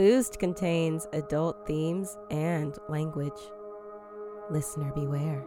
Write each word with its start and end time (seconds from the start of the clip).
Boozed 0.00 0.38
contains 0.38 1.06
adult 1.12 1.66
themes 1.66 2.16
and 2.30 2.78
language. 2.88 3.38
Listener 4.48 4.90
beware. 4.94 5.44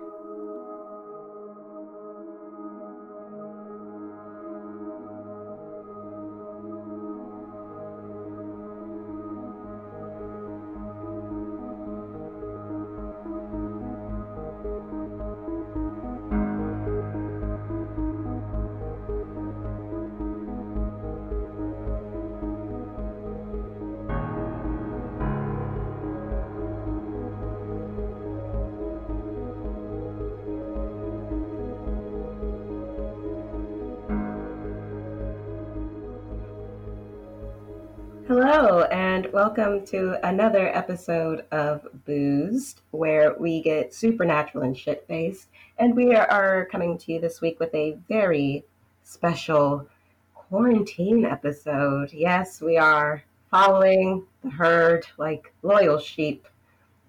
Welcome 39.56 39.86
to 39.86 40.18
another 40.28 40.76
episode 40.76 41.46
of 41.52 41.86
Boozed, 42.06 42.82
where 42.90 43.36
we 43.38 43.62
get 43.62 43.94
supernatural 43.94 44.64
and 44.64 44.76
shit 44.76 45.06
faced. 45.08 45.50
And 45.78 45.96
we 45.96 46.16
are, 46.16 46.68
coming 46.72 46.98
to 46.98 47.14
you 47.14 47.20
this 47.22 47.40
week 47.40 47.60
with 47.60 47.72
a 47.76 47.96
very 48.08 48.66
special 49.04 49.88
quarantine 50.34 51.24
episode. 51.24 52.12
Yes, 52.12 52.62
we 52.62 52.78
are 52.78 53.24
following 53.52 54.26
the 54.44 54.50
herd 54.50 55.06
like 55.20 55.54
loyal 55.62 56.00
sheep 56.00 56.48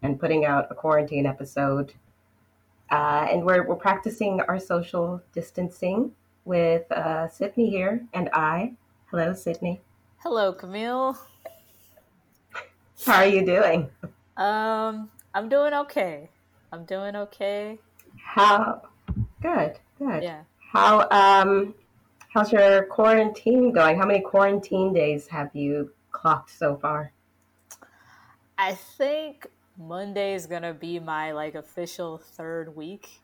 and 0.03 0.21
putting 0.21 0.45
out 0.45 0.67
a 0.71 0.75
quarantine 0.75 1.25
episode. 1.25 1.95
Uh, 2.91 3.27
and 3.31 3.43
we're, 3.43 3.67
we're 3.67 3.75
practicing 3.75 4.43
our 4.43 4.59
social 4.59 5.23
distancing 5.33 6.13
with 6.45 6.93
uh, 6.93 7.27
Sydney 7.27 7.71
here 7.71 8.05
and 8.13 8.29
I. 8.35 8.75
Hello, 9.07 9.33
Sydney. 9.33 9.81
Hello, 10.19 10.53
Camille. 10.53 11.17
How 13.03 13.17
are 13.23 13.27
you 13.27 13.45
doing? 13.45 13.91
Um, 14.37 15.11
I'm 15.33 15.49
doing 15.49 15.75
okay. 15.75 16.31
I'm 16.73 16.85
doing 16.85 17.17
okay. 17.17 17.83
How 18.19 18.83
good, 19.41 19.79
good. 19.99 20.25
Yeah. 20.25 20.45
How 20.73 21.09
um 21.11 21.75
how's 22.33 22.53
your 22.53 22.87
quarantine 22.87 23.73
going? 23.73 23.99
How 23.99 24.07
many 24.07 24.21
quarantine 24.23 24.93
days 24.93 25.29
have 25.29 25.55
you 25.55 25.95
clocked 26.13 26.51
so 26.51 26.77
far? 26.77 27.13
I 28.57 28.75
think 28.75 29.47
Monday 29.77 30.35
is 30.35 30.47
gonna 30.47 30.75
be 30.75 30.99
my 31.01 31.33
like 31.33 31.55
official 31.55 32.19
third 32.19 32.75
week 32.75 33.23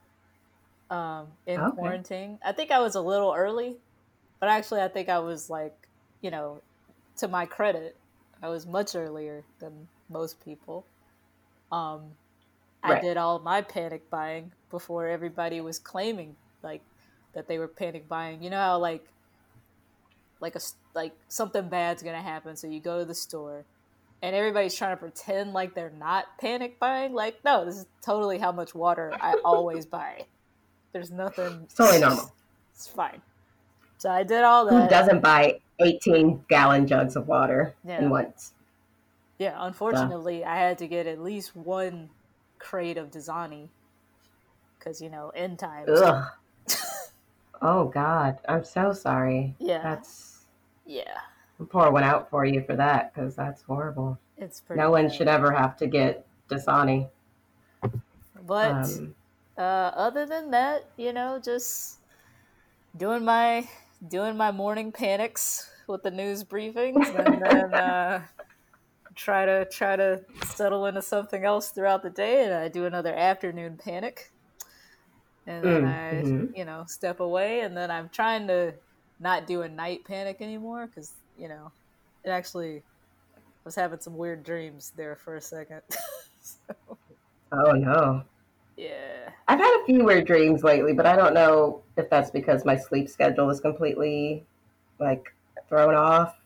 um 0.90 1.38
in 1.46 1.66
Okay. 1.66 1.66
quarantine. 1.66 2.40
I 2.44 2.52
think 2.52 2.70
I 2.72 2.80
was 2.80 2.96
a 2.96 3.02
little 3.02 3.34
early, 3.34 3.80
but 4.40 4.50
actually 4.50 4.82
I 4.82 4.88
think 4.88 5.10
I 5.10 5.20
was 5.20 5.50
like, 5.50 5.90
you 6.22 6.30
know, 6.32 6.64
to 7.18 7.28
my 7.28 7.46
credit, 7.46 7.99
I 8.42 8.48
was 8.48 8.66
much 8.66 8.94
earlier 8.94 9.44
than 9.58 9.88
most 10.08 10.42
people. 10.44 10.84
Um 11.70 12.02
I 12.82 13.00
did 13.00 13.16
all 13.16 13.38
my 13.40 13.60
panic 13.60 14.08
buying 14.10 14.52
before 14.70 15.06
everybody 15.08 15.60
was 15.60 15.78
claiming 15.78 16.36
like 16.62 16.82
that 17.34 17.46
they 17.48 17.58
were 17.58 17.68
panic 17.68 18.08
buying. 18.08 18.42
You 18.42 18.50
know 18.50 18.56
how 18.58 18.78
like 18.78 19.04
like 20.40 20.54
a 20.54 20.58
s- 20.58 20.76
like 20.94 21.12
something 21.28 21.68
bad's 21.68 22.02
gonna 22.02 22.22
happen, 22.22 22.56
so 22.56 22.66
you 22.66 22.80
go 22.80 22.98
to 23.00 23.04
the 23.04 23.14
store, 23.14 23.64
and 24.22 24.34
everybody's 24.34 24.74
trying 24.74 24.96
to 24.96 25.00
pretend 25.00 25.52
like 25.52 25.74
they're 25.74 25.92
not 25.98 26.26
panic 26.40 26.78
buying. 26.80 27.12
Like, 27.12 27.44
no, 27.44 27.64
this 27.64 27.76
is 27.76 27.86
totally 28.02 28.38
how 28.38 28.52
much 28.52 28.74
water 28.74 29.12
I 29.20 29.34
always 29.44 29.84
buy. 29.86 30.24
There's 30.92 31.10
nothing. 31.10 31.60
It's 31.64 31.74
totally 31.74 32.00
normal. 32.00 32.32
It's 32.74 32.88
fine. 32.88 33.20
So 33.98 34.10
I 34.10 34.22
did 34.22 34.42
all 34.42 34.64
that. 34.66 34.84
Who 34.84 34.88
doesn't 34.88 35.20
buy 35.20 35.60
18 35.80 36.44
gallon 36.48 36.86
jugs 36.86 37.16
of 37.16 37.26
water 37.28 37.74
Yeah. 37.84 38.00
in 38.02 38.10
once? 38.10 38.52
Yeah, 39.38 39.54
unfortunately, 39.58 40.44
I 40.44 40.56
had 40.56 40.78
to 40.78 40.86
get 40.86 41.06
at 41.06 41.20
least 41.22 41.56
one 41.56 42.10
crate 42.58 42.98
of 42.98 43.10
Dasani 43.10 43.68
because 44.78 45.00
you 45.00 45.08
know 45.08 45.30
end 45.30 45.58
times. 45.58 45.88
Ugh. 45.88 46.24
oh 47.62 47.84
God, 47.86 48.38
I'm 48.48 48.64
so 48.64 48.92
sorry. 48.92 49.54
Yeah, 49.58 49.82
That's 49.82 50.44
yeah, 50.84 51.20
I'll 51.58 51.66
pour 51.66 51.90
one 51.90 52.04
out 52.04 52.28
for 52.28 52.44
you 52.44 52.62
for 52.62 52.76
that 52.76 53.14
because 53.14 53.34
that's 53.34 53.62
horrible. 53.62 54.18
it's 54.36 54.60
pretty. 54.60 54.80
No 54.80 54.90
one 54.90 55.08
should 55.10 55.28
ever 55.28 55.52
have 55.52 55.76
to 55.78 55.86
get 55.86 56.26
Dasani. 56.50 57.08
But 58.46 58.72
Um, 58.84 59.14
uh, 59.56 59.60
other 59.94 60.26
than 60.26 60.50
that, 60.50 60.84
you 60.96 61.12
know, 61.12 61.40
just 61.42 61.98
doing 62.96 63.24
my 63.24 63.68
doing 64.06 64.36
my 64.36 64.50
morning 64.50 64.92
panics 64.92 65.69
with 65.90 66.02
the 66.02 66.10
news 66.10 66.44
briefings, 66.44 67.14
and 67.14 67.40
then 67.42 67.74
uh, 67.74 68.26
try 69.16 69.46
to 69.46 69.66
try 69.72 69.96
to 69.96 70.24
settle 70.44 70.86
into 70.86 71.02
something 71.02 71.44
else 71.44 71.70
throughout 71.72 72.02
the 72.02 72.10
day, 72.10 72.44
and 72.44 72.54
I 72.54 72.68
do 72.68 72.86
another 72.86 73.14
afternoon 73.14 73.78
panic, 73.78 74.32
and 75.46 75.64
then 75.64 75.84
Mm, 75.84 75.84
I, 75.84 76.24
you 76.54 76.64
know, 76.64 76.84
step 76.86 77.20
away, 77.20 77.60
and 77.60 77.76
then 77.76 77.90
I'm 77.90 78.08
trying 78.08 78.46
to 78.48 78.74
not 79.18 79.46
do 79.46 79.62
a 79.62 79.68
night 79.68 80.04
panic 80.04 80.38
anymore 80.40 80.86
because 80.86 81.14
you 81.36 81.48
know, 81.48 81.72
it 82.24 82.30
actually 82.30 82.78
I 82.78 83.40
was 83.64 83.76
having 83.76 84.00
some 84.00 84.16
weird 84.16 84.44
dreams 84.44 84.92
there 84.96 85.16
for 85.16 85.36
a 85.36 85.42
second. 85.42 85.82
so, 86.40 86.98
oh 87.52 87.72
no. 87.72 88.24
yeah. 88.76 89.32
I've 89.48 89.58
had 89.58 89.80
a 89.82 89.84
few 89.84 90.04
weird 90.04 90.26
dreams 90.26 90.62
lately, 90.62 90.92
but 90.92 91.06
I 91.06 91.16
don't 91.16 91.34
know 91.34 91.82
if 91.96 92.08
that's 92.08 92.30
because 92.30 92.64
my 92.64 92.76
sleep 92.76 93.08
schedule 93.08 93.50
is 93.50 93.60
completely 93.60 94.46
like 94.98 95.34
thrown 95.70 95.94
off 95.94 96.36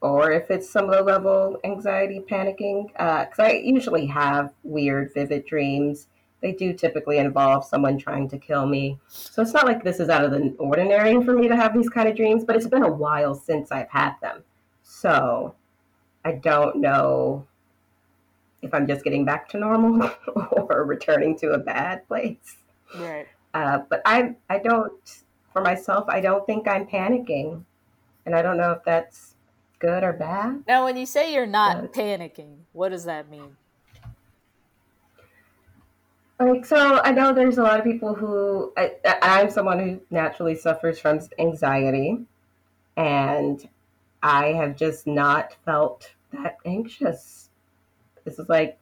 or 0.00 0.30
if 0.30 0.50
it's 0.50 0.68
some 0.68 0.86
low 0.86 1.02
level 1.02 1.58
anxiety 1.64 2.20
panicking. 2.20 2.88
Because 2.92 3.38
I 3.38 3.52
usually 3.52 4.06
have 4.06 4.52
weird, 4.62 5.12
vivid 5.14 5.46
dreams. 5.46 6.08
They 6.40 6.52
do 6.52 6.72
typically 6.72 7.18
involve 7.18 7.64
someone 7.64 7.98
trying 7.98 8.28
to 8.28 8.38
kill 8.38 8.66
me. 8.66 8.98
So 9.08 9.42
it's 9.42 9.54
not 9.54 9.66
like 9.66 9.82
this 9.82 9.98
is 9.98 10.08
out 10.08 10.24
of 10.24 10.30
the 10.30 10.54
ordinary 10.58 11.24
for 11.24 11.32
me 11.32 11.48
to 11.48 11.56
have 11.56 11.74
these 11.74 11.88
kind 11.88 12.08
of 12.08 12.16
dreams, 12.16 12.44
but 12.44 12.54
it's 12.54 12.68
been 12.68 12.84
a 12.84 12.92
while 12.92 13.34
since 13.34 13.72
I've 13.72 13.90
had 13.90 14.14
them. 14.22 14.44
So 14.84 15.54
I 16.24 16.32
don't 16.32 16.76
know 16.76 17.46
if 18.62 18.72
I'm 18.72 18.86
just 18.86 19.04
getting 19.04 19.24
back 19.24 19.48
to 19.50 19.58
normal 19.58 20.10
or 20.52 20.84
returning 20.84 21.36
to 21.38 21.50
a 21.50 21.58
bad 21.58 22.06
place. 22.06 22.56
Right. 22.96 23.26
Uh, 23.54 23.80
but 23.88 24.02
I, 24.04 24.36
I 24.48 24.58
don't, 24.58 24.92
for 25.52 25.62
myself, 25.62 26.04
I 26.08 26.20
don't 26.20 26.46
think 26.46 26.68
I'm 26.68 26.86
panicking, 26.86 27.64
and 28.28 28.36
I 28.36 28.42
don't 28.42 28.58
know 28.58 28.72
if 28.72 28.84
that's 28.84 29.36
good 29.78 30.04
or 30.04 30.12
bad. 30.12 30.62
Now, 30.68 30.84
when 30.84 30.98
you 30.98 31.06
say 31.06 31.32
you're 31.32 31.46
not 31.46 31.80
But- 31.80 31.92
panicking, 31.94 32.56
what 32.74 32.90
does 32.90 33.04
that 33.06 33.30
mean? 33.30 33.56
Like, 36.38 36.66
so 36.66 37.00
I 37.02 37.10
know 37.10 37.32
there's 37.32 37.56
a 37.56 37.62
lot 37.62 37.78
of 37.78 37.84
people 37.84 38.14
who 38.14 38.70
I, 38.76 38.92
I'm 39.22 39.50
someone 39.50 39.78
who 39.80 40.00
naturally 40.10 40.54
suffers 40.54 41.00
from 41.00 41.20
anxiety, 41.38 42.18
and 42.98 43.66
I 44.22 44.48
have 44.48 44.76
just 44.76 45.06
not 45.06 45.56
felt 45.64 46.12
that 46.32 46.58
anxious. 46.66 47.48
This 48.24 48.38
is 48.38 48.48
like 48.50 48.78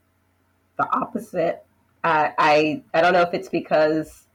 the 0.76 0.92
opposite. 0.92 1.64
Uh, 2.02 2.30
I 2.36 2.82
I 2.92 3.00
don't 3.00 3.12
know 3.12 3.22
if 3.22 3.32
it's 3.32 3.48
because 3.48 4.26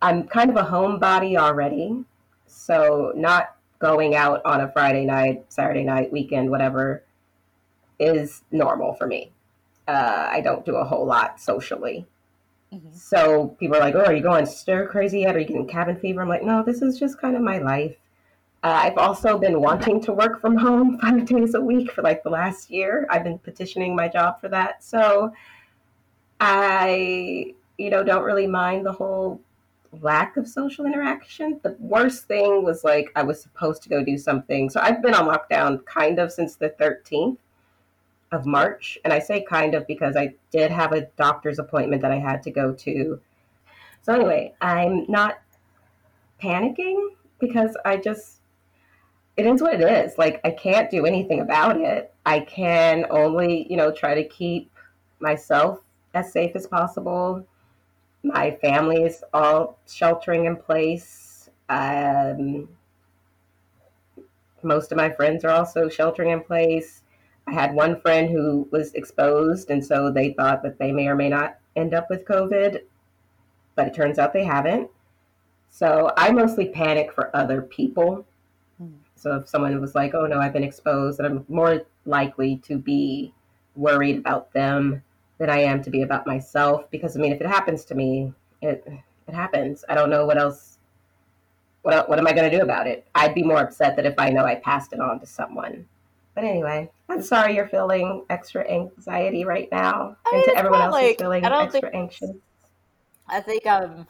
I'm 0.00 0.26
kind 0.26 0.48
of 0.50 0.56
a 0.56 0.68
homebody 0.68 1.36
already, 1.36 2.04
so 2.46 3.12
not 3.14 3.55
going 3.78 4.14
out 4.14 4.42
on 4.44 4.60
a 4.60 4.70
Friday 4.72 5.04
night, 5.04 5.44
Saturday 5.48 5.84
night, 5.84 6.12
weekend, 6.12 6.50
whatever, 6.50 7.02
is 7.98 8.42
normal 8.50 8.94
for 8.94 9.06
me. 9.06 9.32
Uh, 9.88 10.28
I 10.30 10.40
don't 10.40 10.64
do 10.64 10.76
a 10.76 10.84
whole 10.84 11.06
lot 11.06 11.40
socially. 11.40 12.06
Mhm. 12.72 12.94
So 12.94 13.48
people 13.60 13.76
are 13.76 13.80
like, 13.80 13.94
"Oh, 13.94 14.04
are 14.04 14.12
you 14.12 14.22
going 14.22 14.46
stir 14.46 14.86
crazy 14.88 15.20
yet? 15.20 15.36
Are 15.36 15.38
you 15.38 15.46
getting 15.46 15.66
cabin 15.66 15.96
fever?" 15.96 16.22
I'm 16.22 16.28
like, 16.28 16.42
"No, 16.42 16.62
this 16.62 16.82
is 16.82 16.98
just 16.98 17.20
kind 17.20 17.36
of 17.36 17.42
my 17.42 17.58
life." 17.58 17.96
Uh, 18.64 18.80
I've 18.84 18.98
also 18.98 19.38
been 19.38 19.60
wanting 19.60 20.00
to 20.02 20.12
work 20.12 20.40
from 20.40 20.56
home 20.56 20.98
five 21.02 21.24
days 21.26 21.54
a 21.54 21.60
week 21.60 21.92
for 21.92 22.02
like 22.02 22.22
the 22.24 22.30
last 22.30 22.70
year. 22.70 23.06
I've 23.10 23.22
been 23.24 23.38
petitioning 23.38 23.94
my 23.94 24.08
job 24.08 24.40
for 24.40 24.48
that, 24.48 24.82
so 24.82 25.32
I, 26.40 27.54
you 27.78 27.90
know, 27.90 28.02
don't 28.04 28.24
really 28.24 28.46
mind 28.46 28.84
the 28.84 28.92
whole 28.92 29.40
lack 30.02 30.36
of 30.36 30.48
social 30.48 30.86
interaction. 30.86 31.60
The 31.62 31.76
worst 31.78 32.26
thing 32.26 32.64
was 32.64 32.84
like 32.84 33.10
I 33.16 33.22
was 33.22 33.40
supposed 33.40 33.82
to 33.82 33.88
go 33.88 34.04
do 34.04 34.18
something. 34.18 34.70
So 34.70 34.80
I've 34.80 35.02
been 35.02 35.14
on 35.14 35.26
lockdown 35.26 35.84
kind 35.84 36.18
of 36.18 36.32
since 36.32 36.56
the 36.56 36.70
13th 36.70 37.38
of 38.32 38.46
March. 38.46 38.98
And 39.04 39.12
I 39.12 39.18
say 39.18 39.42
kind 39.42 39.74
of 39.74 39.86
because 39.86 40.16
I 40.16 40.34
did 40.50 40.70
have 40.70 40.92
a 40.92 41.02
doctor's 41.16 41.58
appointment 41.58 42.02
that 42.02 42.12
I 42.12 42.18
had 42.18 42.42
to 42.44 42.50
go 42.50 42.72
to. 42.72 43.20
So 44.02 44.14
anyway, 44.14 44.54
I'm 44.60 45.06
not 45.08 45.40
panicking 46.42 47.08
because 47.38 47.76
I 47.84 47.96
just 47.96 48.40
it 49.36 49.46
is 49.46 49.60
what 49.60 49.74
it 49.74 49.82
is. 49.82 50.16
Like 50.16 50.40
I 50.44 50.50
can't 50.50 50.90
do 50.90 51.04
anything 51.04 51.40
about 51.40 51.80
it. 51.80 52.12
I 52.24 52.40
can 52.40 53.06
only, 53.10 53.66
you 53.68 53.76
know, 53.76 53.92
try 53.92 54.14
to 54.14 54.24
keep 54.24 54.70
myself 55.20 55.80
as 56.14 56.32
safe 56.32 56.52
as 56.54 56.66
possible. 56.66 57.46
My 58.26 58.50
family 58.60 59.04
is 59.04 59.22
all 59.32 59.78
sheltering 59.86 60.46
in 60.46 60.56
place. 60.56 61.48
Um, 61.68 62.68
most 64.64 64.90
of 64.90 64.98
my 64.98 65.10
friends 65.10 65.44
are 65.44 65.50
also 65.50 65.88
sheltering 65.88 66.30
in 66.30 66.42
place. 66.42 67.02
I 67.46 67.52
had 67.52 67.72
one 67.72 68.00
friend 68.00 68.28
who 68.28 68.68
was 68.72 68.92
exposed, 68.94 69.70
and 69.70 69.84
so 69.84 70.10
they 70.10 70.32
thought 70.32 70.64
that 70.64 70.76
they 70.76 70.90
may 70.90 71.06
or 71.06 71.14
may 71.14 71.28
not 71.28 71.58
end 71.76 71.94
up 71.94 72.10
with 72.10 72.24
COVID, 72.24 72.80
but 73.76 73.86
it 73.86 73.94
turns 73.94 74.18
out 74.18 74.32
they 74.32 74.44
haven't. 74.44 74.90
So 75.70 76.12
I 76.16 76.32
mostly 76.32 76.70
panic 76.70 77.12
for 77.12 77.34
other 77.34 77.62
people. 77.62 78.26
So 79.14 79.36
if 79.36 79.48
someone 79.48 79.80
was 79.80 79.94
like, 79.94 80.14
"Oh 80.14 80.26
no, 80.26 80.40
I've 80.40 80.52
been 80.52 80.64
exposed," 80.64 81.18
then 81.18 81.26
I'm 81.26 81.44
more 81.48 81.82
likely 82.04 82.56
to 82.64 82.76
be 82.76 83.32
worried 83.76 84.18
about 84.18 84.52
them 84.52 85.04
than 85.38 85.50
I 85.50 85.58
am 85.58 85.82
to 85.82 85.90
be 85.90 86.02
about 86.02 86.26
myself. 86.26 86.90
Because 86.90 87.16
I 87.16 87.20
mean, 87.20 87.32
if 87.32 87.40
it 87.40 87.46
happens 87.46 87.84
to 87.86 87.94
me, 87.94 88.32
it 88.62 88.86
it 89.26 89.34
happens. 89.34 89.84
I 89.88 89.94
don't 89.94 90.10
know 90.10 90.26
what 90.26 90.38
else. 90.38 90.78
What 91.82 92.08
what 92.08 92.18
am 92.18 92.26
I 92.26 92.32
going 92.32 92.50
to 92.50 92.56
do 92.56 92.62
about 92.62 92.86
it? 92.86 93.06
I'd 93.14 93.34
be 93.34 93.42
more 93.42 93.58
upset 93.58 93.96
that 93.96 94.06
if 94.06 94.14
I 94.18 94.30
know 94.30 94.44
I 94.44 94.56
passed 94.56 94.92
it 94.92 95.00
on 95.00 95.20
to 95.20 95.26
someone. 95.26 95.86
But 96.34 96.44
anyway, 96.44 96.90
I'm 97.08 97.22
sorry 97.22 97.54
you're 97.56 97.66
feeling 97.68 98.24
extra 98.28 98.68
anxiety 98.70 99.44
right 99.46 99.68
now, 99.72 100.18
I 100.26 100.32
mean, 100.32 100.42
and 100.42 100.52
to 100.52 100.58
everyone 100.58 100.82
else 100.82 100.92
like, 100.92 101.06
who's 101.06 101.16
feeling 101.16 101.44
extra 101.44 101.80
think, 101.80 101.94
anxious. 101.94 102.30
I 103.26 103.40
think 103.40 103.66
I'm 103.66 104.06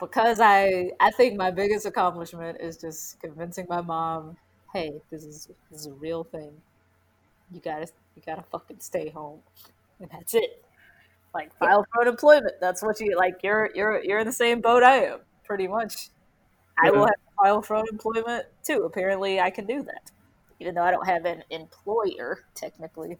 because 0.00 0.40
I 0.40 0.90
I 1.00 1.10
think 1.10 1.36
my 1.36 1.50
biggest 1.50 1.86
accomplishment 1.86 2.58
is 2.60 2.76
just 2.78 3.20
convincing 3.20 3.66
my 3.68 3.82
mom, 3.82 4.36
hey, 4.72 4.92
this 5.10 5.24
is 5.24 5.48
this 5.70 5.80
is 5.80 5.86
a 5.86 5.92
real 5.92 6.24
thing. 6.24 6.52
You 7.52 7.60
gotta 7.60 7.88
you 8.16 8.22
gotta 8.24 8.44
fucking 8.50 8.80
stay 8.80 9.08
home, 9.10 9.40
and 10.00 10.10
that's 10.10 10.34
it. 10.34 10.64
Like 11.34 11.56
file 11.58 11.86
for 11.92 12.02
unemployment. 12.02 12.54
That's 12.60 12.82
what 12.82 13.00
you 13.00 13.16
like. 13.16 13.42
You're 13.42 13.70
you're 13.74 14.02
you're 14.02 14.18
in 14.18 14.26
the 14.26 14.32
same 14.32 14.60
boat 14.60 14.82
I 14.82 15.04
am, 15.04 15.20
pretty 15.44 15.68
much. 15.68 16.08
I 16.82 16.90
will 16.90 17.06
have 17.06 17.14
to 17.14 17.34
file 17.42 17.62
for 17.62 17.76
unemployment 17.76 18.46
too. 18.62 18.84
Apparently, 18.84 19.40
I 19.40 19.50
can 19.50 19.66
do 19.66 19.82
that 19.82 20.10
even 20.62 20.76
though 20.76 20.82
I 20.82 20.92
don't 20.92 21.06
have 21.06 21.24
an 21.24 21.42
employer 21.50 22.44
technically, 22.54 23.18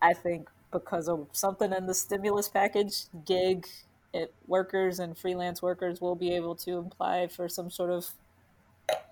I 0.00 0.14
think 0.14 0.48
because 0.72 1.08
of 1.08 1.28
something 1.32 1.72
in 1.72 1.86
the 1.86 1.92
stimulus 1.92 2.48
package, 2.48 3.04
gig 3.26 3.66
it, 4.14 4.32
workers 4.46 4.98
and 4.98 5.16
freelance 5.16 5.60
workers 5.60 6.00
will 6.00 6.14
be 6.14 6.34
able 6.34 6.54
to 6.56 6.78
apply 6.78 7.28
for 7.28 7.50
some 7.50 7.70
sort 7.70 7.90
of 7.90 8.06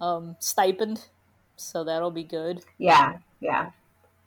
um, 0.01 0.37
stipend. 0.41 1.09
So 1.57 1.85
that'll 1.85 2.11
be 2.11 2.25
good. 2.25 2.65
Yeah, 2.79 3.19
yeah. 3.41 3.71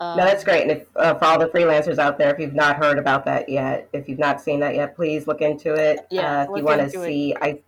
Um, 0.02 0.18
no, 0.18 0.26
that's 0.26 0.44
great. 0.44 0.64
And 0.64 0.72
if, 0.72 0.88
uh, 0.96 1.14
for 1.14 1.26
all 1.26 1.38
the 1.38 1.46
freelancers 1.46 2.00
out 2.00 2.18
there, 2.18 2.34
if 2.34 2.40
you've 2.40 2.56
not 2.56 2.76
heard 2.78 2.98
about 2.98 3.24
that 3.26 3.48
yet, 3.48 3.88
if 3.94 4.10
you've 4.10 4.18
not 4.18 4.42
seen 4.42 4.60
that 4.62 4.74
yet, 4.74 4.96
please 4.96 5.28
look 5.28 5.42
into 5.42 5.76
it. 5.76 6.08
Yeah, 6.10 6.40
uh, 6.40 6.44
if 6.52 6.58
you 6.58 6.64
want 6.66 6.82
to 6.82 6.90
see, 6.90 7.34
it. 7.34 7.38
I 7.40 7.60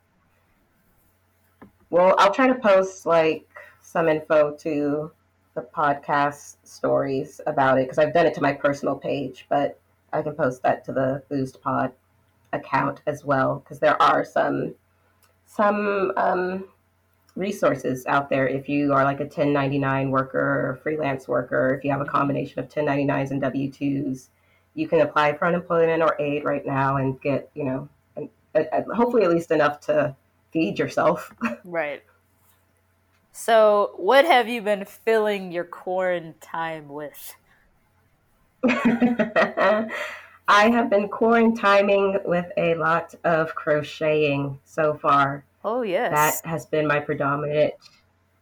well, 1.91 2.15
I'll 2.17 2.33
try 2.33 2.47
to 2.47 2.55
post 2.55 3.05
like 3.05 3.47
some 3.83 4.07
info 4.09 4.55
to 4.61 5.11
the 5.53 5.61
podcast 5.61 6.55
stories 6.63 7.39
about 7.45 7.77
it 7.77 7.83
because 7.83 7.99
I've 7.99 8.15
done 8.15 8.25
it 8.25 8.33
to 8.33 8.41
my 8.41 8.51
personal 8.51 8.95
page, 8.95 9.45
but 9.47 9.79
I 10.11 10.23
can 10.23 10.33
post 10.33 10.63
that 10.63 10.83
to 10.85 10.91
the 10.91 11.21
Boozed 11.29 11.61
Pod 11.61 11.91
account 12.51 13.01
as 13.05 13.23
well 13.23 13.59
because 13.59 13.77
there 13.77 14.01
are 14.01 14.25
some 14.25 14.73
some 15.45 16.11
um, 16.17 16.65
resources 17.35 18.05
out 18.05 18.29
there 18.29 18.47
if 18.47 18.69
you 18.69 18.93
are 18.93 19.03
like 19.03 19.19
a 19.19 19.23
1099 19.23 20.11
worker 20.11 20.39
or 20.39 20.79
freelance 20.83 21.27
worker. 21.27 21.75
If 21.75 21.83
you 21.83 21.91
have 21.91 22.01
a 22.01 22.05
combination 22.05 22.59
of 22.59 22.69
1099s 22.69 23.31
and 23.31 23.41
W 23.41 23.71
2s, 23.71 24.27
you 24.75 24.87
can 24.87 25.01
apply 25.01 25.33
for 25.33 25.47
unemployment 25.47 26.01
or 26.03 26.15
aid 26.19 26.43
right 26.43 26.65
now 26.65 26.97
and 26.97 27.19
get 27.21 27.49
you 27.53 27.65
know, 27.65 27.89
an, 28.15 28.29
a, 28.55 28.61
a, 28.61 28.95
hopefully 28.95 29.23
at 29.23 29.31
least 29.31 29.51
enough 29.51 29.79
to 29.81 30.15
feed 30.51 30.79
yourself. 30.79 31.33
Right. 31.63 32.03
So, 33.35 33.93
what 33.97 34.25
have 34.25 34.47
you 34.47 34.61
been 34.61 34.85
filling 34.85 35.51
your 35.51 35.63
quarantine 35.63 36.35
time 36.39 36.87
with? 36.87 37.35
I 40.47 40.69
have 40.69 40.91
been 40.91 41.09
quarantining 41.09 42.23
with 42.25 42.45
a 42.57 42.75
lot 42.75 43.15
of 43.23 43.55
crocheting 43.55 44.59
so 44.65 44.93
far. 44.93 45.45
Oh 45.63 45.81
yes, 45.81 46.11
that 46.11 46.49
has 46.49 46.65
been 46.65 46.87
my 46.87 46.99
predominant 46.99 47.73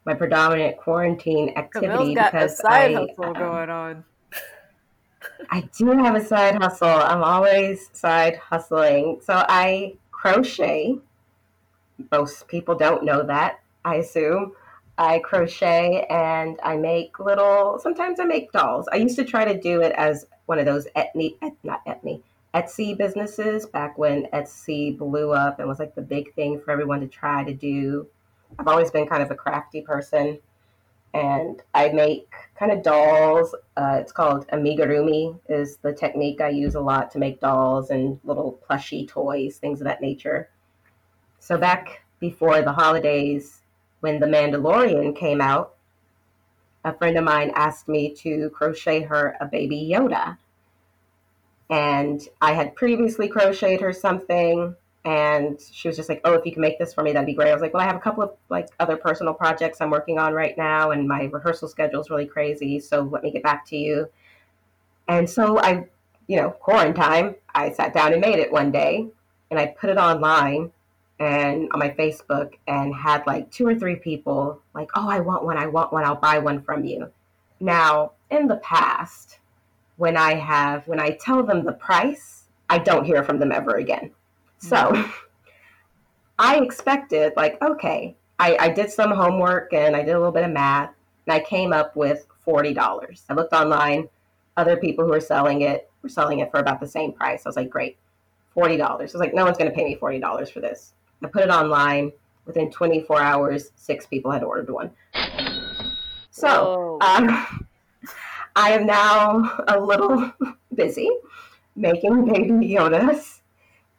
my 0.06 0.14
predominant 0.14 0.78
quarantine 0.78 1.54
activity 1.56 2.16
because 2.16 2.54
a 2.54 2.56
side 2.56 2.96
I, 2.96 3.00
hustle 3.00 3.26
uh, 3.26 3.34
going 3.34 3.70
on. 3.70 4.04
I 5.50 5.62
do 5.78 5.92
have 5.92 6.16
a 6.16 6.24
side 6.24 6.56
hustle. 6.56 6.88
I'm 6.88 7.24
always 7.24 7.90
side 7.94 8.38
hustling. 8.38 9.20
So 9.22 9.46
I 9.48 9.96
crochet. 10.12 10.98
Most 12.12 12.48
people 12.48 12.76
don't 12.76 13.04
know 13.04 13.24
that, 13.24 13.60
I 13.86 13.96
assume. 13.96 14.54
I 14.98 15.20
crochet 15.20 16.06
and 16.10 16.60
I 16.64 16.78
make 16.78 17.20
little, 17.20 17.80
sometimes 17.80 18.20
I 18.20 18.26
make 18.26 18.52
dolls. 18.52 18.88
I 18.92 18.98
used 18.98 19.16
to 19.18 19.24
try 19.24 19.46
to 19.46 19.60
do 19.60 19.82
it 19.82 19.92
as 19.94 20.26
one 20.46 20.60
of 20.60 20.66
those 20.66 20.88
Etsy, 20.96 21.38
not 21.64 21.86
Etsy, 21.86 22.22
Etsy 22.54 22.98
businesses 22.98 23.66
back 23.66 23.98
when 23.98 24.26
Etsy 24.34 24.98
blew 24.98 25.32
up 25.32 25.60
and 25.60 25.68
was 25.68 25.80
like 25.80 25.96
the 25.96 26.02
big 26.02 26.34
thing 26.34 26.60
for 26.60 26.72
everyone 26.72 27.00
to 27.00 27.08
try 27.08 27.44
to 27.44 27.54
do. 27.54 28.08
I've 28.60 28.68
always 28.68 28.92
been 28.92 29.08
kind 29.08 29.24
of 29.24 29.32
a 29.32 29.36
crafty 29.36 29.82
person 29.82 30.40
and 31.14 31.62
I 31.74 31.90
make 31.90 32.30
kind 32.58 32.72
of 32.72 32.84
dolls. 32.84 33.56
Uh, 33.78 33.98
it's 34.00 34.12
called 34.12 34.48
amigurumi 34.50 35.40
is 35.50 35.78
the 35.78 35.94
technique 35.94 36.42
I 36.42 36.50
use 36.50 36.76
a 36.76 36.82
lot 36.82 37.12
to 37.12 37.20
make 37.20 37.40
dolls 37.40 37.90
and 37.90 38.20
little 38.24 38.54
plushy 38.54 39.06
toys, 39.06 39.58
things 39.58 39.82
of 39.82 39.86
that 39.86 40.02
nature. 40.02 40.50
So 41.40 41.58
back 41.58 42.04
before 42.20 42.62
the 42.62 42.74
holidays, 42.74 43.62
when 44.02 44.20
The 44.20 44.28
Mandalorian 44.28 45.16
came 45.16 45.42
out, 45.42 45.76
a 46.84 46.94
friend 46.94 47.18
of 47.18 47.24
mine 47.24 47.52
asked 47.56 47.88
me 47.88 48.14
to 48.16 48.50
crochet 48.50 49.02
her 49.04 49.38
a 49.40 49.46
baby 49.46 49.90
Yoda. 49.92 50.38
And 51.72 52.22
I 52.42 52.54
had 52.54 52.76
previously 52.76 53.28
crocheted 53.28 53.82
her 53.82 53.94
something, 53.94 54.76
and 55.06 55.60
she 55.72 55.88
was 55.88 55.98
just 55.98 56.10
like, 56.10 56.22
"Oh, 56.26 56.34
if 56.34 56.46
you 56.46 56.52
can 56.52 56.62
make 56.62 56.78
this 56.78 56.94
for 56.94 57.04
me, 57.04 57.14
that'd 57.14 57.26
be 57.26 57.34
great." 57.34 57.50
I 57.50 57.54
was 57.54 57.62
like, 57.62 57.74
"Well, 57.74 57.82
I 57.82 57.88
have 57.88 57.96
a 57.96 58.00
couple 58.00 58.24
of 58.24 58.34
like 58.50 58.68
other 58.80 58.98
personal 58.98 59.34
projects 59.34 59.82
I'm 59.82 59.90
working 59.90 60.20
on 60.20 60.34
right 60.34 60.56
now, 60.58 60.92
and 60.92 61.08
my 61.08 61.24
rehearsal 61.32 61.68
schedule 61.70 62.02
is 62.02 62.10
really 62.10 62.28
crazy, 62.28 62.80
so 62.80 63.02
let 63.02 63.24
me 63.24 63.32
get 63.32 63.42
back 63.42 63.66
to 63.68 63.78
you." 63.78 64.10
And 65.08 65.30
so 65.30 65.60
I, 65.60 65.88
you 66.28 66.38
know, 66.38 66.52
quarantine, 66.52 67.36
I 67.56 67.72
sat 67.72 67.94
down 67.94 68.14
and 68.14 68.22
made 68.22 68.40
it 68.40 68.52
one 68.52 68.72
day, 68.72 69.08
and 69.50 69.60
I 69.60 69.68
put 69.68 69.90
it 69.90 69.98
online, 69.98 70.72
and 71.22 71.70
on 71.72 71.80
my 71.80 71.90
Facebook 71.92 72.54
and 72.68 72.96
had 72.96 73.26
like 73.28 73.52
two 73.52 73.68
or 73.68 73.76
three 73.76 73.96
people 73.96 74.60
like, 74.74 74.90
oh, 74.96 75.08
I 75.08 75.20
want 75.20 75.44
one, 75.46 75.56
I 75.56 75.68
want 75.68 75.94
one, 75.94 76.04
I'll 76.04 76.16
buy 76.16 76.40
one 76.40 76.64
from 76.64 76.84
you. 76.84 77.12
Now, 77.60 78.14
in 78.32 78.48
the 78.48 78.56
past, 78.58 79.38
when 80.02 80.18
I 80.18 80.34
have, 80.34 80.88
when 80.88 81.00
I 81.00 81.12
tell 81.12 81.44
them 81.44 81.64
the 81.64 81.74
price, 81.74 82.46
I 82.72 82.80
don't 82.80 83.06
hear 83.06 83.24
from 83.24 83.38
them 83.38 83.52
ever 83.52 83.76
again. 83.76 84.10
So 84.58 84.76
mm-hmm. 84.76 85.12
I 86.40 86.58
expected, 86.58 87.34
like, 87.36 87.62
okay, 87.62 88.16
I, 88.40 88.58
I 88.60 88.70
did 88.70 88.90
some 88.90 89.12
homework 89.12 89.74
and 89.74 89.96
I 89.96 90.02
did 90.02 90.16
a 90.16 90.18
little 90.18 90.32
bit 90.32 90.44
of 90.44 90.50
math 90.50 90.90
and 91.28 91.34
I 91.36 91.40
came 91.40 91.72
up 91.72 91.96
with 91.96 92.26
$40. 92.48 93.22
I 93.30 93.34
looked 93.36 93.54
online, 93.54 94.10
other 94.58 94.76
people 94.76 95.06
who 95.06 95.12
were 95.12 95.20
selling 95.20 95.62
it 95.62 95.88
were 96.02 96.10
selling 96.10 96.40
it 96.40 96.50
for 96.50 96.60
about 96.60 96.80
the 96.80 96.88
same 96.88 97.14
price. 97.14 97.46
I 97.46 97.50
was 97.50 97.56
like, 97.56 97.70
great, 97.70 97.96
$40. 98.58 98.82
I 98.82 98.96
was 98.96 99.14
like, 99.14 99.36
no 99.36 99.46
one's 99.46 99.60
going 99.60 99.70
to 99.70 99.76
pay 99.76 99.84
me 99.84 99.96
$40 100.02 100.52
for 100.52 100.62
this. 100.62 100.94
I 101.24 101.28
put 101.28 101.44
it 101.44 101.52
online. 101.52 102.12
Within 102.48 102.72
24 102.72 103.22
hours, 103.22 103.70
six 103.76 104.08
people 104.08 104.32
had 104.32 104.42
ordered 104.42 104.72
one. 104.72 104.90
So 106.32 106.98
um, 107.02 107.68
I 108.56 108.72
am 108.72 108.86
now 108.86 109.64
a 109.68 109.80
little 109.80 110.32
busy 110.76 111.10
making 111.76 112.26
baby 112.26 112.70
Yodas. 112.70 113.40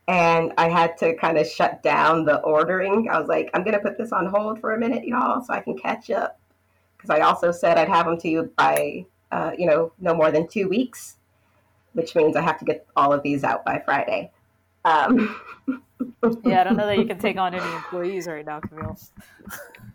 And 0.09 0.53
I 0.59 0.69
had 0.69 0.99
to 0.99 1.15
kind 1.17 1.39
of 1.39 1.47
shut 1.47 1.83
down 1.83 2.25
the 2.25 2.41
ordering. 2.41 3.09
I 3.09 3.19
was 3.19 3.29
like, 3.29 3.51
I'm 3.55 3.63
going 3.63 3.75
to 3.75 3.81
put 3.81 3.97
this 3.97 4.13
on 4.13 4.27
hold 4.27 4.61
for 4.61 4.75
a 4.75 4.79
minute, 4.79 5.05
y'all, 5.05 5.43
so 5.43 5.53
I 5.53 5.61
can 5.61 5.79
catch 5.79 6.11
up. 6.11 6.39
Because 6.97 7.11
I 7.11 7.21
also 7.21 7.53
said 7.53 7.79
I'd 7.79 7.89
have 7.89 8.07
them 8.07 8.19
to 8.19 8.29
you 8.29 8.53
by, 8.57 9.07
uh, 9.31 9.53
you 9.57 9.67
know, 9.67 9.93
no 10.01 10.15
more 10.15 10.31
than 10.31 10.49
two 10.49 10.69
weeks, 10.69 11.17
which 11.93 12.15
means 12.15 12.37
I 12.37 12.43
have 12.43 12.59
to 12.59 12.65
get 12.65 12.87
all 12.97 13.13
of 13.13 13.23
these 13.23 13.45
out 13.45 13.65
by 13.65 13.81
Friday. 13.85 14.33
Um, 14.85 15.41
yeah, 16.45 16.61
I 16.61 16.65
don't 16.65 16.77
know 16.77 16.87
that 16.87 16.99
you 16.99 17.07
can 17.07 17.19
take 17.19 17.37
on 17.37 17.55
any 17.55 17.73
employees 17.75 18.27
right 18.27 18.45
now, 18.45 18.61
Camille. 18.61 18.99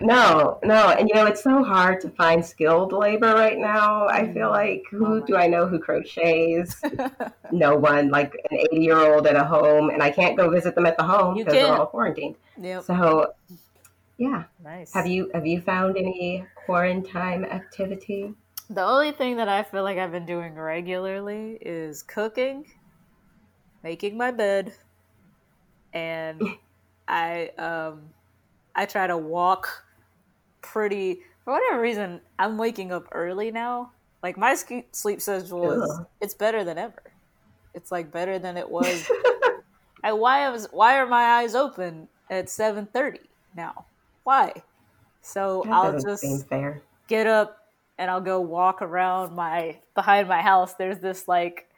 no, 0.00 0.58
no, 0.62 0.90
and 0.90 1.08
you 1.08 1.14
know 1.14 1.26
it's 1.26 1.42
so 1.42 1.62
hard 1.62 2.00
to 2.02 2.10
find 2.10 2.44
skilled 2.44 2.92
labor 2.92 3.34
right 3.34 3.58
now. 3.58 4.06
I 4.06 4.32
feel 4.32 4.48
mm-hmm. 4.48 4.50
like 4.50 4.84
who 4.90 5.06
oh 5.06 5.20
do 5.20 5.36
I 5.36 5.46
know 5.46 5.66
who 5.66 5.78
crochets? 5.78 6.82
no 7.52 7.76
one. 7.76 8.10
Like 8.10 8.34
an 8.50 8.58
eighty-year-old 8.58 9.26
at 9.26 9.36
a 9.36 9.44
home, 9.44 9.90
and 9.90 10.02
I 10.02 10.10
can't 10.10 10.36
go 10.36 10.50
visit 10.50 10.74
them 10.74 10.86
at 10.86 10.96
the 10.96 11.04
home 11.04 11.36
because 11.36 11.52
they're 11.52 11.72
all 11.72 11.86
quarantined. 11.86 12.36
Yep. 12.60 12.84
So 12.84 13.34
yeah. 14.16 14.44
Nice. 14.62 14.92
Have 14.94 15.06
you 15.06 15.30
have 15.34 15.46
you 15.46 15.60
found 15.60 15.96
any 15.96 16.44
quarantine 16.66 17.44
activity? 17.44 18.34
The 18.70 18.82
only 18.82 19.12
thing 19.12 19.36
that 19.36 19.48
I 19.48 19.62
feel 19.62 19.82
like 19.82 19.98
I've 19.98 20.12
been 20.12 20.26
doing 20.26 20.54
regularly 20.54 21.58
is 21.60 22.02
cooking, 22.02 22.66
making 23.82 24.16
my 24.16 24.30
bed, 24.30 24.72
and 25.92 26.42
I 27.08 27.50
um 27.58 28.13
I 28.74 28.86
try 28.86 29.06
to 29.06 29.16
walk 29.16 29.84
pretty 30.62 31.20
for 31.44 31.52
whatever 31.52 31.80
reason 31.80 32.20
I'm 32.38 32.58
waking 32.58 32.92
up 32.92 33.08
early 33.12 33.50
now. 33.50 33.92
Like 34.22 34.38
my 34.38 34.54
sleep 34.54 35.20
schedule 35.20 35.70
is 35.82 36.00
it's 36.20 36.34
better 36.34 36.64
than 36.64 36.78
ever. 36.78 37.02
It's 37.74 37.92
like 37.92 38.10
better 38.10 38.38
than 38.38 38.56
it 38.56 38.68
was. 38.68 39.08
I, 40.04 40.12
why 40.12 40.48
was 40.50 40.68
why 40.70 40.96
are 40.96 41.06
my 41.06 41.40
eyes 41.40 41.54
open 41.54 42.08
at 42.30 42.46
7:30 42.46 43.18
now? 43.56 43.84
Why? 44.22 44.52
So 45.22 45.62
That 45.66 45.72
I'll 45.72 46.00
just 46.00 46.48
get 47.08 47.26
up 47.26 47.58
and 47.98 48.10
I'll 48.10 48.20
go 48.20 48.40
walk 48.40 48.82
around 48.82 49.34
my 49.34 49.78
behind 49.94 50.28
my 50.28 50.40
house. 50.40 50.74
There's 50.74 50.98
this 50.98 51.28
like 51.28 51.68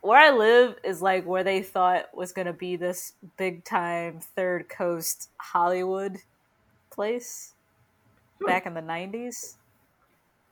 where 0.00 0.18
I 0.18 0.30
live 0.30 0.76
is 0.84 1.02
like 1.02 1.24
where 1.26 1.44
they 1.44 1.62
thought 1.62 2.14
was 2.14 2.32
gonna 2.32 2.52
be 2.52 2.76
this 2.76 3.12
big 3.36 3.64
time 3.64 4.20
third 4.36 4.68
coast 4.68 5.28
Hollywood 5.38 6.18
place 6.90 7.52
back 8.46 8.66
in 8.66 8.74
the 8.74 8.82
nineties. 8.82 9.56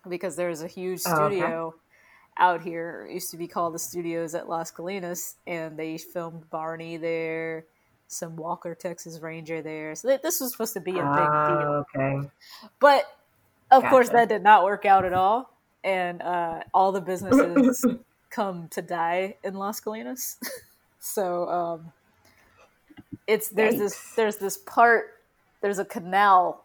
Because 0.09 0.37
there 0.37 0.49
was 0.49 0.63
a 0.63 0.69
huge 0.69 1.01
Oh, 1.07 1.15
studio 1.15 1.75
out 2.37 2.63
here. 2.63 3.07
It 3.11 3.15
used 3.15 3.31
to 3.33 3.37
be 3.37 3.49
called 3.49 3.75
the 3.75 3.79
studios 3.79 4.35
at 4.35 4.49
Las 4.49 4.71
Colinas 4.71 5.35
and 5.47 5.77
they 5.77 5.99
filmed 5.99 6.49
Barney 6.51 6.97
there, 6.97 7.65
some 8.07 8.37
Walker 8.37 8.75
Texas 8.75 9.21
Ranger 9.21 9.63
there. 9.63 9.95
So 9.97 10.09
th- 10.09 10.23
this 10.23 10.41
was 10.41 10.53
supposed 10.53 10.75
to 10.75 10.81
be 10.81 10.93
a 10.93 10.95
big 10.95 11.03
deal. 11.03 11.85
Ah, 11.95 11.97
okay. 11.97 12.31
But 12.79 13.05
of 13.71 13.83
course, 13.85 14.11
that 14.11 14.29
did 14.29 14.43
not 14.43 14.63
work 14.65 14.85
out 14.85 15.05
at 15.05 15.13
all, 15.13 15.51
and 15.83 16.23
uh, 16.23 16.61
all 16.73 16.93
the 16.93 17.01
businesses 17.13 17.85
come 18.37 18.69
to 18.69 18.83
die 18.83 19.35
in 19.43 19.55
Las 19.55 19.81
Colinas. 19.81 20.37
so 21.01 21.49
um, 21.49 21.93
it's 23.27 23.49
there's 23.49 23.79
this 23.79 24.15
there's 24.15 24.37
this 24.37 24.59
part 24.59 25.15
there's 25.63 25.79
a 25.79 25.85
canal 25.85 26.63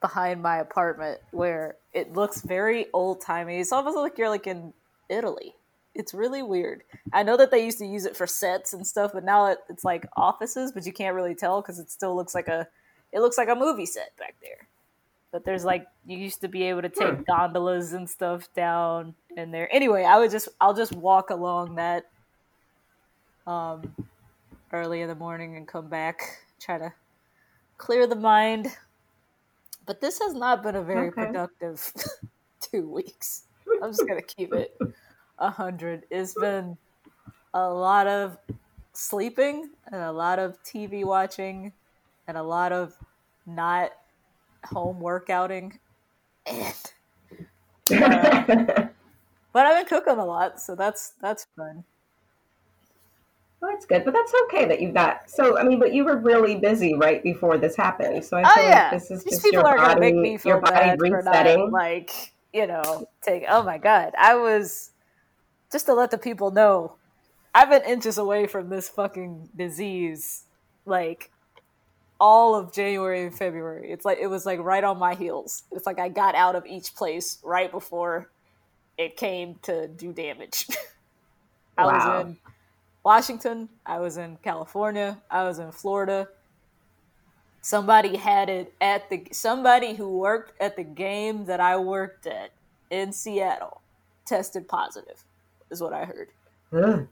behind 0.00 0.42
my 0.42 0.56
apartment 0.56 1.20
where 1.30 1.76
it 1.92 2.14
looks 2.14 2.40
very 2.40 2.86
old 2.94 3.20
timey. 3.20 3.60
It's 3.60 3.72
almost 3.72 3.96
like 3.96 4.16
you're 4.16 4.30
like 4.30 4.46
in 4.46 4.72
Italy. 5.10 5.54
It's 5.94 6.14
really 6.14 6.42
weird. 6.42 6.82
I 7.12 7.22
know 7.22 7.36
that 7.36 7.50
they 7.50 7.62
used 7.62 7.78
to 7.78 7.86
use 7.86 8.06
it 8.06 8.16
for 8.16 8.26
sets 8.26 8.72
and 8.72 8.86
stuff, 8.86 9.10
but 9.12 9.22
now 9.22 9.46
it, 9.46 9.58
it's 9.68 9.84
like 9.84 10.06
offices, 10.16 10.72
but 10.72 10.86
you 10.86 10.92
can't 10.92 11.14
really 11.14 11.34
tell 11.34 11.60
because 11.60 11.78
it 11.78 11.90
still 11.90 12.16
looks 12.16 12.34
like 12.34 12.48
a 12.48 12.66
it 13.12 13.20
looks 13.20 13.36
like 13.36 13.50
a 13.50 13.54
movie 13.54 13.84
set 13.84 14.16
back 14.16 14.34
there. 14.40 14.66
But 15.32 15.44
there's 15.44 15.64
like 15.64 15.86
you 16.04 16.18
used 16.18 16.42
to 16.42 16.48
be 16.48 16.64
able 16.64 16.82
to 16.82 16.90
take 16.90 17.26
gondolas 17.26 17.94
and 17.94 18.08
stuff 18.10 18.52
down 18.54 19.16
in 19.36 19.50
there. 19.52 19.72
Anyway, 19.74 20.04
I 20.04 20.18
would 20.18 20.30
just 20.30 20.48
I'll 20.60 20.74
just 20.74 20.94
walk 20.94 21.30
along 21.30 21.76
that 21.76 22.04
um 23.46 23.94
early 24.72 25.00
in 25.02 25.08
the 25.08 25.14
morning 25.14 25.56
and 25.56 25.68
come 25.68 25.88
back, 25.88 26.22
try 26.60 26.78
to 26.78 26.94
clear 27.78 28.06
the 28.06 28.16
mind. 28.16 28.68
But 29.84 30.00
this 30.00 30.18
has 30.20 30.34
not 30.34 30.62
been 30.62 30.76
a 30.76 30.82
very 30.82 31.10
Okay. 31.10 31.12
productive 31.12 31.92
two 32.60 32.88
weeks. 32.90 33.48
I'm 33.80 33.90
just 33.90 34.06
gonna 34.06 34.22
keep 34.22 34.54
it 34.54 34.80
a 35.38 35.50
hundred. 35.50 36.06
It's 36.10 36.34
been 36.34 36.78
a 37.54 37.70
lot 37.70 38.06
of 38.08 38.38
sleeping 38.94 39.74
and 39.86 40.02
a 40.02 40.12
lot 40.12 40.38
of 40.40 40.62
TV 40.64 41.04
watching 41.04 41.74
and 42.28 42.36
a 42.38 42.42
lot 42.44 42.72
of 42.72 42.98
not 43.46 43.92
home 44.66 45.00
workouting. 45.00 45.78
And 46.46 46.74
but 47.88 49.66
I've 49.66 49.78
been 49.78 49.86
cooking 49.86 50.18
a 50.18 50.24
lot, 50.24 50.60
so 50.60 50.74
that's 50.74 51.10
that's 51.20 51.46
fun. 51.56 51.84
Well, 53.60 53.70
that's 53.72 53.86
good, 53.86 54.04
but 54.04 54.12
that's 54.12 54.32
okay 54.44 54.64
that 54.66 54.80
you've 54.80 54.94
got. 54.94 55.30
So, 55.30 55.56
I 55.58 55.62
mean, 55.62 55.78
but 55.78 55.94
you 55.94 56.04
were 56.04 56.16
really 56.18 56.56
busy 56.56 56.94
right 56.94 57.22
before 57.22 57.58
this 57.58 57.76
happened. 57.76 58.24
So 58.24 58.36
I 58.36 58.44
Oh 58.44 58.54
feel 58.54 58.64
yeah, 58.64 58.82
like 58.82 58.90
this 58.90 59.10
is 59.10 59.24
these 59.24 59.40
just 59.40 59.42
people 59.42 59.64
your 59.64 59.66
are 59.66 59.78
gonna 59.78 59.96
body, 59.96 60.00
make 60.00 60.20
me 60.20 60.38
feel 60.38 60.54
your 60.54 60.60
body 60.60 60.74
bad 60.74 61.00
for 61.06 61.18
resetting. 61.18 61.58
not 61.58 61.72
like 61.72 62.32
you 62.52 62.66
know 62.66 63.08
take. 63.22 63.44
Oh 63.48 63.62
my 63.62 63.78
god, 63.78 64.14
I 64.18 64.34
was 64.36 64.90
just 65.72 65.86
to 65.86 65.94
let 65.94 66.10
the 66.12 66.18
people 66.18 66.52
know, 66.52 66.94
I've 67.54 67.70
been 67.70 67.82
inches 67.84 68.18
away 68.18 68.46
from 68.46 68.70
this 68.70 68.88
fucking 68.88 69.50
disease, 69.56 70.44
like 70.86 71.31
all 72.22 72.54
of 72.54 72.72
January 72.72 73.24
and 73.24 73.34
February. 73.36 73.90
It's 73.90 74.04
like 74.04 74.18
it 74.20 74.28
was 74.28 74.46
like 74.46 74.60
right 74.60 74.84
on 74.84 74.96
my 74.96 75.16
heels. 75.16 75.64
It's 75.72 75.86
like 75.86 75.98
I 75.98 76.08
got 76.08 76.36
out 76.36 76.54
of 76.54 76.64
each 76.64 76.94
place 76.94 77.38
right 77.42 77.68
before 77.68 78.30
it 78.96 79.16
came 79.16 79.56
to 79.62 79.88
do 79.88 80.12
damage. 80.12 80.68
I 81.76 81.84
Wow. 81.86 81.92
was 82.20 82.26
in 82.26 82.36
Washington, 83.02 83.68
I 83.84 83.98
was 83.98 84.18
in 84.18 84.36
California, 84.36 85.18
I 85.28 85.42
was 85.42 85.58
in 85.58 85.72
Florida. 85.72 86.28
Somebody 87.60 88.16
had 88.16 88.48
it 88.48 88.72
at 88.80 89.10
the 89.10 89.26
somebody 89.32 89.94
who 89.94 90.08
worked 90.18 90.60
at 90.60 90.76
the 90.76 90.84
game 90.84 91.46
that 91.46 91.58
I 91.58 91.76
worked 91.76 92.28
at 92.28 92.52
in 92.90 93.12
Seattle 93.12 93.80
tested 94.26 94.68
positive, 94.68 95.24
is 95.72 95.80
what 95.80 95.92
I 95.92 96.04
heard. 96.04 96.28
Ugh. 96.72 97.08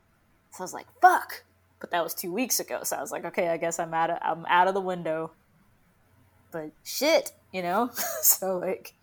So 0.53 0.61
I 0.61 0.63
was 0.63 0.75
like, 0.75 0.87
"Fuck!" 1.03 1.43
But 1.81 1.91
that 1.93 2.05
was 2.05 2.15
two 2.15 2.33
weeks 2.33 2.61
ago, 2.61 2.81
so 2.85 2.97
I 2.97 3.01
was 3.01 3.11
like, 3.13 3.25
"Okay, 3.25 3.49
I 3.49 3.57
guess 3.57 3.79
I'm 3.79 3.95
out 3.95 4.11
of 4.11 4.19
I'm 4.23 4.45
out 4.47 4.69
of 4.69 4.75
the 4.75 4.81
window." 4.81 5.33
But 6.53 6.73
shit, 6.85 7.33
you 7.53 7.63
know. 7.63 7.91
so 8.23 8.59
like, 8.59 8.95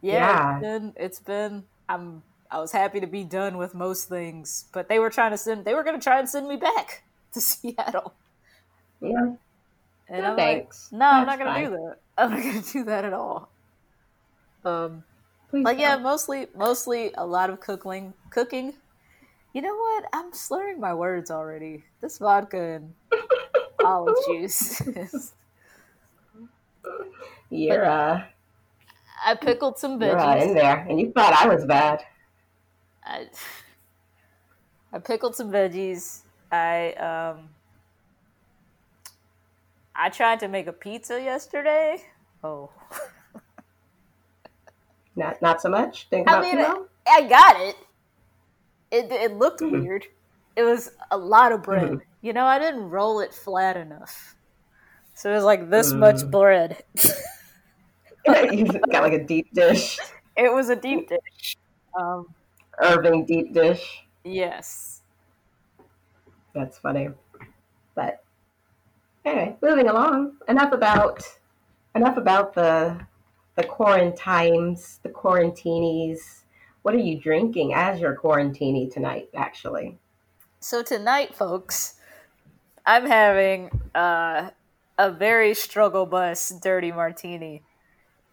yeah, 0.00 0.12
Yeah. 0.12 0.56
It's 0.58 0.60
been 0.62 0.92
it's 0.96 1.20
been 1.20 1.64
I'm 1.88 2.22
I 2.50 2.60
was 2.60 2.72
happy 2.72 3.00
to 3.00 3.06
be 3.06 3.24
done 3.24 3.56
with 3.58 3.74
most 3.74 4.08
things, 4.08 4.66
but 4.72 4.88
they 4.88 4.98
were 4.98 5.10
trying 5.10 5.30
to 5.32 5.38
send 5.38 5.64
they 5.64 5.74
were 5.74 5.82
gonna 5.84 6.00
try 6.00 6.18
and 6.18 6.28
send 6.28 6.48
me 6.48 6.56
back 6.56 7.04
to 7.32 7.40
Seattle, 7.40 8.14
Yeah. 9.00 9.34
and 10.08 10.22
No, 10.22 10.30
I'm 10.32 10.36
thanks. 10.36 10.90
like, 10.92 10.98
"No, 11.00 11.06
I'm 11.06 11.26
not 11.26 11.38
gonna 11.38 11.64
do 11.64 11.70
that. 11.70 11.96
I'm 12.18 12.30
not 12.30 12.42
gonna 12.42 12.62
do 12.62 12.84
that 12.84 13.04
at 13.04 13.12
all." 13.12 13.48
Um. 14.64 15.04
Please 15.50 15.64
But 15.64 15.78
yeah, 15.78 15.94
don't. 15.94 16.02
mostly 16.02 16.48
mostly 16.56 17.12
a 17.14 17.24
lot 17.26 17.50
of 17.50 17.60
cooking 17.60 18.14
cooking. 18.30 18.74
You 19.56 19.62
know 19.62 19.74
what? 19.74 20.04
I'm 20.12 20.34
slurring 20.34 20.80
my 20.80 20.92
words 20.92 21.30
already. 21.30 21.82
This 22.02 22.18
vodka 22.18 22.60
and 22.60 22.92
olive 23.82 24.14
juice. 24.26 24.82
you're 27.50 27.86
uh, 27.86 28.24
I 29.24 29.34
pickled 29.34 29.78
some 29.78 29.98
you're 29.98 30.18
uh, 30.18 30.36
in 30.36 30.52
there, 30.52 30.84
and 30.86 31.00
you 31.00 31.10
thought 31.10 31.32
I 31.32 31.48
was 31.48 31.64
bad. 31.64 32.04
I, 33.02 33.28
I 34.92 34.98
pickled 34.98 35.34
some 35.34 35.50
veggies. 35.50 36.20
I 36.52 36.92
um 36.92 37.48
I 39.94 40.10
tried 40.10 40.40
to 40.40 40.48
make 40.48 40.66
a 40.66 40.72
pizza 40.74 41.18
yesterday. 41.18 42.02
Oh. 42.44 42.68
Not 45.16 45.40
not 45.40 45.62
so 45.62 45.70
much. 45.70 46.10
Didn't 46.10 46.26
come 46.26 46.44
I 46.44 46.52
mean. 46.54 46.58
I 47.08 47.26
got 47.26 47.58
it. 47.58 47.76
It 48.90 49.10
it 49.12 49.32
looked 49.34 49.60
Mhm. 49.60 49.70
weird. 49.70 50.06
It 50.56 50.62
was 50.64 50.90
a 51.10 51.18
lot 51.18 51.52
of 51.52 51.62
bread. 51.62 51.92
Mhm. 51.92 52.00
You 52.22 52.32
know, 52.32 52.46
I 52.46 52.58
didn't 52.58 52.90
roll 52.90 53.20
it 53.20 53.34
flat 53.34 53.76
enough. 53.76 54.36
So 55.14 55.30
it 55.30 55.34
was 55.34 55.44
like 55.44 55.70
this 55.70 55.94
much 55.94 56.22
Mm. 56.22 56.30
bread. 56.30 56.84
you 58.52 58.66
got 58.90 59.02
like 59.02 59.12
a 59.12 59.24
deep 59.24 59.48
dish, 59.52 59.98
it 60.36 60.52
was 60.52 60.68
a 60.68 60.76
deep 60.76 61.08
dish. 61.08 61.56
Um, 61.98 62.34
Irving 62.80 63.26
deep 63.26 63.52
dish. 63.52 64.06
yes. 64.24 65.02
That's 66.54 66.78
funny. 66.78 67.10
But 67.94 68.24
anyway, 69.24 69.56
moving 69.62 69.88
along. 69.88 70.38
Enough 70.48 70.72
about 70.72 71.22
enough 71.94 72.16
about 72.16 72.54
the 72.54 73.06
the 73.56 73.64
quarantines, 73.64 74.98
the 75.02 75.08
quarantinis. 75.10 76.44
What 76.86 76.94
are 76.94 76.98
you 76.98 77.18
drinking 77.18 77.74
as 77.74 77.98
your 77.98 78.14
quarantini 78.14 78.88
tonight? 78.88 79.28
Actually, 79.34 79.98
So 80.60 80.84
tonight, 80.84 81.34
folks, 81.34 81.94
I'm 82.86 83.06
having 83.06 83.70
uh, 83.92 84.50
a 84.96 85.10
very 85.10 85.52
struggle 85.54 86.06
bus 86.06 86.54
dirty 86.62 86.92
martini. 86.92 87.64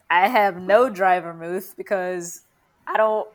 I 0.07 0.27
have 0.27 0.61
no 0.61 0.87
dry 0.87 1.19
vermouth 1.19 1.73
because 1.75 2.41
I 2.85 2.95
don't 2.95 3.27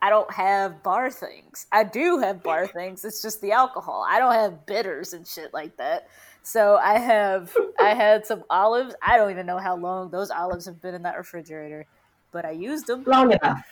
I 0.00 0.08
don't 0.08 0.32
have 0.32 0.82
bar 0.82 1.10
things. 1.10 1.66
I 1.70 1.84
do 1.84 2.16
have 2.20 2.42
bar 2.42 2.66
things. 2.74 3.04
It's 3.04 3.20
just 3.20 3.42
the 3.42 3.52
alcohol. 3.52 4.06
I 4.08 4.18
don't 4.18 4.32
have 4.32 4.64
bitters 4.64 5.12
and 5.12 5.28
shit 5.28 5.52
like 5.52 5.76
that. 5.76 6.08
So 6.42 6.76
I 6.76 6.98
have 6.98 7.54
I 7.78 7.88
had 7.94 8.24
some 8.24 8.44
olives. 8.48 8.94
I 9.02 9.18
don't 9.18 9.30
even 9.30 9.44
know 9.44 9.58
how 9.58 9.76
long 9.76 10.10
those 10.10 10.30
olives 10.30 10.64
have 10.64 10.80
been 10.80 10.94
in 10.94 11.02
that 11.02 11.18
refrigerator, 11.18 11.84
but 12.32 12.46
I 12.46 12.52
used 12.52 12.86
them 12.86 13.04
long 13.04 13.30
enough. 13.30 13.66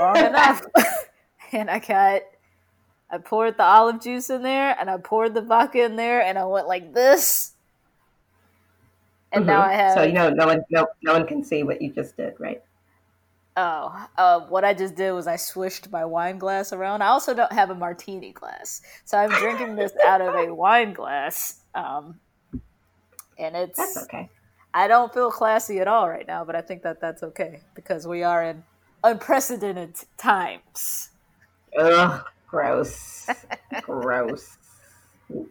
Long 0.00 0.16
enough. 0.16 0.62
and 1.52 1.70
I 1.70 1.78
got, 1.78 2.22
I 3.10 3.18
poured 3.18 3.56
the 3.56 3.64
olive 3.64 4.00
juice 4.02 4.30
in 4.30 4.42
there, 4.42 4.76
and 4.78 4.90
I 4.90 4.98
poured 4.98 5.34
the 5.34 5.42
vodka 5.42 5.84
in 5.84 5.96
there, 5.96 6.22
and 6.22 6.38
I 6.38 6.44
went 6.46 6.66
like 6.68 6.94
this, 6.94 7.54
and 9.32 9.46
now 9.46 9.60
Mhm. 9.60 9.68
I 9.68 9.72
have. 9.72 9.94
So 9.94 10.02
you 10.02 10.12
know, 10.12 10.30
no 10.30 10.46
one, 10.46 10.64
no, 10.70 10.86
no 11.02 11.12
one 11.12 11.26
can 11.26 11.44
see 11.44 11.62
what 11.62 11.82
you 11.82 11.92
just 11.92 12.16
did, 12.16 12.38
right? 12.38 12.62
Oh, 13.56 14.08
uh, 14.18 14.40
what 14.48 14.64
I 14.64 14.74
just 14.74 14.96
did 14.96 15.12
was 15.12 15.28
I 15.28 15.36
swished 15.36 15.90
my 15.92 16.04
wine 16.04 16.38
glass 16.38 16.72
around. 16.72 17.02
I 17.02 17.06
also 17.08 17.34
don't 17.34 17.52
have 17.52 17.70
a 17.70 17.74
martini 17.74 18.32
glass, 18.32 18.80
so 19.04 19.16
I'm 19.16 19.30
drinking 19.30 19.76
this 19.76 19.92
out 20.04 20.20
of 20.20 20.34
a 20.34 20.52
wine 20.54 20.92
glass. 20.92 21.60
Um, 21.74 22.20
and 23.38 23.56
it's 23.56 23.76
That's 23.78 23.96
okay. 24.04 24.30
I 24.72 24.88
don't 24.88 25.12
feel 25.14 25.30
classy 25.30 25.78
at 25.78 25.86
all 25.88 26.08
right 26.08 26.26
now, 26.26 26.44
but 26.44 26.56
I 26.56 26.60
think 26.60 26.82
that 26.82 27.00
that's 27.00 27.22
okay 27.22 27.60
because 27.74 28.06
we 28.06 28.22
are 28.24 28.42
in 28.42 28.64
unprecedented 29.04 29.94
times. 30.16 31.10
Ugh, 31.78 32.24
gross, 32.48 33.28
gross. 33.82 34.56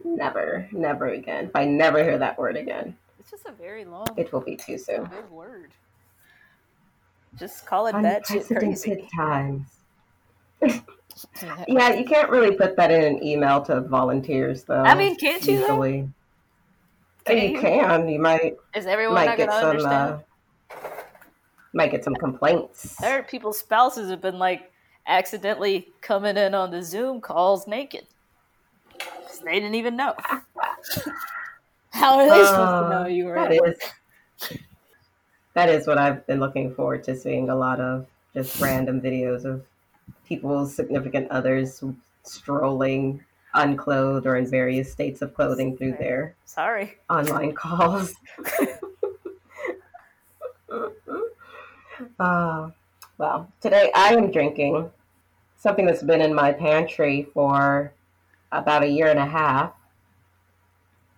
Never, 0.04 0.68
never 0.72 1.08
again. 1.08 1.46
If 1.46 1.56
I 1.56 1.64
never 1.64 2.02
hear 2.02 2.18
that 2.18 2.38
word 2.38 2.56
again, 2.56 2.96
It's 3.18 3.30
just 3.30 3.46
a 3.46 3.52
very 3.52 3.84
long, 3.84 4.06
it 4.16 4.32
will 4.32 4.40
be 4.40 4.56
too 4.56 4.76
soon. 4.78 5.04
good 5.06 5.30
word. 5.30 5.72
Just 7.38 7.66
call 7.66 7.86
it 7.88 7.92
that 8.02 8.28
Unprecedented 8.30 9.08
times. 9.16 9.66
Yeah, 11.68 11.92
you 11.94 12.04
can't 12.04 12.28
really 12.28 12.56
put 12.56 12.76
that 12.76 12.90
in 12.90 13.04
an 13.04 13.22
email 13.22 13.62
to 13.66 13.82
volunteers, 13.82 14.64
though. 14.64 14.82
I 14.82 14.96
mean, 14.96 15.14
can't 15.16 15.46
you? 15.46 15.60
though? 15.60 16.10
Can 17.24 17.38
you 17.38 17.50
you? 17.50 17.60
can. 17.60 18.08
You 18.08 18.18
might 18.18 18.56
Is 18.74 18.86
everyone 18.86 19.14
might 19.14 19.26
not 19.26 19.36
get 19.36 19.48
gonna 19.48 19.60
some 19.60 19.70
understand? 19.70 20.12
uh, 20.12 20.18
might 21.74 21.90
get 21.90 22.04
some 22.04 22.14
complaints. 22.14 23.00
I 23.02 23.10
heard 23.10 23.28
people's 23.28 23.58
spouses 23.58 24.10
have 24.10 24.20
been 24.20 24.38
like 24.38 24.72
accidentally 25.06 25.88
coming 26.00 26.36
in 26.36 26.54
on 26.54 26.70
the 26.70 26.82
Zoom 26.82 27.20
calls 27.20 27.66
naked. 27.66 28.06
They 29.44 29.54
didn't 29.54 29.74
even 29.74 29.96
know. 29.96 30.14
How 31.90 32.18
are 32.18 32.28
they 32.28 32.44
supposed 32.44 32.78
to 32.78 32.86
Uh, 32.86 32.88
know 32.88 33.06
you 33.06 33.26
were 33.26 33.34
that 33.34 33.52
is 33.52 33.78
that 35.54 35.68
is 35.68 35.86
what 35.86 35.98
I've 35.98 36.26
been 36.26 36.40
looking 36.40 36.74
forward 36.74 37.04
to 37.04 37.16
seeing 37.16 37.48
a 37.50 37.54
lot 37.56 37.80
of 37.80 38.06
just 38.34 38.60
random 38.60 39.00
videos 39.00 39.44
of 39.44 39.64
people's 40.26 40.74
significant 40.74 41.30
others 41.30 41.82
strolling 42.24 43.22
unclothed 43.54 44.26
or 44.26 44.36
in 44.36 44.46
various 44.46 44.90
states 44.90 45.22
of 45.22 45.32
clothing 45.34 45.76
through 45.76 45.92
their 45.92 46.34
Sorry. 46.44 46.96
online 47.08 47.52
calls. 47.54 48.14
uh, 52.18 52.70
well, 53.18 53.50
today 53.60 53.90
I 53.94 54.14
am 54.14 54.30
drinking 54.30 54.90
something 55.56 55.86
that's 55.86 56.02
been 56.02 56.20
in 56.20 56.34
my 56.34 56.52
pantry 56.52 57.28
for 57.32 57.92
about 58.52 58.82
a 58.82 58.88
year 58.88 59.08
and 59.08 59.18
a 59.18 59.26
half. 59.26 59.72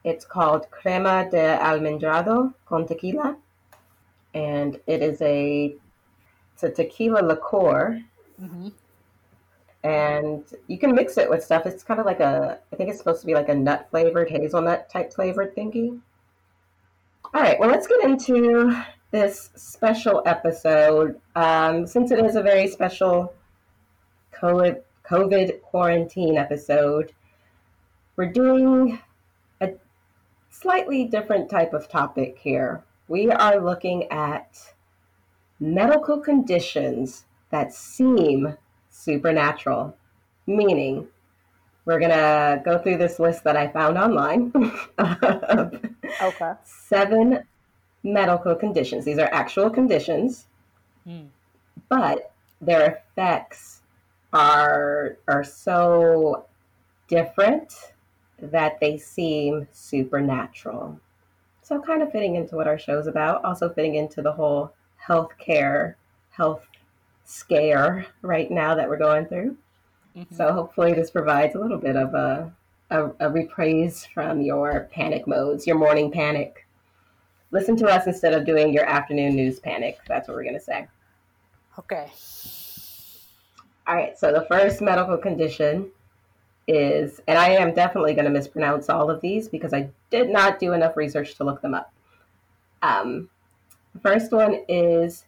It's 0.05 0.25
called 0.25 0.71
Crema 0.71 1.29
de 1.31 1.59
Almendrado 1.61 2.55
con 2.67 2.87
tequila, 2.87 3.37
and 4.35 4.79
it 4.87 5.03
is 5.03 5.21
a 5.21 5.75
it's 6.55 6.63
a 6.63 6.71
tequila 6.71 7.21
liqueur, 7.23 8.03
hmm 8.39 8.69
and 9.87 10.43
you 10.67 10.79
can 10.79 10.95
mix 10.97 11.17
it 11.17 11.31
with 11.31 11.45
stuff. 11.45 11.65
It's 11.65 11.85
kind 11.85 12.01
of 12.01 12.07
like 12.07 12.19
a 12.19 12.59
I 12.73 12.77
think 12.77 12.91
it's 12.91 12.99
supposed 12.99 13.21
to 13.21 13.27
be 13.27 13.35
like 13.35 13.49
a 13.49 13.55
nut 13.55 13.87
flavored 13.91 14.29
hazelnut 14.29 14.91
type 14.91 15.13
flavored 15.15 15.55
thingy. 15.55 16.01
All 17.33 17.41
right, 17.41 17.59
well, 17.61 17.71
let's 17.71 17.87
get 17.87 18.03
into 18.03 18.83
this 19.11 19.51
special 19.55 20.23
episode. 20.27 21.21
Um, 21.35 21.87
since 21.87 22.11
it 22.11 22.19
is 22.25 22.37
a 22.37 22.43
very 22.43 22.69
special 22.69 23.33
COVID, 24.35 24.83
COVID 25.09 25.63
quarantine 25.63 26.37
episode, 26.37 27.13
we're 28.17 28.33
doing 28.33 28.99
a 29.61 29.71
slightly 30.51 31.05
different 31.05 31.51
type 31.51 31.73
of 31.73 31.89
topic 31.89 32.39
here. 32.39 32.83
We 33.09 33.31
are 33.31 33.61
looking 33.61 34.11
at 34.11 34.59
medical 35.61 36.19
conditions 36.21 37.25
that 37.51 37.73
seem 37.73 38.57
supernatural, 38.91 39.97
meaning 40.47 41.07
we're 41.85 42.01
going 42.01 42.11
to 42.11 42.61
go 42.65 42.79
through 42.79 42.99
this 42.99 43.21
list 43.21 43.45
that 43.45 43.57
I 43.57 43.69
found 43.69 43.97
online 43.97 44.53
of 44.99 45.81
Okay. 46.23 46.53
seven 46.65 47.45
medical 48.07 48.55
conditions. 48.55 49.05
These 49.05 49.19
are 49.19 49.29
actual 49.33 49.69
conditions, 49.71 50.47
Hmm. 51.05 51.27
but 51.89 52.31
their 52.61 52.87
effects 52.87 53.83
are 54.33 55.17
are 55.29 55.45
so 55.45 56.47
different 57.09 57.73
that 58.39 58.81
they 58.81 58.97
seem 58.99 59.67
supernatural. 59.73 60.99
So 61.63 61.81
kind 61.81 62.03
of 62.03 62.13
fitting 62.13 62.37
into 62.37 62.55
what 62.57 62.69
our 62.69 62.79
show's 62.79 63.07
about, 63.07 63.45
also 63.45 63.69
fitting 63.69 63.95
into 63.97 64.23
the 64.23 64.33
whole 64.33 64.73
healthcare 65.05 65.95
health 66.31 66.67
scare 67.25 68.07
right 68.23 68.51
now 68.51 68.75
that 68.75 68.89
we're 68.89 68.97
going 68.99 69.27
through. 69.27 69.57
Mhm. 70.17 70.33
So 70.33 70.53
hopefully 70.53 70.93
this 70.93 71.11
provides 71.11 71.55
a 71.55 71.59
little 71.59 71.79
bit 71.79 71.97
of 71.97 72.15
a, 72.15 72.53
a, 72.91 73.11
a 73.21 73.31
reprise 73.31 74.07
from 74.07 74.41
your 74.43 74.89
panic 74.93 75.27
modes, 75.27 75.67
your 75.67 75.77
morning 75.77 76.11
panic. 76.11 76.66
Listen 77.57 77.75
to 77.75 77.87
us 77.87 78.07
instead 78.07 78.35
of 78.35 78.45
doing 78.45 78.71
your 78.71 78.85
afternoon 78.85 79.35
news 79.35 79.59
panic. 79.59 79.99
That's 80.07 80.29
what 80.29 80.37
we're 80.37 80.43
going 80.43 80.59
to 80.59 80.61
say. 80.61 80.87
Okay. 81.79 82.13
All 83.87 83.95
right, 83.95 84.19
so 84.19 84.31
the 84.31 84.45
first 84.45 84.83
medical 84.83 85.17
condition 85.17 85.91
is, 86.69 87.19
and 87.27 87.39
I 87.39 87.49
am 87.49 87.73
definitely 87.73 88.13
going 88.13 88.27
to 88.27 88.31
mispronounce 88.31 88.91
all 88.91 89.09
of 89.09 89.23
these 89.23 89.49
because 89.49 89.73
I 89.73 89.89
did 90.11 90.29
not 90.29 90.59
do 90.59 90.75
enough 90.75 90.99
research 90.99 91.35
to 91.37 91.45
look 91.45 91.63
them 91.63 91.73
up. 91.73 91.91
Um, 92.83 93.31
the 93.95 94.01
first 94.01 94.33
one 94.33 94.61
is 94.69 95.25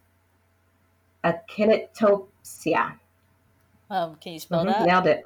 akinetopsia. 1.25 2.93
Um, 3.89 4.17
can 4.17 4.35
you 4.35 4.39
spell 4.41 4.67
Mhm, 4.67 4.67
that? 4.67 4.87
Nailed 4.87 5.07
it. 5.07 5.25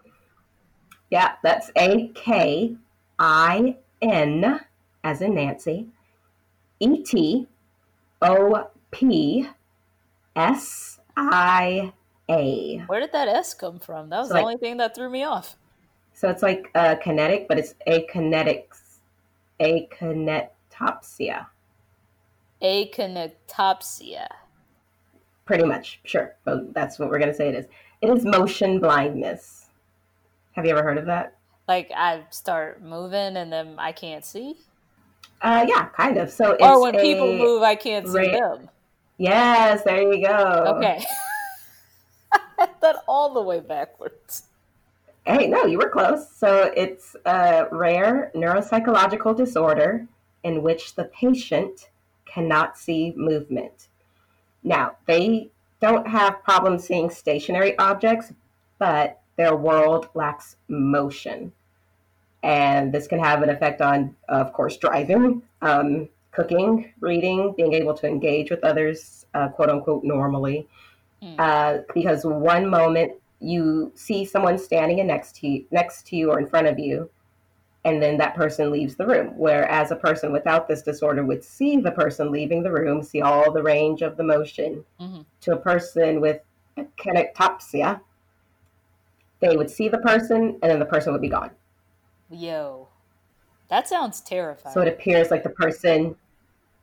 Yeah, 1.11 1.33
that's 1.43 1.73
A 1.75 2.12
K 2.15 2.77
I 3.19 3.77
N 4.01 4.61
as 5.03 5.21
in 5.21 5.35
Nancy, 5.35 5.88
E 6.83 7.03
T 7.05 7.47
O 8.21 8.68
P 8.90 9.49
S 10.35 10.99
I 11.16 11.92
A. 12.29 12.79
Where 12.87 13.01
did 13.01 13.12
that 13.12 13.29
S 13.29 13.55
come 13.55 13.79
from? 13.79 14.09
That 14.11 14.18
was 14.21 14.29
So, 14.29 14.35
the 14.35 14.40
like- 14.40 14.45
only 14.45 14.57
thing 14.59 14.77
that 14.79 14.95
threw 14.95 15.09
me 15.09 15.23
off. 15.25 15.57
So 16.14 16.29
it's 16.29 16.42
like 16.42 16.71
uh, 16.75 16.97
kinetic, 16.97 17.49
but 17.49 17.59
it's 17.59 17.75
akinetics, 17.87 18.99
akinetopsia. 19.61 21.47
Achinopsia. 22.62 24.27
Pretty 25.45 25.64
much, 25.64 26.01
sure. 26.05 26.37
Well, 26.45 26.66
that's 26.73 26.99
what 26.99 27.09
we're 27.09 27.18
going 27.18 27.31
to 27.31 27.35
say 27.37 27.49
it 27.49 27.55
is. 27.55 27.66
It 28.01 28.11
is 28.11 28.25
motion 28.25 28.79
blindness. 28.79 29.66
Have 30.53 30.64
you 30.64 30.71
ever 30.73 30.83
heard 30.83 30.99
of 30.99 31.07
that? 31.07 31.37
Like 31.66 31.90
I 31.97 32.23
start 32.31 32.83
moving 32.83 33.37
and 33.37 33.53
then 33.53 33.77
I 33.79 33.92
can't 33.92 34.25
see, 34.25 34.57
Uh, 35.43 35.67
yeah, 35.69 35.87
kind 35.87 36.17
of. 36.19 36.31
So 36.31 36.53
it's 36.53 36.63
or 36.63 36.81
when 36.81 36.95
people 36.95 37.33
move, 37.37 37.63
I 37.63 37.75
can't 37.75 38.07
see 38.07 38.19
ra- 38.19 38.57
them. 38.57 38.71
Yes, 39.19 39.83
there 39.83 40.01
you 40.03 40.27
go. 40.27 40.77
Okay. 40.77 41.05
That 42.81 43.03
all 43.09 43.35
the 43.35 43.43
way 43.43 43.59
backwards. 43.59 44.45
Hey, 45.25 45.47
no, 45.49 45.67
you 45.67 45.79
were 45.79 45.89
close. 45.89 46.31
So 46.31 46.73
it's 46.77 47.17
a 47.25 47.67
rare 47.73 48.31
neuropsychological 48.35 49.37
disorder 49.37 50.07
in 50.45 50.63
which 50.63 50.95
the 50.95 51.05
patient 51.05 51.91
cannot 52.25 52.79
see 52.79 53.13
movement. 53.17 53.89
Now, 54.63 54.97
they 55.07 55.51
don't 55.81 56.07
have 56.07 56.43
problems 56.45 56.85
seeing 56.85 57.11
stationary 57.11 57.77
objects, 57.79 58.33
but 58.79 59.21
their 59.37 59.57
world 59.57 60.09
lacks 60.15 60.57
motion. 60.69 61.53
And 62.43 62.93
this 62.93 63.07
can 63.07 63.21
have 63.21 63.43
an 63.43 63.51
effect 63.51 63.81
on, 63.81 64.17
of 64.29 64.53
course, 64.53 64.77
driving, 64.77 65.43
um, 65.61 66.09
cooking, 66.33 66.93
reading, 67.01 67.55
being 67.57 67.73
able 67.73 67.95
to 67.95 68.09
engage 68.09 68.51
with 68.51 68.65
others, 68.65 69.27
uh, 69.35 69.49
quote 69.49 69.71
unquote, 69.71 70.03
normally. 70.03 70.67
Hmm. 71.23 71.35
Uh, 71.39 71.79
because 71.95 72.25
one 72.25 72.69
moment 72.69 73.13
you 73.39 73.93
see 73.95 74.25
someone 74.25 74.59
standing 74.59 75.05
next 75.07 75.37
to 75.37 75.49
you, 75.49 75.65
next 75.71 76.07
to 76.09 76.17
you 76.17 76.31
or 76.31 76.41
in 76.41 76.47
front 76.47 76.67
of 76.67 76.79
you, 76.79 77.11
and 77.85 78.01
then 78.01 78.17
that 78.19 78.35
person 78.35 78.71
leaves 78.71 78.95
the 78.95 79.07
room. 79.07 79.35
Whereas 79.37 79.91
a 79.91 79.97
person 79.97 80.33
without 80.33 80.69
this 80.69 80.83
disorder 80.83 81.25
would 81.25 81.43
see 81.43 81.77
the 81.77 81.91
person 81.91 82.31
leaving 82.31 82.63
the 82.63 82.71
room, 82.71 83.03
see 83.03 83.21
all 83.21 83.53
the 83.53 83.63
range 83.63 84.03
of 84.03 84.17
the 84.17 84.23
motion. 84.23 84.85
Mhm. 85.01 85.25
To 85.43 85.53
a 85.53 85.57
person 85.57 86.21
with 86.21 86.41
kinetopsia, 86.97 88.01
they 89.41 89.57
would 89.57 89.71
see 89.71 89.89
the 89.89 89.99
person 89.99 90.59
and 90.63 90.71
then 90.71 90.79
the 90.79 90.87
person 90.87 91.13
would 91.13 91.23
be 91.23 91.29
gone. 91.29 91.51
Yo, 92.33 92.88
that 93.68 93.87
sounds 93.88 94.21
terrifying. 94.21 94.75
So 94.75 94.81
it 94.81 94.88
appears 94.88 95.31
like 95.31 95.42
the 95.42 95.51
person, 95.51 96.16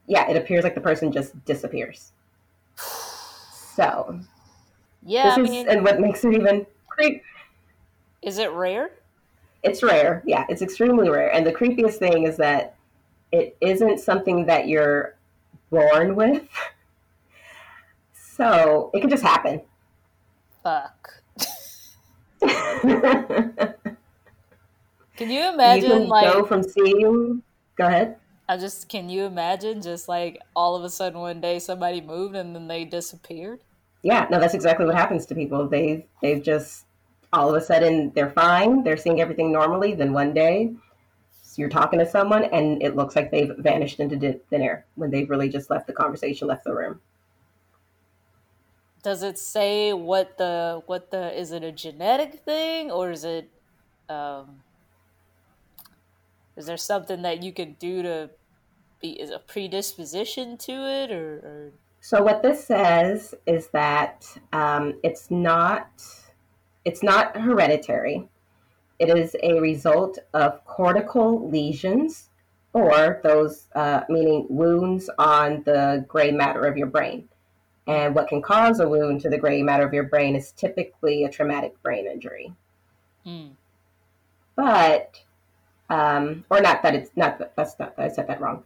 yeah, 0.08 0.30
it 0.30 0.38
appears 0.38 0.64
like 0.64 0.76
the 0.76 0.82
person 0.82 1.12
just 1.12 1.44
disappears. 1.46 2.12
So 2.76 4.20
yeah, 5.04 5.34
I 5.36 5.42
mean, 5.42 5.68
is, 5.68 5.74
and 5.74 5.84
what 5.84 6.00
makes 6.00 6.24
it 6.24 6.34
even 6.34 6.66
creep, 6.88 7.24
is 8.22 8.38
it 8.38 8.52
rare? 8.52 8.92
it's 9.64 9.84
rare. 9.84 10.24
Yeah, 10.26 10.46
it's 10.50 10.62
extremely 10.62 11.10
rare. 11.10 11.34
And 11.34 11.46
the 11.46 11.52
creepiest 11.52 11.96
thing 11.96 12.24
is 12.24 12.38
that 12.38 12.76
it 13.32 13.58
isn't 13.62 14.00
something 14.00 14.46
that 14.46 14.68
you're 14.68 15.16
born 15.70 16.16
with. 16.16 16.48
So 18.14 18.90
it 18.94 19.02
can 19.02 19.10
just 19.10 19.24
happen. 19.24 19.62
Fuck. 20.64 21.22
can 25.20 25.30
you 25.30 25.50
imagine 25.50 25.84
you 25.84 25.96
can 25.98 26.08
like 26.08 26.32
go 26.32 26.46
from 26.46 26.64
seeing? 26.64 27.44
Go 27.76 27.88
ahead. 27.88 28.16
I 28.48 28.56
just 28.56 28.88
can 28.88 29.10
you 29.10 29.26
imagine 29.26 29.82
just 29.82 30.08
like 30.08 30.40
all 30.56 30.78
of 30.78 30.84
a 30.86 30.90
sudden 30.90 31.20
one 31.20 31.42
day 31.42 31.60
somebody 31.60 32.00
moved 32.00 32.38
and 32.38 32.56
then 32.56 32.70
they 32.70 32.86
disappeared? 32.86 33.60
Yeah, 34.02 34.28
no, 34.32 34.40
that's 34.40 34.54
exactly 34.54 34.86
what 34.86 34.96
happens 34.96 35.26
to 35.26 35.36
people. 35.36 35.68
They 35.68 36.06
they've 36.22 36.42
just 36.42 36.86
all 37.34 37.50
of 37.50 37.56
a 37.56 37.60
sudden 37.60 38.14
they're 38.16 38.30
fine, 38.30 38.86
they're 38.86 38.96
seeing 38.96 39.20
everything 39.20 39.52
normally. 39.52 39.94
Then 39.94 40.14
one 40.14 40.34
day 40.34 40.74
you're 41.58 41.68
talking 41.68 42.00
to 42.00 42.06
someone 42.06 42.46
and 42.46 42.82
it 42.82 42.96
looks 42.96 43.18
like 43.18 43.30
they've 43.30 43.52
vanished 43.58 44.00
into 44.00 44.40
thin 44.50 44.62
air 44.62 44.86
when 44.96 45.12
they've 45.12 45.30
really 45.30 45.50
just 45.50 45.70
left 45.70 45.86
the 45.86 45.94
conversation, 45.94 46.48
left 46.48 46.64
the 46.64 46.74
room. 46.74 47.02
Does 49.04 49.22
it 49.22 49.38
say 49.38 49.92
what 49.92 50.38
the 50.38 50.82
what 50.86 51.12
the 51.12 51.38
is 51.38 51.52
it 51.52 51.62
a 51.62 51.74
genetic 51.74 52.46
thing 52.46 52.90
or 52.90 53.12
is 53.12 53.26
it 53.26 53.50
um 54.08 54.62
is 56.60 56.66
there 56.66 56.78
something 56.78 57.22
that 57.22 57.42
you 57.42 57.54
can 57.54 57.78
do 57.80 58.04
to 58.04 58.30
be 59.00 59.12
is 59.12 59.32
a 59.32 59.40
predisposition 59.40 60.58
to 60.58 60.74
it 60.74 61.10
or, 61.10 61.36
or 61.38 61.72
So 62.02 62.22
what 62.22 62.44
this 62.44 62.66
says 62.66 63.34
is 63.48 63.68
that 63.68 64.28
um, 64.52 65.00
it's 65.02 65.32
not 65.32 65.90
it's 66.84 67.02
not 67.02 67.38
hereditary. 67.38 68.28
It 69.00 69.10
is 69.18 69.38
a 69.42 69.62
result 69.62 70.20
of 70.34 70.64
cortical 70.66 71.50
lesions 71.50 72.30
or 72.74 73.22
those 73.24 73.68
uh, 73.74 74.02
meaning 74.10 74.46
wounds 74.50 75.10
on 75.18 75.64
the 75.64 76.06
gray 76.10 76.32
matter 76.32 76.66
of 76.66 76.76
your 76.76 76.88
brain. 76.88 77.30
And 77.88 78.14
what 78.14 78.28
can 78.28 78.42
cause 78.42 78.82
a 78.82 78.88
wound 78.88 79.22
to 79.22 79.30
the 79.30 79.38
gray 79.38 79.64
matter 79.64 79.86
of 79.86 79.94
your 79.94 80.04
brain 80.04 80.36
is 80.36 80.52
typically 80.52 81.24
a 81.24 81.30
traumatic 81.30 81.82
brain 81.82 82.06
injury. 82.06 82.54
Hmm. 83.24 83.48
But 84.56 85.22
um, 85.90 86.46
or 86.50 86.62
not 86.62 86.84
that 86.84 86.96
it's 86.96 87.12
not 87.16 87.40
that- 87.40 87.56
that's 87.56 87.78
not 87.80 87.94
I 87.98 88.10
said 88.10 88.28
that 88.28 88.42
wrong. 88.42 88.64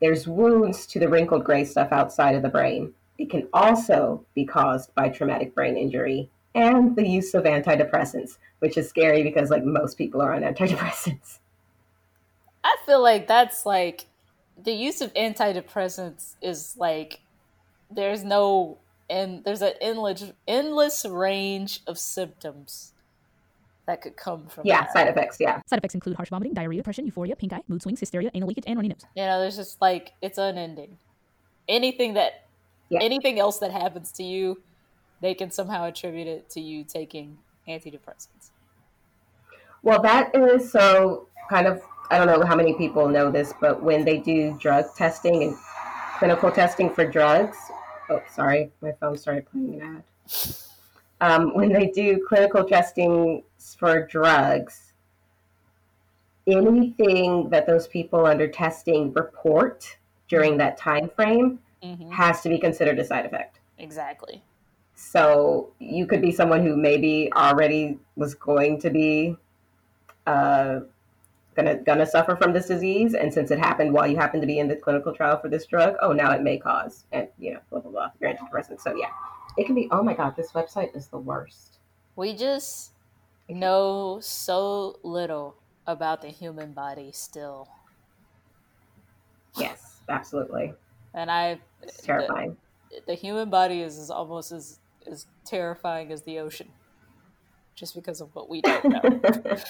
There's 0.00 0.28
wounds 0.28 0.86
to 0.88 0.98
the 0.98 1.08
wrinkled 1.08 1.44
gray 1.44 1.64
stuff 1.64 1.90
outside 1.90 2.34
of 2.34 2.42
the 2.42 2.48
brain. 2.48 2.94
It 3.18 3.30
can 3.30 3.48
also 3.52 4.24
be 4.34 4.44
caused 4.44 4.94
by 4.94 5.08
traumatic 5.08 5.54
brain 5.54 5.76
injury 5.76 6.30
and 6.54 6.96
the 6.96 7.06
use 7.06 7.34
of 7.34 7.44
antidepressants, 7.44 8.38
which 8.58 8.76
is 8.76 8.88
scary 8.88 9.22
because 9.22 9.50
like 9.50 9.64
most 9.64 9.96
people 9.96 10.20
are 10.20 10.34
on 10.34 10.42
antidepressants. 10.42 11.38
I 12.64 12.76
feel 12.84 13.02
like 13.02 13.26
that's 13.26 13.64
like 13.64 14.06
the 14.56 14.72
use 14.72 15.00
of 15.00 15.12
antidepressants 15.14 16.34
is 16.42 16.76
like 16.76 17.20
there's 17.90 18.24
no 18.24 18.78
and 19.08 19.44
there's 19.44 19.62
an 19.62 19.74
endless 19.80 20.32
endless 20.48 21.04
range 21.04 21.82
of 21.86 21.98
symptoms 21.98 22.92
that 23.86 24.00
could 24.02 24.16
come 24.16 24.46
from 24.48 24.66
Yeah, 24.66 24.82
that. 24.82 24.92
side 24.92 25.08
effects. 25.08 25.36
Yeah, 25.40 25.60
Side 25.66 25.78
effects 25.78 25.94
include 25.94 26.16
harsh 26.16 26.28
vomiting, 26.30 26.54
diarrhea, 26.54 26.78
depression, 26.80 27.04
euphoria, 27.06 27.36
pink 27.36 27.52
eye, 27.52 27.62
mood 27.68 27.82
swings, 27.82 28.00
hysteria, 28.00 28.30
anal 28.34 28.48
leakage, 28.48 28.64
and 28.66 28.76
runny 28.76 28.88
nose. 28.88 29.04
You 29.14 29.24
know, 29.24 29.40
there's 29.40 29.56
just 29.56 29.80
like 29.80 30.12
it's 30.20 30.38
unending. 30.38 30.98
Anything 31.68 32.14
that 32.14 32.32
Yeah. 32.88 33.00
anything 33.02 33.38
else 33.38 33.58
that 33.58 33.72
happens 33.72 34.12
to 34.12 34.22
you, 34.22 34.62
they 35.20 35.34
can 35.34 35.50
somehow 35.50 35.84
attribute 35.86 36.26
it 36.26 36.50
to 36.50 36.60
you 36.60 36.84
taking 36.84 37.38
antidepressants. 37.68 38.50
Well, 39.82 40.02
that 40.02 40.34
is 40.34 40.70
so 40.70 41.28
kind 41.48 41.66
of, 41.66 41.80
I 42.10 42.18
don't 42.18 42.26
know 42.26 42.44
how 42.46 42.56
many 42.56 42.74
people 42.74 43.08
know 43.08 43.30
this, 43.30 43.52
but 43.60 43.82
when 43.82 44.04
they 44.04 44.18
do 44.18 44.56
drug 44.58 44.84
testing 44.96 45.42
and 45.44 45.56
clinical 46.18 46.50
testing 46.50 46.90
for 46.90 47.04
drugs, 47.06 47.56
oh, 48.10 48.20
sorry, 48.32 48.70
my 48.80 48.92
phone 48.92 49.16
started 49.16 49.46
playing 49.50 49.80
an 49.80 49.96
ad. 49.96 50.04
Um, 51.20 51.54
when 51.54 51.72
they 51.72 51.86
do 51.86 52.24
clinical 52.28 52.64
testing 52.64 53.42
for 53.74 54.06
drugs, 54.06 54.92
anything 56.46 57.50
that 57.50 57.66
those 57.66 57.88
people 57.88 58.26
under 58.26 58.46
testing 58.46 59.12
report 59.12 59.98
during 60.28 60.56
that 60.58 60.76
time 60.76 61.08
frame 61.08 61.58
hmm 61.82 62.10
has 62.10 62.40
to 62.40 62.48
be 62.48 62.58
considered 62.58 62.98
a 62.98 63.04
side 63.04 63.26
effect. 63.26 63.60
Exactly. 63.78 64.42
So 64.94 65.72
you 65.78 66.06
could 66.06 66.22
be 66.22 66.32
someone 66.32 66.64
who 66.64 66.74
maybe 66.74 67.30
already 67.34 67.98
was 68.16 68.34
going 68.34 68.80
to 68.80 68.90
be 68.90 69.36
uh, 70.26 70.80
gonna 71.54 71.76
gonna 71.76 72.06
suffer 72.06 72.36
from 72.36 72.52
this 72.52 72.66
disease, 72.66 73.14
and 73.14 73.32
since 73.32 73.50
it 73.50 73.58
happened 73.58 73.92
while 73.92 74.06
you 74.06 74.16
happen 74.16 74.40
to 74.40 74.46
be 74.46 74.58
in 74.58 74.68
the 74.68 74.76
clinical 74.76 75.12
trial 75.12 75.38
for 75.38 75.48
this 75.48 75.66
drug, 75.66 75.94
oh, 76.00 76.12
now 76.12 76.32
it 76.32 76.42
may 76.42 76.58
cause 76.58 77.04
and 77.12 77.28
you 77.38 77.54
know 77.54 77.60
blah 77.70 77.80
blah 77.80 77.90
blah 77.90 78.10
your 78.20 78.32
antidepressant. 78.32 78.80
So 78.80 78.94
yeah, 78.96 79.10
it 79.56 79.66
can 79.66 79.74
be. 79.74 79.88
Oh 79.90 80.02
my 80.02 80.14
god, 80.14 80.36
this 80.36 80.52
website 80.52 80.96
is 80.96 81.08
the 81.08 81.18
worst. 81.18 81.78
We 82.14 82.34
just 82.34 82.92
know 83.48 84.18
so 84.20 84.98
little 85.02 85.62
about 85.86 86.22
the 86.22 86.28
human 86.28 86.72
body 86.74 87.12
still. 87.12 87.68
Yes, 89.56 90.02
absolutely, 90.08 90.74
And 91.14 91.30
I 91.30 91.60
it's 91.82 92.00
terrifying. 92.02 92.56
the, 92.90 93.00
the 93.08 93.14
human 93.14 93.50
body 93.50 93.80
is, 93.82 93.98
is 93.98 94.10
almost 94.10 94.52
as 94.52 94.80
as 95.10 95.26
terrifying 95.44 96.12
as 96.12 96.22
the 96.24 96.38
ocean. 96.38 96.72
Just 97.74 97.94
because 97.94 98.20
of 98.20 98.34
what 98.34 98.48
we 98.48 98.62
don't 98.62 98.88
know. 98.88 99.00
it's 99.22 99.64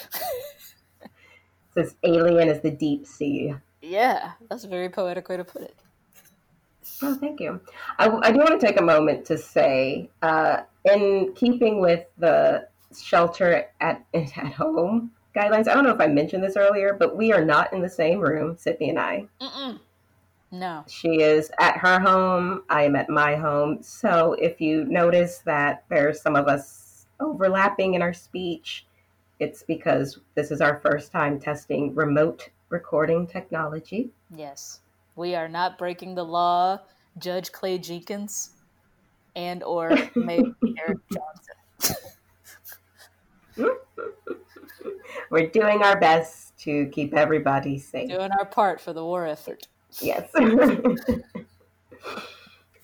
as 1.77 1.95
alien 2.03 2.49
as 2.49 2.61
the 2.61 2.71
deep 2.71 3.05
sea. 3.05 3.53
yeah, 3.81 4.33
that's 4.49 4.63
a 4.63 4.67
very 4.67 4.89
poetic 4.89 5.29
way 5.29 5.37
to 5.37 5.43
put 5.45 5.61
it. 5.63 5.75
Oh, 7.01 7.15
thank 7.19 7.39
you. 7.39 7.61
I, 7.99 8.09
I 8.09 8.31
do 8.31 8.39
want 8.39 8.59
to 8.59 8.65
take 8.65 8.79
a 8.79 8.83
moment 8.83 9.25
to 9.25 9.37
say, 9.37 10.09
uh, 10.21 10.61
in 10.85 11.33
keeping 11.35 11.79
with 11.79 12.05
the 12.17 12.67
shelter 12.95 13.65
at 13.79 14.05
at 14.13 14.31
home 14.53 15.11
guidelines, 15.37 15.67
I 15.67 15.73
don't 15.73 15.83
know 15.83 15.93
if 15.93 16.01
I 16.01 16.07
mentioned 16.07 16.43
this 16.43 16.57
earlier, 16.57 16.93
but 16.93 17.15
we 17.15 17.31
are 17.31 17.45
not 17.45 17.71
in 17.71 17.81
the 17.81 17.89
same 17.89 18.19
room, 18.19 18.57
Sydney 18.57 18.89
and 18.89 18.99
I. 18.99 19.25
Mm-mm. 19.39 19.79
No. 20.51 20.83
She 20.87 21.21
is 21.21 21.51
at 21.59 21.77
her 21.77 21.99
home. 21.99 22.63
I 22.69 22.83
am 22.83 22.95
at 22.95 23.09
my 23.09 23.35
home. 23.35 23.79
So 23.81 24.33
if 24.33 24.59
you 24.61 24.85
notice 24.85 25.39
that 25.39 25.83
there's 25.89 26.21
some 26.21 26.35
of 26.35 26.47
us 26.47 27.05
overlapping 27.19 27.93
in 27.93 28.01
our 28.01 28.13
speech, 28.13 28.85
it's 29.39 29.63
because 29.63 30.19
this 30.35 30.49
is 30.49 30.61
our 30.61 30.79
first 30.79 31.11
time 31.11 31.39
testing 31.39 31.93
remote 31.93 32.49
recording 32.69 33.27
technology. 33.27 34.09
Yes. 34.33 34.79
We 35.15 35.35
are 35.35 35.49
not 35.49 35.77
breaking 35.77 36.15
the 36.15 36.23
law, 36.25 36.79
Judge 37.17 37.51
Clay 37.51 37.77
Jenkins 37.77 38.51
and 39.35 39.63
or 39.63 39.89
maybe 40.15 40.53
Eric 40.79 40.97
Johnson. 41.11 41.55
We're 45.29 45.47
doing 45.47 45.83
our 45.83 45.99
best 45.99 46.57
to 46.59 46.87
keep 46.87 47.13
everybody 47.13 47.77
safe. 47.79 48.09
Doing 48.09 48.31
our 48.39 48.45
part 48.45 48.79
for 48.79 48.93
the 48.93 49.03
war 49.03 49.25
effort. 49.25 49.67
Yes. 49.99 50.29
All 50.35 50.53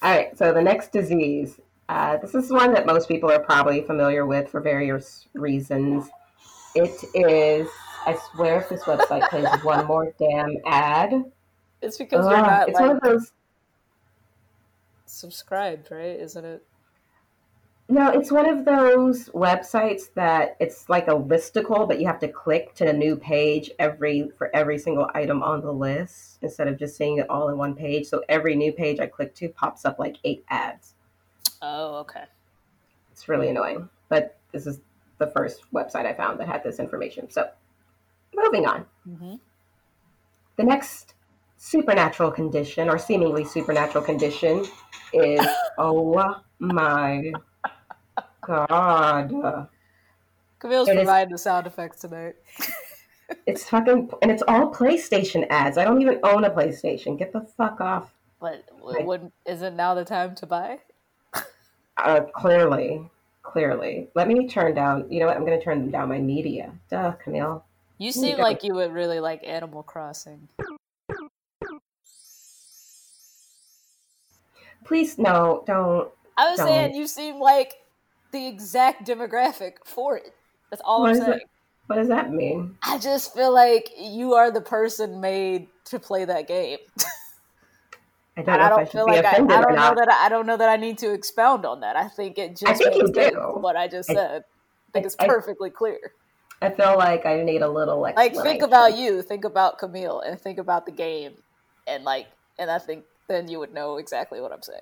right. 0.01 0.37
So 0.37 0.53
the 0.53 0.61
next 0.61 0.91
disease. 0.91 1.59
Uh, 1.89 2.17
this 2.17 2.33
is 2.33 2.49
one 2.49 2.73
that 2.73 2.85
most 2.85 3.07
people 3.07 3.29
are 3.31 3.39
probably 3.39 3.81
familiar 3.81 4.25
with 4.25 4.49
for 4.49 4.61
various 4.61 5.27
reasons. 5.33 6.09
It 6.75 7.03
is. 7.13 7.69
I 8.05 8.17
swear, 8.33 8.59
if 8.59 8.69
this 8.69 8.83
website 8.83 9.29
plays 9.29 9.47
one 9.63 9.85
more 9.85 10.13
damn 10.17 10.55
ad, 10.65 11.23
It's 11.81 11.97
because 11.97 12.25
we're 12.25 12.37
not 12.37 12.69
it's 12.69 12.79
like 12.79 12.87
one 12.87 12.95
of 12.97 13.01
those. 13.01 13.31
subscribed, 15.05 15.91
right? 15.91 16.19
Isn't 16.19 16.43
it? 16.45 16.63
No, 17.89 18.09
it's 18.09 18.31
one 18.31 18.47
of 18.47 18.63
those 18.63 19.27
websites 19.29 20.13
that 20.15 20.55
it's 20.59 20.87
like 20.87 21.07
a 21.07 21.11
listicle, 21.11 21.87
but 21.87 21.99
you 21.99 22.07
have 22.07 22.19
to 22.19 22.29
click 22.29 22.73
to 22.75 22.89
a 22.89 22.93
new 22.93 23.17
page 23.17 23.69
every 23.77 24.29
for 24.37 24.49
every 24.55 24.77
single 24.77 25.09
item 25.13 25.43
on 25.43 25.61
the 25.61 25.71
list 25.71 26.39
instead 26.41 26.67
of 26.69 26.79
just 26.79 26.95
seeing 26.95 27.17
it 27.17 27.29
all 27.29 27.49
in 27.49 27.57
one 27.57 27.75
page. 27.75 28.07
So 28.07 28.23
every 28.29 28.55
new 28.55 28.71
page 28.71 28.99
I 28.99 29.07
click 29.07 29.35
to 29.35 29.49
pops 29.49 29.83
up 29.83 29.99
like 29.99 30.17
eight 30.23 30.45
ads. 30.49 30.95
Oh, 31.61 31.97
okay. 31.97 32.23
It's 33.11 33.27
really 33.27 33.49
annoying. 33.49 33.89
But 34.07 34.37
this 34.53 34.65
is 34.65 34.79
the 35.17 35.27
first 35.27 35.61
website 35.73 36.05
I 36.05 36.13
found 36.13 36.39
that 36.39 36.47
had 36.47 36.63
this 36.63 36.79
information. 36.79 37.29
So 37.29 37.49
moving 38.33 38.65
on. 38.65 38.85
hmm 39.05 39.35
The 40.55 40.63
next 40.63 41.15
supernatural 41.57 42.31
condition 42.31 42.89
or 42.89 42.97
seemingly 42.97 43.45
supernatural 43.45 44.03
condition 44.03 44.65
is 45.13 45.45
oh 45.77 46.41
my 46.59 47.31
god. 48.45 49.67
Camille's 50.59 50.87
It 50.87 50.93
is- 50.93 50.97
providing 51.03 51.31
the 51.31 51.37
sound 51.37 51.67
effects 51.67 52.01
tonight. 52.01 52.35
It's 53.47 53.67
fucking 53.67 54.11
and 54.21 54.29
it's 54.29 54.43
all 54.47 54.71
PlayStation 54.71 55.47
ads. 55.49 55.77
I 55.79 55.85
don't 55.85 55.99
even 56.01 56.19
own 56.23 56.43
a 56.43 56.51
PlayStation. 56.51 57.17
Get 57.17 57.33
the 57.33 57.41
fuck 57.41 57.81
off. 57.81 58.13
But 58.39 58.63
Right. 58.73 58.79
w- 58.89 59.05
wouldn't 59.07 59.33
isn't 59.45 59.75
now 59.75 59.95
the 59.95 60.05
time 60.05 60.35
to 60.35 60.45
buy? 60.45 60.79
Uh, 61.97 62.21
clearly, 62.35 63.09
clearly. 63.41 64.09
Let 64.13 64.27
me 64.27 64.47
turn 64.47 64.75
down. 64.75 65.09
You 65.09 65.21
know 65.21 65.27
what? 65.27 65.37
I'm 65.37 65.45
going 65.45 65.57
to 65.57 65.63
turn 65.63 65.89
down 65.89 66.09
my 66.09 66.19
media. 66.19 66.73
Duh, 66.91 67.13
Camille. 67.13 67.63
You 67.97 68.11
seem 68.11 68.35
go. 68.37 68.43
like 68.43 68.63
you 68.63 68.75
would 68.75 68.91
really 68.93 69.19
like 69.19 69.41
Animal 69.47 69.81
Crossing. 69.83 70.47
Please, 74.83 75.17
no, 75.17 75.63
don't. 75.65 76.09
I 76.37 76.49
was 76.51 76.57
Don't. 76.59 76.67
saying 76.67 76.95
you 76.95 77.07
seem 77.07 77.39
like 77.39 77.75
the 78.33 78.45
exact 78.47 79.07
demographic 79.07 79.75
for 79.85 80.17
it. 80.17 80.33
That's 80.69 80.81
all 80.83 81.01
What 81.01 81.11
I'm 81.11 81.15
saying. 81.15 81.31
it? 81.39 81.43
What 81.87 81.95
does 81.97 82.07
that 82.09 82.31
mean? 82.31 82.77
I 82.83 82.97
just 82.97 83.33
feel 83.33 83.53
like 83.53 83.89
you 83.97 84.33
are 84.33 84.51
the 84.51 84.61
person 84.61 85.21
made 85.21 85.67
to 85.85 85.99
play 85.99 86.25
that 86.25 86.47
game. 86.47 86.79
I 88.35 88.41
don't 88.41 88.47
know 88.57 88.63
I 88.63 88.69
don't 88.69 88.91
feel 88.91 89.05
like 89.05 89.25
I, 89.25 89.31
I 89.33 89.37
don't 89.37 89.47
know 89.75 89.93
that 89.95 90.09
I, 90.09 90.25
I 90.25 90.29
don't 90.29 90.47
know 90.47 90.57
that 90.57 90.69
I 90.69 90.75
need 90.77 90.97
to 90.99 91.13
expound 91.13 91.65
on 91.65 91.81
that. 91.81 91.95
I 91.95 92.07
think 92.07 92.37
it 92.39 92.57
just 92.57 92.81
think 92.81 92.95
you 92.95 93.11
do. 93.11 93.29
what 93.59 93.75
I 93.75 93.87
just 93.87 94.09
I- 94.09 94.13
said. 94.13 94.43
I 94.43 94.91
think 94.91 95.05
it's 95.05 95.15
I- 95.19 95.27
perfectly 95.27 95.69
clear. 95.69 95.99
I 96.61 96.69
feel 96.69 96.97
like 96.97 97.25
I 97.25 97.43
need 97.43 97.61
a 97.61 97.67
little 97.69 97.99
Like 97.99 98.17
explanation. 98.17 98.43
think 98.43 98.63
about 98.63 98.97
you, 98.97 99.21
think 99.21 99.43
about 99.43 99.77
Camille, 99.79 100.21
and 100.21 100.39
think 100.39 100.57
about 100.59 100.85
the 100.85 100.93
game, 100.93 101.33
and 101.87 102.05
like, 102.05 102.27
and 102.57 102.71
I 102.71 102.79
think 102.79 103.03
then 103.27 103.49
you 103.49 103.59
would 103.59 103.73
know 103.73 103.97
exactly 103.97 104.39
what 104.39 104.53
I'm 104.53 104.61
saying. 104.61 104.79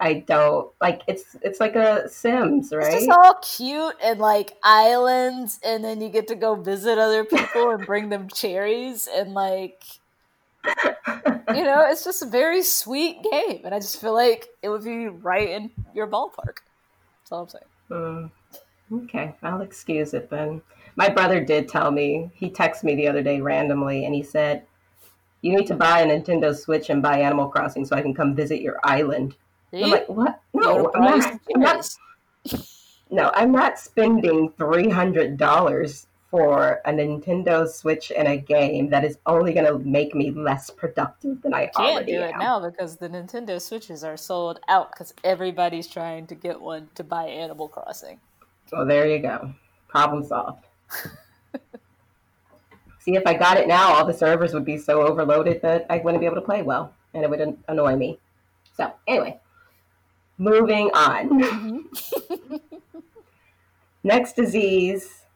I 0.00 0.14
don't 0.14 0.70
like 0.80 1.02
it's. 1.08 1.36
It's 1.42 1.58
like 1.58 1.74
a 1.74 2.08
Sims, 2.08 2.72
right? 2.72 2.94
It's 2.94 3.06
just 3.06 3.10
all 3.10 3.34
cute 3.42 3.96
and 4.02 4.20
like 4.20 4.56
islands, 4.62 5.58
and 5.64 5.82
then 5.84 6.00
you 6.00 6.08
get 6.08 6.28
to 6.28 6.36
go 6.36 6.54
visit 6.54 6.98
other 6.98 7.24
people 7.24 7.70
and 7.70 7.84
bring 7.84 8.08
them 8.08 8.28
cherries, 8.28 9.08
and 9.12 9.34
like, 9.34 9.82
you 10.64 11.64
know, 11.64 11.84
it's 11.90 12.04
just 12.04 12.22
a 12.22 12.26
very 12.26 12.62
sweet 12.62 13.24
game, 13.28 13.62
and 13.64 13.74
I 13.74 13.80
just 13.80 14.00
feel 14.00 14.14
like 14.14 14.48
it 14.62 14.68
would 14.68 14.84
be 14.84 15.08
right 15.08 15.50
in 15.50 15.70
your 15.94 16.06
ballpark. 16.06 16.58
That's 17.20 17.32
all 17.32 17.42
I'm 17.42 17.48
saying. 17.48 17.64
Mm, 17.90 18.30
okay, 19.04 19.34
I'll 19.42 19.62
excuse 19.62 20.14
it 20.14 20.30
then. 20.30 20.62
My 20.94 21.08
brother 21.08 21.44
did 21.44 21.68
tell 21.68 21.90
me. 21.90 22.30
He 22.34 22.50
texted 22.50 22.84
me 22.84 22.94
the 22.94 23.08
other 23.08 23.22
day 23.22 23.40
randomly, 23.40 24.04
and 24.04 24.14
he 24.14 24.22
said, 24.22 24.64
"You 25.40 25.56
need 25.56 25.66
to 25.66 25.74
buy 25.74 26.02
a 26.02 26.06
Nintendo 26.06 26.54
Switch 26.56 26.88
and 26.88 27.02
buy 27.02 27.18
Animal 27.18 27.48
Crossing 27.48 27.84
so 27.84 27.96
I 27.96 28.02
can 28.02 28.14
come 28.14 28.36
visit 28.36 28.60
your 28.60 28.78
island." 28.84 29.34
I'm 29.72 29.90
like, 29.90 30.08
"What? 30.08 30.40
No, 30.54 30.90
I'm 30.94 31.02
not, 31.02 31.40
I'm 31.54 31.60
not. 31.60 31.88
No, 33.10 33.30
I'm 33.34 33.52
not 33.52 33.78
spending 33.78 34.50
three 34.56 34.88
hundred 34.88 35.36
dollars 35.36 36.06
for 36.30 36.80
a 36.86 36.90
Nintendo 36.92 37.68
Switch 37.68 38.10
and 38.16 38.26
a 38.26 38.38
game 38.38 38.88
that 38.88 39.04
is 39.04 39.18
only 39.26 39.52
going 39.52 39.66
to 39.66 39.78
make 39.80 40.14
me 40.14 40.30
less 40.30 40.70
productive 40.70 41.42
than 41.42 41.52
I 41.52 41.66
Can't 41.66 41.76
already 41.76 42.12
do 42.12 42.22
it 42.22 42.32
am. 42.32 42.38
now 42.40 42.58
because 42.70 42.96
the 42.96 43.10
Nintendo 43.10 43.60
Switches 43.60 44.02
are 44.02 44.16
sold 44.16 44.60
out 44.66 44.92
because 44.92 45.12
everybody's 45.24 45.86
trying 45.88 46.26
to 46.28 46.34
get 46.34 46.58
one 46.58 46.88
to 46.94 47.04
buy 47.04 47.26
Animal 47.26 47.68
Crossing. 47.68 48.18
So 48.66 48.86
there 48.86 49.06
you 49.06 49.18
go, 49.18 49.52
problem 49.88 50.24
solved. 50.24 50.64
See, 53.00 53.14
if 53.14 53.26
I 53.26 53.34
got 53.34 53.58
it 53.58 53.68
now, 53.68 53.92
all 53.92 54.06
the 54.06 54.14
servers 54.14 54.54
would 54.54 54.64
be 54.64 54.78
so 54.78 55.02
overloaded 55.02 55.60
that 55.60 55.84
I 55.90 55.98
wouldn't 55.98 56.20
be 56.20 56.26
able 56.26 56.36
to 56.36 56.40
play 56.42 56.62
well, 56.62 56.94
and 57.12 57.24
it 57.24 57.28
would 57.28 57.42
an- 57.42 57.62
annoy 57.68 57.94
me. 57.96 58.18
So 58.74 58.90
anyway, 59.06 59.38
moving 60.38 60.90
on. 60.94 61.42
Mm-hmm. 61.42 62.56
Next 64.04 64.34
disease 64.34 65.26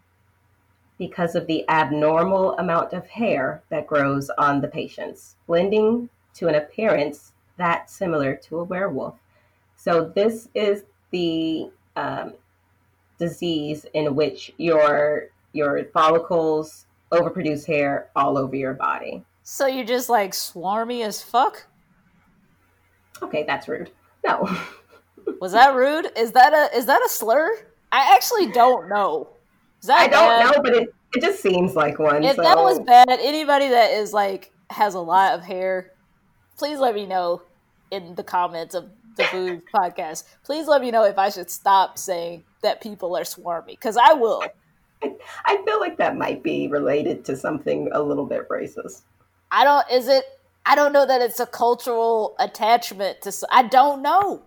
because 0.98 1.36
of 1.36 1.46
the 1.46 1.64
abnormal 1.70 2.58
amount 2.58 2.94
of 2.94 3.08
hair 3.08 3.62
that 3.70 3.86
grows 3.86 4.32
on 4.40 4.62
the 4.62 4.68
patients, 4.68 5.36
blending 5.46 6.10
to 6.34 6.48
an 6.48 6.56
appearance 6.56 7.34
that's 7.58 7.94
similar 7.94 8.36
to 8.36 8.60
a 8.60 8.64
werewolf. 8.64 9.16
So 9.78 10.12
this 10.14 10.50
is 10.54 10.84
the 11.12 11.72
um, 11.96 12.34
disease 13.18 13.86
in 13.94 14.16
which 14.16 14.52
your 14.58 15.30
your 15.54 15.86
follicles 15.94 16.86
overproduce 17.12 17.66
hair 17.66 18.10
all 18.16 18.38
over 18.38 18.56
your 18.56 18.74
body. 18.74 19.24
So 19.44 19.66
you're 19.66 19.86
just 19.86 20.10
like 20.10 20.32
swarmy 20.32 21.06
as 21.06 21.24
fuck? 21.24 21.68
Okay, 23.22 23.44
that's 23.48 23.68
rude. 23.68 23.92
No. 24.26 24.50
Was 25.40 25.54
that 25.54 25.74
rude? 25.76 26.12
Is 26.18 26.34
that 26.34 26.54
a 26.54 26.76
is 26.78 26.86
that 26.88 27.02
a 27.06 27.10
slur? 27.10 27.58
I 27.92 28.14
actually 28.16 28.52
don't 28.52 28.90
know. 28.90 29.30
Is 29.82 29.88
that 29.88 30.00
I 30.00 30.08
don't 30.08 30.52
know, 30.52 30.62
but 30.62 30.74
it, 30.74 30.94
it 31.14 31.22
just 31.22 31.42
seems 31.42 31.76
like 31.76 32.00
one. 32.00 32.24
If 32.24 32.36
so. 32.36 32.42
that 32.42 32.58
was 32.58 32.80
bad, 32.80 33.10
anybody 33.10 33.70
that 33.70 33.92
is 33.92 34.12
like 34.12 34.52
has 34.70 34.96
a 34.96 35.00
lot 35.00 35.34
of 35.34 35.44
hair, 35.44 35.92
please 36.58 36.80
let 36.80 36.96
me 36.96 37.06
know 37.06 37.44
in 37.92 38.16
the 38.16 38.24
comments 38.24 38.76
of 38.76 38.90
the 39.18 39.28
Boo 39.32 39.62
podcast. 39.74 40.24
Please 40.44 40.68
let 40.68 40.82
me 40.82 40.92
know 40.92 41.04
if 41.04 41.18
I 41.18 41.30
should 41.30 41.50
stop 41.52 41.98
saying 41.98 42.44
that 42.62 42.82
people 42.82 43.18
are 43.18 43.24
swarmy 43.24 43.68
because 43.68 43.98
I 43.98 44.14
will. 44.14 44.44
I 45.04 45.62
feel 45.66 45.80
like 45.80 45.98
that 45.98 46.16
might 46.18 46.42
be 46.42 46.68
related 46.68 47.24
to 47.26 47.36
something 47.36 47.90
a 47.92 48.02
little 48.02 48.26
bit 48.26 48.48
racist. 48.50 49.02
I 49.52 49.64
don't. 49.64 49.86
Is 49.92 50.08
it? 50.08 50.24
I 50.66 50.76
don't 50.76 50.92
know 50.92 51.06
that 51.06 51.22
it's 51.22 51.40
a 51.40 51.46
cultural 51.46 52.36
attachment 52.40 53.22
to. 53.22 53.32
I 53.52 53.64
don't 53.64 54.02
know. 54.02 54.42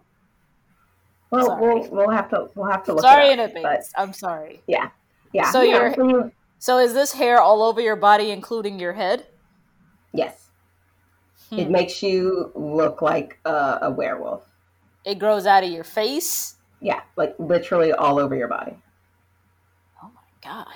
Well, 1.31 1.47
Sorry. 1.47 1.61
we'll 1.63 1.91
we'll 1.91 2.11
have 2.11 2.29
to 2.31 2.49
we'll 2.57 2.71
have 2.71 2.83
to 2.85 2.93
look. 2.95 3.03
sorry 3.03 3.29
it 3.29 3.35
in 3.35 3.41
up, 3.41 3.55
advance. 3.55 3.93
I'm 3.97 4.13
sorry. 4.13 4.63
Yeah, 4.67 4.91
yeah. 5.33 5.51
So 5.53 5.63
yeah, 5.63 5.95
you're- 5.97 6.31
So 6.59 6.79
is 6.79 6.93
this 6.93 7.13
hair 7.13 7.41
all 7.41 7.63
over 7.63 7.81
your 7.81 7.95
body, 7.97 8.31
including 8.33 8.81
your 8.81 8.95
head? 8.95 9.27
yes, 10.13 10.49
it 11.53 11.67
Hmm. 11.67 11.73
makes 11.73 12.03
you 12.03 12.51
look 12.57 13.01
like 13.01 13.39
a, 13.45 13.79
a 13.83 13.91
werewolf. 13.93 14.43
It 15.05 15.19
grows 15.19 15.47
out 15.47 15.65
of 15.65 15.71
your 15.71 15.85
face. 15.85 16.57
Yeah, 16.81 17.01
like 17.17 17.35
literally 17.39 17.93
all 17.93 18.19
over 18.19 18.35
your 18.35 18.49
body. 18.49 18.77
Oh 20.03 20.11
my 20.15 20.23
god. 20.43 20.67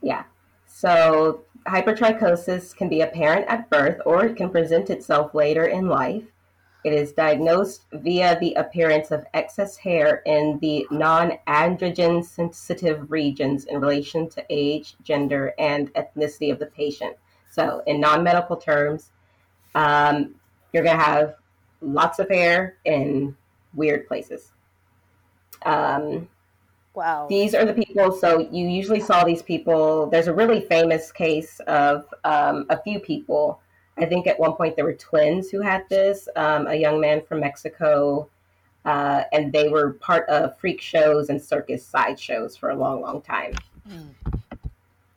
Yeah. 0.00 0.24
So 0.66 1.44
hypertrichosis 1.66 2.74
can 2.76 2.88
be 2.88 3.02
apparent 3.02 3.46
at 3.48 3.70
birth 3.70 4.00
or 4.04 4.24
it 4.26 4.36
can 4.36 4.50
present 4.50 4.90
itself 4.90 5.34
later 5.34 5.66
in 5.66 5.86
life. 5.86 6.24
It 6.84 6.92
is 6.92 7.12
diagnosed 7.12 7.84
via 7.92 8.38
the 8.40 8.54
appearance 8.54 9.12
of 9.12 9.24
excess 9.34 9.76
hair 9.76 10.22
in 10.26 10.58
the 10.60 10.84
non 10.90 11.38
androgen 11.46 12.24
sensitive 12.24 13.08
regions 13.08 13.66
in 13.66 13.80
relation 13.80 14.28
to 14.30 14.44
age, 14.50 14.96
gender, 15.04 15.54
and 15.60 15.94
ethnicity 15.94 16.50
of 16.50 16.58
the 16.58 16.66
patient. 16.66 17.16
So, 17.52 17.84
in 17.86 18.00
non 18.00 18.24
medical 18.24 18.56
terms, 18.56 19.12
um, 19.76 20.34
you're 20.72 20.82
going 20.82 20.98
to 20.98 21.04
have 21.04 21.36
lots 21.82 22.18
of 22.18 22.28
hair 22.28 22.76
in 22.84 23.36
weird 23.74 24.06
places. 24.06 24.52
Um, 25.64 26.28
Wow. 26.94 27.26
these 27.28 27.54
are 27.54 27.64
the 27.64 27.72
people. 27.72 28.12
So 28.12 28.40
you 28.50 28.68
usually 28.68 29.00
saw 29.00 29.24
these 29.24 29.42
people. 29.42 30.08
There's 30.10 30.26
a 30.26 30.34
really 30.34 30.60
famous 30.60 31.10
case 31.10 31.58
of 31.60 32.04
um, 32.24 32.66
a 32.68 32.82
few 32.82 33.00
people. 33.00 33.60
I 33.96 34.04
think 34.04 34.26
at 34.26 34.38
one 34.38 34.52
point 34.54 34.76
there 34.76 34.84
were 34.84 34.94
twins 34.94 35.50
who 35.50 35.60
had 35.60 35.88
this. 35.88 36.28
Um, 36.36 36.66
a 36.66 36.74
young 36.74 37.00
man 37.00 37.22
from 37.22 37.40
Mexico, 37.40 38.28
uh, 38.84 39.24
and 39.32 39.52
they 39.52 39.68
were 39.68 39.94
part 39.94 40.28
of 40.28 40.58
freak 40.58 40.80
shows 40.80 41.30
and 41.30 41.40
circus 41.40 41.84
sideshows 41.84 42.56
for 42.56 42.70
a 42.70 42.76
long, 42.76 43.00
long 43.00 43.22
time. 43.22 43.54
Hmm. 43.88 44.08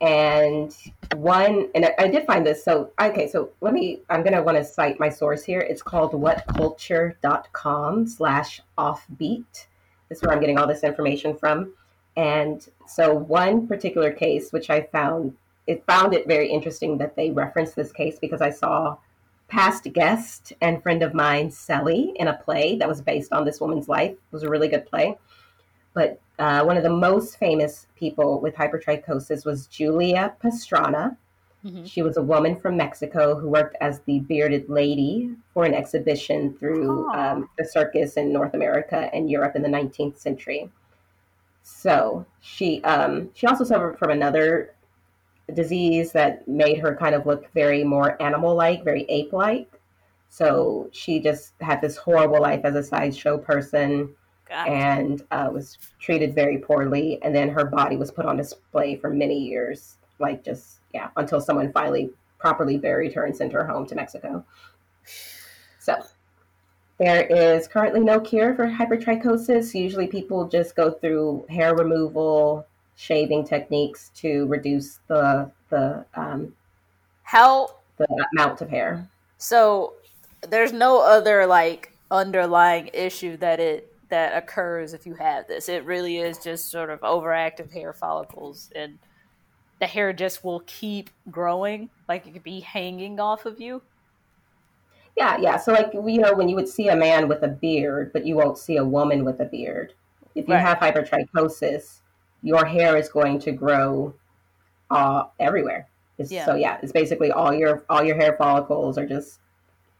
And 0.01 0.75
one, 1.15 1.69
and 1.73 1.89
I, 1.97 2.07
did 2.07 2.25
find 2.25 2.45
this. 2.45 2.63
So 2.63 2.91
okay, 3.01 3.29
so 3.29 3.49
let 3.61 3.73
me. 3.73 4.01
I'm 4.09 4.23
gonna 4.23 4.43
want 4.43 4.57
to 4.57 4.63
cite 4.63 4.99
my 4.99 5.09
source 5.09 5.43
here. 5.43 5.61
It's 5.61 5.81
called 5.81 6.11
whatculture.com 6.11 8.07
slash 8.07 8.61
offbeat. 8.77 9.65
This 10.09 10.17
is 10.17 10.21
where 10.21 10.33
I'm 10.33 10.41
getting 10.41 10.59
all 10.59 10.67
this 10.67 10.83
information 10.83 11.35
from. 11.37 11.73
And 12.17 12.67
so 12.87 13.13
one 13.13 13.67
particular 13.67 14.11
case, 14.11 14.51
which 14.51 14.69
I 14.69 14.81
found, 14.81 15.35
it 15.67 15.83
found 15.85 16.13
it 16.13 16.27
very 16.27 16.49
interesting 16.49 16.97
that 16.99 17.15
they 17.15 17.31
referenced 17.31 17.75
this 17.75 17.91
case 17.91 18.17
because 18.19 18.41
I 18.41 18.51
saw 18.51 18.97
past 19.47 19.91
guest 19.93 20.53
and 20.61 20.81
friend 20.81 21.03
of 21.03 21.13
mine, 21.13 21.51
Sally, 21.51 22.13
in 22.15 22.27
a 22.27 22.37
play 22.37 22.77
that 22.77 22.87
was 22.87 23.01
based 23.01 23.31
on 23.31 23.45
this 23.45 23.59
woman's 23.59 23.87
life. 23.87 24.11
It 24.11 24.19
was 24.31 24.43
a 24.43 24.49
really 24.49 24.67
good 24.67 24.85
play. 24.85 25.17
But 25.95 26.19
uh, 26.37 26.63
one 26.63 26.77
of 26.77 26.83
the 26.83 26.89
most 26.89 27.37
famous 27.39 27.87
people 27.95 28.39
with 28.41 28.53
hypertrichosis 28.55 29.45
was 29.45 29.65
Julia 29.67 30.35
Pastrana. 30.43 31.17
Mhm. 31.65 31.87
She 31.87 32.03
was 32.03 32.17
a 32.17 32.21
woman 32.21 32.55
from 32.57 32.77
Mexico 32.77 33.39
who 33.39 33.49
worked 33.49 33.75
as 33.81 34.01
the 34.01 34.19
bearded 34.19 34.69
lady 34.69 35.31
for 35.53 35.65
an 35.65 35.73
exhibition 35.73 36.53
through 36.59 37.09
Oh. 37.09 37.17
um, 37.17 37.49
the 37.57 37.65
circus 37.65 38.17
in 38.17 38.31
North 38.31 38.53
America 38.53 39.09
and 39.13 39.31
Europe 39.31 39.55
in 39.55 39.63
the 39.63 39.69
19th 39.69 40.17
century. 40.19 40.69
So 41.63 42.25
she 42.41 42.83
um, 42.83 43.31
she 43.33 43.47
also 43.47 43.63
suffered 43.63 43.97
from 43.97 44.11
another 44.11 44.75
disease 45.53 46.11
that 46.11 46.47
made 46.47 46.79
her 46.79 46.95
kind 46.95 47.15
of 47.15 47.25
look 47.25 47.51
very 47.53 47.83
more 47.83 48.21
animal-like, 48.21 48.83
very 48.83 49.05
ape-like. 49.09 49.71
So 50.29 50.89
she 50.91 51.19
just 51.19 51.53
had 51.61 51.81
this 51.81 51.95
horrible 51.97 52.41
life 52.41 52.61
as 52.65 52.75
a 52.75 52.83
sideshow 52.83 53.37
person 53.37 54.13
And 54.51 55.23
uh, 55.31 55.49
was 55.51 55.77
treated 55.99 56.35
very 56.35 56.57
poorly. 56.59 57.19
And 57.23 57.35
then 57.35 57.49
her 57.49 57.65
body 57.65 57.97
was 57.97 58.11
put 58.11 58.25
on 58.25 58.37
display 58.37 58.95
for 58.95 59.09
many 59.09 59.37
years, 59.37 59.97
like 60.19 60.43
just, 60.43 60.79
yeah, 60.93 61.09
until 61.17 61.41
someone 61.41 61.71
finally 61.71 62.11
properly 62.37 62.77
buried 62.77 63.13
her 63.13 63.25
and 63.25 63.35
sent 63.35 63.51
her 63.53 63.65
home 63.65 63.85
to 63.87 63.95
Mexico. 63.95 64.45
So 65.79 66.03
there 66.97 67.25
is 67.25 67.67
currently 67.67 68.01
no 68.01 68.19
cure 68.19 68.55
for 68.55 68.67
hypertrichosis. 68.67 69.73
Usually 69.73 70.07
people 70.07 70.47
just 70.47 70.75
go 70.75 70.91
through 70.91 71.45
hair 71.49 71.75
removal, 71.75 72.65
shaving 72.95 73.45
techniques 73.45 74.11
to 74.15 74.45
reduce 74.47 74.99
the, 75.07 75.51
the, 75.69 76.05
um, 76.13 76.53
How 77.23 77.75
the 77.97 78.25
amount 78.33 78.61
of 78.61 78.69
hair. 78.69 79.09
so 79.37 79.93
there's 80.49 80.71
no 80.73 81.01
other 81.01 81.45
like 81.45 81.91
underlying 82.11 82.89
issue 82.93 83.35
that 83.37 83.59
it 83.59 83.91
that 84.09 84.37
occurs 84.37 84.93
if 84.93 85.05
you 85.05 85.15
have 85.15 85.47
this. 85.47 85.69
It 85.69 85.85
really 85.85 86.17
is 86.17 86.37
just 86.37 86.69
sort 86.69 86.89
of 86.89 87.01
overactive 87.01 87.71
hair 87.71 87.93
follicles 87.93 88.69
and 88.75 88.99
the 89.79 89.87
hair 89.87 90.13
just 90.13 90.43
will 90.43 90.61
keep 90.67 91.09
growing 91.29 91.89
like 92.07 92.25
it 92.27 92.33
could 92.33 92.43
be 92.43 92.61
hanging 92.61 93.19
off 93.19 93.45
of 93.45 93.59
you. 93.59 93.81
Yeah, 95.17 95.37
yeah. 95.39 95.57
So, 95.57 95.71
like, 95.71 95.93
you 95.93 96.19
know, 96.19 96.33
when 96.33 96.49
you 96.49 96.55
would 96.55 96.67
see 96.67 96.89
a 96.89 96.95
man 96.95 97.27
with 97.27 97.41
a 97.43 97.47
beard, 97.47 98.11
but 98.11 98.25
you 98.25 98.35
won't 98.35 98.57
see 98.57 98.77
a 98.77 98.83
woman 98.83 99.23
with 99.23 99.39
a 99.39 99.45
beard. 99.45 99.93
If 100.35 100.47
you 100.47 100.53
Right. 100.53 100.61
have 100.61 100.79
hypertrichosis, 100.79 102.01
your 102.41 102.65
hair 102.65 102.97
is 102.97 103.09
going 103.09 103.39
to 103.39 103.51
grow 103.51 104.13
uh, 104.91 105.25
everywhere. 105.39 105.87
It's, 106.17 106.31
Yeah. 106.31 106.45
So, 106.45 106.55
yeah, 106.55 106.77
it's 106.81 106.91
basically 106.91 107.31
all 107.31 107.53
your 107.53 107.83
all 107.89 108.03
your 108.03 108.15
hair 108.15 108.33
follicles 108.33 108.97
are 108.97 109.05
just 109.05 109.39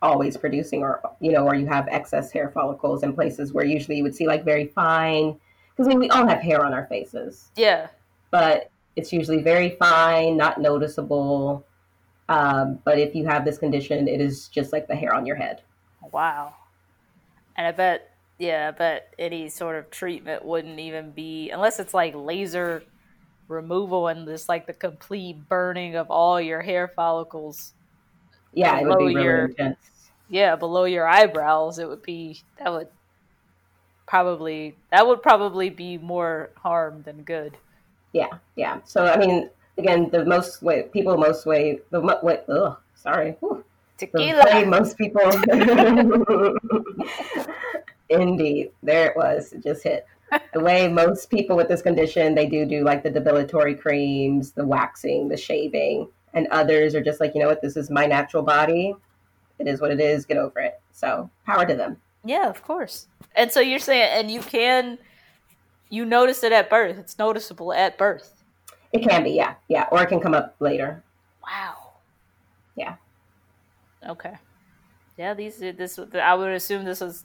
always 0.02 0.38
producing, 0.38 0.84
or 0.84 1.02
you 1.20 1.32
know, 1.32 1.46
or 1.46 1.56
you 1.56 1.66
have 1.68 1.88
excess 1.90 2.32
hair 2.32 2.50
follicles 2.50 3.04
in 3.04 3.14
places 3.14 3.54
where 3.54 3.66
usually 3.66 3.98
you 3.98 4.04
would 4.04 4.16
see 4.16 4.28
like 4.28 4.44
very 4.44 4.68
fine. 4.68 5.40
Because 5.72 5.88
I 5.88 5.90
mean, 5.90 6.00
we 6.00 6.10
all 6.10 6.26
have 6.28 6.40
hair 6.40 6.64
on 6.66 6.74
our 6.74 6.86
faces, 6.88 7.50
Yeah. 7.56 7.88
but 8.32 8.70
it's 8.96 9.12
usually 9.12 9.42
very 9.42 9.72
fine, 9.72 10.38
not 10.38 10.62
noticeable. 10.62 11.66
Um, 12.30 12.80
but 12.86 12.98
if 12.98 13.14
you 13.14 13.26
have 13.26 13.44
this 13.46 13.58
condition, 13.58 14.08
it 14.08 14.22
is 14.22 14.48
just 14.48 14.72
like 14.72 14.88
the 14.88 14.96
hair 14.96 15.14
on 15.14 15.26
your 15.26 15.36
head. 15.36 15.62
Wow. 16.12 16.54
And 17.58 17.68
I 17.68 17.72
bet, 17.72 18.10
yeah, 18.40 18.70
I 18.70 18.72
bet 18.72 19.14
any 19.20 19.50
sort 19.50 19.76
of 19.76 19.92
treatment 19.92 20.46
wouldn't 20.46 20.80
even 20.80 21.12
be, 21.12 21.50
unless 21.52 21.80
it's 21.80 21.94
like 21.94 22.14
laser 22.16 22.84
removal 23.48 24.08
and 24.08 24.26
just 24.26 24.50
like 24.50 24.66
the 24.66 24.74
complete 24.74 25.48
burning 25.50 25.96
of 25.96 26.10
all 26.10 26.40
your 26.40 26.62
hair 26.62 26.88
follicles. 26.88 27.74
Yeah, 28.56 28.80
it 28.80 28.88
would 28.88 28.98
be 28.98 29.06
Below 29.06 29.14
really 29.14 29.24
your- 29.24 29.46
intense. 29.46 29.78
Yeah, 30.28 30.56
below 30.56 30.86
your 30.86 31.08
eyebrows, 31.08 31.78
it 31.78 31.88
would 31.88 32.02
be, 32.02 32.42
that 32.58 32.72
would 32.74 32.88
probably, 34.08 34.76
that 34.92 35.06
would 35.06 35.22
probably 35.22 35.70
be 35.70 36.00
more 36.00 36.50
harm 36.58 37.04
than 37.04 37.22
good. 37.22 37.58
Yeah, 38.12 38.30
yeah. 38.56 38.80
So 38.86 39.06
I 39.06 39.18
mean, 39.18 39.50
again, 39.78 40.10
the 40.10 40.26
most 40.26 40.64
way 40.64 40.84
people 40.92 41.16
most 41.18 41.46
way 41.46 41.80
the 41.92 42.00
way. 42.00 42.40
Ugh, 42.50 42.76
sorry. 42.96 43.36
Whew. 43.42 43.64
The 44.00 44.10
way 44.14 44.32
Tequila! 44.34 44.66
most 44.66 44.98
people. 44.98 45.22
Indeed, 48.10 48.72
there 48.84 49.10
it 49.12 49.16
was. 49.18 49.54
It 49.54 49.64
just 49.64 49.84
hit. 49.84 50.06
The 50.54 50.60
way 50.60 50.88
most 50.88 51.30
people 51.30 51.56
with 51.56 51.68
this 51.68 51.82
condition, 51.82 52.36
they 52.36 52.48
do 52.48 52.66
do 52.66 52.84
like 52.84 53.04
the 53.04 53.12
depilatory 53.12 53.80
creams, 53.80 54.52
the 54.52 54.66
waxing, 54.66 55.28
the 55.28 55.38
shaving, 55.38 56.08
and 56.36 56.48
others 56.52 56.94
are 56.94 57.02
just 57.02 57.20
like, 57.20 57.34
you 57.34 57.42
know 57.42 57.48
what, 57.48 57.62
this 57.62 57.76
is 57.76 57.90
my 57.90 58.06
natural 58.06 58.44
body. 58.44 58.94
It 59.58 59.68
is 59.68 59.82
what 59.82 59.90
it 59.90 60.00
is. 60.00 60.26
Get 60.26 60.38
over 60.38 60.60
it. 60.60 60.80
So 60.92 61.30
power 61.46 61.66
to 61.66 61.76
them. 61.76 61.98
Yeah, 62.24 62.50
of 62.50 62.62
course. 62.62 63.08
And 63.36 63.52
so 63.52 63.60
you're 63.60 63.80
saying, 63.80 64.10
and 64.12 64.30
you 64.30 64.42
can, 64.42 64.98
you 65.90 66.06
notice 66.06 66.44
it 66.44 66.52
at 66.52 66.70
birth. 66.70 66.98
It's 66.98 67.18
noticeable 67.18 67.74
at 67.74 67.98
birth. 67.98 68.44
It 68.92 69.00
can 69.00 69.24
be, 69.24 69.32
yeah, 69.32 69.56
yeah, 69.68 69.88
or 69.92 70.04
it 70.04 70.08
can 70.08 70.20
come 70.20 70.34
up 70.34 70.56
later. 70.60 71.04
Wow. 71.44 71.94
Yeah. 72.76 72.96
Okay. 74.08 74.36
Yeah, 75.18 75.34
these 75.34 75.60
this 75.60 76.00
I 76.14 76.34
would 76.34 76.52
assume 76.52 76.84
this 76.84 77.02
is 77.02 77.24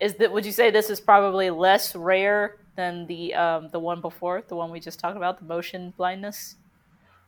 is 0.00 0.14
that 0.14 0.32
would 0.32 0.46
you 0.46 0.52
say 0.52 0.70
this 0.70 0.90
is 0.90 1.00
probably 1.00 1.50
less 1.50 1.94
rare 1.94 2.56
than 2.76 3.06
the 3.06 3.34
um 3.34 3.68
the 3.70 3.78
one 3.78 4.00
before, 4.00 4.42
the 4.48 4.56
one 4.56 4.70
we 4.70 4.80
just 4.80 4.98
talked 4.98 5.16
about, 5.16 5.38
the 5.38 5.44
motion 5.44 5.92
blindness? 5.96 6.56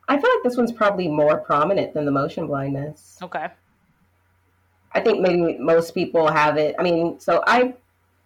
I 0.09 0.17
feel 0.19 0.31
like 0.31 0.43
this 0.45 0.57
one's 0.57 0.73
probably 0.73 1.09
more 1.09 1.39
prominent 1.39 1.95
than 1.95 2.05
the 2.05 2.11
motion 2.11 2.47
blindness. 2.47 3.19
Okay. 3.23 3.49
I 4.93 5.01
think 5.01 5.21
maybe 5.21 5.59
most 5.59 5.95
people 5.95 6.31
have 6.31 6.57
it. 6.57 6.77
I 6.79 6.83
mean, 6.83 7.19
so 7.19 7.43
I, 7.47 7.75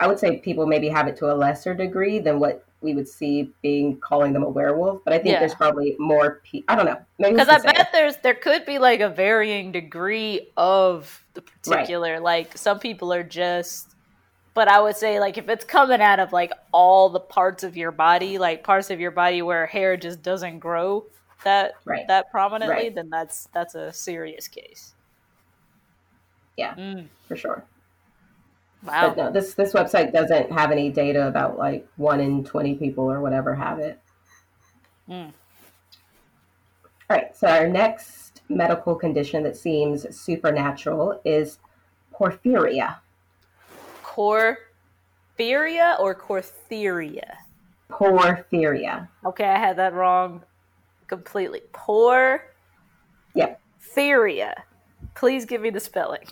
I 0.01 0.07
would 0.07 0.19
say 0.19 0.39
people 0.39 0.67
maybe 0.67 0.89
have 0.89 1.07
it 1.09 1.17
to 1.19 1.33
a 1.33 1.35
lesser 1.35 1.75
degree 1.75 2.19
than 2.19 2.41
what 2.41 2.65
we 2.81 2.95
would 2.95 3.09
see 3.09 3.53
being 3.63 3.97
calling 3.99 4.33
them 4.33 4.43
a 4.43 4.49
werewolf. 4.49 5.03
But 5.05 5.15
I 5.15 5.19
think 5.19 5.33
Yeah. 5.33 5.41
there's 5.41 5.55
probably 5.55 5.97
more. 5.99 6.43
Pe- 6.45 6.63
I 6.69 6.77
don't 6.77 6.85
know. 6.85 6.99
Maybe 7.19 7.35
Because 7.35 7.49
I 7.49 7.59
bet 7.59 7.89
there's 7.93 8.17
there 8.19 8.35
could 8.35 8.67
be 8.67 8.79
like 8.79 9.01
a 9.01 9.09
varying 9.09 9.73
degree 9.73 10.51
of 10.57 11.25
the 11.35 11.43
particular. 11.43 12.21
Like 12.21 12.57
some 12.59 12.79
people 12.79 13.13
are 13.13 13.25
just, 13.25 13.95
but 14.55 14.69
I 14.69 14.81
would 14.81 14.97
say 14.97 15.19
like 15.19 15.39
if 15.39 15.49
it's 15.49 15.65
coming 15.65 16.01
out 16.01 16.21
of 16.21 16.33
like 16.33 16.53
all 16.73 17.09
the 17.09 17.21
parts 17.21 17.65
of 17.65 17.77
your 17.77 17.91
body, 17.91 18.39
like 18.39 18.63
parts 18.63 18.91
of 18.91 19.01
your 19.01 19.11
body 19.11 19.43
where 19.43 19.67
hair 19.67 19.97
just 19.97 20.23
doesn't 20.23 20.59
grow 20.59 21.07
that 21.45 21.73
Right. 21.85 22.07
that 22.09 22.31
prominently, 22.31 22.75
Right. 22.75 22.95
then 22.95 23.11
that's 23.11 23.49
that's 23.53 23.75
a 23.75 23.93
serious 23.93 24.49
case. 24.49 24.95
Yeah. 26.57 26.75
Mm, 26.75 27.07
for 27.27 27.37
sure. 27.37 27.65
wow. 28.85 29.09
But 29.09 29.17
no, 29.17 29.31
this 29.31 29.55
this 29.55 29.73
website 29.73 30.13
doesn't 30.13 30.51
have 30.53 30.71
any 30.71 30.91
data 30.91 31.27
about 31.29 31.59
like 31.59 31.87
one 31.97 32.21
in 32.21 32.45
twenty 32.45 32.75
people 32.75 33.05
or 33.11 33.21
whatever 33.21 33.55
have 33.55 33.79
it. 33.79 34.01
Mm. 35.09 35.33
All 37.11 37.17
right. 37.17 37.37
So 37.37 37.47
our 37.49 37.67
next 37.69 38.43
medical 38.49 38.95
condition 38.95 39.43
that 39.45 39.57
seems 39.57 40.15
supernatural 40.17 41.21
is 41.25 41.59
porphyria. 42.13 42.97
Corphyria 44.03 45.99
or 46.01 46.15
cortheria? 46.15 47.37
Porphyria. 47.91 49.09
Okay, 49.25 49.45
I 49.49 49.59
had 49.59 49.77
that 49.77 49.95
wrong 49.95 50.43
completely. 51.09 51.63
Poor. 51.73 52.45
Yep. 53.35 53.61
theria. 53.95 54.55
Please 55.15 55.45
give 55.45 55.61
me 55.61 55.71
the 55.71 55.81
spelling. 55.81 56.25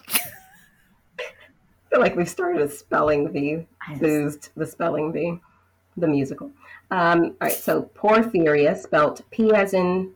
I 1.18 1.90
feel 1.90 2.00
like 2.00 2.16
we've 2.16 2.28
started 2.28 2.62
a 2.62 2.68
spelling 2.68 3.32
bee, 3.32 3.66
boozed 3.98 4.50
the 4.56 4.66
spelling 4.66 5.12
bee, 5.12 5.38
the 5.96 6.06
musical. 6.06 6.50
Um, 6.90 7.36
all 7.40 7.48
right, 7.48 7.52
so 7.52 7.90
porphyria, 7.96 8.76
spelt 8.76 9.22
P 9.30 9.52
as 9.52 9.74
in 9.74 10.12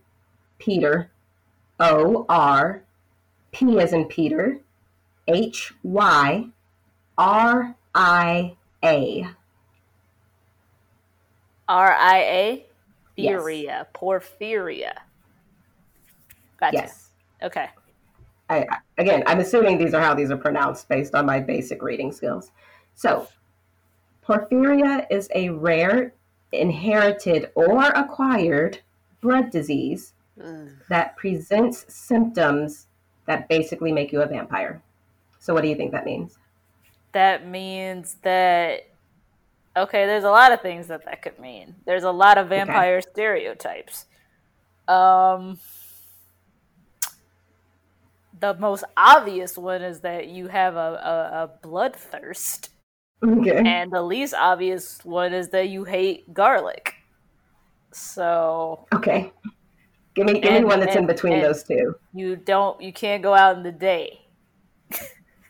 Peter, 0.59 1.11
O 1.79 2.27
R, 2.29 2.83
P 3.53 3.81
as 3.81 3.92
in 3.92 4.05
Peter, 4.07 4.61
H 5.27 5.73
Y, 5.83 6.46
R 7.18 7.77
I 7.94 8.57
A. 8.85 9.27
R 11.68 11.92
I 11.92 12.18
A? 12.18 12.66
Yes. 13.20 13.40
Theria. 13.40 13.87
Porphyria. 13.94 14.92
Gotcha. 16.59 16.76
Yes. 16.76 17.09
Okay. 17.42 17.68
I, 18.50 18.66
again, 18.98 19.23
I'm 19.27 19.38
assuming 19.40 19.79
these 19.79 19.94
are 19.94 20.00
how 20.00 20.14
these 20.14 20.31
are 20.31 20.37
pronounced 20.37 20.88
based 20.88 21.14
on 21.14 21.25
my 21.25 21.38
basic 21.38 21.83
reading 21.83 22.10
skills. 22.10 22.50
So, 22.94 23.29
porphyria 24.27 25.06
is 25.10 25.29
a 25.35 25.50
rare, 25.50 26.12
inherited, 26.52 27.50
or 27.54 27.85
acquired 27.90 28.81
blood 29.21 29.50
disease 29.50 30.14
Ugh. 30.42 30.68
that 30.88 31.16
presents 31.16 31.87
symptoms 31.94 32.88
that 33.27 33.48
basically 33.48 33.92
make 33.92 34.12
you 34.12 34.21
a 34.23 34.27
vampire. 34.27 34.83
So, 35.38 35.54
what 35.54 35.62
do 35.62 35.68
you 35.68 35.77
think 35.77 35.92
that 35.92 36.04
means? 36.04 36.37
That 37.12 37.46
means 37.46 38.16
that. 38.23 38.87
Okay, 39.81 40.04
there's 40.04 40.24
a 40.24 40.31
lot 40.31 40.52
of 40.52 40.60
things 40.60 40.88
that 40.88 41.04
that 41.06 41.22
could 41.22 41.38
mean. 41.38 41.74
There's 41.87 42.02
a 42.04 42.10
lot 42.10 42.37
of 42.37 42.48
vampire 42.48 43.00
stereotypes. 43.00 44.04
Um, 44.87 45.58
the 48.40 48.54
most 48.54 48.85
obvious 48.96 49.56
one 49.56 49.83
is 49.83 50.00
that 50.00 50.28
you 50.28 50.48
have 50.48 50.74
a, 50.76 50.78
a, 50.78 51.44
a 51.44 51.66
bloodthirst. 51.66 52.68
Okay. 53.24 53.62
And 53.64 53.90
the 53.90 54.02
least 54.02 54.35
obvious 54.35 55.04
one 55.04 55.33
is 55.33 55.48
that 55.50 55.68
you 55.68 55.85
hate 55.85 56.33
garlic. 56.35 56.94
So 57.92 58.87
Okay. 58.94 59.33
Give 60.14 60.26
me 60.26 60.40
give 60.40 60.52
me 60.52 60.64
one 60.64 60.81
that's 60.81 60.96
in 60.96 61.06
between 61.06 61.35
and- 61.35 61.44
those 61.44 61.62
two. 61.62 61.94
You 62.12 62.37
don't. 62.37 62.81
You 62.83 62.92
can't 62.92 63.22
go 63.22 63.33
out 63.35 63.56
in 63.56 63.62
the 63.62 63.72
day. 63.72 64.20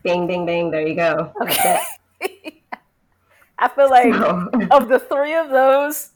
Bing, 0.05 0.26
bing, 0.26 0.47
bing. 0.47 0.70
There 0.70 0.87
you 0.87 0.95
go. 0.95 1.33
That's 1.41 1.87
I 3.61 3.69
feel 3.69 3.89
like. 3.91 4.13
So- 4.21 4.51
of 4.73 4.89
the 4.89 4.99
three 4.99 5.35
of 5.37 5.51
those, 5.51 6.11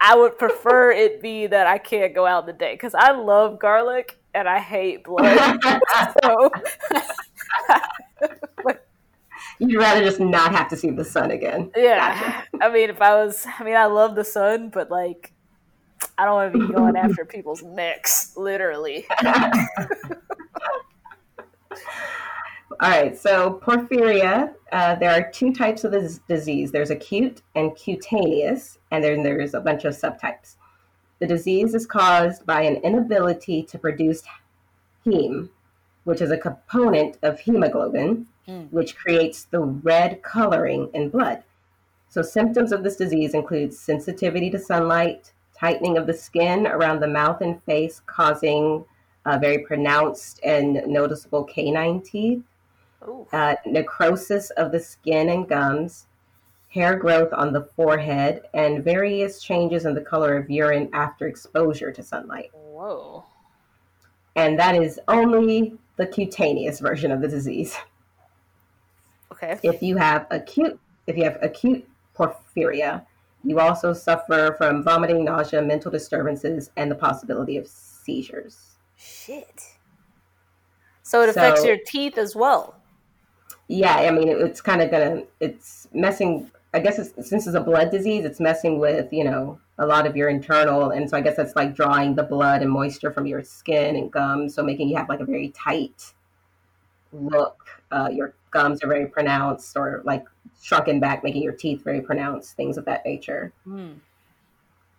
I 0.00 0.14
would 0.16 0.38
prefer 0.38 0.90
it 0.92 1.22
be 1.22 1.46
that 1.46 1.66
I 1.66 1.78
can't 1.78 2.14
go 2.14 2.26
out 2.26 2.42
in 2.42 2.46
the 2.48 2.52
day 2.52 2.74
because 2.74 2.94
I 2.94 3.12
love 3.12 3.58
garlic 3.58 4.18
and 4.34 4.46
I 4.48 4.58
hate 4.58 5.04
blood. 5.04 5.58
so 6.22 6.50
You'd 9.58 9.78
rather 9.78 10.00
just 10.02 10.20
not 10.20 10.52
have 10.52 10.68
to 10.70 10.76
see 10.76 10.88
the 10.90 11.04
sun 11.04 11.30
again. 11.30 11.70
yeah, 11.76 12.44
I 12.62 12.70
mean, 12.72 12.88
if 12.88 13.02
I 13.02 13.14
was, 13.14 13.46
I 13.58 13.62
mean, 13.62 13.76
I 13.76 13.84
love 13.86 14.14
the 14.14 14.24
sun, 14.24 14.70
but 14.70 14.90
like, 14.90 15.32
I 16.16 16.24
don't 16.24 16.34
want 16.34 16.52
to 16.54 16.66
be 16.66 16.72
going 16.72 16.96
after 16.96 17.26
people's 17.26 17.62
necks, 17.62 18.32
literally. 18.38 19.06
All 22.82 22.88
right, 22.88 23.16
so 23.16 23.60
porphyria, 23.62 24.54
uh, 24.72 24.94
there 24.94 25.10
are 25.10 25.30
two 25.30 25.52
types 25.52 25.84
of 25.84 25.92
this 25.92 26.18
disease. 26.28 26.72
There's 26.72 26.88
acute 26.90 27.42
and 27.54 27.76
cutaneous, 27.76 28.78
and 28.90 29.04
then 29.04 29.22
there's 29.22 29.52
a 29.52 29.60
bunch 29.60 29.84
of 29.84 29.92
subtypes. 29.92 30.56
The 31.18 31.26
disease 31.26 31.74
is 31.74 31.86
caused 31.86 32.46
by 32.46 32.62
an 32.62 32.76
inability 32.76 33.64
to 33.64 33.78
produce 33.78 34.22
heme, 35.04 35.50
which 36.04 36.22
is 36.22 36.30
a 36.30 36.38
component 36.38 37.18
of 37.22 37.40
hemoglobin, 37.40 38.26
Mm. 38.48 38.72
which 38.72 38.96
creates 38.96 39.44
the 39.44 39.60
red 39.60 40.22
coloring 40.22 40.90
in 40.94 41.10
blood. 41.10 41.42
So 42.08 42.22
symptoms 42.22 42.72
of 42.72 42.82
this 42.82 42.96
disease 42.96 43.34
include 43.34 43.74
sensitivity 43.74 44.50
to 44.50 44.58
sunlight, 44.58 45.32
tightening 45.56 45.98
of 45.98 46.06
the 46.06 46.14
skin 46.14 46.66
around 46.66 47.00
the 47.00 47.06
mouth 47.06 47.42
and 47.42 47.62
face, 47.64 48.00
causing 48.06 48.84
uh, 49.26 49.38
very 49.38 49.58
pronounced 49.58 50.40
and 50.42 50.82
noticeable 50.86 51.44
canine 51.44 52.00
teeth. 52.00 52.42
Uh, 53.32 53.54
necrosis 53.66 54.50
of 54.50 54.72
the 54.72 54.80
skin 54.80 55.28
and 55.28 55.48
gums, 55.48 56.06
hair 56.68 56.96
growth 56.96 57.32
on 57.32 57.52
the 57.52 57.62
forehead, 57.62 58.42
and 58.54 58.84
various 58.84 59.42
changes 59.42 59.86
in 59.86 59.94
the 59.94 60.00
color 60.00 60.36
of 60.36 60.50
urine 60.50 60.88
after 60.92 61.26
exposure 61.26 61.92
to 61.92 62.02
sunlight. 62.02 62.50
Whoa. 62.52 63.24
And 64.36 64.58
that 64.58 64.76
is 64.76 65.00
only 65.08 65.74
the 65.96 66.06
cutaneous 66.06 66.80
version 66.80 67.10
of 67.10 67.20
the 67.20 67.28
disease. 67.28 67.76
Okay. 69.32 69.58
If 69.62 69.82
you 69.82 69.96
have 69.96 70.26
acute, 70.30 70.78
if 71.06 71.16
you 71.16 71.24
have 71.24 71.38
acute 71.42 71.88
porphyria, 72.16 73.04
you 73.42 73.58
also 73.58 73.92
suffer 73.92 74.54
from 74.58 74.84
vomiting, 74.84 75.24
nausea, 75.24 75.62
mental 75.62 75.90
disturbances, 75.90 76.70
and 76.76 76.90
the 76.90 76.94
possibility 76.94 77.56
of 77.56 77.66
seizures. 77.66 78.76
Shit. 78.96 79.62
So 81.02 81.22
it 81.22 81.30
affects 81.30 81.62
So- 81.62 81.66
your 81.66 81.78
teeth 81.84 82.18
as 82.18 82.36
well. 82.36 82.79
Yeah, 83.70 83.94
I 83.98 84.10
mean, 84.10 84.28
it, 84.28 84.38
it's 84.38 84.60
kind 84.60 84.82
of 84.82 84.90
gonna, 84.90 85.22
it's 85.38 85.86
messing. 85.92 86.50
I 86.74 86.80
guess 86.80 86.98
it's, 86.98 87.28
since 87.28 87.46
it's 87.46 87.54
a 87.54 87.60
blood 87.60 87.92
disease, 87.92 88.24
it's 88.24 88.40
messing 88.40 88.80
with 88.80 89.12
you 89.12 89.22
know 89.22 89.60
a 89.78 89.86
lot 89.86 90.08
of 90.08 90.16
your 90.16 90.28
internal, 90.28 90.90
and 90.90 91.08
so 91.08 91.16
I 91.16 91.20
guess 91.20 91.36
that's 91.36 91.54
like 91.54 91.76
drawing 91.76 92.16
the 92.16 92.24
blood 92.24 92.62
and 92.62 92.70
moisture 92.70 93.12
from 93.12 93.26
your 93.26 93.44
skin 93.44 93.94
and 93.94 94.10
gums, 94.10 94.54
so 94.54 94.64
making 94.64 94.88
you 94.88 94.96
have 94.96 95.08
like 95.08 95.20
a 95.20 95.24
very 95.24 95.50
tight 95.50 96.12
look. 97.12 97.64
Uh, 97.92 98.08
your 98.12 98.34
gums 98.50 98.82
are 98.82 98.88
very 98.88 99.06
pronounced, 99.06 99.76
or 99.76 100.02
like 100.04 100.24
shrunken 100.60 100.98
back, 100.98 101.22
making 101.22 101.42
your 101.42 101.52
teeth 101.52 101.84
very 101.84 102.00
pronounced, 102.00 102.56
things 102.56 102.76
of 102.76 102.84
that 102.86 103.04
nature. 103.04 103.52
Hmm. 103.62 103.92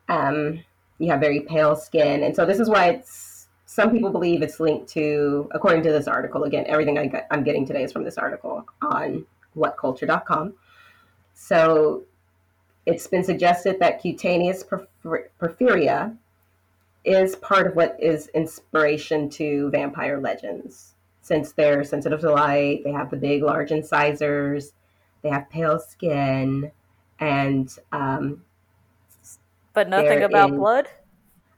um, 0.07 0.63
you 0.97 1.09
have 1.11 1.19
very 1.19 1.41
pale 1.41 1.76
skin, 1.76 2.24
and 2.24 2.34
so 2.34 2.45
this 2.45 2.59
is 2.59 2.69
why 2.69 2.91
it's. 2.91 3.31
Some 3.72 3.89
people 3.89 4.09
believe 4.09 4.41
it's 4.41 4.59
linked 4.59 4.89
to, 4.89 5.47
according 5.51 5.84
to 5.84 5.93
this 5.93 6.05
article. 6.05 6.43
Again, 6.43 6.65
everything 6.67 6.97
I 6.97 7.07
got, 7.07 7.24
I'm 7.32 7.41
getting 7.41 7.65
today 7.65 7.84
is 7.84 7.93
from 7.93 8.03
this 8.03 8.17
article 8.17 8.65
on 8.82 9.26
whatculture.com. 9.55 10.55
So, 11.34 12.03
it's 12.86 13.07
been 13.07 13.24
suggested 13.24 13.80
that 13.80 14.01
cutaneous 14.01 14.61
porphyr- 14.61 15.30
porphyria 15.39 16.17
is 17.05 17.38
part 17.38 17.65
of 17.65 17.78
what 17.78 17.95
is 17.97 18.28
inspiration 18.34 19.30
to 19.30 19.69
vampire 19.69 20.19
legends, 20.19 20.95
since 21.22 21.53
they're 21.53 21.86
sensitive 21.86 22.19
to 22.19 22.32
light, 22.32 22.84
they 22.84 22.91
have 22.91 23.09
the 23.09 23.15
big, 23.15 23.41
large 23.41 23.72
incisors, 23.72 24.74
they 25.22 25.30
have 25.30 25.49
pale 25.49 25.80
skin, 25.80 26.69
and 27.22 27.74
um, 27.93 28.43
But 29.72 29.88
nothing 29.88 30.24
about 30.24 30.49
is- 30.49 30.57
blood? 30.57 30.89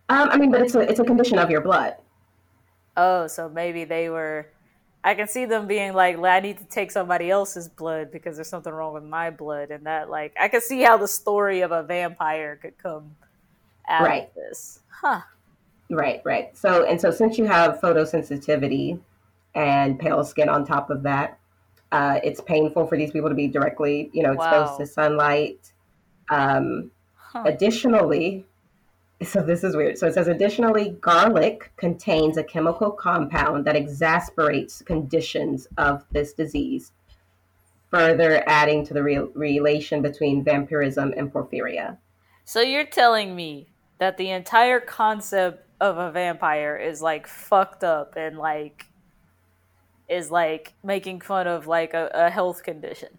Um, 0.09 0.29
I 0.29 0.37
mean, 0.37 0.51
but 0.51 0.61
it's 0.61 0.75
a 0.75 0.81
it's 0.81 0.99
a 0.99 1.03
condition 1.03 1.39
of 1.39 1.49
your 1.49 1.61
blood. 1.61 1.95
Oh, 2.97 3.27
so 3.27 3.49
maybe 3.49 3.85
they 3.85 4.09
were. 4.09 4.47
I 5.03 5.15
can 5.15 5.27
see 5.27 5.45
them 5.45 5.67
being 5.67 5.93
like, 5.93 6.17
"I 6.17 6.39
need 6.39 6.59
to 6.59 6.65
take 6.65 6.91
somebody 6.91 7.29
else's 7.29 7.67
blood 7.69 8.11
because 8.11 8.35
there's 8.37 8.49
something 8.49 8.71
wrong 8.73 8.93
with 8.93 9.03
my 9.03 9.31
blood," 9.31 9.71
and 9.71 9.85
that, 9.85 10.09
like, 10.09 10.33
I 10.39 10.47
can 10.49 10.61
see 10.61 10.81
how 10.83 10.97
the 10.97 11.07
story 11.07 11.61
of 11.61 11.71
a 11.71 11.83
vampire 11.83 12.55
could 12.57 12.77
come 12.77 13.17
out 13.87 14.05
Right. 14.05 14.23
of 14.23 14.33
this. 14.35 14.79
Huh. 15.01 15.21
Right, 15.89 16.21
right. 16.25 16.55
So 16.57 16.85
and 16.85 16.99
so 16.99 17.11
since 17.11 17.37
you 17.37 17.45
have 17.45 17.79
photosensitivity 17.79 18.99
and 19.55 19.99
pale 19.99 20.23
skin 20.23 20.49
on 20.49 20.65
top 20.65 20.89
of 20.89 21.03
that, 21.03 21.37
uh, 21.91 22.19
it's 22.23 22.41
painful 22.41 22.87
for 22.87 22.97
these 22.97 23.11
people 23.11 23.29
to 23.29 23.35
be 23.35 23.47
directly, 23.47 24.09
you 24.13 24.23
know, 24.23 24.31
exposed 24.31 24.77
Wow. 24.77 24.77
to 24.77 24.85
sunlight. 24.87 25.73
Um, 26.29 26.91
Huh. 27.15 27.45
additionally, 27.45 28.45
so 29.23 29.41
this 29.41 29.63
is 29.63 29.75
weird. 29.75 29.97
So 29.97 30.07
it 30.07 30.13
says 30.13 30.27
additionally, 30.27 30.97
garlic 31.01 31.71
contains 31.77 32.37
a 32.37 32.43
chemical 32.43 32.91
compound 32.91 33.65
that 33.65 33.75
exasperates 33.75 34.81
conditions 34.81 35.67
of 35.77 36.03
this 36.11 36.33
disease, 36.33 36.91
further 37.89 38.43
adding 38.47 38.85
to 38.85 38.93
the 38.93 39.03
re- 39.03 39.27
relation 39.33 40.01
between 40.01 40.43
vampirism 40.43 41.13
and 41.15 41.31
porphyria. 41.31 41.97
So 42.45 42.61
you're 42.61 42.85
telling 42.85 43.35
me 43.35 43.67
that 43.99 44.17
the 44.17 44.29
entire 44.29 44.79
concept 44.79 45.67
of 45.79 45.97
a 45.97 46.11
vampire 46.11 46.75
is 46.77 47.01
like 47.01 47.27
fucked 47.27 47.83
up 47.83 48.15
and 48.15 48.37
like 48.37 48.87
is 50.09 50.31
like 50.31 50.73
making 50.83 51.21
fun 51.21 51.47
of 51.47 51.67
like 51.67 51.93
a, 51.93 52.09
a 52.13 52.29
health 52.29 52.63
condition. 52.63 53.17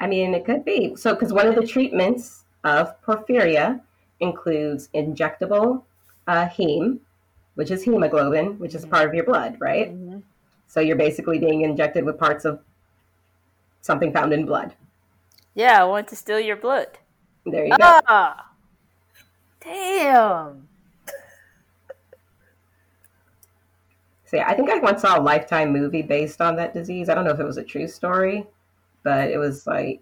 I 0.00 0.06
mean, 0.06 0.34
it 0.34 0.44
could 0.44 0.64
be. 0.64 0.96
So, 0.96 1.14
because 1.14 1.32
one 1.32 1.46
of 1.46 1.54
the 1.54 1.66
treatments 1.66 2.44
of 2.64 3.00
porphyria 3.02 3.80
includes 4.22 4.88
injectable 4.94 5.82
uh, 6.26 6.48
heme, 6.48 6.98
which 7.54 7.70
is 7.70 7.82
hemoglobin, 7.82 8.58
which 8.58 8.74
is 8.74 8.86
part 8.86 9.08
of 9.08 9.14
your 9.14 9.24
blood, 9.24 9.56
right? 9.60 9.94
So, 10.68 10.80
you're 10.80 10.96
basically 10.96 11.38
being 11.38 11.62
injected 11.62 12.04
with 12.04 12.18
parts 12.18 12.46
of 12.46 12.60
something 13.82 14.12
found 14.12 14.32
in 14.32 14.46
blood. 14.46 14.74
Yeah, 15.54 15.82
I 15.82 15.84
want 15.84 16.08
to 16.08 16.16
steal 16.16 16.40
your 16.40 16.56
blood. 16.56 16.98
There 17.44 17.66
you 17.66 17.76
go. 17.76 18.00
Ah, 18.08 18.52
damn. 19.60 20.68
So, 24.24 24.38
yeah, 24.38 24.48
I 24.48 24.54
think 24.54 24.70
I 24.70 24.78
once 24.78 25.02
saw 25.02 25.18
a 25.18 25.20
Lifetime 25.20 25.74
movie 25.74 26.00
based 26.00 26.40
on 26.40 26.56
that 26.56 26.72
disease. 26.72 27.10
I 27.10 27.14
don't 27.14 27.26
know 27.26 27.32
if 27.32 27.40
it 27.40 27.44
was 27.44 27.58
a 27.58 27.62
true 27.62 27.86
story, 27.86 28.46
but 29.02 29.28
it 29.28 29.36
was 29.36 29.66
like 29.66 30.00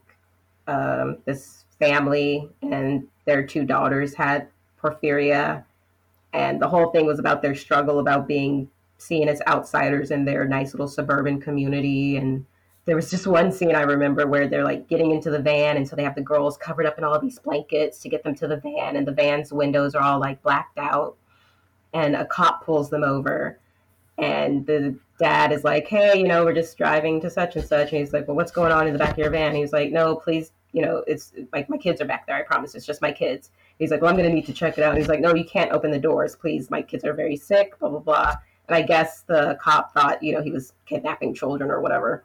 um, 0.68 1.18
this 1.24 1.64
family 1.80 2.48
and 2.62 3.08
their 3.30 3.46
two 3.46 3.64
daughters 3.64 4.14
had 4.14 4.48
porphyria, 4.82 5.64
and 6.32 6.60
the 6.60 6.68
whole 6.68 6.90
thing 6.90 7.06
was 7.06 7.20
about 7.20 7.42
their 7.42 7.54
struggle 7.54 8.00
about 8.00 8.26
being 8.26 8.68
seen 8.98 9.28
as 9.28 9.40
outsiders 9.46 10.10
in 10.10 10.24
their 10.24 10.46
nice 10.46 10.74
little 10.74 10.88
suburban 10.88 11.40
community. 11.40 12.16
And 12.16 12.44
there 12.86 12.96
was 12.96 13.08
just 13.08 13.26
one 13.28 13.52
scene 13.52 13.76
I 13.76 13.82
remember 13.82 14.26
where 14.26 14.48
they're 14.48 14.64
like 14.64 14.88
getting 14.88 15.12
into 15.12 15.30
the 15.30 15.38
van, 15.38 15.76
and 15.76 15.88
so 15.88 15.94
they 15.94 16.02
have 16.02 16.16
the 16.16 16.22
girls 16.22 16.56
covered 16.56 16.86
up 16.86 16.98
in 16.98 17.04
all 17.04 17.20
these 17.20 17.38
blankets 17.38 18.00
to 18.00 18.08
get 18.08 18.24
them 18.24 18.34
to 18.34 18.48
the 18.48 18.56
van, 18.56 18.96
and 18.96 19.06
the 19.06 19.12
van's 19.12 19.52
windows 19.52 19.94
are 19.94 20.02
all 20.02 20.18
like 20.18 20.42
blacked 20.42 20.78
out, 20.78 21.16
and 21.92 22.16
a 22.16 22.26
cop 22.26 22.64
pulls 22.64 22.90
them 22.90 23.04
over 23.04 23.60
and 24.20 24.66
the 24.66 24.96
dad 25.18 25.52
is 25.52 25.64
like, 25.64 25.88
"Hey, 25.88 26.18
you 26.18 26.28
know, 26.28 26.44
we're 26.44 26.54
just 26.54 26.76
driving 26.76 27.20
to 27.22 27.30
such 27.30 27.56
and 27.56 27.64
such." 27.64 27.90
And 27.90 28.00
he's 28.00 28.12
like, 28.12 28.28
"Well, 28.28 28.36
what's 28.36 28.52
going 28.52 28.72
on 28.72 28.86
in 28.86 28.92
the 28.92 28.98
back 28.98 29.12
of 29.12 29.18
your 29.18 29.30
van?" 29.30 29.54
He's 29.54 29.72
like, 29.72 29.90
"No, 29.92 30.16
please, 30.16 30.52
you 30.72 30.82
know, 30.82 31.02
it's 31.06 31.32
like 31.52 31.68
my 31.68 31.76
kids 31.76 32.00
are 32.00 32.04
back 32.06 32.26
there. 32.26 32.36
I 32.36 32.42
promise, 32.42 32.74
it's 32.74 32.86
just 32.86 33.02
my 33.02 33.12
kids." 33.12 33.50
He's 33.78 33.90
like, 33.90 34.00
"Well, 34.02 34.10
I'm 34.10 34.16
going 34.16 34.28
to 34.28 34.34
need 34.34 34.46
to 34.46 34.52
check 34.52 34.78
it 34.78 34.84
out." 34.84 34.90
And 34.90 34.98
he's 34.98 35.08
like, 35.08 35.20
"No, 35.20 35.34
you 35.34 35.44
can't 35.44 35.72
open 35.72 35.90
the 35.90 35.98
doors, 35.98 36.36
please. 36.36 36.70
My 36.70 36.82
kids 36.82 37.04
are 37.04 37.14
very 37.14 37.36
sick." 37.36 37.78
Blah 37.78 37.88
blah 37.90 37.98
blah. 38.00 38.36
And 38.68 38.76
I 38.76 38.82
guess 38.82 39.22
the 39.22 39.58
cop 39.60 39.92
thought, 39.92 40.22
you 40.22 40.32
know, 40.32 40.40
he 40.42 40.52
was 40.52 40.72
kidnapping 40.86 41.34
children 41.34 41.70
or 41.70 41.80
whatever. 41.80 42.22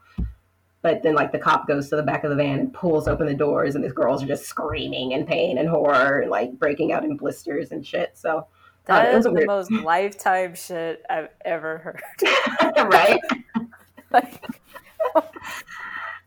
But 0.84 1.02
then, 1.02 1.16
like, 1.16 1.32
the 1.32 1.40
cop 1.40 1.68
goes 1.68 1.90
to 1.90 1.96
the 1.96 2.04
back 2.04 2.24
of 2.24 2.30
the 2.30 2.36
van 2.36 2.60
and 2.60 2.72
pulls 2.72 3.08
open 3.08 3.26
the 3.26 3.34
doors, 3.34 3.74
and 3.74 3.84
these 3.84 3.92
girls 3.94 4.22
are 4.22 4.28
just 4.28 4.46
screaming 4.46 5.14
in 5.14 5.26
pain 5.26 5.58
and 5.58 5.68
horror, 5.68 6.20
and 6.20 6.30
like 6.30 6.52
breaking 6.60 6.92
out 6.92 7.04
in 7.04 7.18
blisters 7.18 7.72
and 7.72 7.84
shit. 7.84 8.12
So, 8.16 8.38
uh, 8.38 8.44
That 8.86 9.06
it 9.08 9.10
is 9.10 9.16
was 9.16 9.24
the 9.26 9.32
weird- 9.32 9.48
most 9.48 9.72
lifetime 9.84 10.54
shit 10.54 11.04
I've 11.10 11.30
ever 11.44 11.80
heard. 11.80 12.04
right? 12.92 13.20
Like, 14.12 14.40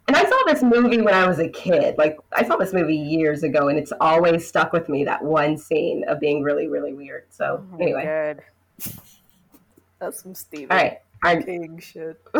And 0.09 0.17
I 0.17 0.25
saw 0.25 0.37
this 0.47 0.63
movie 0.63 1.01
when 1.03 1.13
I 1.15 1.29
was 1.29 1.39
a 1.39 1.49
kid. 1.49 1.97
Like 1.99 2.17
I 2.33 2.43
saw 2.43 2.57
this 2.57 2.73
movie 2.73 2.97
years 2.97 3.43
ago, 3.43 3.69
and 3.69 3.79
it's 3.79 3.93
always 4.01 4.49
stuck 4.49 4.73
with 4.73 4.89
me. 4.89 5.05
That 5.05 5.23
one 5.23 5.57
scene 5.59 6.03
of 6.09 6.19
being 6.19 6.43
really, 6.43 6.67
really 6.67 6.95
weird. 6.95 7.25
So 7.29 7.63
oh 7.73 7.77
anyway, 7.79 8.35
God. 8.81 8.93
That's 10.01 10.23
some 10.23 10.35
Stephen 10.35 10.71
All 10.71 10.77
right. 10.83 10.99
Our, 11.25 11.43
King 11.43 11.79
shit. 11.79 12.21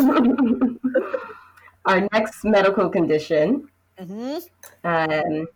our 1.85 2.09
next 2.13 2.45
medical 2.45 2.89
condition, 2.89 3.69
Mm-hmm. 3.99 4.37
um, 4.85 5.49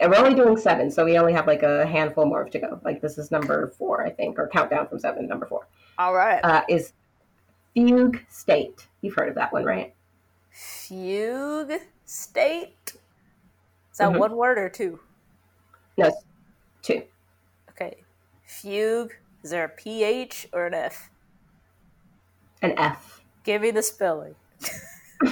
and 0.00 0.10
we're 0.12 0.16
only 0.16 0.34
doing 0.34 0.56
seven, 0.56 0.90
so 0.92 1.04
we 1.04 1.18
only 1.18 1.32
have 1.32 1.48
like 1.48 1.64
a 1.64 1.84
handful 1.84 2.24
more 2.24 2.44
to 2.44 2.58
go. 2.60 2.80
Like 2.84 3.00
this 3.02 3.18
is 3.18 3.32
number 3.32 3.66
four, 3.76 4.06
I 4.06 4.10
think, 4.10 4.38
or 4.38 4.46
countdown 4.46 4.86
from 4.86 5.00
seven, 5.00 5.26
number 5.26 5.44
four, 5.46 5.66
All 5.98 6.14
right. 6.14 6.38
uh, 6.44 6.62
is 6.68 6.92
fugue 7.74 8.20
state. 8.30 8.86
You've 9.02 9.14
heard 9.16 9.28
of 9.28 9.34
that 9.34 9.52
one, 9.52 9.64
right? 9.64 9.92
Fugue 10.58 11.80
state. 12.04 12.92
Is 13.92 13.98
that 13.98 14.10
Mhm. 14.10 14.18
one 14.18 14.36
word 14.36 14.58
or 14.58 14.68
two? 14.68 14.98
No, 15.96 16.10
two. 16.82 17.02
Okay. 17.70 18.02
Fugue. 18.44 19.12
Is 19.44 19.50
there 19.50 19.64
a 19.64 19.68
PH 19.68 20.48
or 20.52 20.66
an 20.66 20.74
F? 20.74 21.10
An 22.60 22.76
F. 22.76 23.22
Give 23.44 23.62
me 23.62 23.70
the 23.70 23.82
spelling. 23.82 24.34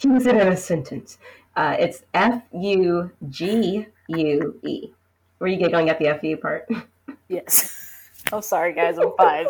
Use 0.00 0.26
it 0.26 0.36
in 0.36 0.48
a 0.48 0.56
sentence. 0.56 1.18
Uh, 1.56 1.76
it's 1.78 2.04
F 2.14 2.42
U 2.52 3.10
G 3.28 3.86
U 4.08 4.60
E. 4.62 4.92
Were 5.40 5.46
you 5.48 5.56
giggling 5.56 5.88
at 5.90 5.98
the 5.98 6.06
F 6.08 6.22
U 6.22 6.36
part? 6.36 6.68
Yes. 7.28 7.72
I'm 8.32 8.42
sorry, 8.42 8.72
guys. 8.74 8.98
I'm 8.98 9.12
five. 9.16 9.46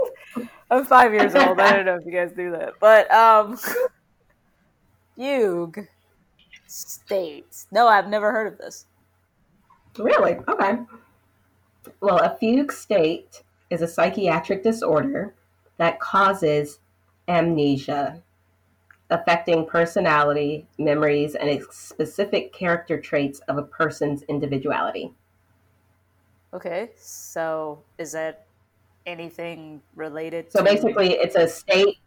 I'm 0.70 0.84
five 0.84 1.12
years 1.12 1.34
old. 1.34 1.59
I 1.61 1.72
don't 1.72 1.84
know 1.84 1.96
if 1.96 2.07
you 2.07 2.12
guys 2.12 2.32
do 2.32 2.52
that, 2.52 2.74
but 2.80 3.11
um, 3.12 3.59
fugue 5.17 5.89
states. 6.67 7.67
No, 7.71 7.89
I've 7.89 8.09
never 8.09 8.33
heard 8.33 8.53
of 8.53 8.59
this. 8.59 8.87
Really? 9.99 10.37
Okay. 10.49 10.79
Well, 12.01 12.19
a 12.19 12.37
fugue 12.39 12.73
state 12.73 13.43
is 13.71 13.83
a 13.83 13.89
psychiatric 13.89 14.62
disorder 14.62 15.35
that 15.77 16.01
causes 16.01 16.81
amnesia, 17.29 18.23
affecting 19.11 19.67
personality, 19.67 20.67
memories, 20.79 21.35
and 21.35 21.62
specific 21.71 22.53
character 22.53 23.01
traits 23.01 23.41
of 23.49 23.59
a 23.59 23.62
person's 23.62 24.23
individuality. 24.25 25.12
Okay, 26.53 26.91
so 26.97 27.83
is 27.99 28.12
that 28.12 28.47
anything 29.07 29.83
related? 29.97 30.51
So 30.53 30.61
to... 30.61 30.65
basically, 30.65 31.15
it's 31.15 31.35
a 31.37 31.49
state. 31.49 31.99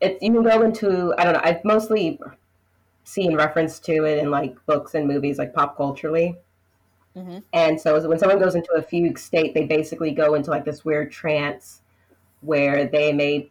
It, 0.00 0.18
you 0.22 0.32
can 0.32 0.42
go 0.42 0.62
into, 0.62 1.14
I 1.18 1.24
don't 1.24 1.34
know, 1.34 1.40
I've 1.42 1.64
mostly 1.64 2.18
seen 3.04 3.34
reference 3.34 3.78
to 3.80 4.04
it 4.04 4.18
in 4.18 4.30
like 4.30 4.54
books 4.66 4.94
and 4.94 5.06
movies, 5.06 5.38
like 5.38 5.52
pop 5.52 5.76
culturally. 5.76 6.36
Mhm. 7.16 7.42
And 7.52 7.80
so 7.80 8.08
when 8.08 8.18
someone 8.18 8.38
goes 8.38 8.54
into 8.54 8.72
a 8.72 8.82
fugue 8.82 9.18
state, 9.18 9.52
they 9.52 9.64
basically 9.64 10.12
go 10.12 10.34
into 10.34 10.50
like 10.50 10.64
this 10.64 10.84
weird 10.84 11.10
trance 11.10 11.82
where 12.40 12.86
they 12.86 13.12
may 13.12 13.50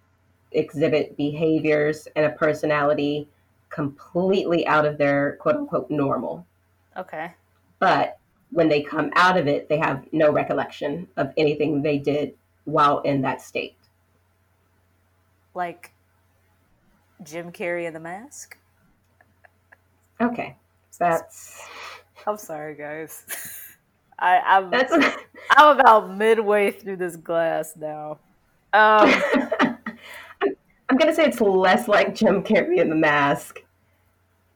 exhibit 0.51 1.15
behaviors 1.17 2.07
and 2.15 2.25
a 2.25 2.31
personality 2.31 3.27
completely 3.69 4.65
out 4.65 4.85
of 4.85 4.97
their 4.97 5.35
quote 5.37 5.55
unquote 5.55 5.89
normal. 5.89 6.45
Okay. 6.97 7.33
But 7.79 8.17
when 8.51 8.67
they 8.67 8.81
come 8.81 9.11
out 9.15 9.37
of 9.37 9.47
it, 9.47 9.69
they 9.69 9.77
have 9.77 10.05
no 10.11 10.31
recollection 10.31 11.07
of 11.17 11.31
anything 11.37 11.81
they 11.81 11.99
did 11.99 12.33
while 12.65 12.99
in 12.99 13.21
that 13.21 13.41
state. 13.41 13.77
Like 15.53 15.91
Jim 17.23 17.51
Carrey 17.51 17.85
in 17.85 17.93
The 17.93 17.99
Mask? 17.99 18.57
Okay. 20.21 20.55
That's 20.99 21.61
I'm 22.27 22.37
sorry, 22.37 22.75
guys. 22.75 23.23
I, 24.19 24.39
I'm 24.39 24.69
that's 24.69 24.91
I'm 25.51 25.79
about 25.79 26.15
midway 26.15 26.71
through 26.71 26.97
this 26.97 27.15
glass 27.15 27.73
now. 27.77 28.19
Um, 28.73 29.09
I'm 30.89 30.97
gonna 30.97 31.13
say 31.13 31.25
it's 31.25 31.39
less 31.39 31.87
like 31.87 32.15
Jim 32.15 32.43
Carrey 32.43 32.79
in 32.79 32.89
the 32.89 32.95
mask. 32.95 33.59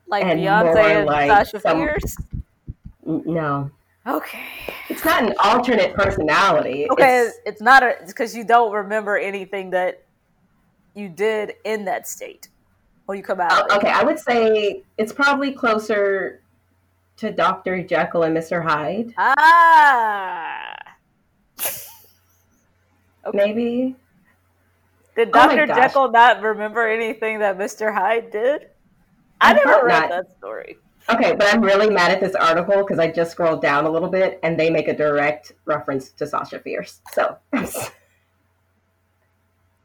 like 0.08 0.26
And 0.26 0.40
Beyonce 0.42 0.98
and 0.98 1.06
like 1.06 1.30
Sasha 1.30 1.60
some- 1.62 1.78
Fierce. 1.78 2.18
No, 3.06 3.70
Okay. 4.08 4.44
it's 4.90 5.04
not 5.06 5.24
an 5.24 5.34
alternate 5.44 5.94
personality. 5.94 6.88
Okay, 6.92 7.20
It's- 7.22 7.34
it's, 7.46 7.62
not 7.62 7.84
a 7.84 7.96
because 8.06 8.36
you 8.36 8.44
don't 8.44 8.72
remember 8.74 9.18
anything 9.18 9.70
that 9.72 10.04
you 10.94 11.08
did 11.10 11.54
in 11.64 11.86
that 11.86 12.08
state 12.08 12.50
when 13.06 13.18
you 13.18 13.24
come 13.24 13.40
out. 13.42 13.52
oh, 13.70 13.78
okay, 13.78 13.90
I 13.90 14.04
would 14.04 14.20
say 14.20 14.84
it's 14.98 15.12
probably 15.14 15.52
closer 15.52 16.42
to 17.18 17.32
Doctor 17.32 17.82
Jekyll 17.84 18.24
and 18.24 18.34
Mister 18.34 18.62
Hyde. 18.62 19.14
Ah. 19.18 20.76
Maybe. 23.34 23.96
Did 25.16 25.30
Oh 25.30 25.48
Dr. 25.48 25.68
gosh. 25.68 25.78
Jekyll 25.78 26.12
not 26.12 26.42
remember 26.42 26.88
anything 26.88 27.40
that 27.40 27.58
Mr. 27.58 27.94
Hyde 27.94 28.32
did? 28.32 28.70
I 29.40 29.52
I 29.52 29.54
never 29.54 29.86
read 29.86 30.00
not. 30.02 30.10
that 30.10 30.38
story. 30.38 30.78
Okay, 31.10 31.36
but 31.36 31.54
I'm 31.54 31.62
really 31.62 31.90
mad 31.90 32.12
at 32.12 32.20
this 32.22 32.34
article 32.34 32.78
because 32.78 32.98
I 32.98 33.12
just 33.12 33.32
scrolled 33.32 33.62
down 33.62 33.86
a 33.86 33.90
little 33.90 34.10
bit 34.10 34.40
and 34.42 34.58
they 34.60 34.70
make 34.70 34.88
a 34.88 34.96
direct 34.96 35.52
reference 35.66 36.12
to 36.12 36.26
Sasha 36.26 36.60
Fierce. 36.60 37.02
So, 37.12 37.38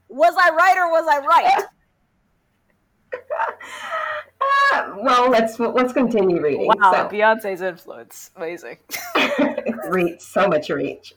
Was 0.09 0.35
I 0.39 0.51
right 0.51 0.77
or 0.79 0.91
was 0.91 1.07
I 1.11 1.19
right? 1.19 1.64
Well, 5.00 5.30
let's 5.30 5.59
let's 5.59 5.92
continue 5.92 6.40
reading. 6.42 6.66
Wow, 6.66 6.92
So- 6.92 7.16
Beyonce's 7.16 7.62
influence. 7.62 8.30
Amazing. 8.36 8.78
reach 9.88 10.20
so 10.20 10.48
much 10.48 10.70
reach. 10.70 11.14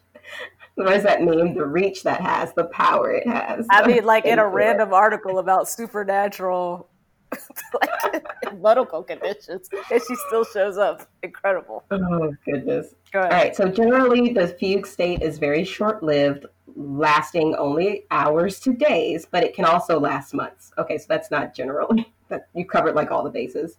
What 0.75 0.89
does 0.89 1.03
that 1.03 1.21
mean? 1.21 1.53
The 1.53 1.65
reach 1.65 2.03
that 2.03 2.21
has, 2.21 2.53
the 2.53 2.65
power 2.65 3.11
it 3.11 3.27
has. 3.27 3.67
I 3.69 3.85
mean, 3.85 4.05
like 4.05 4.25
in 4.25 4.39
a 4.39 4.47
random 4.47 4.93
article 4.93 5.39
about 5.39 5.67
supernatural 5.67 6.87
like 7.81 8.53
medical 8.61 9.03
conditions, 9.03 9.69
and 9.91 10.01
she 10.07 10.15
still 10.27 10.43
shows 10.43 10.77
up. 10.77 11.07
Incredible. 11.23 11.83
Oh 11.91 12.33
goodness! 12.45 12.95
Go 13.11 13.19
ahead. 13.19 13.31
All 13.31 13.37
right. 13.39 13.55
So 13.55 13.67
generally, 13.67 14.33
the 14.33 14.47
fugue 14.47 14.85
state 14.85 15.21
is 15.21 15.37
very 15.37 15.63
short-lived, 15.63 16.45
lasting 16.75 17.55
only 17.55 18.05
hours 18.11 18.59
to 18.61 18.73
days, 18.73 19.25
but 19.29 19.43
it 19.43 19.53
can 19.55 19.65
also 19.65 19.99
last 19.99 20.33
months. 20.33 20.71
Okay, 20.77 20.97
so 20.97 21.05
that's 21.09 21.31
not 21.31 21.53
generally. 21.55 22.11
But 22.31 22.47
you 22.53 22.63
covered 22.63 22.95
like 22.95 23.11
all 23.11 23.25
the 23.25 23.29
bases. 23.29 23.77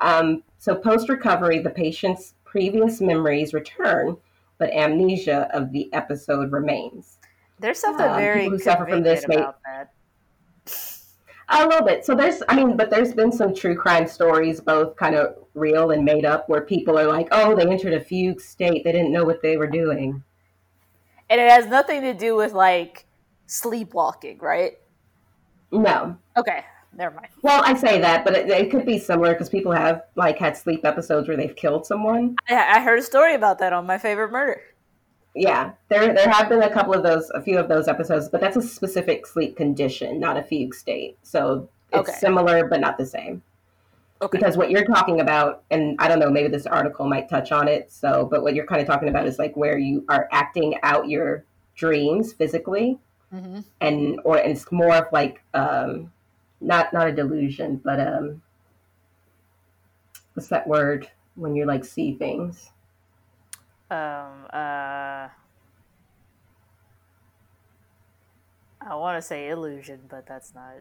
Um, 0.00 0.42
so 0.56 0.74
post-recovery, 0.74 1.58
the 1.58 1.68
patient's 1.68 2.32
previous 2.44 2.98
memories 3.02 3.52
return, 3.52 4.16
but 4.56 4.70
amnesia 4.72 5.50
of 5.52 5.70
the 5.70 5.92
episode 5.92 6.50
remains. 6.50 7.18
There's 7.58 7.78
something 7.78 8.06
Um, 8.06 8.16
very 8.16 8.44
people 8.44 8.56
who 8.56 8.64
suffer 8.64 8.86
from 8.86 9.02
this 9.02 9.28
may- 9.28 9.36
that. 9.36 9.92
A 11.52 11.66
little 11.66 11.84
bit. 11.84 12.04
So 12.04 12.14
there's, 12.14 12.42
I 12.48 12.54
mean, 12.54 12.76
but 12.76 12.90
there's 12.90 13.12
been 13.12 13.32
some 13.32 13.54
true 13.54 13.76
crime 13.76 14.06
stories, 14.06 14.60
both 14.60 14.96
kind 14.96 15.16
of 15.16 15.34
real 15.54 15.90
and 15.90 16.04
made 16.04 16.24
up, 16.24 16.48
where 16.48 16.60
people 16.60 16.96
are 16.96 17.08
like, 17.08 17.26
oh, 17.32 17.56
they 17.56 17.66
entered 17.68 17.92
a 17.92 18.00
fugue 18.00 18.40
state. 18.40 18.84
They 18.84 18.92
didn't 18.92 19.12
know 19.12 19.24
what 19.24 19.42
they 19.42 19.56
were 19.56 19.66
doing. 19.66 20.22
And 21.28 21.40
it 21.40 21.50
has 21.50 21.66
nothing 21.66 22.02
to 22.02 22.14
do 22.14 22.36
with 22.36 22.52
like 22.52 23.06
sleepwalking, 23.46 24.38
right? 24.38 24.78
No. 25.72 26.16
Okay, 26.36 26.64
never 26.96 27.14
mind. 27.14 27.28
Well, 27.42 27.62
I 27.64 27.74
say 27.74 28.00
that, 28.00 28.24
but 28.24 28.36
it, 28.36 28.48
it 28.48 28.70
could 28.70 28.86
be 28.86 28.98
similar 28.98 29.32
because 29.32 29.48
people 29.48 29.72
have 29.72 30.02
like 30.14 30.38
had 30.38 30.56
sleep 30.56 30.84
episodes 30.84 31.26
where 31.26 31.36
they've 31.36 31.54
killed 31.54 31.84
someone. 31.84 32.36
I, 32.48 32.76
I 32.76 32.80
heard 32.80 33.00
a 33.00 33.02
story 33.02 33.34
about 33.34 33.58
that 33.58 33.72
on 33.72 33.86
my 33.86 33.98
favorite 33.98 34.30
murder. 34.30 34.62
Yeah, 35.34 35.72
there 35.88 36.12
there 36.12 36.28
have 36.28 36.48
been 36.48 36.62
a 36.62 36.70
couple 36.70 36.92
of 36.92 37.02
those, 37.04 37.30
a 37.30 37.40
few 37.40 37.58
of 37.58 37.68
those 37.68 37.86
episodes, 37.88 38.28
but 38.28 38.40
that's 38.40 38.56
a 38.56 38.62
specific 38.62 39.26
sleep 39.26 39.56
condition, 39.56 40.18
not 40.18 40.36
a 40.36 40.42
fugue 40.42 40.74
state. 40.74 41.18
So 41.22 41.68
it's 41.92 42.08
Okay. 42.10 42.18
similar, 42.18 42.66
but 42.66 42.80
not 42.80 42.98
the 42.98 43.06
same. 43.06 43.42
Okay. 44.22 44.38
because 44.38 44.56
what 44.56 44.70
you're 44.70 44.84
talking 44.84 45.20
about 45.20 45.62
and 45.70 45.96
i 45.98 46.06
don't 46.06 46.18
know 46.18 46.30
maybe 46.30 46.48
this 46.48 46.66
article 46.66 47.06
might 47.08 47.26
touch 47.28 47.52
on 47.52 47.66
it 47.68 47.90
so 47.90 48.26
but 48.30 48.42
what 48.42 48.54
you're 48.54 48.66
kind 48.66 48.80
of 48.82 48.86
talking 48.86 49.08
about 49.08 49.26
is 49.26 49.38
like 49.38 49.56
where 49.56 49.78
you 49.78 50.04
are 50.10 50.28
acting 50.30 50.74
out 50.82 51.08
your 51.08 51.42
dreams 51.74 52.32
physically 52.34 52.98
hmm 53.30 53.60
and 53.80 54.20
or 54.24 54.36
it's 54.36 54.70
more 54.70 54.94
of 54.94 55.06
like 55.10 55.42
um 55.54 56.12
not 56.60 56.92
not 56.92 57.08
a 57.08 57.12
delusion 57.12 57.80
but 57.82 57.98
um 57.98 58.42
what's 60.34 60.48
that 60.48 60.66
word 60.66 61.08
when 61.34 61.54
you 61.56 61.64
like 61.64 61.84
see 61.84 62.14
things 62.14 62.70
Um. 63.90 64.46
Uh. 64.52 65.28
I 68.82 68.94
want 68.94 69.18
to 69.18 69.22
say 69.22 69.48
illusion, 69.50 70.00
but 70.08 70.26
that's 70.26 70.54
not. 70.54 70.76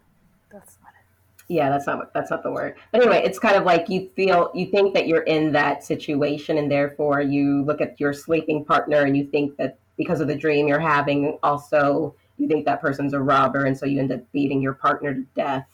That's 0.51 0.77
not 0.83 0.93
it. 0.93 1.05
yeah 1.47 1.69
that's 1.69 1.85
not 1.87 2.13
that's 2.13 2.31
not 2.31 2.43
the 2.43 2.51
word 2.51 2.75
but 2.91 3.01
anyway 3.01 3.21
it's 3.23 3.39
kind 3.39 3.55
of 3.55 3.63
like 3.65 3.89
you 3.89 4.09
feel 4.15 4.51
you 4.53 4.67
think 4.67 4.93
that 4.93 5.07
you're 5.07 5.23
in 5.23 5.51
that 5.51 5.83
situation 5.83 6.57
and 6.57 6.71
therefore 6.71 7.21
you 7.21 7.63
look 7.65 7.81
at 7.81 7.99
your 7.99 8.13
sleeping 8.13 8.63
partner 8.65 9.03
and 9.03 9.17
you 9.17 9.25
think 9.27 9.55
that 9.57 9.77
because 9.97 10.21
of 10.21 10.27
the 10.27 10.35
dream 10.35 10.67
you're 10.67 10.79
having 10.79 11.37
also 11.43 12.15
you 12.37 12.47
think 12.47 12.65
that 12.65 12.81
person's 12.81 13.13
a 13.13 13.19
robber 13.19 13.65
and 13.65 13.77
so 13.77 13.85
you 13.85 13.99
end 13.99 14.11
up 14.11 14.21
beating 14.31 14.61
your 14.61 14.73
partner 14.73 15.13
to 15.13 15.21
death 15.35 15.67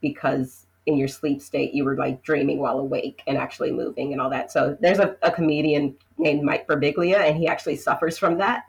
because 0.00 0.66
in 0.88 0.96
your 0.96 1.06
sleep 1.08 1.40
state 1.40 1.72
you 1.74 1.84
were 1.84 1.96
like 1.96 2.22
dreaming 2.22 2.58
while 2.58 2.78
awake 2.78 3.22
and 3.26 3.36
actually 3.38 3.70
moving 3.70 4.12
and 4.12 4.20
all 4.20 4.30
that 4.30 4.50
so 4.50 4.76
there's 4.80 4.98
a, 4.98 5.14
a 5.22 5.30
comedian 5.30 5.94
named 6.16 6.42
mike 6.42 6.66
birbiglia 6.66 7.18
and 7.20 7.36
he 7.36 7.46
actually 7.46 7.76
suffers 7.76 8.16
from 8.18 8.38
that 8.38 8.64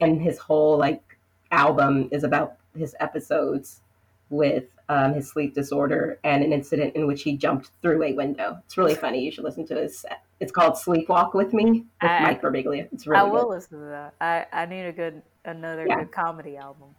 and 0.00 0.20
his 0.22 0.38
whole 0.38 0.76
like 0.76 1.02
album 1.50 2.08
is 2.12 2.24
about 2.24 2.56
his 2.76 2.94
episodes 3.00 3.80
with 4.30 4.64
um, 4.88 5.14
his 5.14 5.30
sleep 5.30 5.54
disorder 5.54 6.18
and 6.24 6.42
an 6.42 6.52
incident 6.52 6.94
in 6.96 7.06
which 7.06 7.22
he 7.22 7.36
jumped 7.36 7.70
through 7.82 8.02
a 8.02 8.12
window. 8.14 8.58
It's 8.64 8.76
really 8.76 8.94
funny. 8.94 9.20
You 9.22 9.30
should 9.30 9.44
listen 9.44 9.66
to 9.66 9.74
this. 9.74 10.04
It's 10.40 10.50
called 10.52 10.74
Sleepwalk 10.74 11.34
with 11.34 11.52
Me 11.52 11.84
with 12.02 12.10
I- 12.10 12.22
Mike 12.22 12.42
Birbiglia. 12.42 12.88
It's 12.92 13.06
really 13.06 13.20
I 13.20 13.24
will 13.24 13.42
good. 13.44 13.54
listen 13.56 13.78
to 13.80 13.84
that. 13.86 14.14
I, 14.20 14.46
I 14.52 14.66
need 14.66 14.86
a 14.86 14.92
good 14.92 15.22
another 15.44 15.86
Yeah. 15.88 15.98
good 16.00 16.12
comedy 16.12 16.56
album. 16.56 16.94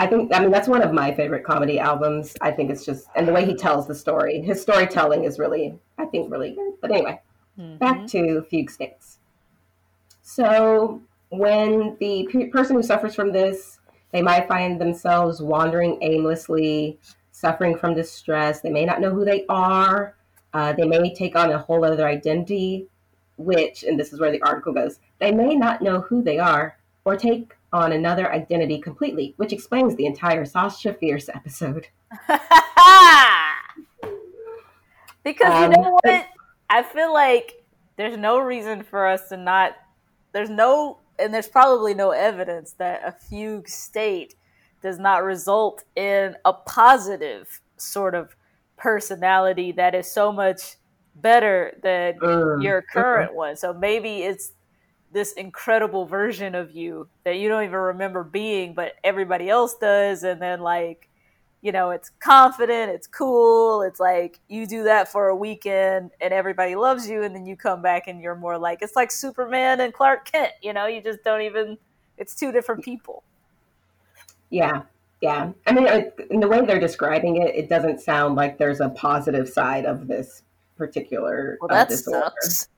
I 0.00 0.06
think 0.06 0.34
I 0.34 0.40
mean 0.40 0.50
that's 0.50 0.66
one 0.66 0.80
of 0.80 0.94
my 0.94 1.12
favorite 1.12 1.44
comedy 1.44 1.78
albums. 1.78 2.34
I 2.40 2.52
think 2.52 2.70
it's 2.70 2.86
just 2.86 3.08
and 3.16 3.28
the 3.28 3.34
way 3.34 3.44
he 3.44 3.54
tells 3.54 3.86
the 3.86 3.94
story, 3.94 4.40
his 4.40 4.62
storytelling 4.62 5.24
is 5.24 5.38
really 5.38 5.78
I 5.98 6.06
think 6.06 6.32
really 6.32 6.52
good. 6.52 6.72
But 6.80 6.90
anyway, 6.90 7.20
back 7.78 7.98
Mhm. 7.98 8.10
to 8.12 8.42
fugue 8.48 8.70
states. 8.70 9.18
So 10.22 11.02
when 11.28 11.96
the 12.00 12.26
pe- 12.32 12.48
person 12.48 12.76
who 12.76 12.82
suffers 12.82 13.14
from 13.14 13.30
this, 13.30 13.78
they 14.12 14.22
might 14.22 14.48
find 14.48 14.80
themselves 14.80 15.42
wandering 15.42 15.98
aimlessly, 16.00 16.98
suffering 17.32 17.76
from 17.76 17.94
distress. 17.94 18.62
They 18.62 18.70
may 18.70 18.86
not 18.86 19.02
know 19.02 19.10
who 19.10 19.26
they 19.26 19.44
are. 19.50 20.14
Uh, 20.54 20.72
they 20.72 20.86
may 20.86 21.12
take 21.12 21.36
on 21.36 21.52
a 21.52 21.58
whole 21.58 21.84
other 21.84 22.06
identity, 22.06 22.86
which, 23.36 23.84
and 23.84 24.00
this 24.00 24.14
is 24.14 24.18
where 24.18 24.32
the 24.32 24.42
article 24.42 24.72
goes, 24.72 24.98
they 25.18 25.30
may 25.30 25.54
not 25.54 25.82
know 25.82 26.00
who 26.00 26.22
they 26.22 26.38
are 26.38 26.78
or 27.04 27.16
take 27.16 27.52
on 27.72 27.92
another 27.92 28.32
identity 28.32 28.80
completely, 28.80 29.34
which 29.36 29.52
explains 29.52 29.94
the 29.96 30.06
entire 30.06 30.44
Sasha 30.44 30.92
Fierce 30.94 31.28
episode. 31.28 31.86
because 35.24 35.52
Um, 35.52 35.62
you 35.62 35.68
know 35.82 35.98
what? 36.02 36.26
I 36.68 36.82
feel 36.82 37.12
like 37.12 37.64
there's 37.96 38.16
no 38.16 38.38
reason 38.38 38.82
for 38.82 39.06
us 39.06 39.28
to 39.28 39.36
not. 39.36 39.76
There's 40.32 40.50
no, 40.50 40.98
and 41.18 41.34
there's 41.34 41.48
probably 41.48 41.94
no 41.94 42.10
evidence 42.12 42.72
that 42.74 43.02
a 43.04 43.12
fugue 43.12 43.68
state 43.68 44.34
does 44.82 44.98
not 44.98 45.22
result 45.24 45.84
in 45.96 46.36
a 46.44 46.52
positive 46.52 47.60
sort 47.76 48.14
of 48.14 48.34
personality 48.76 49.72
that 49.72 49.94
is 49.94 50.10
so 50.10 50.32
much 50.32 50.76
better 51.16 51.76
than 51.82 52.18
Mm. 52.18 52.62
your 52.62 52.80
current 52.82 53.34
one. 53.34 53.56
So 53.56 53.74
maybe 53.74 54.22
it's 54.22 54.52
this 55.12 55.32
incredible 55.32 56.06
version 56.06 56.54
of 56.54 56.70
you 56.70 57.08
that 57.24 57.36
you 57.38 57.48
don't 57.48 57.64
even 57.64 57.76
remember 57.76 58.22
being, 58.22 58.74
but 58.74 58.94
everybody 59.02 59.48
else 59.48 59.74
does. 59.74 60.22
And 60.22 60.40
then, 60.40 60.60
like, 60.60 61.08
you 61.62 61.72
know, 61.72 61.90
it's 61.90 62.10
confident, 62.20 62.90
it's 62.90 63.06
cool. 63.06 63.82
It's 63.82 64.00
like 64.00 64.40
you 64.48 64.66
do 64.66 64.84
that 64.84 65.08
for 65.08 65.28
a 65.28 65.36
weekend 65.36 66.10
and 66.20 66.32
everybody 66.32 66.74
loves 66.74 67.08
you. 67.08 67.22
And 67.22 67.34
then 67.34 67.44
you 67.44 67.56
come 67.56 67.82
back 67.82 68.06
and 68.06 68.20
you're 68.20 68.34
more 68.34 68.56
like, 68.56 68.78
it's 68.82 68.96
like 68.96 69.10
Superman 69.10 69.80
and 69.80 69.92
Clark 69.92 70.30
Kent, 70.30 70.52
you 70.62 70.72
know, 70.72 70.86
you 70.86 71.02
just 71.02 71.22
don't 71.22 71.42
even, 71.42 71.76
it's 72.16 72.34
two 72.34 72.50
different 72.50 72.82
people. 72.82 73.22
Yeah, 74.48 74.82
yeah. 75.20 75.52
I 75.66 75.72
mean, 75.72 75.86
it, 75.86 76.14
in 76.30 76.40
the 76.40 76.48
way 76.48 76.64
they're 76.64 76.80
describing 76.80 77.36
it, 77.36 77.54
it 77.54 77.68
doesn't 77.68 78.00
sound 78.00 78.36
like 78.36 78.56
there's 78.56 78.80
a 78.80 78.88
positive 78.88 79.48
side 79.48 79.84
of 79.84 80.06
this 80.06 80.42
particular 80.76 81.58
Well, 81.60 81.70
uh, 81.72 81.84
disorder. 81.84 82.32
sucks. 82.40 82.68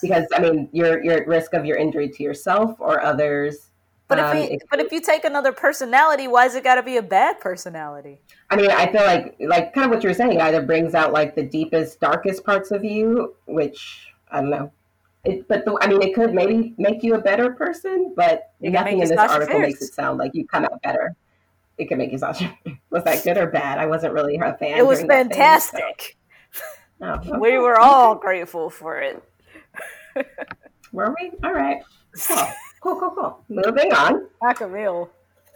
Because 0.00 0.26
I 0.34 0.40
mean, 0.40 0.68
you're 0.72 1.02
you're 1.04 1.14
at 1.18 1.26
risk 1.28 1.54
of 1.54 1.64
your 1.64 1.76
injury 1.76 2.08
to 2.08 2.22
yourself 2.22 2.76
or 2.80 3.00
others. 3.00 3.68
But 4.08 4.18
Um, 4.18 4.36
if, 4.36 4.50
you, 4.50 4.56
it- 4.56 4.62
but 4.70 4.80
if 4.80 4.92
you 4.92 5.00
take 5.00 5.24
another 5.24 5.52
personality, 5.52 6.26
why 6.28 6.44
is 6.46 6.54
it 6.54 6.64
got 6.64 6.74
to 6.74 6.82
be 6.82 6.96
a 6.96 7.02
bad 7.02 7.40
personality? 7.40 8.20
I 8.50 8.56
mean, 8.56 8.70
I 8.70 8.90
feel 8.90 9.02
like 9.06 9.36
like 9.40 9.72
kind 9.72 9.84
of 9.86 9.90
what 9.90 10.02
you're 10.02 10.12
saying 10.14 10.40
either 10.40 10.60
brings 10.62 10.94
out 10.94 11.12
like 11.12 11.34
the 11.34 11.42
deepest, 11.44 12.00
darkest 12.00 12.44
parts 12.44 12.70
of 12.72 12.84
you, 12.84 13.34
which 13.46 14.08
I 14.30 14.40
don't 14.40 14.50
know. 14.50 14.72
It, 15.24 15.46
but 15.46 15.64
the, 15.64 15.78
I 15.80 15.86
mean, 15.86 16.02
it 16.02 16.14
could 16.16 16.34
maybe 16.34 16.74
make 16.78 17.04
you 17.04 17.14
a 17.14 17.20
better 17.20 17.52
person, 17.52 18.12
but 18.16 18.50
It 18.60 18.70
nothing 18.72 18.98
in 18.98 19.08
this 19.08 19.16
article 19.16 19.60
makes 19.60 19.80
it 19.80 19.94
sound 19.94 20.18
like 20.18 20.32
you 20.34 20.44
come 20.48 20.64
out 20.64 20.82
better. 20.82 21.14
It 21.78 21.86
could 21.86 21.96
make 21.98 22.10
you 22.10 22.18
Sasha. 22.18 22.52
Was 22.90 23.04
that 23.04 23.22
good 23.22 23.38
or 23.38 23.46
bad? 23.46 23.78
I 23.78 23.86
wasn't 23.86 24.14
really 24.14 24.34
a 24.36 24.52
fan. 24.58 24.76
It 24.78 24.84
was 24.86 24.98
that 25.04 25.08
phase, 25.32 25.64
so- 25.70 25.78
fantastic. 25.78 26.16
Oh, 27.00 27.38
We 27.40 27.56
were 27.58 27.78
all 27.80 28.14
grateful 28.14 28.68
for 28.70 29.00
it. 29.00 29.22
Were 30.92 31.14
we? 31.20 31.32
All 31.42 31.52
right. 31.52 31.82
Cool. 32.26 32.46
Cool, 32.80 32.98
cool, 32.98 33.10
cool. 33.10 33.44
Moving 33.48 33.92
on. 33.92 34.28
Like 34.42 34.60
a 34.60 34.68
meal. 34.68 35.10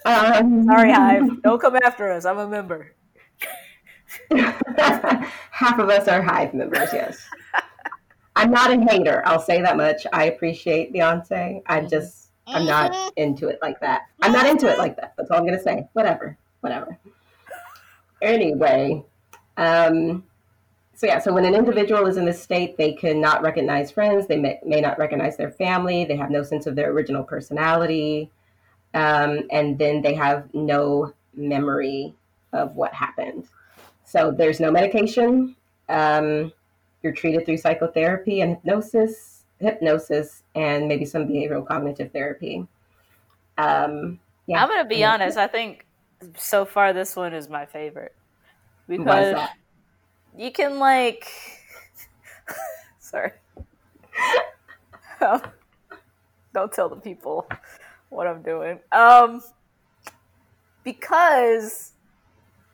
Um, 0.05 0.65
Sorry, 0.65 0.93
Hive. 0.93 1.43
Don't 1.43 1.61
come 1.61 1.77
after 1.85 2.11
us. 2.13 2.25
I'm 2.25 2.39
a 2.39 2.49
member. 2.49 2.95
Half 5.51 5.79
of 5.79 5.89
us 5.89 6.07
are 6.09 6.23
Hive 6.23 6.55
members, 6.55 6.89
yes. 6.93 7.27
I'm 8.37 8.51
not 8.51 8.71
a 8.71 8.81
hater. 8.81 9.23
I'll 9.27 9.41
say 9.41 9.61
that 9.63 9.77
much. 9.77 10.07
I 10.13 10.25
appreciate 10.25 10.93
Beyonce. 10.93 11.63
I'm 11.67 11.89
just, 11.89 12.31
I'm 12.47 12.67
not 12.67 13.13
into 13.17 13.49
it 13.49 13.59
like 13.63 13.81
that. 13.81 14.03
I'm 14.23 14.33
not 14.33 14.47
into 14.47 14.71
it 14.71 14.79
like 14.79 14.97
that. 14.97 15.15
That's 15.17 15.31
all 15.31 15.39
I'm 15.39 15.47
going 15.47 15.59
to 15.59 15.65
say. 15.65 15.89
Whatever. 15.95 16.39
Whatever. 16.61 16.99
Anyway, 18.23 19.05
um, 19.57 20.25
so 20.97 21.07
yeah, 21.07 21.19
so 21.19 21.31
when 21.31 21.45
an 21.45 21.55
individual 21.55 22.07
is 22.07 22.17
in 22.17 22.25
this 22.25 22.43
state, 22.43 22.79
they 22.79 22.95
cannot 22.95 23.43
recognize 23.43 23.91
friends. 23.91 24.27
They 24.27 24.39
may, 24.39 24.59
may 24.65 24.81
not 24.81 24.99
recognize 24.99 25.37
their 25.37 25.51
family. 25.51 26.07
They 26.07 26.17
have 26.17 26.31
no 26.31 26.43
sense 26.43 26.67
of 26.67 26.75
their 26.75 26.91
original 26.91 27.23
personality. 27.23 28.31
Um, 28.95 29.43
and 29.51 29.79
then 29.79 30.01
they 30.01 30.15
have 30.15 30.49
no 30.55 31.13
memory 31.35 32.15
of 32.55 32.77
what 32.77 32.95
happened. 32.95 33.47
So 34.05 34.31
there's 34.31 34.59
no 34.59 34.71
medication. 34.71 35.55
Um, 35.91 36.51
you're 37.03 37.13
treated 37.13 37.45
through 37.45 37.59
psychotherapy 37.59 38.41
and 38.41 38.53
hypnosis, 38.53 39.45
hypnosis, 39.61 40.45
and 40.55 40.89
maybe 40.89 41.05
some 41.05 41.29
behavioral 41.29 41.67
cognitive 41.67 42.11
therapy. 42.11 42.67
Um, 43.59 44.19
yeah, 44.47 44.63
I'm 44.63 44.69
gonna 44.69 44.87
be 44.87 45.05
honest. 45.05 45.37
I 45.37 45.47
think 45.47 45.85
so 46.39 46.65
far 46.65 46.95
this 46.95 47.15
one 47.15 47.35
is 47.35 47.51
my 47.51 47.67
favorite 47.67 48.15
because 48.89 49.35
that? 49.35 49.57
You 50.37 50.51
can 50.51 50.79
like. 50.79 51.27
Sorry. 52.99 53.33
Don't 55.21 56.73
tell 56.73 56.89
the 56.89 56.97
people 56.97 57.47
what 58.09 58.27
I'm 58.27 58.43
doing. 58.43 58.79
Um, 58.93 59.43
because 60.85 61.93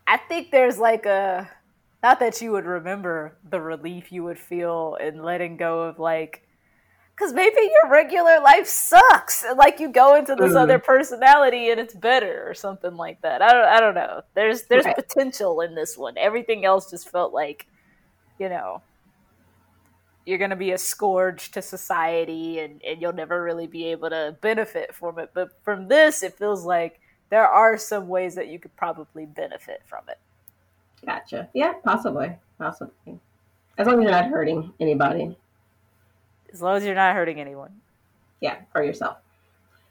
I 0.07 0.17
think 0.17 0.51
there's 0.51 0.79
like 0.79 1.07
a 1.07 1.51
not 2.03 2.21
that 2.21 2.41
you 2.43 2.53
would 2.53 2.65
remember 2.65 3.37
the 3.49 3.61
relief 3.61 4.13
you 4.13 4.25
would 4.25 4.39
feel 4.39 4.97
in 5.01 5.23
letting 5.23 5.57
go 5.57 5.83
of 5.83 5.99
like 5.99 6.42
because 7.23 7.35
maybe 7.35 7.61
your 7.61 7.91
regular 7.91 8.41
life 8.41 8.67
sucks 8.67 9.45
and 9.45 9.57
like 9.57 9.79
you 9.79 9.89
go 9.89 10.17
into 10.17 10.35
this 10.35 10.53
Mm. 10.53 10.63
other 10.63 10.79
personality 10.79 11.71
and 11.71 11.79
it's 11.79 11.95
better 11.95 12.45
or 12.49 12.55
something 12.55 12.97
like 12.97 13.21
that 13.23 13.41
i 13.43 13.53
don't, 13.53 13.65
I 13.65 13.81
don't 13.81 13.95
know 13.95 14.23
there's 14.35 14.65
there's 14.65 14.85
Right. 14.85 14.97
potential 14.97 15.61
in 15.61 15.75
this 15.75 15.97
one 15.97 16.19
everything 16.19 16.65
else 16.65 16.91
just 16.91 17.09
felt 17.09 17.33
like 17.33 17.67
you 18.39 18.49
know 18.49 18.83
you're 20.25 20.39
going 20.39 20.51
to 20.51 20.57
be 20.57 20.71
a 20.73 20.79
scourge 20.79 21.51
to 21.53 21.63
society 21.63 22.61
and, 22.61 22.81
and 22.85 23.01
you'll 23.03 23.13
never 23.13 23.43
really 23.43 23.67
be 23.67 23.87
able 23.87 24.11
to 24.11 24.37
benefit 24.41 24.95
from 24.95 25.19
it 25.19 25.31
but 25.35 25.51
from 25.63 25.89
this 25.89 26.23
it 26.23 26.35
feels 26.37 26.65
like 26.65 27.01
there 27.31 27.47
are 27.47 27.79
some 27.79 28.09
ways 28.09 28.35
that 28.35 28.49
you 28.49 28.59
could 28.59 28.75
probably 28.77 29.27
benefit 29.27 29.81
from 29.87 30.03
it 30.09 30.19
Gotcha. 31.05 31.49
Yeah, 31.53 31.73
possibly, 31.85 32.37
possibly. 32.59 33.19
As 33.77 33.89
long 33.89 33.99
as 33.99 34.03
you're 34.05 34.13
not 34.13 34.27
hurting 34.27 34.73
anybody. 34.79 35.37
As 36.53 36.61
long 36.63 36.77
as 36.77 36.85
you're 36.85 36.95
not 36.95 37.15
hurting 37.15 37.41
anyone 37.41 37.81
Yeah, 38.41 38.57
or 38.75 38.83
yourself. 38.83 39.19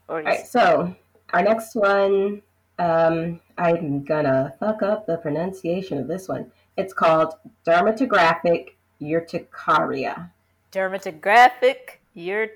or 0.08 0.18
All 0.20 0.24
right, 0.24 0.46
so 0.46 0.96
our 1.34 1.42
next 1.42 1.76
one, 1.76 2.42
um, 2.80 3.40
I'm 3.58 4.04
gonna 4.04 4.54
fuck 4.60 4.82
up 4.84 5.06
the 5.06 5.18
pronunciation 5.18 5.98
of 5.98 6.08
this 6.08 6.28
one. 6.28 6.52
It's 6.78 6.94
called 6.94 7.34
dermatographic 7.66 8.70
urticaria. 9.02 10.30
dermatographic 10.72 11.98
your 12.16 12.48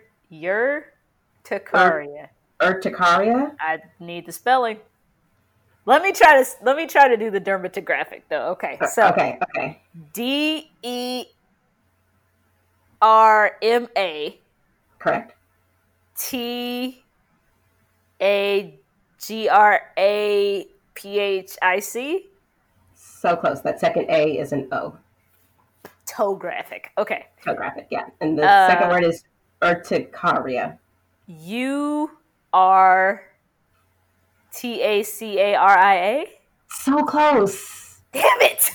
urticaria. 1.43 2.30
Urticaria? 2.62 3.56
I 3.60 3.80
need 3.99 4.26
the 4.26 4.32
spelling. 4.32 4.80
Let 5.86 6.01
me 6.01 6.12
try 6.14 6.41
to 6.41 6.49
let 6.64 6.78
me 6.78 6.88
try 6.88 7.08
to 7.08 7.18
do 7.18 7.30
the 7.30 7.39
dermatographic 7.41 8.24
though. 8.30 8.47
Okay, 8.51 8.80
so 8.91 9.03
Uh, 9.03 9.10
okay, 9.12 9.38
okay. 9.43 9.82
D 10.14 10.72
E 10.82 11.26
R 13.06 13.51
M 13.62 13.88
A 13.95 14.39
Correct. 14.97 15.36
T 16.18 17.03
A 18.20 18.80
G 19.20 19.47
R 19.47 19.82
A 19.95 20.66
P 20.95 21.20
H 21.20 21.51
I 21.62 21.80
C 21.80 22.26
So 22.95 23.36
close. 23.36 23.62
That 23.62 23.80
second 23.80 24.10
A 24.10 24.39
is 24.39 24.51
an 24.53 24.68
O. 24.72 24.97
tographic. 26.08 26.86
Okay, 26.97 27.26
Tographic, 27.45 27.86
yeah. 27.91 28.06
And 28.22 28.38
the 28.39 28.43
Uh, 28.49 28.68
second 28.68 28.89
word 28.89 29.03
is 29.03 29.24
urticaria. 29.62 30.80
U 31.28 32.10
R 32.53 33.24
T 34.51 34.82
A 34.82 35.03
C 35.03 35.39
A 35.39 35.53
R 35.56 35.78
I 35.78 35.95
A. 35.95 36.26
So 36.70 37.03
close. 37.03 38.01
Damn 38.14 38.41
it! 38.41 38.72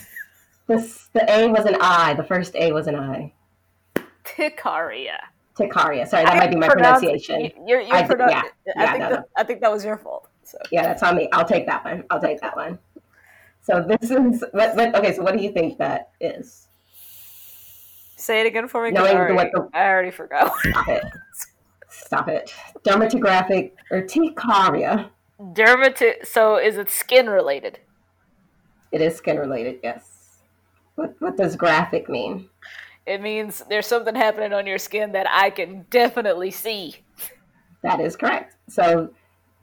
This 0.68 1.08
the 1.14 1.24
A 1.28 1.48
was 1.48 1.64
an 1.64 1.76
I. 1.80 2.14
The 2.14 2.22
first 2.24 2.54
A 2.54 2.70
was 2.72 2.86
an 2.86 2.94
I. 2.94 3.32
Ticaria. 4.36 5.16
Ticaria. 5.58 6.06
Sorry, 6.06 6.24
that 6.24 6.36
might 6.36 6.50
be 6.50 6.56
my 6.56 6.68
pronunciation. 6.68 7.40
you- 7.42 7.50
You're, 7.66 7.80
you're 7.80 7.94
I- 7.94 8.00
yeah, 8.08 8.42
I 8.76 8.82
yeah, 8.82 8.92
think 8.92 9.02
no, 9.04 9.10
that, 9.10 9.24
I 9.36 9.44
think 9.44 9.60
that 9.60 9.70
was 9.72 9.84
your 9.84 9.96
fault. 9.98 10.28
So 10.44 10.58
Yeah, 10.70 10.82
that's 10.82 11.02
on 11.02 11.16
me. 11.16 11.28
I'll 11.32 11.44
take 11.44 11.66
that 11.66 11.84
one. 11.84 12.04
I'll 12.10 12.20
take 12.20 12.40
that 12.40 12.56
one. 12.56 12.78
So 13.62 13.82
this 13.86 14.10
is 14.10 14.42
what, 14.52 14.74
what 14.74 14.94
okay, 14.96 15.14
so 15.14 15.22
what 15.22 15.36
do 15.36 15.42
you 15.42 15.52
think 15.52 15.78
that 15.78 16.10
is? 16.20 16.66
say 18.16 18.42
it 18.42 18.46
again 18.46 18.68
for 18.68 18.84
me. 18.84 18.90
Knowing 18.90 19.16
I, 19.16 19.18
already, 19.18 19.34
what 19.34 19.48
the- 19.52 19.68
I 19.72 19.88
already 19.88 20.10
forgot. 20.10 20.52
Stop 20.60 20.88
it. 20.88 21.04
Stop 21.88 22.28
it. 22.28 22.54
Dermatographic 22.84 23.72
urticaria. 23.90 25.10
Dermati- 25.40 26.26
So 26.26 26.56
is 26.56 26.76
it 26.76 26.90
skin 26.90 27.28
related? 27.30 27.78
It 28.92 29.00
is 29.00 29.16
skin 29.16 29.38
related, 29.38 29.80
yes. 29.82 30.38
What 30.96 31.14
what 31.20 31.36
does 31.36 31.56
graphic 31.56 32.08
mean? 32.08 32.48
It 33.06 33.22
means 33.22 33.64
there's 33.68 33.86
something 33.86 34.14
happening 34.14 34.52
on 34.52 34.66
your 34.66 34.78
skin 34.78 35.12
that 35.12 35.26
I 35.30 35.50
can 35.50 35.86
definitely 35.90 36.50
see. 36.50 36.96
That 37.82 38.00
is 38.00 38.16
correct. 38.16 38.56
So 38.68 39.10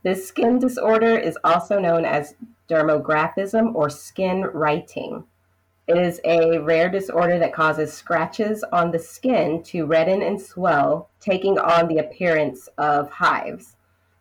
this 0.04 0.28
skin 0.28 0.60
disorder 0.60 1.18
is 1.18 1.38
also 1.44 1.80
known 1.80 2.06
as 2.06 2.36
dermographism 2.70 3.76
or 3.76 3.90
skin 3.90 4.42
writing. 4.42 5.24
It 5.88 5.98
is 5.98 6.20
a 6.26 6.60
rare 6.60 6.90
disorder 6.90 7.40
that 7.40 7.54
causes 7.54 7.94
scratches 7.94 8.64
on 8.74 8.92
the 8.92 9.00
skin 9.00 9.64
to 9.64 9.86
redden 9.86 10.22
and 10.22 10.40
swell, 10.40 11.10
taking 11.22 11.58
on 11.58 11.88
the 11.88 12.00
appearance 12.00 12.68
of 12.78 13.10
hives. 13.10 13.78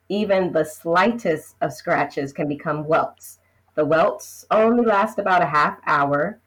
Even 0.08 0.52
the 0.52 0.64
slightest 0.64 1.56
of 1.60 1.72
scratches 1.72 2.32
can 2.32 2.46
become 2.46 2.86
welts. 2.86 3.40
The 3.74 3.84
welts 3.84 4.44
only 4.50 4.84
last 4.84 5.18
about 5.18 5.42
a 5.42 5.46
half 5.46 5.78
hour, 5.86 6.38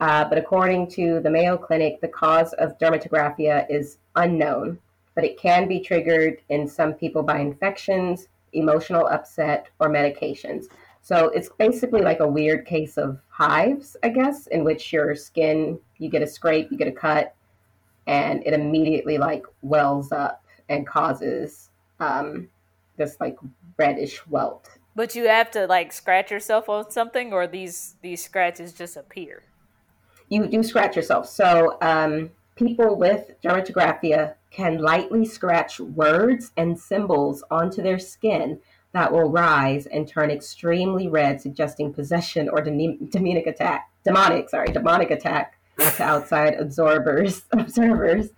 uh, 0.00 0.24
but 0.24 0.38
according 0.38 0.88
to 0.88 1.20
the 1.20 1.30
Mayo 1.30 1.56
Clinic, 1.56 2.00
the 2.00 2.08
cause 2.08 2.52
of 2.54 2.78
dermatographia 2.78 3.66
is 3.68 3.98
unknown, 4.14 4.78
but 5.14 5.24
it 5.24 5.38
can 5.38 5.66
be 5.66 5.80
triggered 5.80 6.40
in 6.48 6.68
some 6.68 6.94
people 6.94 7.22
by 7.22 7.40
infections, 7.40 8.28
emotional 8.52 9.06
upset, 9.08 9.66
or 9.80 9.88
medications. 9.88 10.66
So 11.02 11.30
it's 11.30 11.48
basically 11.48 12.02
like 12.02 12.20
a 12.20 12.28
weird 12.28 12.64
case 12.64 12.96
of 12.96 13.18
hives, 13.28 13.96
I 14.02 14.10
guess, 14.10 14.46
in 14.48 14.62
which 14.62 14.92
your 14.92 15.14
skin, 15.14 15.78
you 15.96 16.08
get 16.08 16.22
a 16.22 16.26
scrape, 16.26 16.70
you 16.70 16.76
get 16.76 16.88
a 16.88 16.92
cut, 16.92 17.34
and 18.06 18.46
it 18.46 18.52
immediately 18.52 19.18
like 19.18 19.44
wells 19.62 20.12
up 20.12 20.44
and 20.68 20.86
causes 20.86 21.70
um, 21.98 22.48
this 22.96 23.16
like 23.20 23.36
reddish 23.78 24.24
welt. 24.28 24.68
But 24.94 25.14
you 25.14 25.26
have 25.28 25.50
to 25.52 25.66
like 25.66 25.92
scratch 25.92 26.30
yourself 26.30 26.68
on 26.68 26.90
something, 26.90 27.32
or 27.32 27.46
these 27.46 27.96
these 28.02 28.24
scratches 28.24 28.72
just 28.72 28.96
appear. 28.96 29.42
You 30.28 30.46
do 30.46 30.62
scratch 30.62 30.96
yourself. 30.96 31.28
So 31.28 31.78
um, 31.80 32.30
people 32.56 32.96
with 32.96 33.32
dermatographia 33.42 34.34
can 34.50 34.78
lightly 34.78 35.24
scratch 35.24 35.80
words 35.80 36.52
and 36.56 36.78
symbols 36.78 37.42
onto 37.50 37.82
their 37.82 37.98
skin 37.98 38.58
that 38.92 39.12
will 39.12 39.30
rise 39.30 39.86
and 39.86 40.08
turn 40.08 40.30
extremely 40.30 41.08
red, 41.08 41.40
suggesting 41.40 41.92
possession 41.92 42.48
or 42.48 42.60
demonic 42.62 43.46
attack. 43.46 43.90
Demonic, 44.04 44.48
sorry, 44.48 44.68
demonic 44.68 45.10
attack 45.10 45.58
to 45.78 46.02
outside 46.02 46.54
absorbers, 46.54 47.42
observers, 47.52 48.30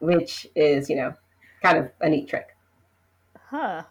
which 0.00 0.46
is 0.54 0.88
you 0.88 0.96
know 0.96 1.14
kind 1.62 1.78
of 1.78 1.90
a 2.00 2.08
neat 2.08 2.28
trick. 2.28 2.56
Huh. 3.50 3.82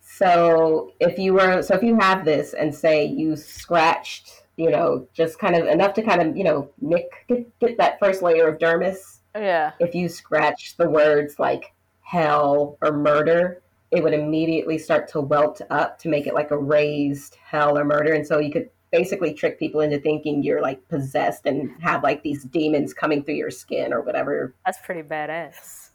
So 0.00 0.92
if 1.00 1.18
you 1.18 1.34
were, 1.34 1.62
so 1.62 1.74
if 1.74 1.82
you 1.82 1.98
have 1.98 2.24
this 2.24 2.54
and 2.54 2.72
say 2.74 3.04
you 3.04 3.34
scratched, 3.34 4.41
you 4.56 4.70
know, 4.70 5.06
just 5.12 5.38
kind 5.38 5.56
of 5.56 5.66
enough 5.66 5.94
to 5.94 6.02
kind 6.02 6.20
of, 6.20 6.36
you 6.36 6.44
know, 6.44 6.70
nick, 6.80 7.10
get, 7.28 7.58
get 7.58 7.78
that 7.78 7.98
first 7.98 8.22
layer 8.22 8.48
of 8.48 8.58
dermis. 8.58 9.18
Yeah. 9.34 9.72
If 9.80 9.94
you 9.94 10.08
scratch 10.08 10.76
the 10.76 10.88
words 10.88 11.38
like 11.38 11.72
hell 12.02 12.76
or 12.82 12.92
murder, 12.92 13.62
it 13.90 14.02
would 14.02 14.14
immediately 14.14 14.78
start 14.78 15.08
to 15.08 15.20
welt 15.20 15.60
up 15.70 15.98
to 16.00 16.08
make 16.08 16.26
it 16.26 16.34
like 16.34 16.50
a 16.50 16.58
raised 16.58 17.36
hell 17.42 17.78
or 17.78 17.84
murder. 17.84 18.12
And 18.12 18.26
so 18.26 18.38
you 18.38 18.52
could 18.52 18.68
basically 18.90 19.32
trick 19.32 19.58
people 19.58 19.80
into 19.80 19.98
thinking 19.98 20.42
you're 20.42 20.60
like 20.60 20.86
possessed 20.88 21.46
and 21.46 21.70
have 21.80 22.02
like 22.02 22.22
these 22.22 22.44
demons 22.44 22.92
coming 22.92 23.24
through 23.24 23.34
your 23.34 23.50
skin 23.50 23.92
or 23.92 24.02
whatever 24.02 24.54
That's 24.66 24.78
pretty 24.84 25.02
badass. 25.02 25.88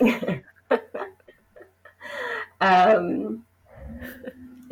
um, 2.60 3.44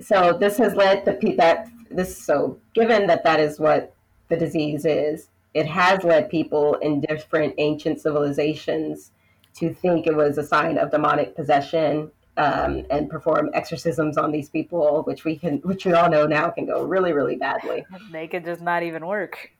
so 0.00 0.36
this 0.38 0.58
has 0.58 0.74
led 0.74 1.04
the, 1.04 1.34
that 1.38 1.68
this 1.96 2.16
so 2.16 2.58
given 2.74 3.06
that 3.06 3.24
that 3.24 3.40
is 3.40 3.58
what 3.58 3.94
the 4.28 4.36
disease 4.36 4.84
is 4.84 5.28
it 5.54 5.66
has 5.66 6.02
led 6.02 6.30
people 6.30 6.74
in 6.76 7.00
different 7.00 7.54
ancient 7.58 8.00
civilizations 8.00 9.10
to 9.54 9.72
think 9.74 10.06
it 10.06 10.16
was 10.16 10.38
a 10.38 10.42
sign 10.46 10.78
of 10.78 10.90
demonic 10.90 11.36
possession 11.36 12.10
um, 12.38 12.86
and 12.90 13.10
perform 13.10 13.50
exorcisms 13.52 14.16
on 14.16 14.32
these 14.32 14.48
people 14.48 15.02
which 15.02 15.24
we 15.24 15.36
can 15.36 15.58
which 15.58 15.84
we 15.84 15.92
all 15.92 16.08
know 16.08 16.26
now 16.26 16.48
can 16.48 16.64
go 16.66 16.82
really 16.82 17.12
really 17.12 17.36
badly 17.36 17.84
They 18.10 18.26
could 18.26 18.44
just 18.44 18.62
not 18.62 18.82
even 18.82 19.06
work. 19.06 19.50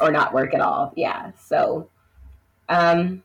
or 0.00 0.10
not 0.10 0.34
work 0.34 0.54
at 0.54 0.60
all. 0.60 0.92
Yeah. 0.96 1.30
So, 1.40 1.88
um, 2.68 3.22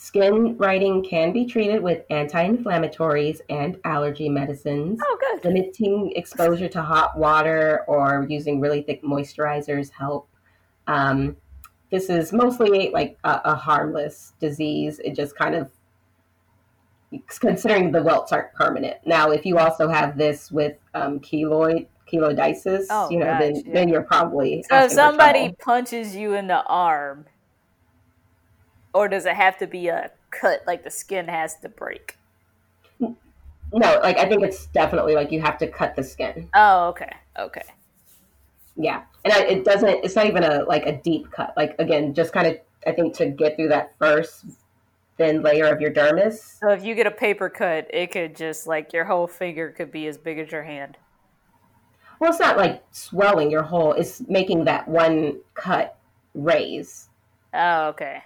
skin 0.00 0.56
writing 0.58 1.02
can 1.02 1.32
be 1.32 1.44
treated 1.44 1.82
with 1.82 2.04
anti-inflammatories 2.08 3.40
and 3.50 3.76
allergy 3.84 4.28
medicines. 4.28 5.00
Oh, 5.02 5.18
good. 5.20 5.44
Limiting 5.44 6.12
exposure 6.14 6.68
to 6.68 6.82
hot 6.82 7.18
water 7.18 7.84
or 7.88 8.24
using 8.28 8.60
really 8.60 8.82
thick 8.82 9.02
moisturizers 9.02 9.90
help. 9.90 10.28
Um, 10.86 11.36
this 11.90 12.10
is 12.10 12.32
mostly 12.32 12.90
like 12.90 13.18
a, 13.24 13.40
a 13.44 13.54
harmless 13.56 14.34
disease. 14.38 15.00
It 15.00 15.16
just 15.16 15.36
kind 15.36 15.56
of 15.56 15.70
considering 17.40 17.90
the 17.90 18.02
welts 18.02 18.32
aren't 18.32 18.52
permanent. 18.54 18.98
Now, 19.04 19.32
if 19.32 19.44
you 19.44 19.58
also 19.58 19.88
have 19.88 20.16
this 20.16 20.52
with 20.52 20.76
um, 20.94 21.18
keloid 21.18 21.86
keloiditis, 22.10 22.86
Oh, 22.88 23.10
you 23.10 23.18
know, 23.18 23.26
gosh, 23.26 23.40
then 23.40 23.54
yeah. 23.56 23.72
then 23.72 23.88
you're 23.88 24.02
probably 24.02 24.64
So 24.70 24.84
if 24.84 24.92
somebody 24.92 25.54
punches 25.58 26.14
you 26.14 26.34
in 26.34 26.46
the 26.46 26.62
arm, 26.64 27.26
or 28.92 29.08
does 29.08 29.26
it 29.26 29.34
have 29.34 29.58
to 29.58 29.66
be 29.66 29.88
a 29.88 30.10
cut? 30.30 30.62
Like 30.66 30.84
the 30.84 30.90
skin 30.90 31.28
has 31.28 31.56
to 31.60 31.68
break. 31.68 32.16
No, 33.00 34.00
like 34.02 34.18
I 34.18 34.26
think 34.28 34.42
it's 34.42 34.66
definitely 34.66 35.14
like 35.14 35.30
you 35.30 35.40
have 35.40 35.58
to 35.58 35.66
cut 35.66 35.94
the 35.94 36.02
skin. 36.02 36.48
Oh, 36.54 36.88
okay, 36.88 37.12
okay. 37.38 37.64
Yeah, 38.76 39.02
and 39.24 39.32
I, 39.32 39.42
it 39.42 39.64
doesn't. 39.64 40.04
It's 40.04 40.16
not 40.16 40.26
even 40.26 40.42
a 40.44 40.64
like 40.64 40.86
a 40.86 40.96
deep 40.96 41.30
cut. 41.30 41.52
Like 41.56 41.74
again, 41.78 42.14
just 42.14 42.32
kind 42.32 42.46
of 42.46 42.58
I 42.86 42.92
think 42.92 43.14
to 43.16 43.26
get 43.26 43.56
through 43.56 43.68
that 43.68 43.94
first 43.98 44.44
thin 45.18 45.42
layer 45.42 45.66
of 45.66 45.80
your 45.80 45.90
dermis. 45.90 46.58
So 46.60 46.70
if 46.70 46.84
you 46.84 46.94
get 46.94 47.06
a 47.06 47.10
paper 47.10 47.50
cut, 47.50 47.88
it 47.92 48.10
could 48.12 48.36
just 48.36 48.66
like 48.66 48.92
your 48.92 49.04
whole 49.04 49.26
finger 49.26 49.70
could 49.70 49.92
be 49.92 50.06
as 50.06 50.16
big 50.16 50.38
as 50.38 50.50
your 50.50 50.62
hand. 50.62 50.96
Well, 52.20 52.30
it's 52.30 52.40
not 52.40 52.56
like 52.56 52.82
swelling 52.90 53.50
your 53.50 53.62
whole. 53.62 53.92
It's 53.92 54.22
making 54.28 54.64
that 54.64 54.88
one 54.88 55.40
cut 55.54 55.96
raise. 56.34 57.08
Oh, 57.52 57.88
okay. 57.88 58.22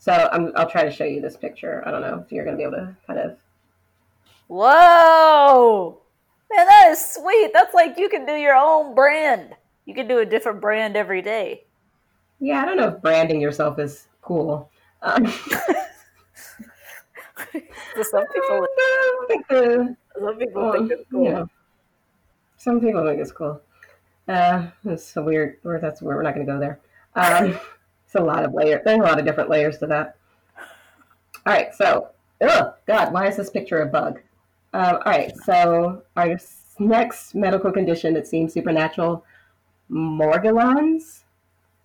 So 0.00 0.30
I'm, 0.32 0.50
I'll 0.56 0.68
try 0.68 0.84
to 0.84 0.90
show 0.90 1.04
you 1.04 1.20
this 1.20 1.36
picture. 1.36 1.82
I 1.86 1.90
don't 1.90 2.00
know 2.00 2.24
if 2.24 2.32
you're 2.32 2.44
going 2.44 2.56
to 2.56 2.58
be 2.58 2.64
able 2.64 2.78
to 2.86 2.96
kind 3.06 3.18
of. 3.20 3.36
Whoa! 4.48 6.00
Man, 6.50 6.66
that 6.66 6.88
is 6.90 7.06
sweet. 7.06 7.52
That's 7.52 7.74
like 7.74 7.98
you 7.98 8.08
can 8.08 8.24
do 8.26 8.32
your 8.34 8.56
own 8.56 8.94
brand. 8.94 9.54
You 9.84 9.94
can 9.94 10.08
do 10.08 10.18
a 10.18 10.26
different 10.26 10.60
brand 10.62 10.96
every 10.96 11.20
day. 11.22 11.64
Yeah, 12.40 12.62
I 12.62 12.64
don't 12.64 12.78
know 12.78 12.88
if 12.88 13.02
branding 13.02 13.40
yourself 13.40 13.78
is 13.78 14.08
cool. 14.22 14.70
Um, 15.02 15.24
So 17.94 18.02
some 18.02 18.26
people, 18.28 18.66
think 19.28 19.48
the 19.48 19.96
some 20.18 20.36
people 20.38 20.62
Well, 20.62 20.72
think 20.72 20.90
it's 20.92 21.04
cool. 21.10 21.24
you 21.24 21.30
know, 21.30 21.48
some 22.56 22.80
people 22.80 23.04
think 23.04 23.20
it's 23.20 23.32
cool. 23.32 23.60
Uh, 24.28 24.68
it's 24.84 25.16
a 25.16 25.22
weird, 25.22 25.58
or 25.64 25.78
that's 25.80 26.02
where 26.02 26.16
we're 26.16 26.22
not 26.22 26.34
going 26.34 26.46
to 26.46 26.52
go 26.52 26.58
there. 26.60 26.80
Um, 27.16 27.58
it's 28.10 28.20
a 28.20 28.24
lot 28.24 28.44
of 28.44 28.52
layers. 28.54 28.82
There's 28.84 28.98
a 28.98 29.02
lot 29.02 29.20
of 29.20 29.24
different 29.24 29.50
layers 29.50 29.78
to 29.78 29.86
that. 29.86 30.16
All 31.46 31.52
right, 31.52 31.72
so, 31.72 32.08
oh 32.40 32.74
God, 32.84 33.12
why 33.12 33.28
is 33.28 33.36
this 33.36 33.50
picture 33.50 33.82
a 33.82 33.86
bug? 33.86 34.20
Um, 34.74 34.96
all 34.96 35.12
right, 35.12 35.32
so 35.44 36.02
our 36.16 36.36
next 36.80 37.36
medical 37.36 37.70
condition 37.70 38.12
that 38.14 38.26
seems 38.26 38.52
supernatural, 38.52 39.24
Morgellons. 39.88 41.20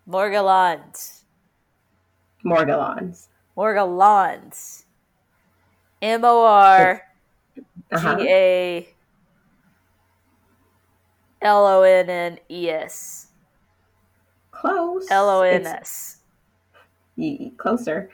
Morgellons. 0.10 1.22
Morgellons. 2.44 3.28
Morgellons. 3.56 4.86
M 6.02 6.26
O 6.26 6.44
R 6.44 7.04
G 7.56 7.62
Uh-huh. 7.92 8.18
A 8.20 8.90
L 11.44 11.68
O 11.68 11.84
N 11.84 12.10
N 12.10 12.40
E 12.50 12.70
S. 12.72 13.25
Close. 14.66 15.06
L 15.12 15.30
O 15.30 15.42
N 15.42 15.66
S. 15.66 16.18
Closer. 17.58 18.10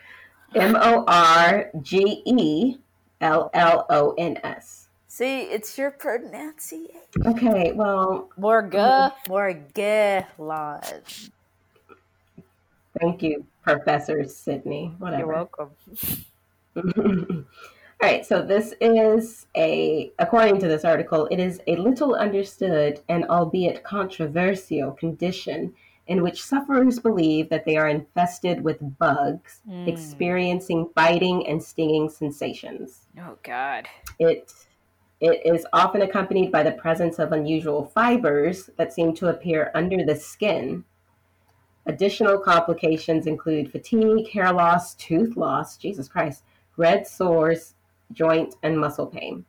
M 0.53 0.75
O 0.75 1.05
R 1.07 1.71
G 1.81 2.21
E 2.25 2.77
L 3.21 3.49
L 3.53 3.85
O 3.89 4.13
N 4.17 4.37
S. 4.43 4.89
See, 5.07 5.41
it's 5.41 5.77
your 5.77 5.91
pronunciation. 5.91 7.01
Okay, 7.25 7.71
well, 7.73 8.29
Morga. 8.37 9.13
Morgellons. 9.27 10.25
thank 12.99 13.21
you. 13.21 13.45
Professor 13.61 14.23
Sydney. 14.25 14.93
Whatever. 14.97 15.19
You're 15.19 15.33
welcome. 15.33 15.69
All 18.01 18.09
right, 18.09 18.25
so 18.25 18.41
this 18.41 18.73
is 18.81 19.45
a, 19.55 20.11
according 20.17 20.59
to 20.61 20.67
this 20.67 20.83
article, 20.83 21.27
it 21.29 21.39
is 21.39 21.61
a 21.67 21.75
little 21.75 22.15
understood 22.15 23.01
and 23.07 23.25
albeit 23.25 23.83
controversial 23.83 24.91
condition 24.93 25.75
in 26.11 26.21
which 26.21 26.43
sufferers 26.43 26.99
believe 26.99 27.47
that 27.47 27.63
they 27.63 27.77
are 27.77 27.87
infested 27.87 28.61
with 28.61 28.97
bugs, 28.99 29.61
Mm. 29.65 29.87
experiencing 29.87 30.89
biting 30.93 31.47
and 31.47 31.63
stinging 31.63 32.09
sensations. 32.09 33.07
Oh 33.17 33.37
God. 33.43 33.87
It 34.19 34.53
it 35.21 35.39
is 35.45 35.65
often 35.71 36.01
accompanied 36.01 36.51
by 36.51 36.63
the 36.63 36.73
presence 36.73 37.17
of 37.17 37.31
unusual 37.31 37.85
fibers 37.85 38.69
that 38.75 38.91
seem 38.91 39.13
to 39.13 39.29
appear 39.29 39.71
under 39.73 40.03
the 40.03 40.15
skin. 40.15 40.83
Additional 41.85 42.37
complications 42.39 43.25
include 43.25 43.71
fatigue, 43.71 44.27
hair 44.31 44.51
loss, 44.51 44.95
tooth 44.95 45.37
loss, 45.37 45.77
Jesus 45.77 46.09
Christ, 46.09 46.43
red 46.75 47.07
sores, 47.07 47.75
joint 48.11 48.55
and 48.63 48.77
muscle 48.77 49.07
pain. 49.07 49.45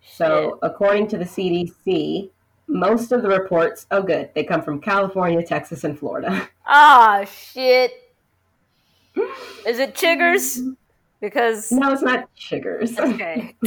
So, 0.00 0.58
according 0.62 1.08
to 1.08 1.18
the 1.18 1.26
CDC, 1.26 2.30
most 2.72 3.12
of 3.12 3.22
the 3.22 3.28
reports, 3.28 3.86
oh 3.90 4.02
good, 4.02 4.30
they 4.34 4.44
come 4.44 4.62
from 4.62 4.80
California, 4.80 5.42
Texas, 5.44 5.84
and 5.84 5.98
Florida. 5.98 6.48
Ah 6.66 7.24
shit. 7.24 8.12
Is 9.66 9.78
it 9.78 9.94
chiggers? 9.94 10.74
Because 11.20 11.70
No, 11.70 11.92
it's 11.92 12.02
not 12.02 12.28
chiggers. 12.36 12.98
okay. 12.98 13.54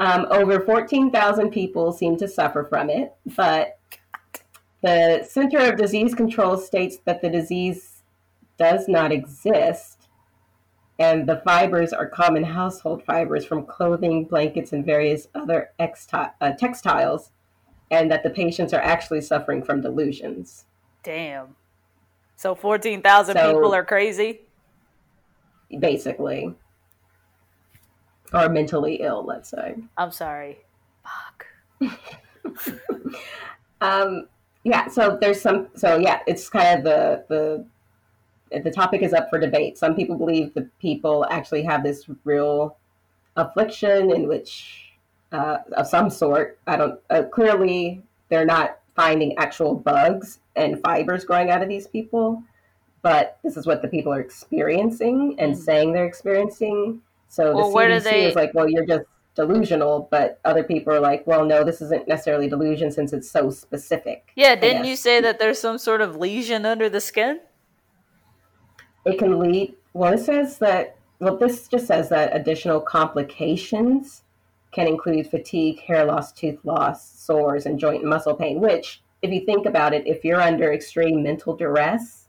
Um, 0.00 0.26
over 0.30 0.60
14,000 0.60 1.50
people 1.50 1.90
seem 1.92 2.16
to 2.18 2.28
suffer 2.28 2.62
from 2.62 2.88
it, 2.88 3.12
but 3.36 3.78
the 4.80 5.26
Center 5.28 5.58
of 5.58 5.76
Disease 5.76 6.14
Control 6.14 6.56
states 6.56 6.98
that 7.04 7.20
the 7.20 7.28
disease 7.28 8.02
does 8.58 8.86
not 8.86 9.10
exist, 9.10 9.97
and 10.98 11.28
the 11.28 11.36
fibers 11.44 11.92
are 11.92 12.08
common 12.08 12.42
household 12.44 13.04
fibers 13.04 13.44
from 13.44 13.64
clothing, 13.66 14.24
blankets, 14.24 14.72
and 14.72 14.84
various 14.84 15.28
other 15.34 15.70
exti- 15.78 16.32
uh, 16.40 16.52
textiles, 16.52 17.30
and 17.90 18.10
that 18.10 18.22
the 18.22 18.30
patients 18.30 18.72
are 18.72 18.80
actually 18.80 19.20
suffering 19.20 19.62
from 19.62 19.80
delusions. 19.80 20.64
Damn. 21.02 21.54
So 22.36 22.54
fourteen 22.54 23.02
thousand 23.02 23.36
So- 23.36 23.52
people 23.54 23.74
are 23.74 23.84
crazy. 23.84 24.40
basically, 25.78 26.54
or 28.32 28.48
mentally 28.48 28.96
ill, 29.02 29.24
let's 29.24 29.48
say. 29.50 29.76
I'm 29.96 30.10
sorry. 30.10 30.58
Fuck. 31.04 31.46
Um, 33.80 34.26
yeah, 34.64 34.88
so 34.88 35.16
there's 35.20 35.40
some, 35.40 35.68
so 35.76 35.98
yeah, 35.98 36.18
it's 36.26 36.48
kind 36.48 36.78
of 36.78 36.84
the 36.84 37.24
the 37.28 37.66
the 38.50 38.70
topic 38.70 39.02
is 39.02 39.12
up 39.12 39.28
for 39.30 39.38
debate. 39.38 39.78
Some 39.78 39.94
people 39.94 40.16
believe 40.16 40.54
the 40.54 40.68
people 40.80 41.26
actually 41.30 41.62
have 41.62 41.82
this 41.82 42.06
real 42.24 42.76
affliction 43.36 44.10
in 44.10 44.26
which 44.28 44.92
uh, 45.32 45.58
of 45.72 45.86
some 45.86 46.10
sort. 46.10 46.58
I 46.66 46.76
don't 46.76 47.00
uh, 47.10 47.22
clearly 47.24 48.02
they're 48.28 48.46
not 48.46 48.78
finding 48.96 49.36
actual 49.38 49.74
bugs 49.74 50.40
and 50.56 50.80
fibers 50.82 51.24
growing 51.24 51.50
out 51.50 51.62
of 51.62 51.68
these 51.68 51.86
people, 51.86 52.42
but 53.02 53.38
this 53.44 53.56
is 53.56 53.66
what 53.66 53.80
the 53.82 53.88
people 53.88 54.12
are 54.12 54.20
experiencing 54.20 55.36
and 55.38 55.54
Mm. 55.54 55.58
saying 55.58 55.92
they're 55.92 56.06
experiencing. 56.06 57.00
So 57.28 57.54
Well, 57.54 57.70
the 57.70 58.00
CDC 58.00 58.10
they- 58.10 58.24
is 58.24 58.34
like, 58.34 58.54
well, 58.54 58.68
you're 58.68 58.86
just 58.86 59.04
delusional, 59.36 60.08
but 60.10 60.40
other 60.44 60.64
people 60.64 60.92
are 60.92 60.98
like, 60.98 61.24
well, 61.26 61.44
no, 61.44 61.62
this 61.62 61.80
isn't 61.80 62.08
necessarily 62.08 62.48
delusion 62.48 62.90
since 62.90 63.12
it's 63.12 63.30
so 63.30 63.50
specific. 63.50 64.32
Yeah, 64.34 64.56
didn't 64.56 64.84
you 64.84 64.96
say 64.96 65.20
that 65.20 65.38
there's 65.38 65.60
some 65.60 65.78
sort 65.78 66.00
of 66.00 66.16
lesion 66.16 66.66
under 66.66 66.88
the 66.88 67.00
skin? 67.00 67.38
It 69.08 69.18
can 69.18 69.38
lead, 69.38 69.74
well, 69.94 70.12
it 70.12 70.18
says 70.18 70.58
that, 70.58 70.96
well, 71.18 71.36
this 71.36 71.66
just 71.68 71.86
says 71.86 72.08
that 72.10 72.34
additional 72.34 72.80
complications 72.80 74.22
can 74.70 74.86
include 74.86 75.28
fatigue, 75.28 75.80
hair 75.80 76.04
loss, 76.04 76.32
tooth 76.32 76.64
loss, 76.64 77.04
sores, 77.18 77.66
and 77.66 77.78
joint 77.78 78.02
and 78.02 78.10
muscle 78.10 78.34
pain, 78.34 78.60
which, 78.60 79.02
if 79.22 79.32
you 79.32 79.44
think 79.44 79.66
about 79.66 79.94
it, 79.94 80.06
if 80.06 80.24
you're 80.24 80.40
under 80.40 80.72
extreme 80.72 81.22
mental 81.22 81.56
duress, 81.56 82.28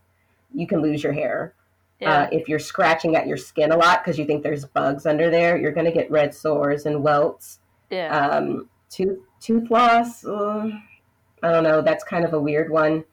you 0.53 0.65
can 0.65 0.81
lose 0.81 1.03
your 1.03 1.13
hair. 1.13 1.53
Uh, 2.01 2.27
if 2.31 2.47
you're 2.47 2.59
scratching 2.59 3.17
at 3.17 3.27
your 3.27 3.35
skin 3.35 3.73
a 3.73 3.77
lot 3.77 4.01
because 4.01 4.17
you 4.17 4.25
think 4.25 4.41
there's 4.41 4.63
bugs 4.63 5.05
under 5.05 5.29
there, 5.29 5.57
you're 5.57 5.73
going 5.73 5.85
to 5.85 5.91
get 5.91 6.09
red 6.09 6.33
sores 6.33 6.85
and 6.85 7.03
welts. 7.03 7.59
yeah. 7.89 8.17
Um, 8.17 8.69
tooth 8.89 9.19
tooth 9.41 9.69
loss, 9.69 10.25
uh, 10.25 10.69
I 11.43 11.51
don't 11.51 11.63
know. 11.63 11.81
That's 11.81 12.03
kind 12.03 12.23
of 12.25 12.33
a 12.33 12.39
weird 12.39 12.71
one. 12.71 13.03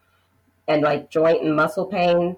And 0.69 0.83
like 0.83 1.11
joint 1.11 1.43
and 1.43 1.55
muscle 1.57 1.87
pain, 1.87 2.37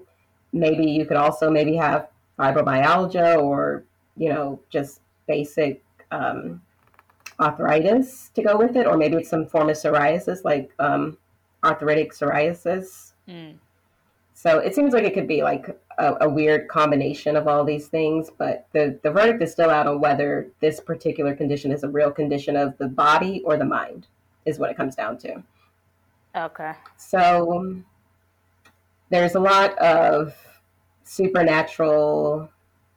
maybe 0.53 0.90
you 0.90 1.05
could 1.07 1.16
also 1.16 1.51
maybe 1.51 1.76
have 1.76 2.09
fibromyalgia 2.38 3.42
or 3.42 3.84
you 4.16 4.28
know 4.28 4.61
just 4.70 5.01
basic 5.26 5.82
um, 6.11 6.61
arthritis 7.40 8.30
to 8.34 8.42
go 8.42 8.57
with 8.57 8.76
it, 8.76 8.86
or 8.86 8.96
maybe 8.96 9.16
it's 9.16 9.30
some 9.30 9.46
form 9.46 9.68
of 9.68 9.76
psoriasis 9.76 10.44
like 10.44 10.72
um, 10.78 11.16
arthritic 11.64 12.12
psoriasis. 12.12 13.12
Mm. 13.28 13.55
So 14.34 14.59
it 14.59 14.72
seems 14.72 14.94
like 14.94 15.03
it 15.03 15.14
could 15.14 15.26
be 15.26 15.42
like 15.42 15.76
a, 15.99 16.14
a 16.20 16.28
weird 16.28 16.68
combination 16.68 17.36
of 17.36 17.49
all 17.49 17.64
these 17.64 17.88
things, 17.88 18.30
but 18.38 18.68
the, 18.72 18.99
the 19.03 19.11
verdict 19.11 19.42
is 19.42 19.51
still 19.51 19.68
out 19.68 19.88
on 19.88 20.01
whether 20.01 20.49
this 20.61 20.78
particular 20.78 21.34
condition 21.34 21.72
is 21.72 21.82
a 21.82 21.88
real 21.88 22.12
condition 22.12 22.57
of 22.57 22.78
the 22.78 22.86
body 22.86 23.42
or 23.44 23.57
the 23.57 23.64
mind, 23.64 24.07
is 24.46 24.61
what 24.61 24.70
it 24.70 24.76
comes 24.76 24.94
down 24.94 25.18
to. 25.18 25.42
Okay. 26.36 26.72
So 26.96 27.82
there's 29.11 29.35
a 29.35 29.41
lot 29.41 29.77
of 29.79 30.35
supernatural 31.05 32.51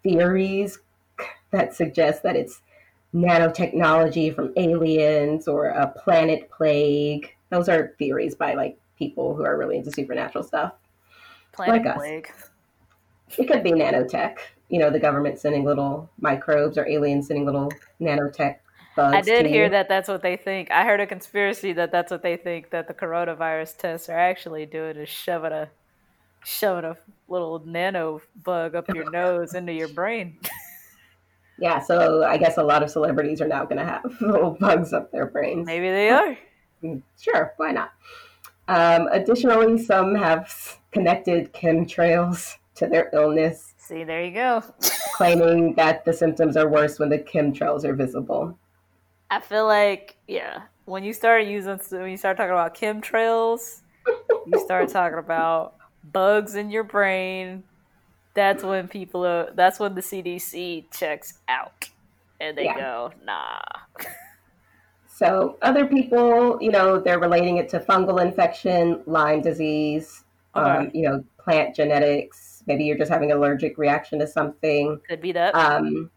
theories 0.04 0.80
that 1.52 1.74
suggest 1.74 2.24
that 2.24 2.36
it's 2.36 2.62
nanotechnology 3.14 4.34
from 4.34 4.54
aliens 4.56 5.48
or 5.48 5.68
a 5.68 5.88
planet 5.88 6.50
plague. 6.52 7.36
Those 7.50 7.70
are 7.70 7.94
theories 8.00 8.36
by 8.36 8.54
like 8.54 8.78
people 8.98 9.36
who 9.36 9.44
are 9.44 9.58
really 9.58 9.78
into 9.78 9.92
supernatural 9.92 10.44
stuff. 10.44 10.74
Planet 11.52 11.86
Like 11.86 11.92
us. 11.92 11.98
plague. 11.98 12.32
It 13.38 13.48
could 13.48 13.64
be 13.64 13.72
nanotech. 13.72 14.38
You 14.70 14.80
know, 14.80 14.90
the 14.90 15.00
government 15.00 15.40
sending 15.40 15.66
little 15.66 16.10
microbes 16.20 16.78
or 16.78 16.88
aliens 16.88 17.28
sending 17.28 17.46
little 17.46 17.72
nanotech 18.00 18.58
bugs. 18.96 19.16
I 19.16 19.22
did 19.22 19.46
hear 19.46 19.66
you. 19.66 19.70
that 19.72 19.90
that's 19.90 20.08
what 20.08 20.22
they 20.22 20.38
think. 20.38 20.72
I 20.72 20.86
heard 20.86 21.00
a 21.00 21.08
conspiracy 21.08 21.74
that 21.74 21.92
that's 21.92 22.12
what 22.12 22.24
they 22.24 22.38
think 22.38 22.70
that 22.72 22.88
the 22.88 22.94
coronavirus 22.94 23.78
tests 23.78 24.10
are 24.10 24.18
actually 24.18 24.66
doing 24.66 24.98
is 24.98 25.10
shoving 25.10 25.52
a 25.52 25.70
shoving 26.44 26.86
a 26.86 26.98
little 27.28 27.62
nano 27.66 28.22
bug 28.44 28.76
up 28.76 28.88
your 28.94 29.10
nose 29.12 29.54
into 29.54 29.74
your 29.74 29.90
brain. 29.90 30.38
Yeah, 31.60 31.78
so 31.78 32.24
I 32.24 32.38
guess 32.38 32.58
a 32.58 32.64
lot 32.64 32.82
of 32.82 32.90
celebrities 32.90 33.40
are 33.40 33.48
now 33.48 33.66
going 33.66 33.78
to 33.78 33.86
have 33.86 34.04
little 34.22 34.58
bugs 34.60 34.94
up 34.94 35.12
their 35.12 35.28
brains. 35.28 35.68
Maybe 35.68 35.90
they 35.90 36.10
are. 36.10 36.36
Sure, 37.20 37.54
why 37.58 37.72
not? 37.72 37.92
Um, 38.68 39.08
additionally, 39.12 39.78
some 39.78 40.16
have 40.16 40.80
connected 40.92 41.54
chemtrails 41.54 42.56
to 42.76 42.88
their 42.88 43.12
illness, 43.14 43.72
See, 43.92 44.06
there 44.06 44.24
you 44.24 44.32
go. 44.32 44.64
claiming 45.16 45.74
that 45.74 46.06
the 46.06 46.14
symptoms 46.14 46.56
are 46.56 46.70
worse 46.70 46.98
when 46.98 47.10
the 47.10 47.20
chemtrails 47.20 47.84
are 47.84 47.94
visible. 47.94 48.58
I 49.30 49.42
feel 49.42 49.66
like 49.66 50.16
yeah, 50.30 50.62
when 50.86 51.04
you 51.04 51.12
start 51.12 51.46
using 51.46 51.78
when 51.90 52.10
you 52.10 52.16
start 52.16 52.38
talking 52.38 52.54
about 52.54 52.74
chemtrails, 52.74 53.82
you 54.48 54.60
start 54.60 54.88
talking 54.88 55.18
about 55.20 55.76
bugs 56.04 56.56
in 56.56 56.72
your 56.72 56.84
brain. 56.84 57.64
That's 58.34 58.64
when 58.64 58.88
people 58.88 59.26
are. 59.26 59.52
That's 59.54 59.80
when 59.80 59.96
the 59.96 60.02
CDC 60.02 60.88
checks 60.92 61.40
out, 61.48 61.90
and 62.40 62.58
they 62.58 62.66
Yeah. 62.66 62.78
go, 62.78 63.12
"Nah." 63.24 63.62
So, 65.08 65.58
other 65.62 65.86
people, 65.86 66.58
you 66.62 66.72
know, 66.72 67.00
they're 67.00 67.20
relating 67.20 67.58
it 67.58 67.70
to 67.70 67.80
fungal 67.80 68.20
infection, 68.26 69.04
Lyme 69.06 69.42
disease, 69.42 70.24
um, 70.56 70.90
you 70.96 71.04
know, 71.04 71.24
plant 71.38 71.76
genetics. 71.76 72.64
Maybe 72.66 72.86
you're 72.86 72.98
just 72.98 73.12
having 73.12 73.30
an 73.30 73.38
allergic 73.38 73.78
reaction 73.78 74.18
to 74.18 74.26
something. 74.26 75.00
Could 75.08 75.22
be 75.22 75.32
that. 75.34 75.54
Um, 75.54 76.10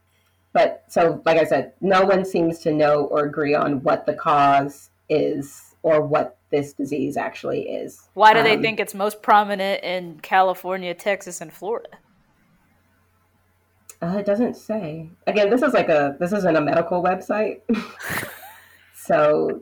but 0.54 0.84
so, 0.88 1.20
like 1.26 1.36
I 1.38 1.44
said, 1.44 1.74
no 1.82 2.04
one 2.04 2.24
seems 2.24 2.60
to 2.60 2.72
know 2.72 3.04
or 3.06 3.24
agree 3.26 3.54
on 3.54 3.82
what 3.82 4.06
the 4.06 4.14
cause 4.14 4.88
is 5.10 5.73
or 5.84 6.00
what 6.00 6.38
this 6.50 6.72
disease 6.72 7.16
actually 7.16 7.68
is. 7.68 8.08
Why 8.14 8.32
do 8.32 8.42
they 8.42 8.54
um, 8.56 8.62
think 8.62 8.80
it's 8.80 8.94
most 8.94 9.22
prominent 9.22 9.84
in 9.84 10.18
California, 10.20 10.94
Texas, 10.94 11.40
and 11.40 11.52
Florida? 11.52 11.90
Uh, 14.02 14.16
it 14.18 14.26
doesn't 14.26 14.56
say. 14.56 15.10
Again, 15.26 15.50
this 15.50 15.62
is 15.62 15.74
like 15.74 15.90
a 15.90 16.16
this 16.18 16.32
isn't 16.32 16.56
a 16.56 16.60
medical 16.60 17.02
website, 17.02 17.60
so 18.94 19.60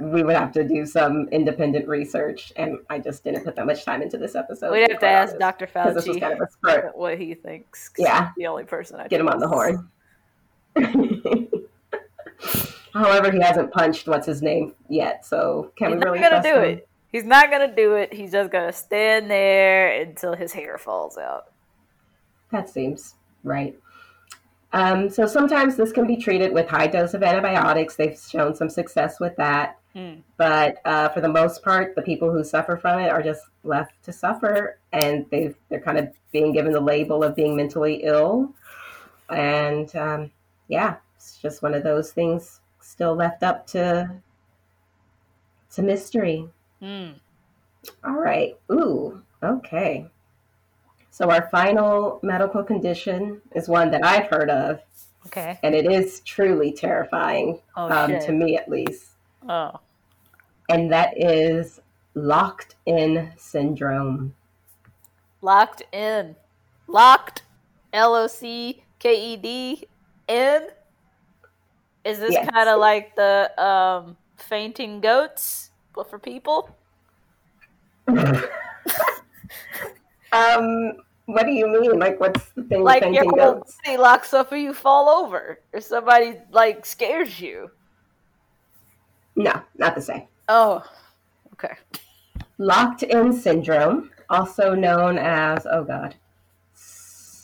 we 0.00 0.22
would 0.22 0.36
have 0.36 0.52
to 0.52 0.66
do 0.66 0.86
some 0.86 1.28
independent 1.30 1.88
research, 1.88 2.52
and 2.56 2.78
I 2.88 3.00
just 3.00 3.24
didn't 3.24 3.44
put 3.44 3.56
that 3.56 3.66
much 3.66 3.84
time 3.84 4.02
into 4.02 4.18
this 4.18 4.36
episode. 4.36 4.70
We'd 4.70 4.88
have 4.90 5.00
to 5.00 5.06
ask 5.06 5.36
Dr. 5.36 5.66
'cause 5.66 5.94
this 5.94 6.06
was 6.06 6.16
Fauci 6.16 6.20
kind 6.20 6.34
of 6.34 6.48
a 6.48 6.50
spurt. 6.50 6.96
what 6.96 7.18
he 7.18 7.34
thinks. 7.34 7.90
Yeah. 7.98 8.30
the 8.36 8.46
only 8.46 8.64
person 8.64 9.00
I 9.00 9.08
Get 9.08 9.20
him 9.20 9.28
on 9.28 9.40
the 9.40 9.48
horn. 9.48 9.90
However, 12.92 13.30
he 13.30 13.40
hasn't 13.40 13.72
punched 13.72 14.08
what's 14.08 14.26
his 14.26 14.42
name 14.42 14.74
yet, 14.88 15.24
so 15.24 15.72
can 15.76 15.90
He's 15.90 15.98
we 15.98 16.04
really 16.04 16.18
gonna 16.18 16.40
trust 16.40 16.48
do 16.48 16.54
him? 16.54 16.64
it. 16.78 16.88
He's 17.12 17.24
not 17.24 17.50
gonna 17.50 17.74
do 17.74 17.94
it. 17.94 18.12
He's 18.12 18.32
just 18.32 18.50
gonna 18.50 18.72
stand 18.72 19.30
there 19.30 20.00
until 20.00 20.34
his 20.34 20.52
hair 20.52 20.78
falls 20.78 21.18
out. 21.18 21.52
That 22.50 22.68
seems 22.68 23.14
right. 23.44 23.78
Um, 24.72 25.10
so 25.10 25.26
sometimes 25.26 25.76
this 25.76 25.92
can 25.92 26.06
be 26.06 26.16
treated 26.16 26.52
with 26.52 26.68
high 26.68 26.86
dose 26.86 27.14
of 27.14 27.22
antibiotics. 27.22 27.96
They've 27.96 28.18
shown 28.18 28.54
some 28.54 28.70
success 28.70 29.18
with 29.18 29.34
that. 29.36 29.78
Hmm. 29.94 30.20
But 30.36 30.76
uh, 30.84 31.08
for 31.08 31.20
the 31.20 31.28
most 31.28 31.64
part, 31.64 31.96
the 31.96 32.02
people 32.02 32.30
who 32.30 32.44
suffer 32.44 32.76
from 32.76 33.00
it 33.00 33.10
are 33.10 33.22
just 33.22 33.42
left 33.64 34.00
to 34.04 34.12
suffer, 34.12 34.78
and 34.92 35.26
they 35.30 35.54
they're 35.68 35.80
kind 35.80 35.98
of 35.98 36.12
being 36.30 36.52
given 36.52 36.72
the 36.72 36.80
label 36.80 37.24
of 37.24 37.34
being 37.34 37.56
mentally 37.56 38.02
ill. 38.04 38.52
And 39.28 39.94
um, 39.96 40.30
yeah, 40.68 40.96
it's 41.16 41.38
just 41.38 41.62
one 41.62 41.74
of 41.74 41.82
those 41.82 42.12
things 42.12 42.60
still 43.00 43.14
left 43.16 43.42
up 43.42 43.66
to 43.66 44.10
to 45.72 45.80
mystery. 45.80 46.46
Hmm. 46.80 47.12
All 48.04 48.12
right. 48.12 48.58
Ooh. 48.70 49.22
Okay. 49.42 50.06
So 51.10 51.30
our 51.30 51.48
final 51.50 52.20
medical 52.22 52.62
condition 52.62 53.40
is 53.54 53.70
one 53.70 53.90
that 53.92 54.04
I've 54.04 54.26
heard 54.26 54.50
of, 54.50 54.80
Okay. 55.28 55.58
and 55.62 55.74
it 55.74 55.90
is 55.90 56.20
truly 56.20 56.72
terrifying, 56.72 57.60
Oh 57.74 57.90
um, 57.90 58.20
to 58.20 58.32
me 58.32 58.58
at 58.58 58.68
least. 58.68 59.12
Oh. 59.48 59.80
And 60.68 60.92
that 60.92 61.14
is 61.16 61.80
locked 62.14 62.74
in 62.84 63.32
syndrome. 63.38 64.34
Locked 65.40 65.84
in. 65.90 66.36
Locked. 66.86 67.44
L 67.94 68.14
O 68.14 68.26
C 68.26 68.84
K 68.98 69.32
E 69.32 69.36
D 69.38 69.84
N. 70.28 70.68
Is 72.04 72.18
this 72.18 72.32
Yes. 72.32 72.48
kind 72.50 72.68
of 72.68 72.80
like 72.80 73.14
the 73.16 73.50
um, 73.62 74.16
fainting 74.36 75.00
goats, 75.00 75.70
but 75.94 76.08
for 76.08 76.18
people? 76.18 76.70
Um, 80.32 80.92
what 81.26 81.44
do 81.44 81.52
you 81.52 81.66
mean? 81.68 81.98
Like, 81.98 82.20
what's 82.20 82.50
the 82.52 82.62
thing 82.64 82.84
Like 82.84 83.02
your 83.12 83.24
whole 83.24 83.54
goats? 83.54 83.76
body 83.84 83.96
locks 83.96 84.32
up 84.32 84.52
and 84.52 84.62
you 84.62 84.72
fall 84.72 85.08
over, 85.08 85.58
or 85.72 85.80
somebody 85.80 86.36
like 86.52 86.86
scares 86.86 87.40
you. 87.40 87.70
No, 89.36 89.60
not 89.76 89.94
the 89.94 90.00
same. 90.02 90.28
Oh, 90.48 90.84
okay. 91.54 91.74
Locked 92.58 93.02
in 93.02 93.32
syndrome, 93.32 94.10
also 94.28 94.74
known 94.74 95.18
as, 95.18 95.66
oh 95.70 95.82
God, 95.82 96.14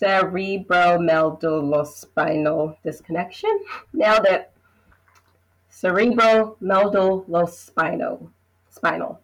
cerebromedullospinal 0.07 2.77
disconnection. 2.83 3.61
Nailed 3.93 4.25
it. 4.27 4.51
Cerebromedullospinal. 5.71 8.29
Spinal. 8.71 9.21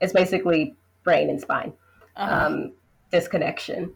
It's 0.00 0.12
basically 0.12 0.76
brain 1.04 1.30
and 1.30 1.40
spine. 1.40 1.72
Uh-huh. 2.16 2.46
um, 2.46 2.72
disconnection. 3.10 3.94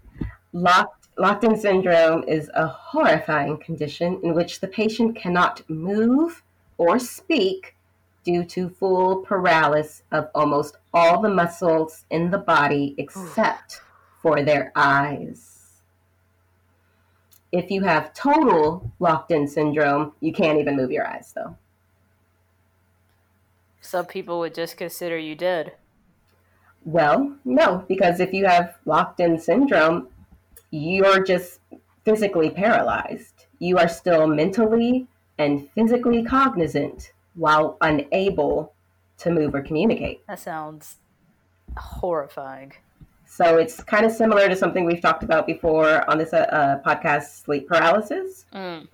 Locked, 0.53 1.09
locked 1.17 1.45
in 1.45 1.57
syndrome 1.59 2.25
is 2.29 2.51
a 2.55 2.67
horrifying 2.67 3.57
condition 3.59 4.21
in 4.23 4.35
which 4.35 4.61
the 4.61 4.69
patient 4.69 5.17
cannot 5.17 5.63
move 5.71 6.43
or 6.77 6.99
speak 6.99 7.75
due 8.25 8.45
to 8.45 8.69
full 8.69 9.23
paralysis 9.23 10.03
of 10.13 10.29
almost 10.35 10.77
all 10.93 11.23
the 11.23 11.31
muscles 11.31 12.05
in 12.11 12.31
the 12.31 12.39
body 12.39 12.95
except 12.99 13.81
for 14.21 14.43
their 14.43 14.71
eyes. 14.77 15.50
If 17.53 17.71
you 17.71 17.83
have 17.83 18.15
total 18.15 18.93
locked 19.01 19.31
in 19.31 19.49
syndrome, 19.49 20.13
you 20.21 20.33
can't 20.33 20.59
even 20.59 20.77
move 20.77 20.91
your 20.91 21.07
eyes 21.07 21.33
though. 21.35 21.57
Some 23.81 24.07
people 24.07 24.39
would 24.41 24.55
just 24.55 24.77
consider 24.77 25.19
you 25.19 25.35
dead. 25.35 25.73
Well, 26.85 27.37
no, 27.45 27.85
because 27.89 28.21
if 28.21 28.33
you 28.33 28.47
have 28.47 28.79
locked 28.85 29.21
in 29.21 29.39
syndrome, 29.39 30.09
you're 30.71 31.23
just 31.25 31.61
physically 32.05 32.51
paralyzed. 32.51 33.47
You 33.59 33.79
are 33.79 33.89
still 33.89 34.27
mentally 34.27 35.07
and 35.39 35.69
physically 35.73 36.23
cognizant 36.23 37.13
while 37.35 37.77
unable 37.81 38.73
to 39.19 39.31
move 39.31 39.55
or 39.55 39.63
communicate. 39.63 40.27
That 40.27 40.39
sounds 40.39 40.97
horrifying. 41.77 42.75
So 43.33 43.59
it's 43.59 43.81
kind 43.85 44.05
of 44.05 44.11
similar 44.11 44.49
to 44.49 44.57
something 44.57 44.85
we've 44.85 45.01
talked 45.01 45.23
about 45.23 45.47
before 45.47 46.09
on 46.11 46.19
this 46.19 46.33
uh, 46.33 46.39
uh, 46.39 46.83
podcast 46.83 47.45
sleep 47.45 47.69
paralysis. 47.69 48.45
Mm. 48.53 48.89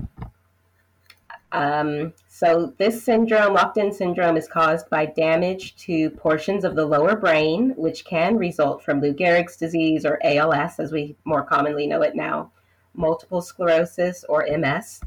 Um, 1.52 2.12
so 2.28 2.74
this 2.76 3.02
syndrome, 3.02 3.54
locked-in 3.54 3.94
syndrome, 3.94 4.36
is 4.36 4.46
caused 4.46 4.90
by 4.90 5.06
damage 5.06 5.74
to 5.76 6.10
portions 6.10 6.64
of 6.64 6.76
the 6.76 6.84
lower 6.84 7.16
brain, 7.16 7.72
which 7.78 8.04
can 8.04 8.36
result 8.36 8.84
from 8.84 9.00
Lou 9.00 9.14
Gehrig's 9.14 9.56
disease 9.56 10.04
or 10.04 10.20
ALS, 10.22 10.78
as 10.78 10.92
we 10.92 11.16
more 11.24 11.42
commonly 11.42 11.86
know 11.86 12.02
it 12.02 12.14
now, 12.14 12.52
multiple 12.92 13.40
sclerosis 13.40 14.22
or 14.28 14.46
MS, 14.46 15.00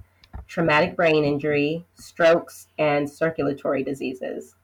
traumatic 0.47 0.95
brain 0.95 1.23
injury, 1.23 1.86
strokes, 1.93 2.67
and 2.80 3.07
circulatory 3.07 3.84
diseases. 3.84 4.55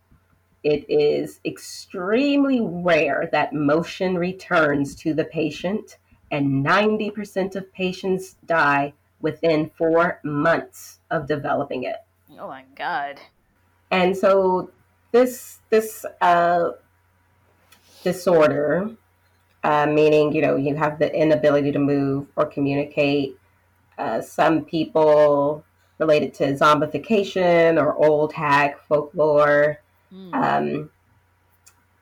It 0.65 0.89
is 0.89 1.41
extremely 1.45 2.59
rare 2.59 3.29
that 3.31 3.53
motion 3.53 4.17
returns 4.17 4.95
to 4.95 5.13
the 5.13 5.23
patient, 5.23 5.99
and 6.31 6.65
90% 6.65 7.55
of 7.55 7.71
patients 7.71 8.35
die 8.47 8.93
within 9.21 9.69
four 9.77 10.19
months 10.23 11.01
of 11.11 11.27
developing 11.27 11.83
it. 11.83 11.97
Oh 12.39 12.47
my 12.47 12.63
god. 12.75 13.19
And 13.91 14.17
so 14.17 14.71
this 15.11 15.59
this 15.69 16.03
uh, 16.19 16.71
disorder, 18.01 18.89
uh, 19.63 19.85
meaning 19.85 20.33
you 20.33 20.41
know 20.41 20.55
you 20.55 20.75
have 20.75 20.97
the 20.97 21.13
inability 21.15 21.71
to 21.73 21.79
move 21.79 22.25
or 22.35 22.47
communicate. 22.47 23.37
Uh, 23.99 24.19
some 24.19 24.65
people 24.65 25.63
related 25.99 26.33
to 26.33 26.55
zombification 26.55 27.79
or 27.79 27.93
old 27.93 28.33
hag 28.33 28.79
folklore. 28.89 29.79
Mm. 30.15 30.33
Um, 30.33 30.89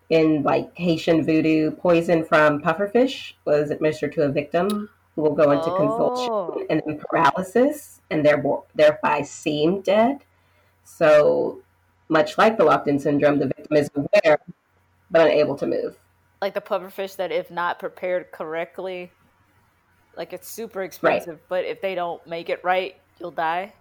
in 0.10 0.44
like 0.44 0.76
Haitian 0.78 1.26
voodoo, 1.26 1.72
poison 1.72 2.24
from 2.24 2.62
pufferfish 2.62 3.34
was 3.46 3.72
administered 3.72 4.14
to 4.14 4.24
a 4.24 4.30
victim 4.30 4.90
who 5.16 5.22
will 5.22 5.34
go 5.34 5.52
into 5.52 5.72
Oh. 5.72 5.78
convulsion 5.78 6.68
and 6.70 6.82
then 6.86 7.00
paralysis, 7.00 8.02
and 8.12 8.26
therefore 8.26 8.64
thereby 8.76 9.22
seem 9.22 9.82
dead. 9.82 10.24
So 10.84 11.62
much 12.10 12.38
like 12.38 12.58
the 12.58 12.64
locked-in 12.66 13.00
syndrome, 13.00 13.40
the 13.40 13.48
victim 13.48 13.78
is 13.78 13.90
aware 13.96 14.40
but 15.10 15.22
unable 15.28 15.56
to 15.58 15.68
move. 15.68 15.98
like 16.42 16.54
the 16.54 16.62
pufferfish 16.62 17.16
that 17.16 17.32
if 17.32 17.50
not 17.50 17.80
prepared 17.80 18.30
correctly, 18.32 19.10
like 20.18 20.34
it's 20.34 20.50
super 20.50 20.84
expensive, 20.84 21.40
but 21.48 21.64
if 21.64 21.80
they 21.82 21.96
don't 21.96 22.26
make 22.28 22.50
it 22.50 22.62
right, 22.66 22.98
you'll 23.18 23.32
die. 23.32 23.72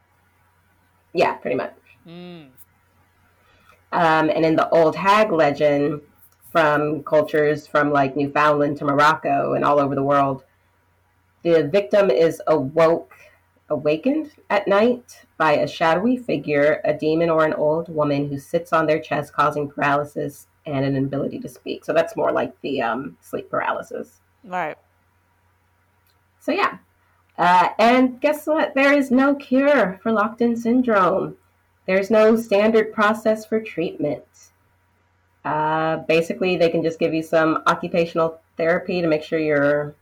Yeah, 1.12 1.34
pretty 1.34 1.56
much. 1.56 1.74
Mm. 2.06 2.50
Um, 3.92 4.30
and 4.30 4.44
in 4.44 4.56
the 4.56 4.68
old 4.70 4.96
hag 4.96 5.30
legend 5.32 6.00
from 6.50 7.02
cultures 7.04 7.66
from 7.66 7.92
like 7.92 8.16
Newfoundland 8.16 8.78
to 8.78 8.84
Morocco 8.84 9.52
and 9.52 9.64
all 9.64 9.78
over 9.78 9.94
the 9.94 10.02
world, 10.02 10.44
the 11.42 11.68
victim 11.68 12.10
is 12.10 12.40
awoke, 12.46 13.14
awakened 13.68 14.32
at 14.48 14.66
night 14.66 15.26
by 15.36 15.52
a 15.52 15.66
shadowy 15.66 16.16
figure, 16.16 16.80
a 16.84 16.94
demon 16.94 17.30
or 17.30 17.44
an 17.44 17.54
old 17.54 17.88
woman 17.88 18.28
who 18.28 18.38
sits 18.38 18.72
on 18.72 18.86
their 18.86 19.00
chest, 19.00 19.32
causing 19.32 19.68
paralysis 19.68 20.46
and 20.64 20.84
an 20.84 20.96
inability 20.96 21.38
to 21.40 21.48
speak. 21.48 21.84
So 21.84 21.92
that's 21.92 22.16
more 22.16 22.32
like 22.32 22.58
the 22.60 22.80
um, 22.80 23.16
sleep 23.20 23.50
paralysis. 23.50 24.20
Right. 24.44 24.76
So 26.40 26.52
yeah. 26.52 26.78
Uh, 27.38 27.70
and 27.78 28.20
guess 28.20 28.46
what? 28.46 28.74
There 28.74 28.92
is 28.92 29.10
no 29.10 29.34
cure 29.34 29.98
for 30.02 30.12
locked-in 30.12 30.56
syndrome. 30.56 31.36
There's 31.86 32.10
no 32.10 32.36
standard 32.36 32.92
process 32.92 33.44
for 33.44 33.60
treatment. 33.60 34.24
Uh, 35.44 35.96
basically, 36.08 36.56
they 36.56 36.68
can 36.70 36.82
just 36.82 36.98
give 36.98 37.12
you 37.12 37.22
some 37.22 37.62
occupational 37.66 38.40
therapy 38.56 39.00
to 39.00 39.08
make 39.08 39.22
sure 39.24 39.38
your 39.38 39.94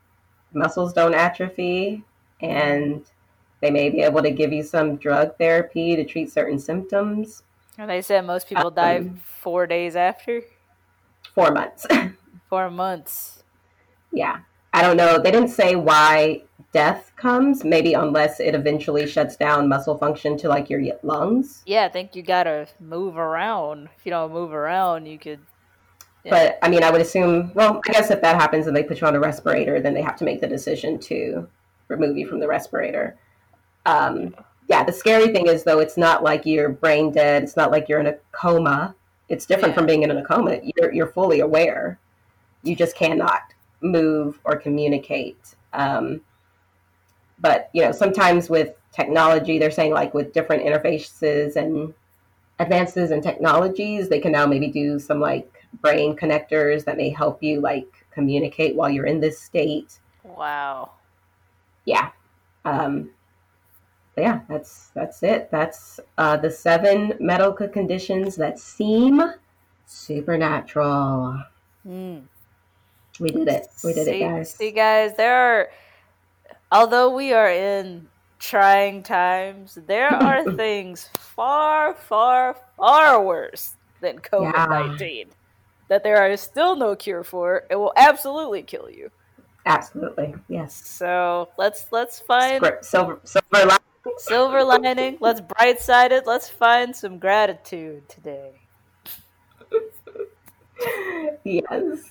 muscles 0.53 0.93
don't 0.93 1.15
atrophy, 1.15 2.05
and 2.43 3.05
they 3.61 3.71
may 3.71 3.89
be 3.89 4.03
able 4.03 4.23
to 4.23 4.31
give 4.31 4.53
you 4.53 4.63
some 4.63 4.97
drug 4.97 5.37
therapy 5.39 5.97
to 5.97 6.05
treat 6.05 6.31
certain 6.31 6.59
symptoms. 6.59 7.43
And 7.79 7.89
they 7.89 8.03
said 8.03 8.27
most 8.27 8.49
people 8.49 8.71
die 8.71 8.99
Um, 8.99 9.17
four 9.41 9.67
days 9.67 9.97
after, 9.97 10.43
Four 11.35 11.53
months. 11.53 11.87
four 12.51 12.71
months. 12.71 13.45
yeah. 14.13 14.41
I 14.73 14.83
don't 14.83 14.97
know. 14.97 15.19
They 15.19 15.31
didn't 15.31 15.49
say 15.51 15.75
why 15.77 16.43
death 16.73 17.13
comes, 17.17 17.65
maybe 17.65 17.95
unless 17.95 18.41
it 18.41 18.55
eventually 18.55 19.07
shuts 19.07 19.37
down 19.37 19.69
muscle 19.69 19.99
function 19.99 20.37
to 20.39 20.49
like 20.49 20.71
your 20.71 20.81
lungs. 21.03 21.63
Yeah, 21.67 21.85
I 21.85 21.89
think 21.89 22.15
you 22.15 22.23
gotta 22.23 22.69
move 22.79 23.17
around. 23.17 23.89
If 23.99 24.07
you 24.07 24.11
don't 24.11 24.33
move 24.33 24.53
around, 24.53 25.07
you 25.07 25.19
could. 25.19 25.41
Yeah. 26.25 26.31
But 26.31 26.59
I 26.63 26.69
mean, 26.69 26.83
I 26.83 26.91
would 26.91 27.01
assume, 27.01 27.51
well, 27.55 27.81
I 27.89 27.93
guess 27.93 28.11
if 28.11 28.21
that 28.23 28.37
happens 28.37 28.67
and 28.67 28.77
they 28.77 28.83
put 28.83 29.01
you 29.01 29.07
on 29.07 29.17
a 29.17 29.21
respirator, 29.21 29.81
then 29.81 29.95
they 29.95 30.03
have 30.03 30.17
to 30.17 30.25
make 30.25 30.41
the 30.41 30.47
decision 30.47 30.99
to 31.01 31.49
remove 31.89 32.17
you 32.17 32.29
from 32.29 32.41
the 32.41 32.47
respirator. 32.49 33.17
Um, 33.87 34.35
yeah, 34.69 34.85
the 34.85 34.93
scary 34.93 35.29
thing 35.29 35.47
is, 35.49 35.65
though, 35.65 35.81
it's 35.81 35.97
not 35.97 36.23
like 36.23 36.47
you're 36.47 36.69
brain 36.69 37.11
dead. 37.11 37.43
It's 37.43 37.57
not 37.57 37.71
like 37.73 37.89
you're 37.89 38.01
in 38.01 38.07
a 38.07 38.17
coma. 38.33 38.95
It's 39.29 39.47
different 39.47 39.73
Yeah. 39.73 39.79
from 39.79 39.87
being 39.87 40.03
in 40.03 40.11
a 40.11 40.25
coma. 40.25 40.61
You're 40.77 40.93
you're 40.93 41.09
fully 41.09 41.41
aware. 41.41 41.99
You 42.63 42.77
just 42.77 42.95
cannot 42.95 43.43
move 43.81 44.39
or 44.45 44.57
communicate. 44.57 45.57
Um, 45.73 46.21
but 47.41 47.71
you 47.73 47.83
know, 47.83 47.93
sometimes 47.93 48.49
with 48.49 48.75
technology, 48.93 49.59
they're 49.59 49.71
saying 49.71 49.93
like 49.93 50.15
with 50.15 50.33
different 50.33 50.65
interfaces 50.65 51.57
and 51.57 51.95
advances 52.59 53.11
in 53.11 53.21
technologies, 53.23 54.09
they 54.09 54.21
can 54.21 54.33
now 54.33 54.47
maybe 54.47 54.69
do 54.69 54.99
some 54.99 55.21
like 55.21 55.51
brain 55.81 56.17
connectors 56.17 56.85
that 56.85 56.97
may 56.97 57.11
help 57.11 57.43
you 57.43 57.61
like 57.61 57.89
communicate 58.11 58.77
while 58.77 58.91
you're 58.91 59.07
in 59.07 59.21
this 59.21 59.41
state. 59.41 59.99
Wow. 60.25 60.91
Yeah. 61.85 62.11
Um, 62.65 63.11
yeah, 64.19 64.41
that's 64.49 64.91
that's 64.95 65.23
it. 65.23 65.51
That's 65.51 65.99
uh, 66.19 66.37
the 66.37 66.51
seven 66.51 67.15
medical 67.21 67.69
conditions 67.69 68.37
that 68.37 68.59
seem 68.59 69.23
supernatural. 69.87 71.43
Mm. 71.87 72.25
We 73.19 73.31
did 73.31 73.49
it. 73.49 73.67
We 73.83 73.93
did 73.93 74.05
see, 74.07 74.23
it, 74.23 74.29
guys. 74.29 74.55
See, 74.55 74.71
guys, 74.71 75.17
there 75.17 75.35
are, 75.35 75.71
although 76.71 77.15
we 77.15 77.33
are 77.33 77.51
in 77.51 78.09
trying 78.39 79.03
times, 79.03 79.79
there 79.87 80.09
are 80.09 80.45
things 80.57 81.09
far, 81.15 81.95
far, 81.95 82.57
far 82.77 83.23
worse 83.25 83.77
than 84.01 84.19
COVID 84.19 84.69
19 84.99 85.31
that 85.89 86.03
there 86.05 86.31
is 86.31 86.41
still 86.41 86.77
no 86.77 86.97
cure 86.97 87.25
for. 87.25 87.65
It 87.71 87.77
will 87.77 87.93
absolutely 87.97 88.63
kill 88.63 88.89
you. 88.89 89.11
Absolutely. 89.67 90.35
Yes. 90.49 90.75
So 90.87 91.51
let's 91.59 91.87
let's 91.93 92.19
find 92.21 92.65
silver, 92.81 93.21
silver 93.25 93.43
lining. 93.53 93.79
silver 94.17 94.65
lining. 94.65 95.19
Let's 95.21 95.41
bright 95.41 95.81
side 95.81 96.13
it. 96.13 96.27
Let's 96.27 96.49
find 96.49 96.97
some 96.97 97.19
gratitude 97.19 98.09
today. 98.09 98.53
yes. 101.45 102.11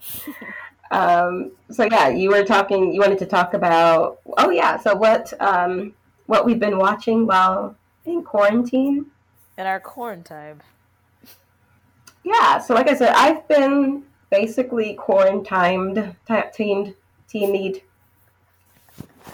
um, 0.90 1.52
so 1.70 1.84
yeah, 1.90 2.08
you 2.08 2.30
were 2.30 2.44
talking. 2.44 2.92
You 2.92 3.00
wanted 3.00 3.18
to 3.18 3.26
talk 3.26 3.54
about. 3.54 4.20
Oh 4.36 4.50
yeah. 4.50 4.78
So 4.78 4.94
what? 4.94 5.32
Um, 5.40 5.94
what 6.26 6.44
we've 6.44 6.58
been 6.58 6.78
watching 6.78 7.26
while 7.26 7.76
in 8.04 8.22
quarantine? 8.22 9.06
In 9.56 9.66
our 9.66 9.80
quarantine. 9.80 10.62
Yeah. 12.24 12.58
So 12.58 12.74
like 12.74 12.88
I 12.88 12.94
said, 12.94 13.12
I've 13.14 13.46
been 13.48 14.04
basically 14.30 14.94
quarantined, 14.94 16.14
tamed, 16.26 16.94
teamed, 17.28 17.80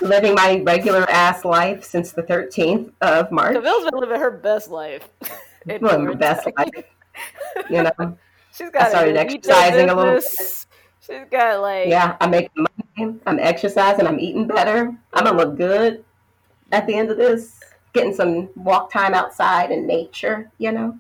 living 0.01 0.35
my 0.35 0.61
regular 0.65 1.09
ass 1.11 1.45
life 1.45 1.85
since 1.85 2.13
the 2.13 2.23
thirteenth 2.23 2.93
of 3.01 3.31
March. 3.31 3.55
Camille's 3.55 3.91
been 3.91 4.01
living 4.01 4.21
her 4.21 4.31
best 4.31 4.71
life. 4.71 5.09
in 5.69 5.83
Living 5.83 6.07
my 6.07 6.15
best 6.15 6.47
life. 6.57 6.85
You 7.71 7.85
know. 7.85 8.19
She's 8.53 8.71
got 8.71 8.83
I 8.83 8.89
started 8.91 9.17
exercising 9.17 9.91
a 9.91 9.95
little 9.95 10.15
bit. 10.15 10.64
She's 11.07 11.27
got 11.31 11.61
like 11.61 11.89
Yeah, 11.89 12.17
I'm 12.21 12.31
making 12.31 12.67
money. 12.97 13.19
I'm 13.27 13.39
exercising. 13.39 14.07
I'm 14.07 14.21
eating 14.21 14.47
better. 14.47 14.97
I'm 15.13 15.25
gonna 15.25 15.37
look 15.37 15.57
good 15.57 16.05
at 16.73 16.87
the 16.87 16.95
end 16.95 17.11
of 17.11 17.17
this. 17.17 17.61
Getting 17.93 18.15
some 18.15 18.51
walk 18.57 18.91
time 18.91 19.15
outside 19.15 19.71
in 19.71 19.87
nature. 19.87 20.51
You 20.59 20.73
know, 20.73 20.99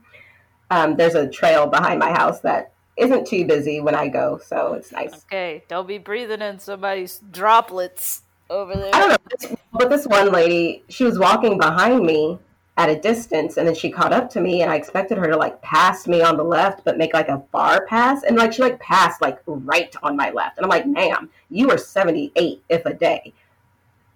um, 0.70 0.96
there's 0.96 1.14
a 1.14 1.28
trail 1.28 1.66
behind 1.66 1.98
my 1.98 2.10
house 2.12 2.40
that 2.40 2.72
isn't 2.96 3.26
too 3.26 3.46
busy 3.46 3.80
when 3.80 3.94
I 3.94 4.08
go, 4.08 4.38
so 4.44 4.74
it's 4.74 4.92
nice. 4.92 5.14
Okay, 5.24 5.64
don't 5.68 5.88
be 5.88 5.98
breathing 5.98 6.42
in 6.42 6.58
somebody's 6.58 7.20
droplets 7.30 8.22
over 8.50 8.74
there. 8.74 8.90
I 8.94 9.00
don't 9.00 9.10
know, 9.10 9.56
but 9.72 9.90
this 9.90 10.06
one 10.06 10.30
lady, 10.30 10.84
she 10.88 11.04
was 11.04 11.18
walking 11.18 11.58
behind 11.58 12.04
me 12.04 12.38
at 12.76 12.88
a 12.88 12.98
distance, 12.98 13.56
and 13.56 13.68
then 13.68 13.74
she 13.74 13.90
caught 13.90 14.12
up 14.12 14.28
to 14.30 14.40
me, 14.40 14.62
and 14.62 14.70
I 14.70 14.76
expected 14.76 15.16
her 15.18 15.28
to 15.28 15.36
like 15.36 15.62
pass 15.62 16.08
me 16.08 16.22
on 16.22 16.36
the 16.36 16.42
left, 16.42 16.84
but 16.84 16.98
make 16.98 17.14
like 17.14 17.28
a 17.28 17.42
far 17.52 17.86
pass, 17.86 18.24
and 18.24 18.36
like 18.36 18.52
she 18.52 18.62
like 18.62 18.80
passed 18.80 19.22
like 19.22 19.38
right 19.46 19.94
on 20.02 20.16
my 20.16 20.30
left, 20.30 20.58
and 20.58 20.64
I'm 20.64 20.70
like, 20.70 20.86
ma'am, 20.86 21.30
you 21.50 21.70
are 21.70 21.78
78 21.78 22.62
if 22.68 22.84
a 22.86 22.94
day. 22.94 23.32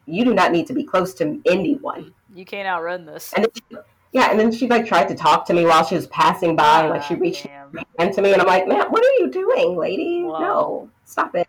You 0.06 0.24
do 0.24 0.34
not 0.34 0.52
need 0.52 0.66
to 0.68 0.72
be 0.72 0.82
close 0.84 1.14
to 1.14 1.40
anyone. 1.46 2.14
You 2.34 2.44
can't 2.44 2.66
outrun 2.66 3.04
this. 3.04 3.32
And 3.34 3.46
she, 3.54 3.76
yeah, 4.12 4.30
and 4.30 4.40
then 4.40 4.50
she 4.50 4.66
like 4.66 4.86
tried 4.86 5.08
to 5.08 5.14
talk 5.14 5.46
to 5.46 5.54
me 5.54 5.64
while 5.64 5.84
she 5.84 5.94
was 5.94 6.08
passing 6.08 6.56
by, 6.56 6.82
and 6.82 6.90
like 6.90 7.02
she 7.02 7.14
Ah, 7.14 7.18
reached 7.18 7.46
her 7.46 7.84
hand 7.98 8.14
to 8.14 8.22
me, 8.22 8.32
and 8.32 8.42
I'm 8.42 8.48
like, 8.48 8.66
ma'am 8.66 8.90
what 8.90 9.04
are 9.04 9.22
you 9.22 9.30
doing, 9.30 9.76
lady? 9.76 10.24
Wow. 10.24 10.40
No, 10.40 10.90
stop 11.04 11.34
it. 11.36 11.46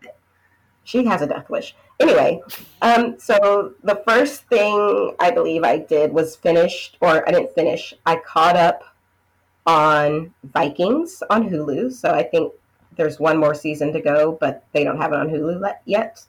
She 0.90 1.06
has 1.06 1.22
a 1.22 1.28
death 1.28 1.52
wish. 1.52 1.76
Anyway, 2.00 2.42
um, 2.82 3.20
so 3.20 3.76
the 3.84 4.02
first 4.08 4.46
thing 4.46 5.14
I 5.20 5.30
believe 5.30 5.64
I 5.64 5.78
did 5.78 6.12
was 6.12 6.36
finished, 6.36 6.98
or 7.00 7.28
I 7.28 7.32
didn't 7.32 7.54
finish. 7.54 7.94
I 8.08 8.16
caught 8.16 8.56
up 8.56 8.82
on 9.68 10.34
Vikings 10.46 11.22
on 11.30 11.48
Hulu. 11.48 11.94
So 11.94 12.10
I 12.10 12.24
think 12.24 12.54
there's 12.96 13.20
one 13.20 13.38
more 13.38 13.54
season 13.54 13.94
to 13.94 14.02
go, 14.02 14.32
but 14.42 14.66
they 14.72 14.84
don't 14.84 14.98
have 14.98 15.14
it 15.14 15.20
on 15.20 15.30
Hulu 15.30 15.62
yet. 15.86 16.26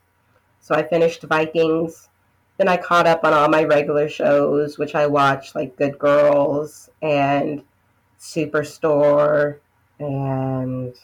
So 0.61 0.75
I 0.75 0.83
finished 0.87 1.23
Vikings. 1.23 2.11
Then 2.59 2.69
I 2.69 2.77
caught 2.77 3.07
up 3.07 3.25
on 3.25 3.33
all 3.33 3.49
my 3.49 3.65
regular 3.65 4.11
shows, 4.11 4.77
which 4.77 4.95
I 4.95 5.07
watched, 5.07 5.55
like 5.55 5.77
Good 5.77 5.99
Girls 5.99 6.91
and 7.01 7.63
Superstore 8.19 9.61
and 9.99 10.95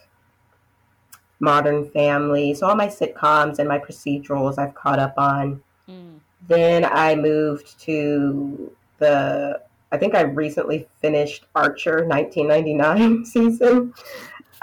Modern 1.40 1.90
Family. 1.90 2.54
So 2.54 2.68
all 2.68 2.76
my 2.76 2.88
sitcoms 2.88 3.58
and 3.58 3.68
my 3.68 3.78
procedurals 3.78 4.58
I've 4.58 4.74
caught 4.74 4.98
up 4.98 5.14
on. 5.16 5.62
Mm. 5.88 6.20
Then 6.48 6.84
I 6.84 7.14
moved 7.14 7.78
to 7.80 8.72
the. 8.98 9.60
I 9.92 9.98
think 9.98 10.14
I 10.14 10.22
recently 10.22 10.88
finished 11.00 11.46
Archer 11.54 12.06
1999 12.06 13.24
season. 13.24 13.94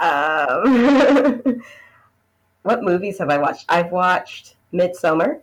Um, 0.00 1.62
what 2.62 2.82
movies 2.82 3.18
have 3.18 3.30
I 3.30 3.38
watched? 3.38 3.64
I've 3.68 3.90
watched 3.90 4.56
Midsommar. 4.72 5.40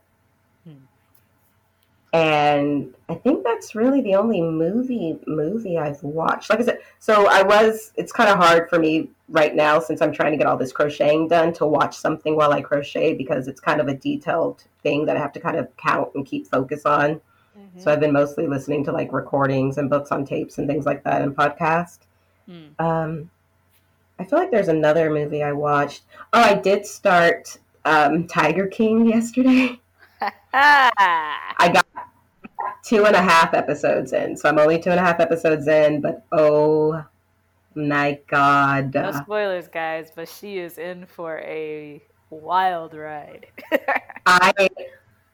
And 2.14 2.94
I 3.08 3.16
think 3.16 3.44
that's 3.46 3.74
really 3.74 4.02
the 4.02 4.16
only 4.16 4.42
movie 4.42 5.18
movie 5.28 5.78
I've 5.78 6.04
watched. 6.04 6.50
Like 6.50 6.60
I 6.60 6.64
said, 6.64 6.80
so 7.00 7.28
I 7.28 7.42
was. 7.42 7.94
It's 7.96 8.12
kind 8.12 8.30
of 8.30 8.38
hard 8.38 8.70
for 8.70 8.80
me 8.80 9.10
right 9.30 9.56
now 9.56 9.80
since 9.80 10.02
I'm 10.02 10.12
trying 10.12 10.34
to 10.34 10.38
get 10.38 10.46
all 10.46 10.58
this 10.58 10.74
crocheting 10.74 11.30
done 11.30 11.54
to 11.54 11.66
watch 11.66 11.96
something 11.96 12.36
while 12.36 12.52
I 12.52 12.62
crochet 12.62 13.14
because 13.14 13.48
it's 13.48 13.62
kind 13.62 13.80
of 13.80 13.88
a 13.88 13.94
detailed 13.94 14.66
thing 14.84 15.06
that 15.06 15.16
I 15.16 15.20
have 15.20 15.32
to 15.34 15.40
kind 15.40 15.56
of 15.56 15.70
count 15.78 16.10
and 16.16 16.26
keep 16.26 16.48
focus 16.48 16.86
on. 16.86 17.22
Mhm. 17.58 17.82
So 17.82 17.92
I've 17.92 18.02
been 18.02 18.12
mostly 18.12 18.46
listening 18.46 18.84
to 18.86 18.92
like 18.92 19.14
recordings 19.14 19.78
and 19.78 19.90
books 19.90 20.12
on 20.12 20.26
tapes 20.26 20.58
and 20.58 20.68
things 20.68 20.86
like 20.86 21.04
that 21.04 21.22
and 21.22 21.34
podcast. 21.36 22.00
Mm. 22.50 22.80
Um, 22.80 23.30
I 24.20 24.26
feel 24.26 24.38
like 24.38 24.52
there's 24.52 24.68
another 24.68 25.10
movie 25.10 25.44
I 25.44 25.54
watched. 25.54 26.04
Oh, 26.34 26.42
I 26.42 26.56
did 26.56 26.86
start 26.86 27.58
um, 27.86 28.28
Tiger 28.28 28.68
King 28.68 29.08
yesterday. 29.08 29.80
I 30.54 31.72
got 31.74 31.86
two 32.84 33.06
and 33.06 33.16
a 33.16 33.22
half 33.22 33.54
episodes 33.54 34.14
in, 34.14 34.36
so 34.36 34.50
I'm 34.50 34.60
only 34.60 34.80
two 34.80 34.90
and 34.90 35.00
a 35.00 35.04
half 35.04 35.20
episodes 35.20 35.68
in. 35.68 36.02
But 36.02 36.24
oh 36.32 37.04
my 37.76 38.20
god, 38.28 38.94
No 38.94 39.12
spoilers, 39.12 39.68
guys, 39.68 40.12
but 40.16 40.28
she 40.28 40.58
is 40.58 40.78
in 40.78 41.06
for 41.06 41.40
a 41.40 42.02
wild 42.30 42.94
ride. 42.94 43.48
I 44.26 44.70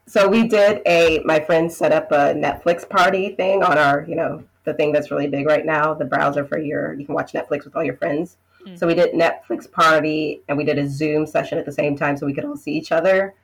so 0.07 0.27
we 0.27 0.47
did 0.47 0.81
a 0.85 1.21
my 1.25 1.39
friend 1.39 1.71
set 1.71 1.91
up 1.91 2.11
a 2.11 2.33
Netflix 2.33 2.87
party 2.87 3.35
thing 3.35 3.63
on 3.63 3.77
our 3.77 4.05
you 4.07 4.15
know 4.15 4.43
the 4.63 4.73
thing 4.73 4.91
that's 4.91 5.11
really 5.11 5.27
big 5.27 5.45
right 5.45 5.65
now 5.65 5.93
the 5.93 6.05
browser 6.05 6.45
for 6.45 6.57
your 6.57 6.93
you 6.93 7.05
can 7.05 7.13
watch 7.13 7.33
Netflix 7.33 7.65
with 7.65 7.75
all 7.75 7.83
your 7.83 7.97
friends. 7.97 8.37
Mm. 8.65 8.79
So 8.79 8.87
we 8.87 8.93
did 8.93 9.13
Netflix 9.13 9.69
party 9.69 10.41
and 10.47 10.57
we 10.57 10.63
did 10.63 10.77
a 10.77 10.87
Zoom 10.87 11.25
session 11.27 11.57
at 11.57 11.65
the 11.65 11.71
same 11.71 11.95
time 11.95 12.17
so 12.17 12.25
we 12.25 12.33
could 12.33 12.45
all 12.45 12.57
see 12.57 12.71
each 12.71 12.91
other. 12.91 13.35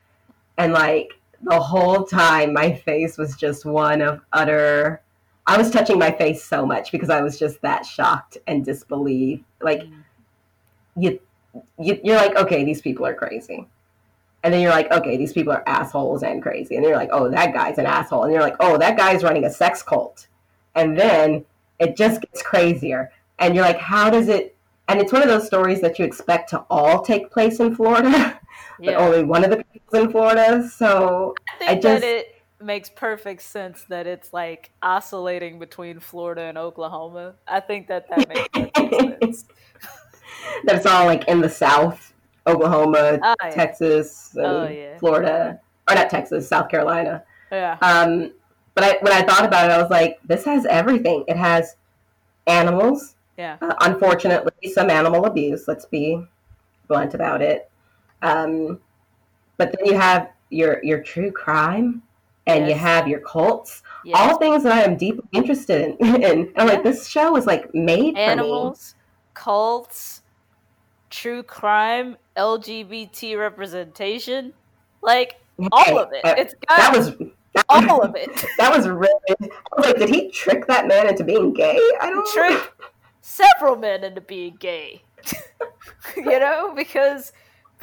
And 0.58 0.74
like 0.74 1.20
the 1.44 1.60
whole 1.60 2.04
time 2.06 2.54
my 2.54 2.74
face 2.74 3.18
was 3.18 3.36
just 3.36 3.66
one 3.66 4.02
of 4.02 4.22
utter 4.34 5.02
I 5.46 5.58
was 5.58 5.72
touching 5.72 6.00
my 6.00 6.12
face 6.12 6.44
so 6.44 6.66
much 6.66 6.92
because 6.92 7.10
I 7.10 7.22
was 7.22 7.38
just 7.38 7.62
that 7.62 7.86
shocked 7.86 8.38
and 8.48 8.64
disbelief. 8.64 9.42
Like 9.62 9.82
Mm. 9.82 10.04
you, 10.96 11.20
you 11.80 12.00
you're 12.04 12.16
like, 12.16 12.36
okay, 12.38 12.64
these 12.64 12.82
people 12.82 13.06
are 13.06 13.14
crazy. 13.14 13.68
And 14.44 14.54
then 14.54 14.62
you're 14.62 14.72
like, 14.72 14.92
okay, 14.92 15.18
these 15.18 15.34
people 15.34 15.54
are 15.54 15.64
assholes 15.68 16.24
and 16.24 16.42
crazy. 16.42 16.76
And 16.76 16.84
you're 16.86 16.96
like, 16.98 17.10
oh, 17.12 17.30
that 17.30 17.54
guy's 17.54 17.78
an 17.78 17.86
asshole. 17.86 18.24
And 18.24 18.34
you're 18.34 18.42
like, 18.42 18.58
oh, 18.60 18.78
that 18.78 18.98
guy's 18.98 19.24
running 19.24 19.46
a 19.46 19.50
sex 19.50 19.82
cult. 19.82 20.28
And 20.76 20.98
then 20.98 21.46
it 21.80 21.96
just 21.96 22.22
gets 22.22 22.42
crazier. 22.42 23.12
And 23.40 23.56
you're 23.56 23.64
like, 23.66 23.80
how 23.80 24.10
does 24.10 24.28
it? 24.30 24.56
And 24.90 25.00
it's 25.02 25.14
one 25.14 25.22
of 25.22 25.30
those 25.30 25.46
stories 25.48 25.82
that 25.82 25.98
you 26.00 26.06
expect 26.06 26.50
to 26.52 26.60
all 26.70 27.02
take 27.02 27.32
place 27.32 27.60
in 27.60 27.76
Florida, 27.76 28.33
but 28.80 28.96
only 28.96 29.24
one 29.24 29.44
of 29.44 29.50
the 29.52 29.64
people's 29.72 30.04
in 30.06 30.12
Florida. 30.12 30.68
So 30.70 31.36
I 31.54 31.58
think 31.58 31.72
I 31.72 31.76
just- 31.76 32.02
that 32.02 32.08
it 32.08 32.36
makes 32.62 32.90
perfect 32.90 33.42
sense 33.42 33.84
that 33.90 34.08
it's 34.08 34.32
like 34.34 34.72
oscillating 34.82 35.60
between 35.60 36.00
Florida 36.00 36.44
and 36.44 36.58
Oklahoma. 36.58 37.34
I 37.48 37.60
think 37.60 37.88
that 37.88 38.08
that 38.10 38.30
makes 38.30 38.80
sense. 39.20 39.46
that 40.66 40.76
it's 40.78 40.86
all 40.86 41.06
like 41.06 41.28
in 41.28 41.42
the 41.42 41.50
South, 41.50 42.14
Oklahoma, 42.48 43.20
Oh, 43.22 43.36
yeah. 43.44 43.50
Texas, 43.50 44.36
Oh, 44.40 44.68
yeah. 44.68 44.98
Florida, 44.98 45.60
or 45.90 45.96
not 45.96 46.10
Texas, 46.10 46.48
South 46.48 46.70
Carolina. 46.70 47.24
Yeah. 47.52 47.78
Um, 47.82 48.32
but 48.76 48.84
I, 48.84 48.98
when 49.02 49.14
I 49.14 49.22
thought 49.22 49.46
about 49.46 49.70
it, 49.70 49.74
I 49.74 49.82
was 49.82 49.92
like, 49.92 50.20
this 50.26 50.46
has 50.46 50.66
everything. 50.66 51.24
It 51.28 51.38
has 51.38 51.76
animals, 52.48 53.16
Yeah. 53.38 53.58
Uh, 53.62 53.74
unfortunately, 53.82 54.72
some 54.72 54.90
animal 54.90 55.26
abuse. 55.26 55.68
Let's 55.68 55.86
be 55.86 56.26
blunt 56.88 57.14
about 57.14 57.42
it. 57.42 57.70
Um, 58.24 58.80
but 59.58 59.74
then 59.78 59.86
you 59.86 59.96
have 59.98 60.30
your 60.50 60.84
your 60.84 61.02
true 61.02 61.32
crime, 61.32 62.02
and 62.48 62.68
you 62.68 62.74
have 62.76 63.08
your 63.08 63.20
cults. 63.20 63.84
Yeah. 64.06 64.18
All 64.18 64.38
things 64.38 64.64
that 64.64 64.74
I 64.74 64.82
am 64.82 64.98
deeply 64.98 65.28
interested 65.32 65.96
in. 66.00 66.24
and 66.24 66.50
I'm 66.58 66.68
like, 66.68 66.84
this 66.84 67.08
show 67.08 67.36
is 67.38 67.46
like 67.46 67.74
made 67.74 68.16
for 68.16 68.20
Animals, 68.20 68.96
cults, 69.34 70.22
true 71.10 71.44
crime, 71.44 72.18
LGBT 72.36 73.38
representation, 73.38 74.54
like 75.02 75.40
me. 75.58 75.68
all 75.72 76.00
of 76.00 76.12
it. 76.14 76.26
uh, 76.26 76.36
It's 76.38 76.54
got 76.68 76.78
that 76.78 76.98
was 76.98 77.12
that, 77.54 77.66
all 77.70 78.02
of 78.04 78.16
it. 78.16 78.30
That 78.58 78.76
was 78.76 78.88
really. 78.88 79.10
I 79.30 79.36
was 79.78 79.86
like, 79.86 79.98
did 79.98 80.10
he 80.10 80.30
trick 80.32 80.66
that 80.68 80.88
man 80.88 81.08
into 81.08 81.24
being 81.24 81.54
gay? 81.54 81.80
I 82.02 82.10
don't 82.10 82.28
trick 82.34 82.74
several 83.22 83.76
men 83.76 84.04
into 84.04 84.22
being 84.22 84.56
gay. 84.60 85.02
you 86.18 86.40
know, 86.40 86.74
because 86.76 87.32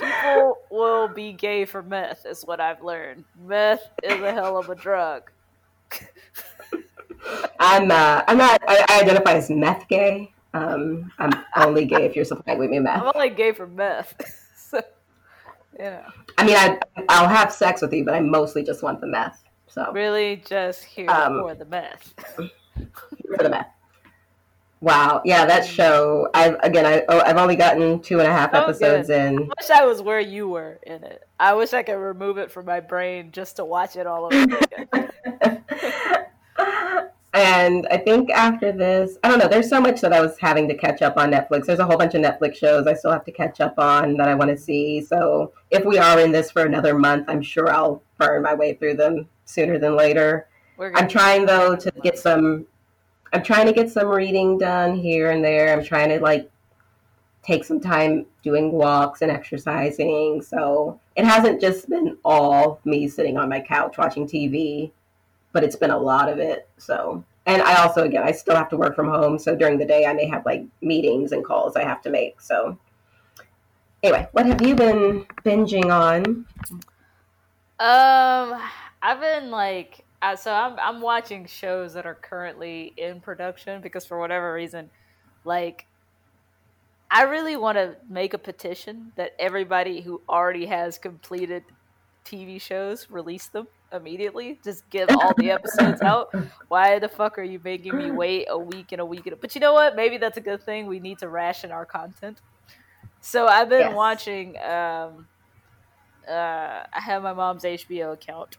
people 0.01 0.59
will 0.71 1.09
be 1.09 1.33
gay 1.33 1.65
for 1.65 1.83
meth, 1.83 2.27
is 2.27 2.43
what 2.45 2.61
I've 2.61 2.83
learned. 2.83 3.25
Meth 3.47 3.89
is 4.03 4.21
a 4.21 4.33
hell 4.33 4.57
of 4.57 4.69
a 4.69 4.75
drug. 4.75 5.31
I'm 7.59 7.91
uh, 7.91 8.23
I'm 8.27 8.39
not. 8.39 8.61
I, 8.67 8.85
I 8.89 9.01
identify 9.03 9.33
as 9.33 9.51
meth 9.51 9.87
gay. 9.89 10.33
Um, 10.55 11.13
I'm 11.19 11.31
only 11.57 11.85
gay 11.85 12.05
if 12.05 12.17
you're 12.17 12.25
supplying 12.25 12.59
with 12.59 12.71
me 12.71 12.79
meth. 12.79 13.03
I'm 13.03 13.13
only 13.15 13.31
gay 13.31 13.53
for 13.53 13.67
meth. 13.67 14.15
so, 14.57 14.81
yeah. 15.79 16.09
I 16.39 16.45
mean, 16.45 16.57
I 16.57 16.79
I'll 17.09 17.29
have 17.29 17.53
sex 17.53 17.83
with 17.83 17.93
you, 17.93 18.05
but 18.05 18.15
I 18.15 18.21
mostly 18.21 18.63
just 18.65 18.83
want 18.83 19.01
the 19.01 19.07
meth. 19.07 19.43
So 19.69 19.93
really 19.93 20.43
just 20.47 20.83
here 20.85 21.11
Um, 21.11 21.41
for 21.41 21.55
the 21.55 21.67
meth. 21.67 22.15
for 22.37 23.43
the 23.43 23.49
meth. 23.51 23.69
Wow. 24.81 25.21
Yeah, 25.27 25.45
that 25.45 25.67
show. 25.67 26.29
I've 26.33 26.57
again. 26.63 26.87
I 26.87 27.05
oh, 27.09 27.21
I've 27.21 27.37
only 27.37 27.57
gotten 27.57 28.01
two 28.01 28.19
and 28.19 28.27
a 28.27 28.33
half 28.33 28.51
Oh, 28.55 28.63
episodes 28.65 29.11
I 29.11 29.27
in. 29.27 29.39
I 29.39 29.41
wish 29.61 29.71
I 29.71 29.85
was 29.85 30.01
where 30.01 30.21
you 30.21 30.49
were 30.49 30.81
in 30.85 31.05
it. 31.05 31.23
I 31.39 31.53
wish 31.55 31.75
I 31.75 31.83
could 31.83 31.97
remove 31.97 32.39
it 32.39 32.51
from 32.51 32.65
my 32.65 32.81
brain 32.81 33.31
just 33.31 33.57
to 33.57 33.65
watch 33.65 33.97
it 33.97 34.07
all 34.07 34.27
over 34.27 34.57
again. 34.57 34.89
and 37.35 37.87
I 37.91 37.99
think 37.99 38.31
after 38.31 38.73
this, 38.73 39.19
I 39.23 39.29
don't 39.29 39.39
know. 39.39 39.49
There's 39.49 39.69
so 39.69 39.83
much 39.83 40.01
that 40.01 40.15
I 40.15 40.21
was 40.23 40.39
having 40.39 40.67
to 40.69 40.75
catch 40.75 41.03
up 41.03 41.19
on 41.19 41.31
Netflix. 41.31 41.67
There's 41.67 41.79
a 41.79 41.85
whole 41.85 41.99
bunch 41.99 42.15
of 42.15 42.23
Netflix 42.23 42.57
shows 42.57 42.87
I 42.87 42.95
still 42.95 43.13
have 43.13 43.25
to 43.27 43.33
catch 43.33 43.61
up 43.61 43.79
on 43.79 44.17
that 44.17 44.29
I 44.29 44.35
want 44.35 44.51
to 44.51 44.57
see. 44.57 45.03
So 45.03 45.53
if 45.71 45.85
we 45.85 45.99
are 45.99 46.19
in 46.19 46.33
this 46.33 46.51
for 46.51 46.65
another 46.65 46.99
month, 46.99 47.27
I'm 47.29 47.43
sure 47.43 47.69
I'll 47.71 48.03
burn 48.17 48.43
my 48.43 48.55
way 48.55 48.75
through 48.75 48.95
them 48.95 49.29
sooner 49.45 49.79
than 49.79 49.95
later. 49.95 50.49
I'm 50.95 51.09
trying 51.09 51.45
though 51.45 51.77
to 51.77 51.91
get 52.03 52.19
some. 52.19 52.67
I'm 53.33 53.43
trying 53.43 53.67
to 53.67 53.73
get 53.73 53.91
some 53.91 54.09
reading 54.09 54.59
done 54.59 54.97
here 54.97 55.31
and 55.31 55.45
there. 55.45 55.73
I'm 55.73 55.85
trying 55.85 56.09
to 56.11 56.21
like 56.21 56.51
take 57.43 57.65
some 57.65 57.81
time 57.81 58.27
doing 58.43 58.73
walks 58.73 59.23
and 59.23 59.31
exercising. 59.31 60.43
So 60.43 61.01
it 61.17 61.25
hasn't 61.25 61.61
just 61.61 61.89
been 61.89 62.17
all 62.25 62.81
me 62.85 63.09
sitting 63.09 63.37
on 63.37 63.49
my 63.49 63.61
couch 63.61 63.99
watching 63.99 64.27
TV, 64.27 64.91
but 65.53 65.65
it's 65.65 65.77
been 65.77 65.91
a 65.91 65.99
lot 65.99 66.29
of 66.29 66.39
it. 66.39 66.69
So 66.79 67.25
and 67.47 67.63
I 67.63 67.83
also 67.83 68.05
again 68.05 68.23
I 68.25 68.33
still 68.33 68.57
have 68.57 68.69
to 68.71 68.77
work 68.77 68.95
from 68.95 69.09
home. 69.09 69.39
So 69.39 69.55
during 69.55 69.79
the 69.79 69.87
day 69.87 70.07
I 70.07 70.13
may 70.13 70.27
have 70.27 70.45
like 70.45 70.65
meetings 70.83 71.33
and 71.33 71.45
calls 71.45 71.77
I 71.77 71.85
have 71.85 72.03
to 72.03 72.11
make. 72.11 72.41
So 72.41 72.79
anyway, 74.03 74.29
what 74.33 74.47
have 74.47 74.63
you 74.63 74.75
been 74.75 75.25
binging 75.45 75.93
on? 75.93 76.47
Um, 77.79 78.61
I've 79.01 79.21
been 79.21 79.51
like, 79.51 80.05
uh, 80.23 80.37
so 80.37 80.53
I'm 80.53 80.79
I'm 80.79 81.01
watching 81.01 81.47
shows 81.47 81.95
that 81.95 82.07
are 82.07 82.15
currently 82.15 82.93
in 82.97 83.21
production 83.21 83.81
because 83.81 84.05
for 84.05 84.19
whatever 84.19 84.53
reason, 84.53 84.91
like, 85.45 85.87
I 87.11 87.23
really 87.25 87.57
want 87.57 87.77
to 87.77 87.97
make 88.09 88.35
a 88.35 88.39
petition 88.39 89.13
that 89.17 89.35
everybody 89.39 90.01
who 90.01 90.21
already 90.29 90.67
has 90.67 90.99
completed 90.99 91.65
TV 92.25 92.61
shows 92.61 93.11
release 93.11 93.47
them 93.49 93.67
immediately. 93.93 94.61
Just 94.63 94.89
give 94.91 95.09
all 95.11 95.33
the 95.37 95.51
episodes 95.51 96.03
out. 96.03 96.33
Why 96.69 96.99
the 96.99 97.09
fuck 97.09 97.39
are 97.39 97.43
you 97.43 97.61
making 97.65 97.97
me 97.97 98.11
wait 98.11 98.47
a 98.49 98.59
week 98.59 98.93
and 98.93 99.01
a 99.01 99.07
week? 99.07 99.27
And 99.27 99.33
a... 99.33 99.37
But 99.37 99.55
you 99.55 99.61
know 99.61 99.73
what? 99.73 99.97
Maybe 99.97 100.19
that's 100.19 100.37
a 100.37 100.41
good 100.41 100.63
thing. 100.63 100.87
We 100.87 101.01
need 101.01 101.19
to 101.19 101.29
ration 101.29 101.73
our 101.73 101.87
content. 101.87 102.41
So 103.21 103.47
I've 103.47 103.69
been 103.69 103.81
Yes. 103.81 103.95
watching. 103.95 104.57
Um, 104.59 105.27
uh, 106.29 106.85
I 106.93 107.01
have 107.01 107.23
my 107.23 107.33
mom's 107.33 107.65
HBO 107.65 108.13
account, 108.13 108.59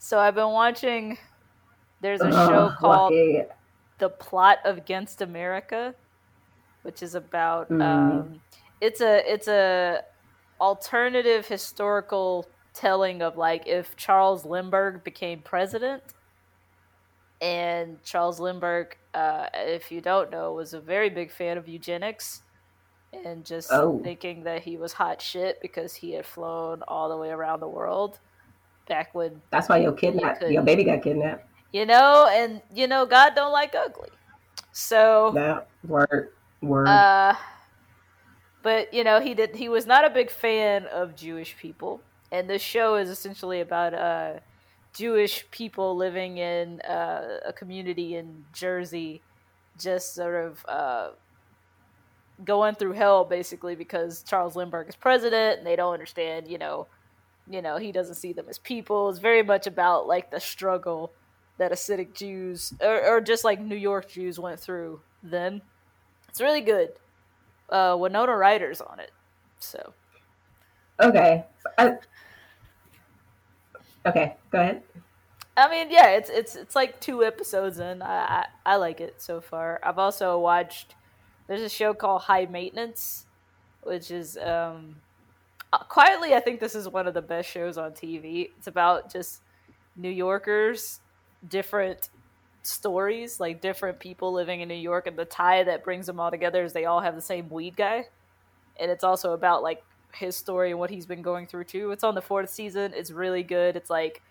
so 0.00 0.18
I've 0.18 0.34
been 0.34 0.50
watching. 0.50 1.18
There's 2.00 2.22
a 2.22 2.32
show 2.32 2.72
called 2.78 3.12
lucky. 3.12 3.42
The 3.98 4.08
Plot 4.08 4.58
Against 4.64 5.20
America, 5.20 5.94
which 6.82 7.02
is 7.02 7.14
about. 7.14 7.70
Mm. 7.70 7.82
Um, 7.82 8.40
it's 8.80 9.02
a 9.02 9.22
it's 9.30 9.46
a 9.46 10.00
alternative 10.60 11.46
historical 11.46 12.46
telling 12.72 13.20
of 13.20 13.36
like 13.36 13.66
if 13.68 13.94
Charles 13.96 14.44
Lindbergh 14.46 15.04
became 15.04 15.40
president. 15.42 16.02
And 17.42 18.02
Charles 18.02 18.38
Lindbergh, 18.40 18.96
uh, 19.14 19.46
if 19.54 19.90
you 19.90 20.00
don't 20.02 20.30
know, 20.30 20.52
was 20.52 20.74
a 20.74 20.80
very 20.80 21.08
big 21.08 21.30
fan 21.30 21.56
of 21.56 21.68
eugenics 21.68 22.42
and 23.12 23.44
just 23.46 23.70
Oh. 23.72 23.98
thinking 24.02 24.44
that 24.44 24.62
he 24.62 24.76
was 24.76 24.92
hot 24.92 25.20
shit 25.22 25.58
because 25.62 25.94
he 25.94 26.12
had 26.12 26.26
flown 26.26 26.82
all 26.86 27.08
the 27.08 27.16
way 27.16 27.30
around 27.30 27.60
the 27.60 27.68
world 27.68 28.20
back 28.90 29.14
when 29.14 29.40
That's 29.50 29.68
why 29.70 29.78
your 29.78 29.92
kidnapped 29.92 30.42
your 30.42 30.62
baby 30.62 30.84
got 30.84 31.02
kidnapped. 31.02 31.46
you 31.72 31.86
know 31.86 32.28
and 32.30 32.60
you 32.74 32.86
know 32.86 33.06
god 33.06 33.34
don't 33.34 33.52
like 33.52 33.74
ugly 33.74 34.10
so 34.72 35.30
That 35.34 35.68
word 35.86 36.32
word. 36.60 36.88
uh 36.88 37.34
but 38.62 38.92
you 38.92 39.04
know 39.04 39.20
he 39.20 39.32
did 39.32 39.54
he 39.56 39.68
was 39.70 39.86
not 39.86 40.04
a 40.04 40.10
big 40.10 40.30
fan 40.30 40.84
of 40.86 41.14
jewish 41.16 41.56
people 41.56 42.02
and 42.32 42.50
this 42.50 42.60
show 42.62 42.96
is 42.96 43.08
essentially 43.08 43.60
about 43.60 43.94
uh 43.94 44.32
jewish 44.92 45.48
people 45.52 45.96
living 45.96 46.38
in 46.38 46.80
uh, 46.80 47.38
a 47.46 47.52
community 47.52 48.16
in 48.16 48.44
jersey 48.52 49.22
just 49.78 50.14
sort 50.14 50.44
of 50.44 50.64
uh 50.68 51.10
going 52.44 52.74
through 52.74 52.92
hell 52.92 53.24
basically 53.24 53.76
because 53.76 54.22
charles 54.24 54.56
lindbergh 54.56 54.88
is 54.88 54.96
president 54.96 55.58
and 55.58 55.66
they 55.66 55.76
don't 55.76 55.92
understand 55.92 56.48
you 56.48 56.58
know 56.58 56.86
you 57.50 57.60
know 57.60 57.76
he 57.76 57.92
doesn't 57.92 58.14
see 58.14 58.32
them 58.32 58.46
as 58.48 58.58
people 58.58 59.08
it's 59.10 59.18
very 59.18 59.42
much 59.42 59.66
about 59.66 60.06
like 60.06 60.30
the 60.30 60.40
struggle 60.40 61.12
that 61.58 61.72
hasidic 61.72 62.14
jews 62.14 62.72
or, 62.80 63.16
or 63.16 63.20
just 63.20 63.44
like 63.44 63.60
new 63.60 63.76
york 63.76 64.08
jews 64.08 64.38
went 64.38 64.58
through 64.58 65.00
then 65.22 65.60
it's 66.28 66.40
really 66.40 66.60
good 66.60 66.90
uh 67.70 67.96
winona 67.98 68.36
ryder's 68.36 68.80
on 68.80 68.98
it 69.00 69.10
so 69.58 69.92
okay. 71.00 71.44
I, 71.78 71.96
okay, 74.06 74.36
go 74.50 74.60
ahead. 74.60 74.82
I 75.56 75.68
mean, 75.68 75.90
yeah, 75.90 76.10
it's 76.10 76.30
it's 76.30 76.56
it's 76.56 76.74
like 76.74 77.00
two 77.00 77.24
episodes 77.24 77.78
in. 77.78 78.02
I, 78.02 78.44
I 78.66 78.72
I 78.72 78.76
like 78.76 79.00
it 79.00 79.20
so 79.20 79.40
far. 79.40 79.80
I've 79.82 79.98
also 79.98 80.38
watched. 80.38 80.94
There's 81.46 81.62
a 81.62 81.68
show 81.68 81.94
called 81.94 82.22
High 82.22 82.46
Maintenance, 82.46 83.26
which 83.82 84.10
is 84.10 84.36
um, 84.38 84.96
quietly. 85.78 86.34
I 86.34 86.40
think 86.40 86.60
this 86.60 86.74
is 86.74 86.88
one 86.88 87.06
of 87.06 87.14
the 87.14 87.22
best 87.22 87.48
shows 87.48 87.78
on 87.78 87.92
TV. 87.92 88.50
It's 88.56 88.66
about 88.66 89.12
just 89.12 89.42
New 89.96 90.10
Yorkers, 90.10 91.00
different 91.46 92.10
stories, 92.62 93.40
like 93.40 93.60
different 93.60 94.00
people 94.00 94.32
living 94.32 94.60
in 94.60 94.68
New 94.68 94.74
York, 94.74 95.06
and 95.06 95.18
the 95.18 95.24
tie 95.24 95.64
that 95.64 95.84
brings 95.84 96.06
them 96.06 96.20
all 96.20 96.30
together 96.30 96.64
is 96.64 96.72
they 96.72 96.84
all 96.86 97.00
have 97.00 97.14
the 97.14 97.22
same 97.22 97.48
weed 97.48 97.76
guy, 97.76 98.04
and 98.78 98.90
it's 98.90 99.04
also 99.04 99.32
about 99.32 99.62
like 99.62 99.84
his 100.14 100.36
story 100.36 100.70
and 100.70 100.78
what 100.78 100.90
he's 100.90 101.06
been 101.06 101.22
going 101.22 101.46
through 101.46 101.64
too. 101.64 101.90
It's 101.92 102.04
on 102.04 102.14
the 102.14 102.22
fourth 102.22 102.50
season. 102.50 102.92
It's 102.94 103.10
really 103.10 103.42
good. 103.44 103.76
It's 103.76 103.90
like 103.90 104.22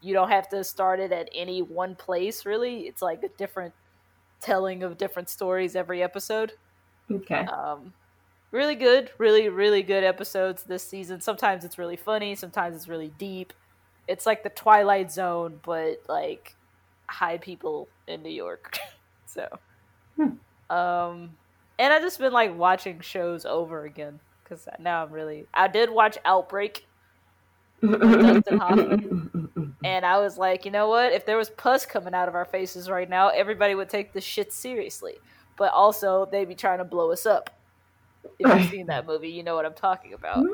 you 0.00 0.12
don't 0.14 0.28
have 0.30 0.48
to 0.50 0.62
start 0.64 1.00
it 1.00 1.12
at 1.12 1.28
any 1.34 1.62
one 1.62 1.96
place 1.96 2.44
really 2.44 2.80
it's 2.82 3.00
like 3.02 3.22
a 3.22 3.28
different 3.38 3.74
telling 4.40 4.82
of 4.82 4.98
different 4.98 5.28
stories 5.28 5.76
every 5.76 6.02
episode 6.02 6.52
Okay. 7.10 7.50
um 7.52 7.94
really 8.54 8.76
good 8.76 9.10
really 9.18 9.48
really 9.48 9.82
good 9.82 10.04
episodes 10.04 10.62
this 10.62 10.86
season 10.86 11.20
sometimes 11.20 11.64
it's 11.64 11.76
really 11.76 11.96
funny 11.96 12.36
sometimes 12.36 12.76
it's 12.76 12.88
really 12.88 13.12
deep 13.18 13.52
it's 14.06 14.26
like 14.26 14.44
the 14.44 14.48
twilight 14.50 15.10
zone 15.10 15.58
but 15.64 16.00
like 16.08 16.54
high 17.08 17.36
people 17.36 17.88
in 18.06 18.22
new 18.22 18.30
york 18.30 18.78
so 19.26 19.48
um 20.70 21.30
and 21.76 21.92
I've 21.92 22.02
just 22.02 22.20
been 22.20 22.32
like 22.32 22.56
watching 22.56 23.00
shows 23.00 23.44
over 23.44 23.84
again 23.84 24.20
because 24.42 24.68
now 24.78 25.02
i'm 25.02 25.10
really 25.10 25.46
i 25.52 25.66
did 25.66 25.90
watch 25.90 26.16
outbreak 26.24 26.86
Dustin 27.82 28.58
Hoffman. 28.58 29.74
And 29.84 30.06
I 30.06 30.18
was 30.18 30.38
like, 30.38 30.64
you 30.64 30.70
know 30.70 30.88
what? 30.88 31.12
If 31.12 31.26
there 31.26 31.36
was 31.36 31.50
pus 31.50 31.84
coming 31.84 32.14
out 32.14 32.26
of 32.26 32.34
our 32.34 32.46
faces 32.46 32.88
right 32.88 33.08
now, 33.08 33.28
everybody 33.28 33.74
would 33.74 33.90
take 33.90 34.14
this 34.14 34.24
shit 34.24 34.50
seriously. 34.50 35.16
But 35.58 35.74
also, 35.74 36.26
they'd 36.32 36.48
be 36.48 36.54
trying 36.54 36.78
to 36.78 36.84
blow 36.84 37.12
us 37.12 37.26
up. 37.26 37.50
If 38.38 38.60
you've 38.60 38.70
seen 38.70 38.86
that 38.86 39.06
movie, 39.06 39.30
you 39.30 39.42
know 39.42 39.54
what 39.54 39.66
I'm 39.66 39.74
talking 39.74 40.12
about. 40.14 40.44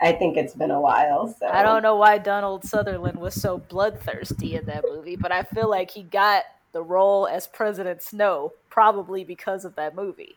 I 0.00 0.12
think 0.12 0.36
it's 0.36 0.54
been 0.54 0.70
a 0.70 0.80
while. 0.80 1.34
So 1.38 1.46
I 1.48 1.62
don't 1.62 1.82
know 1.82 1.96
why 1.96 2.18
Donald 2.18 2.64
Sutherland 2.64 3.18
was 3.18 3.34
so 3.34 3.58
bloodthirsty 3.58 4.56
in 4.56 4.66
that 4.66 4.84
movie, 4.88 5.16
but 5.16 5.32
I 5.32 5.42
feel 5.42 5.68
like 5.68 5.90
he 5.90 6.02
got 6.02 6.44
the 6.72 6.82
role 6.82 7.26
as 7.26 7.46
President 7.46 8.02
Snow 8.02 8.52
probably 8.68 9.24
because 9.24 9.64
of 9.64 9.76
that 9.76 9.94
movie. 9.94 10.36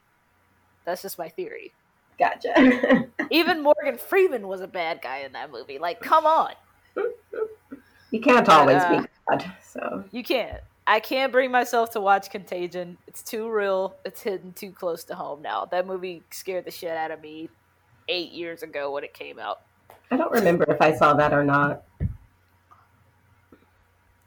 That's 0.85 1.01
just 1.01 1.17
my 1.17 1.29
theory. 1.29 1.73
Gotcha. 2.17 3.07
Even 3.31 3.61
Morgan 3.61 3.97
Freeman 3.97 4.47
was 4.47 4.61
a 4.61 4.67
bad 4.67 5.01
guy 5.01 5.19
in 5.19 5.33
that 5.33 5.51
movie. 5.51 5.79
Like, 5.79 5.99
come 5.99 6.25
on. 6.25 6.53
you 8.11 8.21
can't 8.21 8.47
always 8.47 8.81
uh, 8.81 9.01
be 9.01 9.07
God. 9.29 9.51
So 9.61 10.05
You 10.11 10.23
can't. 10.23 10.61
I 10.89 11.01
can't 11.01 11.33
bring 11.33 11.51
myself 11.51 11.91
to 11.91 12.01
watch 12.01 12.29
Contagion. 12.29 12.97
It's 13.07 13.21
too 13.21 13.51
real. 13.51 13.97
It's 14.05 14.21
hidden 14.21 14.53
too 14.53 14.71
close 14.71 15.03
to 15.05 15.15
home 15.15 15.41
now. 15.41 15.65
That 15.65 15.85
movie 15.85 16.23
scared 16.31 16.63
the 16.63 16.71
shit 16.71 16.91
out 16.91 17.11
of 17.11 17.21
me 17.21 17.49
eight 18.07 18.31
years 18.31 18.63
ago 18.63 18.91
when 18.91 19.03
it 19.03 19.13
came 19.13 19.37
out. 19.37 19.61
I 20.09 20.15
don't 20.15 20.31
remember 20.31 20.63
if 20.69 20.81
I 20.81 20.95
saw 20.95 21.13
that 21.15 21.33
or 21.33 21.43
not. 21.43 21.83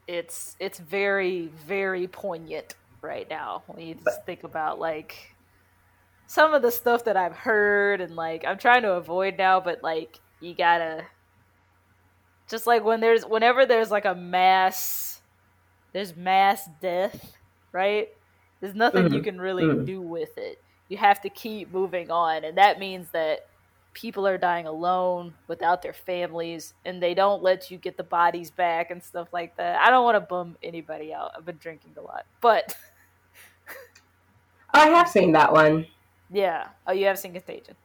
It's 0.07 0.55
it's 0.59 0.77
very 0.77 1.49
very 1.65 2.07
poignant 2.07 2.75
right 3.01 3.27
now 3.27 3.63
when 3.65 3.87
you 3.87 3.95
just 3.95 4.23
think 4.25 4.43
about 4.43 4.77
like 4.77 5.35
some 6.27 6.53
of 6.53 6.61
the 6.61 6.71
stuff 6.71 7.05
that 7.05 7.17
I've 7.17 7.35
heard 7.35 8.01
and 8.01 8.15
like 8.15 8.45
I'm 8.45 8.59
trying 8.59 8.83
to 8.83 8.91
avoid 8.93 9.37
now, 9.37 9.59
but 9.59 9.81
like 9.81 10.19
you 10.39 10.53
gotta 10.53 11.05
just 12.47 12.67
like 12.67 12.83
when 12.83 12.99
there's 12.99 13.25
whenever 13.25 13.65
there's 13.65 13.89
like 13.89 14.05
a 14.05 14.13
mass 14.13 15.10
there's 15.93 16.15
mass 16.15 16.67
death, 16.81 17.37
right? 17.71 18.09
There's 18.59 18.75
nothing 18.75 19.09
you 19.11 19.21
Mhm, 19.21 19.23
can 19.23 19.39
really 19.41 19.69
mhm. 19.69 19.85
do 19.85 20.01
with 20.01 20.37
it. 20.37 20.63
You 20.89 20.97
have 20.97 21.21
to 21.21 21.29
keep 21.29 21.71
moving 21.71 22.11
on, 22.11 22.43
and 22.43 22.57
that 22.57 22.79
means 22.79 23.11
that 23.11 23.41
people 23.93 24.27
are 24.27 24.37
dying 24.37 24.67
alone 24.67 25.35
without 25.47 25.81
their 25.81 25.93
families, 25.93 26.73
and 26.85 27.01
they 27.01 27.13
don't 27.13 27.43
let 27.43 27.71
you 27.71 27.77
get 27.77 27.97
the 27.97 28.03
bodies 28.03 28.51
back 28.51 28.91
and 28.91 29.03
stuff 29.03 29.29
like 29.33 29.55
that. 29.57 29.79
I 29.81 29.89
don't 29.89 30.03
want 30.05 30.15
to 30.15 30.21
bum 30.21 30.57
anybody 30.63 31.13
out. 31.13 31.31
I've 31.37 31.45
been 31.45 31.57
drinking 31.57 31.95
a 31.97 32.01
lot, 32.01 32.25
but 32.41 32.75
Oh, 34.73 34.79
I 34.81 34.87
have 34.87 35.07
seen 35.09 35.31
that 35.33 35.53
one. 35.53 35.87
yeah. 36.29 36.69
Oh, 36.87 36.93
you 36.93 37.05
have 37.05 37.19
seen 37.19 37.33
Contagion? 37.33 37.75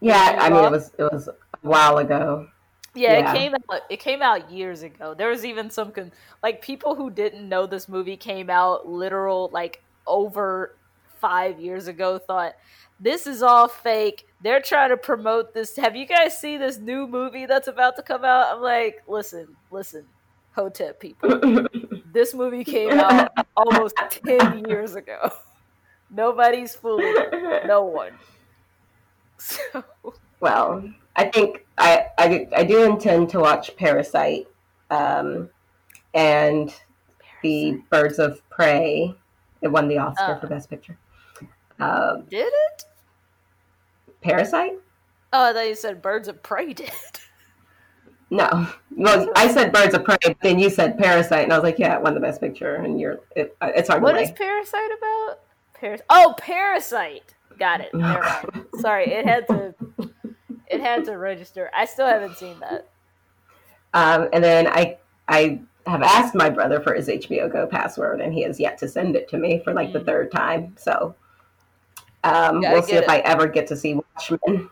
Yeah, 0.00 0.34
you 0.34 0.38
I 0.38 0.50
mean 0.50 0.64
it 0.64 0.70
was 0.70 0.92
it 0.98 1.02
was 1.12 1.28
a 1.28 1.34
while 1.62 1.98
ago. 1.98 2.48
Yeah, 2.94 3.12
Yeah. 3.18 3.32
it 3.32 3.36
came 3.36 3.54
out. 3.54 3.80
It 3.90 4.00
came 4.00 4.22
out 4.22 4.50
years 4.50 4.82
ago. 4.82 5.14
There 5.14 5.28
was 5.28 5.44
even 5.44 5.70
some 5.70 5.90
con- 5.92 6.12
like 6.42 6.62
people 6.62 6.94
who 6.94 7.10
didn't 7.10 7.48
know 7.48 7.66
this 7.66 7.88
movie 7.88 8.16
came 8.16 8.48
out 8.50 8.88
literal 8.88 9.50
like 9.52 9.82
over 10.06 10.76
five 11.20 11.58
years 11.60 11.88
ago. 11.88 12.18
Thought 12.18 12.54
this 13.00 13.26
is 13.26 13.42
all 13.42 13.66
fake. 13.68 14.26
They're 14.42 14.60
trying 14.62 14.90
to 14.90 14.96
promote 14.96 15.54
this. 15.54 15.76
Have 15.76 15.96
you 15.96 16.06
guys 16.06 16.38
seen 16.38 16.60
this 16.60 16.78
new 16.78 17.06
movie 17.08 17.46
that's 17.46 17.66
about 17.68 17.96
to 17.96 18.02
come 18.02 18.24
out? 18.24 18.54
I'm 18.54 18.62
like, 18.62 19.02
listen, 19.08 19.56
listen, 19.72 20.04
Hotep 20.54 21.00
people. 21.00 21.40
This 22.12 22.32
movie 22.32 22.62
came 22.62 22.92
out 22.92 23.32
almost 23.56 23.96
ten 24.24 24.64
years 24.68 24.94
ago. 24.94 25.30
Nobody's 26.10 26.76
fooling 26.76 27.12
no 27.66 27.82
one. 27.82 28.12
So 29.38 29.84
well, 30.40 30.84
I 31.16 31.24
think 31.26 31.64
I, 31.78 32.06
I 32.18 32.48
I 32.56 32.64
do 32.64 32.82
intend 32.84 33.30
to 33.30 33.40
watch 33.40 33.76
Parasite, 33.76 34.46
um, 34.90 35.48
and 36.12 36.74
the 37.42 37.80
Birds 37.90 38.18
of 38.18 38.40
Prey. 38.50 39.14
It 39.62 39.68
won 39.68 39.88
the 39.88 39.98
Oscar 39.98 40.34
Uh. 40.34 40.40
for 40.40 40.46
Best 40.46 40.68
Picture. 40.70 40.98
Um, 41.80 42.24
did 42.30 42.46
it? 42.52 42.84
Parasite? 44.20 44.78
Oh, 45.32 45.50
I 45.50 45.52
thought 45.52 45.66
you 45.68 45.74
said 45.74 46.00
Birds 46.02 46.28
of 46.28 46.42
Prey 46.42 46.72
did. 46.72 46.90
No. 48.30 48.68
Well, 48.96 49.28
I 49.34 49.48
said 49.52 49.72
Birds 49.72 49.92
of 49.92 50.04
Prey, 50.04 50.16
but 50.22 50.36
then 50.40 50.60
you 50.60 50.70
said 50.70 50.96
Parasite, 50.96 51.42
and 51.42 51.52
I 51.52 51.56
was 51.56 51.64
like, 51.64 51.80
yeah, 51.80 51.96
it 51.96 52.02
won 52.02 52.14
the 52.14 52.20
Best 52.20 52.40
Picture, 52.40 52.76
and 52.76 53.00
you're 53.00 53.18
it, 53.34 53.56
it's 53.60 53.88
hard 53.88 54.04
What 54.04 54.16
is. 54.16 54.30
Parasite 54.30 54.90
about? 54.96 55.40
Paras- 55.74 56.00
oh, 56.08 56.34
Parasite. 56.38 57.34
Got 57.58 57.80
it. 57.80 57.90
Oh, 57.94 58.42
Sorry, 58.80 59.06
it 59.12 59.26
had 59.26 59.48
to. 59.48 59.74
It 60.68 60.80
had 60.80 61.04
to 61.06 61.16
register. 61.18 61.70
I 61.76 61.84
still 61.84 62.06
haven't 62.06 62.36
seen 62.36 62.58
that. 62.60 62.88
Um, 63.92 64.28
and 64.32 64.42
then 64.42 64.66
I 64.66 64.98
I 65.28 65.60
have 65.86 66.02
asked 66.02 66.34
my 66.34 66.48
brother 66.50 66.80
for 66.80 66.94
his 66.94 67.08
HBO 67.08 67.50
Go 67.52 67.66
password, 67.66 68.20
and 68.20 68.32
he 68.32 68.42
has 68.42 68.58
yet 68.58 68.78
to 68.78 68.88
send 68.88 69.16
it 69.16 69.28
to 69.28 69.36
me 69.38 69.60
for 69.62 69.72
like 69.74 69.92
the 69.92 70.00
Mm. 70.00 70.06
third 70.06 70.32
time. 70.32 70.74
So 70.78 71.14
um, 72.24 72.60
we'll 72.60 72.82
see 72.82 72.94
if 72.96 73.08
I 73.08 73.18
ever 73.18 73.46
get 73.46 73.66
to 73.68 73.76
see 73.76 73.94
Watchmen. 73.94 74.70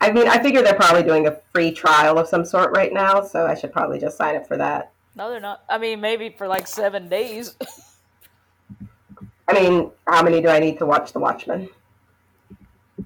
I 0.00 0.12
mean, 0.12 0.28
I 0.28 0.42
figure 0.42 0.60
they're 0.62 0.74
probably 0.74 1.02
doing 1.02 1.26
a 1.26 1.40
free 1.54 1.72
trial 1.72 2.18
of 2.18 2.28
some 2.28 2.44
sort 2.44 2.70
right 2.76 2.92
now, 2.92 3.22
so 3.22 3.46
I 3.46 3.54
should 3.54 3.72
probably 3.72 3.98
just 3.98 4.18
sign 4.18 4.36
up 4.36 4.46
for 4.46 4.58
that. 4.58 4.92
No, 5.14 5.30
they're 5.30 5.40
not. 5.40 5.64
I 5.70 5.78
mean, 5.78 6.02
maybe 6.02 6.28
for 6.28 6.46
like 6.46 6.66
seven 6.66 7.08
days. 7.08 7.56
I 9.48 9.52
mean, 9.54 9.90
how 10.06 10.22
many 10.22 10.42
do 10.42 10.48
I 10.48 10.58
need 10.58 10.78
to 10.78 10.86
watch 10.86 11.12
The 11.12 11.18
Watchmen? 11.20 11.68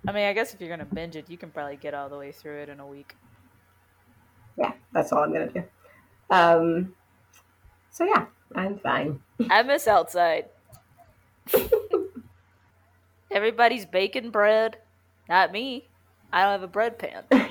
I 0.06 0.12
mean, 0.12 0.24
I 0.24 0.32
guess 0.32 0.54
if 0.54 0.60
you're 0.60 0.70
gonna 0.70 0.84
binge 0.84 1.16
it, 1.16 1.28
you 1.28 1.36
can 1.36 1.50
probably 1.50 1.76
get 1.76 1.94
all 1.94 2.08
the 2.08 2.16
way 2.16 2.32
through 2.32 2.58
it 2.58 2.68
in 2.68 2.80
a 2.80 2.86
week. 2.86 3.16
Yeah, 4.56 4.72
that's 4.92 5.12
all 5.12 5.24
I'm 5.24 5.32
gonna 5.32 5.50
do. 5.50 5.62
Um, 6.30 6.94
so 7.90 8.04
yeah, 8.04 8.26
I'm 8.54 8.78
fine. 8.78 9.20
I 9.50 9.62
miss 9.62 9.86
outside. 9.86 10.46
Everybody's 13.30 13.86
baking 13.86 14.30
bread. 14.30 14.78
Not 15.28 15.52
me. 15.52 15.88
I 16.32 16.42
don't 16.42 16.52
have 16.52 16.62
a 16.62 16.68
bread 16.68 16.98
pan. 16.98 17.24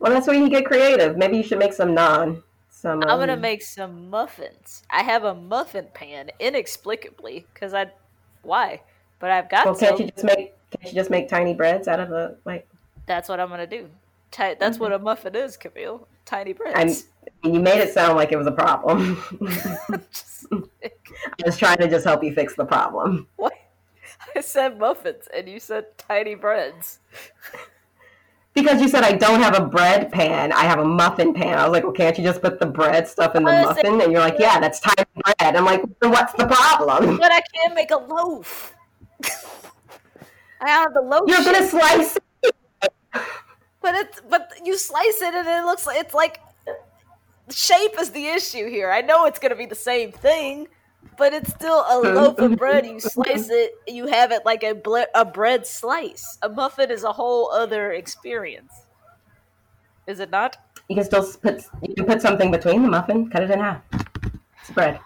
Well, 0.00 0.12
that's 0.12 0.26
when 0.26 0.42
you 0.42 0.48
get 0.48 0.64
creative. 0.64 1.18
Maybe 1.18 1.36
you 1.36 1.42
should 1.42 1.58
make 1.58 1.74
some 1.74 1.94
naan. 1.94 2.42
Some. 2.70 3.02
I'm 3.02 3.18
gonna 3.18 3.34
um, 3.34 3.40
make 3.42 3.62
some 3.62 4.08
muffins. 4.08 4.82
I 4.90 5.02
have 5.02 5.24
a 5.24 5.34
muffin 5.34 5.88
pan 5.92 6.30
inexplicably 6.40 7.46
because 7.52 7.74
I, 7.74 7.90
why? 8.40 8.80
But 9.20 9.30
I've 9.30 9.48
got 9.48 9.66
Well, 9.66 9.76
can't 9.76 10.00
you 10.00 10.06
just 10.06 10.24
make 10.24 10.54
can't 10.72 10.92
you 10.92 10.92
just 10.92 11.10
make 11.10 11.28
tiny 11.28 11.54
breads 11.54 11.86
out 11.86 12.00
of 12.00 12.10
a 12.10 12.36
like? 12.44 12.68
That's 13.06 13.28
what 13.28 13.38
I'm 13.38 13.48
gonna 13.48 13.66
do. 13.66 13.88
Ti- 14.32 14.54
that's 14.58 14.78
what 14.78 14.92
a 14.92 14.98
muffin 14.98 15.34
is, 15.34 15.56
Camille. 15.56 16.06
Tiny 16.24 16.50
I'm, 16.50 16.56
breads. 16.56 17.06
you 17.42 17.60
made 17.60 17.80
it 17.80 17.92
sound 17.92 18.16
like 18.16 18.32
it 18.32 18.36
was 18.36 18.46
a 18.46 18.52
problem. 18.52 19.22
Just- 20.12 20.46
I 20.52 21.42
was 21.44 21.58
trying 21.58 21.78
to 21.78 21.88
just 21.88 22.04
help 22.04 22.24
you 22.24 22.34
fix 22.34 22.54
the 22.54 22.64
problem 22.64 23.26
what? 23.36 23.52
I 24.34 24.40
said 24.40 24.78
muffins, 24.78 25.28
and 25.34 25.48
you 25.48 25.60
said 25.60 25.98
tiny 25.98 26.34
breads. 26.34 27.00
because 28.54 28.80
you 28.80 28.88
said 28.88 29.02
I 29.02 29.12
don't 29.12 29.40
have 29.40 29.56
a 29.56 29.64
bread 29.64 30.12
pan. 30.12 30.52
I 30.52 30.64
have 30.64 30.78
a 30.78 30.84
muffin 30.84 31.34
pan. 31.34 31.58
I 31.58 31.64
was 31.64 31.72
like, 31.72 31.84
well, 31.84 31.92
can't 31.92 32.16
you 32.16 32.24
just 32.24 32.40
put 32.40 32.60
the 32.60 32.66
bread 32.66 33.08
stuff 33.08 33.34
in 33.34 33.44
the 33.44 33.52
muffin? 33.52 34.00
And 34.00 34.12
you're 34.12 34.20
like, 34.20 34.36
yeah, 34.38 34.60
that's 34.60 34.80
tiny 34.80 35.06
bread. 35.14 35.56
I'm 35.56 35.64
like, 35.64 35.82
what's 36.00 36.32
the 36.34 36.46
problem? 36.46 37.18
But 37.18 37.32
I 37.32 37.40
can't 37.54 37.74
make 37.74 37.90
a 37.90 37.96
loaf. 37.96 38.74
I 40.60 40.68
have 40.68 40.92
the 40.94 41.00
loaf. 41.00 41.22
You're 41.26 41.44
gonna 41.44 41.66
slice. 41.66 42.16
it. 42.42 42.54
But 43.82 43.94
it's 43.94 44.20
but 44.28 44.52
you 44.64 44.76
slice 44.76 45.22
it 45.22 45.34
and 45.34 45.48
it 45.48 45.64
looks 45.64 45.86
like 45.86 45.98
it's 45.98 46.14
like 46.14 46.40
shape 47.50 47.92
is 47.98 48.10
the 48.10 48.26
issue 48.26 48.68
here. 48.68 48.90
I 48.90 49.00
know 49.00 49.24
it's 49.24 49.38
gonna 49.38 49.56
be 49.56 49.66
the 49.66 49.74
same 49.74 50.12
thing, 50.12 50.68
but 51.16 51.32
it's 51.32 51.50
still 51.52 51.84
a 51.88 51.98
loaf 52.14 52.38
of 52.38 52.56
bread. 52.56 52.84
You 52.86 53.00
slice 53.00 53.48
it, 53.48 53.72
you 53.88 54.06
have 54.06 54.32
it 54.32 54.44
like 54.44 54.62
a 54.62 54.74
ble- 54.74 55.06
a 55.14 55.24
bread 55.24 55.66
slice. 55.66 56.38
A 56.42 56.48
muffin 56.48 56.90
is 56.90 57.04
a 57.04 57.12
whole 57.12 57.50
other 57.52 57.92
experience. 57.92 58.72
Is 60.06 60.20
it 60.20 60.30
not? 60.30 60.56
You 60.88 60.96
can 60.96 61.04
still 61.04 61.24
put 61.40 61.64
you 61.82 61.94
can 61.94 62.04
put 62.04 62.20
something 62.20 62.50
between 62.50 62.82
the 62.82 62.88
muffin. 62.88 63.30
Cut 63.30 63.44
it 63.44 63.50
in 63.50 63.60
half. 63.60 63.80
It's 64.60 64.70
bread. 64.72 65.00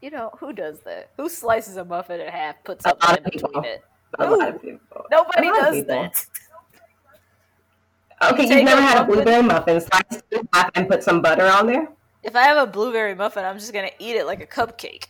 You 0.00 0.10
know 0.10 0.30
who 0.38 0.52
does 0.52 0.80
that? 0.80 1.10
Who 1.16 1.28
slices 1.28 1.76
a 1.76 1.84
muffin 1.84 2.20
in 2.20 2.28
half, 2.28 2.62
puts 2.64 2.84
A 2.84 2.90
something 2.90 3.16
in 3.16 3.22
between 3.24 3.40
people. 3.42 3.62
it? 3.64 3.84
A 4.18 4.30
lot 4.30 4.48
of 4.54 4.62
people. 4.62 5.04
Nobody 5.10 5.48
does 5.48 5.84
that. 5.86 6.26
Okay, 8.22 8.46
You 8.48 8.54
you've 8.56 8.64
never 8.64 8.80
had 8.80 9.02
a 9.02 9.04
blueberry 9.04 9.42
muffin 9.42 9.80
sliced 9.80 10.24
it 10.30 10.40
in 10.40 10.48
half 10.52 10.70
and 10.74 10.88
put 10.88 11.02
some 11.04 11.20
butter 11.20 11.46
on 11.46 11.66
there? 11.66 11.88
If 12.22 12.34
I 12.34 12.42
have 12.42 12.56
a 12.68 12.70
blueberry 12.70 13.14
muffin, 13.14 13.44
I'm 13.44 13.58
just 13.58 13.72
gonna 13.72 13.90
eat 13.98 14.16
it 14.16 14.26
like 14.26 14.40
a 14.42 14.46
cupcake. 14.46 15.04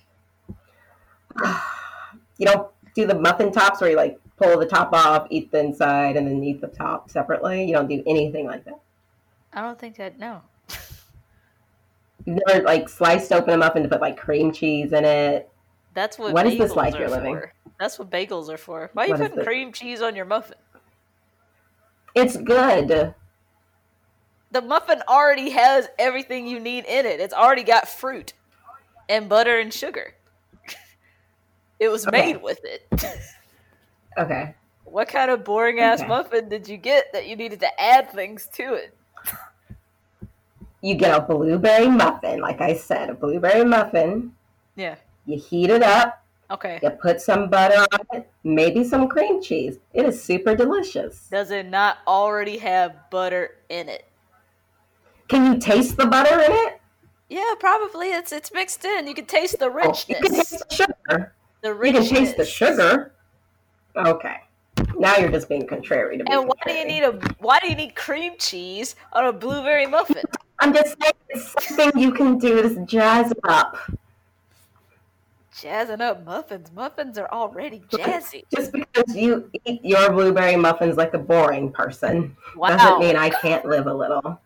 You 2.38 2.46
don't 2.46 2.68
do 2.94 3.06
the 3.06 3.14
muffin 3.18 3.52
tops 3.52 3.80
where 3.80 3.90
you 3.90 3.96
like 3.96 4.18
pull 4.36 4.58
the 4.58 4.66
top 4.66 4.92
off, 4.92 5.26
eat 5.30 5.50
the 5.50 5.58
inside, 5.60 6.16
and 6.16 6.26
then 6.26 6.42
eat 6.44 6.60
the 6.60 6.68
top 6.68 7.10
separately. 7.10 7.64
You 7.64 7.74
don't 7.74 7.88
do 7.88 8.02
anything 8.06 8.46
like 8.46 8.64
that. 8.64 8.80
I 9.52 9.62
don't 9.62 9.78
think 9.78 9.96
that. 9.96 10.18
No. 10.18 10.42
Like 12.64 12.88
sliced 12.88 13.32
open 13.32 13.50
them 13.50 13.62
up 13.62 13.76
and 13.76 13.90
put 13.90 14.00
like 14.00 14.16
cream 14.16 14.52
cheese 14.52 14.92
in 14.92 15.04
it. 15.04 15.50
That's 15.94 16.18
what. 16.18 16.32
What 16.32 16.46
is 16.46 16.54
bagels 16.54 16.58
this 16.58 16.94
are 16.94 16.98
you're 17.00 17.08
living? 17.08 17.34
For. 17.36 17.52
That's 17.80 17.98
what 17.98 18.10
bagels 18.10 18.48
are 18.48 18.58
for. 18.58 18.90
Why 18.92 19.04
are 19.04 19.06
you 19.06 19.12
What 19.14 19.30
putting 19.30 19.44
cream 19.44 19.72
cheese 19.72 20.02
on 20.02 20.14
your 20.16 20.24
muffin? 20.24 20.56
It's 22.14 22.36
good. 22.36 23.14
The 24.50 24.62
muffin 24.62 25.02
already 25.08 25.50
has 25.50 25.88
everything 25.98 26.46
you 26.46 26.58
need 26.58 26.84
in 26.86 27.06
it. 27.06 27.20
It's 27.20 27.34
already 27.34 27.62
got 27.62 27.88
fruit 27.88 28.32
and 29.08 29.28
butter 29.28 29.58
and 29.58 29.72
sugar. 29.72 30.14
it 31.78 31.88
was 31.88 32.06
Okay. 32.06 32.32
made 32.32 32.42
with 32.42 32.58
it. 32.64 32.88
Okay. 34.18 34.54
what 34.84 35.06
kind 35.08 35.30
of 35.30 35.44
boring 35.44 35.78
ass 35.78 36.00
Okay. 36.00 36.08
muffin 36.08 36.48
did 36.48 36.66
you 36.66 36.76
get 36.76 37.12
that 37.12 37.28
you 37.28 37.36
needed 37.36 37.60
to 37.60 37.80
add 37.80 38.10
things 38.10 38.48
to 38.54 38.74
it? 38.74 38.97
You 40.80 40.94
get 40.94 41.16
a 41.16 41.20
blueberry 41.22 41.88
muffin, 41.88 42.40
like 42.40 42.60
I 42.60 42.74
said, 42.74 43.10
a 43.10 43.14
blueberry 43.14 43.64
muffin. 43.64 44.32
Yeah. 44.76 44.96
You 45.26 45.38
heat 45.38 45.70
it 45.70 45.82
up. 45.82 46.24
Okay. 46.50 46.78
You 46.82 46.90
put 46.90 47.20
some 47.20 47.50
butter 47.50 47.84
on 47.92 48.00
it, 48.12 48.30
maybe 48.42 48.82
some 48.84 49.08
cream 49.08 49.42
cheese. 49.42 49.78
It 49.92 50.06
is 50.06 50.22
super 50.22 50.54
delicious. 50.54 51.28
Does 51.30 51.50
it 51.50 51.66
not 51.66 51.98
already 52.06 52.56
have 52.58 53.10
butter 53.10 53.56
in 53.68 53.88
it? 53.88 54.06
Can 55.28 55.52
you 55.52 55.58
taste 55.58 55.96
the 55.98 56.06
butter 56.06 56.40
in 56.40 56.50
it? 56.52 56.80
Yeah, 57.28 57.52
probably. 57.60 58.08
It's 58.12 58.32
it's 58.32 58.50
mixed 58.54 58.82
in. 58.86 59.06
You 59.06 59.14
can 59.14 59.26
taste 59.26 59.58
the 59.58 59.66
Oh, 59.66 59.92
you 60.08 60.14
can 60.14 60.22
richness. 60.22 60.50
taste 60.50 60.68
the 60.70 60.74
sugar. 60.74 61.34
The 61.60 61.74
richness. 61.74 62.10
You 62.10 62.16
can 62.16 62.24
taste 62.24 62.36
the 62.38 62.46
sugar. 62.46 63.12
Okay. 63.94 64.36
Now 64.96 65.16
you're 65.18 65.30
just 65.30 65.48
being 65.50 65.66
contrary 65.66 66.16
to 66.16 66.24
me. 66.24 66.30
And 66.30 66.46
why 66.48 66.54
do 66.66 66.72
you 66.72 66.86
need 66.86 67.02
a 67.02 67.12
why 67.40 67.58
do 67.60 67.68
you 67.68 67.74
need 67.74 67.94
cream 67.94 68.34
cheese 68.38 68.96
on 69.12 69.26
a 69.26 69.32
blueberry 69.32 69.86
muffin? 69.86 70.22
I'm 70.60 70.72
just 70.74 70.96
saying 71.00 71.12
it's 71.28 71.66
something 71.66 72.00
you 72.00 72.12
can 72.12 72.38
do 72.38 72.58
is 72.58 72.78
jazz 72.86 73.30
it 73.30 73.38
up. 73.44 73.76
Jazzing 75.60 76.00
up 76.00 76.24
muffins. 76.24 76.70
Muffins 76.72 77.18
are 77.18 77.28
already 77.32 77.80
jazzy. 77.88 78.44
Just 78.54 78.72
because 78.72 79.16
you 79.16 79.50
eat 79.64 79.84
your 79.84 80.10
blueberry 80.12 80.56
muffins 80.56 80.96
like 80.96 81.14
a 81.14 81.18
boring 81.18 81.72
person 81.72 82.36
Wow. 82.56 82.76
doesn't 82.76 83.00
mean 83.00 83.16
I 83.16 83.30
can't 83.30 83.64
live 83.64 83.86
a 83.86 83.94
little. 83.94 84.40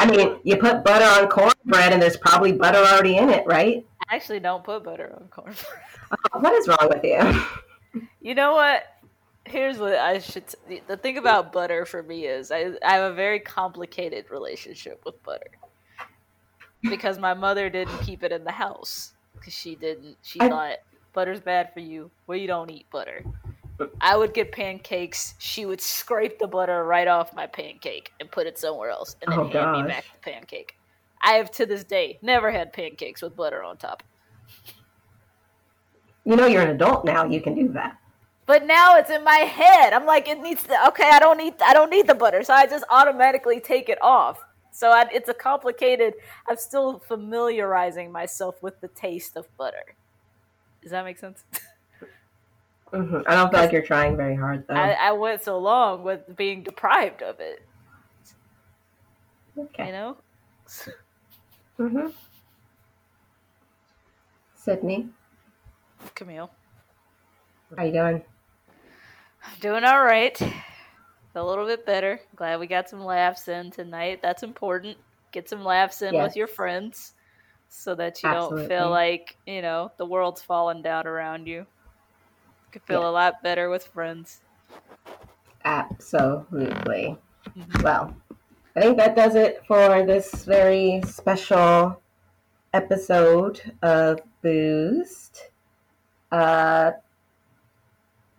I 0.00 0.06
mean, 0.06 0.38
you 0.44 0.56
put 0.56 0.84
butter 0.84 1.04
on 1.04 1.28
cornbread 1.28 1.92
and 1.92 2.00
there's 2.00 2.16
probably 2.16 2.52
butter 2.52 2.78
already 2.78 3.16
in 3.16 3.30
it, 3.30 3.44
right? 3.46 3.84
I 4.08 4.14
actually 4.14 4.38
don't 4.40 4.62
put 4.62 4.84
butter 4.84 5.12
on 5.20 5.28
cornbread. 5.28 5.56
Oh, 6.32 6.38
what 6.40 6.54
is 6.54 6.68
wrong 6.68 6.88
with 6.88 7.02
you? 7.04 8.02
You 8.20 8.34
know 8.34 8.52
what? 8.52 8.84
Here's 9.48 9.78
what 9.78 9.94
I 9.94 10.18
should. 10.18 10.44
T- 10.46 10.82
the 10.86 10.96
thing 10.96 11.18
about 11.18 11.52
butter 11.52 11.84
for 11.84 12.02
me 12.02 12.26
is 12.26 12.50
I, 12.50 12.72
I 12.84 12.94
have 12.94 13.12
a 13.12 13.14
very 13.14 13.40
complicated 13.40 14.30
relationship 14.30 15.02
with 15.04 15.22
butter 15.22 15.50
because 16.82 17.18
my 17.18 17.34
mother 17.34 17.68
didn't 17.70 17.98
keep 17.98 18.22
it 18.22 18.32
in 18.32 18.44
the 18.44 18.52
house 18.52 19.12
because 19.34 19.52
she 19.54 19.74
didn't. 19.74 20.16
She 20.22 20.40
I- 20.40 20.48
thought 20.48 20.76
butter's 21.12 21.40
bad 21.40 21.72
for 21.72 21.80
you. 21.80 22.10
Well, 22.26 22.38
you 22.38 22.46
don't 22.46 22.70
eat 22.70 22.86
butter. 22.90 23.24
I 24.00 24.16
would 24.16 24.34
get 24.34 24.50
pancakes. 24.50 25.34
She 25.38 25.64
would 25.64 25.80
scrape 25.80 26.38
the 26.40 26.48
butter 26.48 26.84
right 26.84 27.06
off 27.06 27.32
my 27.34 27.46
pancake 27.46 28.10
and 28.20 28.30
put 28.30 28.46
it 28.48 28.58
somewhere 28.58 28.90
else, 28.90 29.14
and 29.22 29.30
then 29.32 29.38
Oh, 29.38 29.48
hand 29.48 29.82
me 29.84 29.88
back 29.88 30.04
the 30.12 30.30
pancake. 30.30 30.74
I 31.22 31.32
have 31.34 31.50
to 31.52 31.66
this 31.66 31.84
day 31.84 32.18
never 32.22 32.50
had 32.50 32.72
pancakes 32.72 33.22
with 33.22 33.36
butter 33.36 33.62
on 33.62 33.76
top. 33.76 34.02
You 36.24 36.36
know 36.36 36.46
you're 36.46 36.62
an 36.62 36.70
adult 36.70 37.04
now, 37.04 37.24
you 37.24 37.40
can 37.40 37.54
do 37.54 37.68
that. 37.72 37.96
But 38.48 38.64
now 38.64 38.96
it's 38.96 39.10
in 39.10 39.22
my 39.24 39.40
head. 39.40 39.92
I'm 39.92 40.06
like, 40.06 40.26
it 40.26 40.40
needs 40.40 40.62
to. 40.62 40.86
Okay, 40.88 41.10
I 41.12 41.18
don't 41.18 41.36
need. 41.36 41.52
I 41.62 41.74
don't 41.74 41.90
need 41.90 42.06
the 42.06 42.14
butter, 42.14 42.42
so 42.42 42.54
I 42.54 42.66
just 42.66 42.82
automatically 42.88 43.60
take 43.60 43.90
it 43.90 43.98
off. 44.00 44.42
So 44.72 44.90
I, 44.90 45.06
it's 45.12 45.28
a 45.28 45.34
complicated. 45.34 46.14
I'm 46.48 46.56
still 46.56 46.98
familiarizing 47.00 48.10
myself 48.10 48.62
with 48.62 48.80
the 48.80 48.88
taste 48.88 49.36
of 49.36 49.54
butter. 49.58 49.94
Does 50.80 50.92
that 50.92 51.04
make 51.04 51.18
sense? 51.18 51.44
hmm 52.90 53.18
I 53.26 53.34
don't 53.34 53.50
feel 53.50 53.60
like 53.60 53.70
you're 53.70 53.82
trying 53.82 54.16
very 54.16 54.34
hard, 54.34 54.64
though. 54.66 54.76
I, 54.76 54.92
I 54.92 55.12
went 55.12 55.42
so 55.42 55.58
long 55.58 56.02
with 56.02 56.34
being 56.34 56.62
deprived 56.62 57.22
of 57.22 57.40
it. 57.40 57.60
Okay. 59.58 59.88
You 59.88 59.92
know. 59.92 60.16
hmm 61.76 62.06
Sydney, 64.56 65.10
Camille, 66.14 66.50
how 67.76 67.84
you 67.84 67.92
doing? 67.92 68.22
I'm 69.44 69.58
doing 69.60 69.84
all 69.84 70.02
right. 70.02 70.40
A 71.34 71.42
little 71.44 71.66
bit 71.66 71.86
better. 71.86 72.20
Glad 72.34 72.58
we 72.58 72.66
got 72.66 72.88
some 72.88 73.04
laughs 73.04 73.46
in 73.48 73.70
tonight. 73.70 74.20
That's 74.22 74.42
important. 74.42 74.96
Get 75.30 75.48
some 75.48 75.64
laughs 75.64 76.02
in 76.02 76.14
Yes. 76.14 76.28
with 76.28 76.36
your 76.36 76.46
friends 76.48 77.12
so 77.68 77.94
that 77.94 78.22
you 78.22 78.30
don't 78.30 78.66
feel 78.66 78.90
like, 78.90 79.36
you 79.46 79.62
know, 79.62 79.92
the 79.98 80.06
world's 80.06 80.42
falling 80.42 80.82
down 80.82 81.06
around 81.06 81.46
you. 81.46 81.58
You 81.58 81.66
can 82.72 82.80
feel 82.82 83.02
Yeah. 83.02 83.08
a 83.08 83.10
lot 83.10 83.42
better 83.42 83.70
with 83.70 83.86
friends. 83.86 84.40
Absolutely. 85.64 87.16
Mhm. 87.44 87.82
Well, 87.82 88.16
I 88.74 88.80
think 88.80 88.96
that 88.96 89.14
does 89.14 89.34
it 89.34 89.64
for 89.66 90.04
this 90.04 90.44
very 90.44 91.02
special 91.04 92.00
episode 92.72 93.74
of 93.82 94.20
Boozed. 94.42 95.40
Uh, 96.32 96.92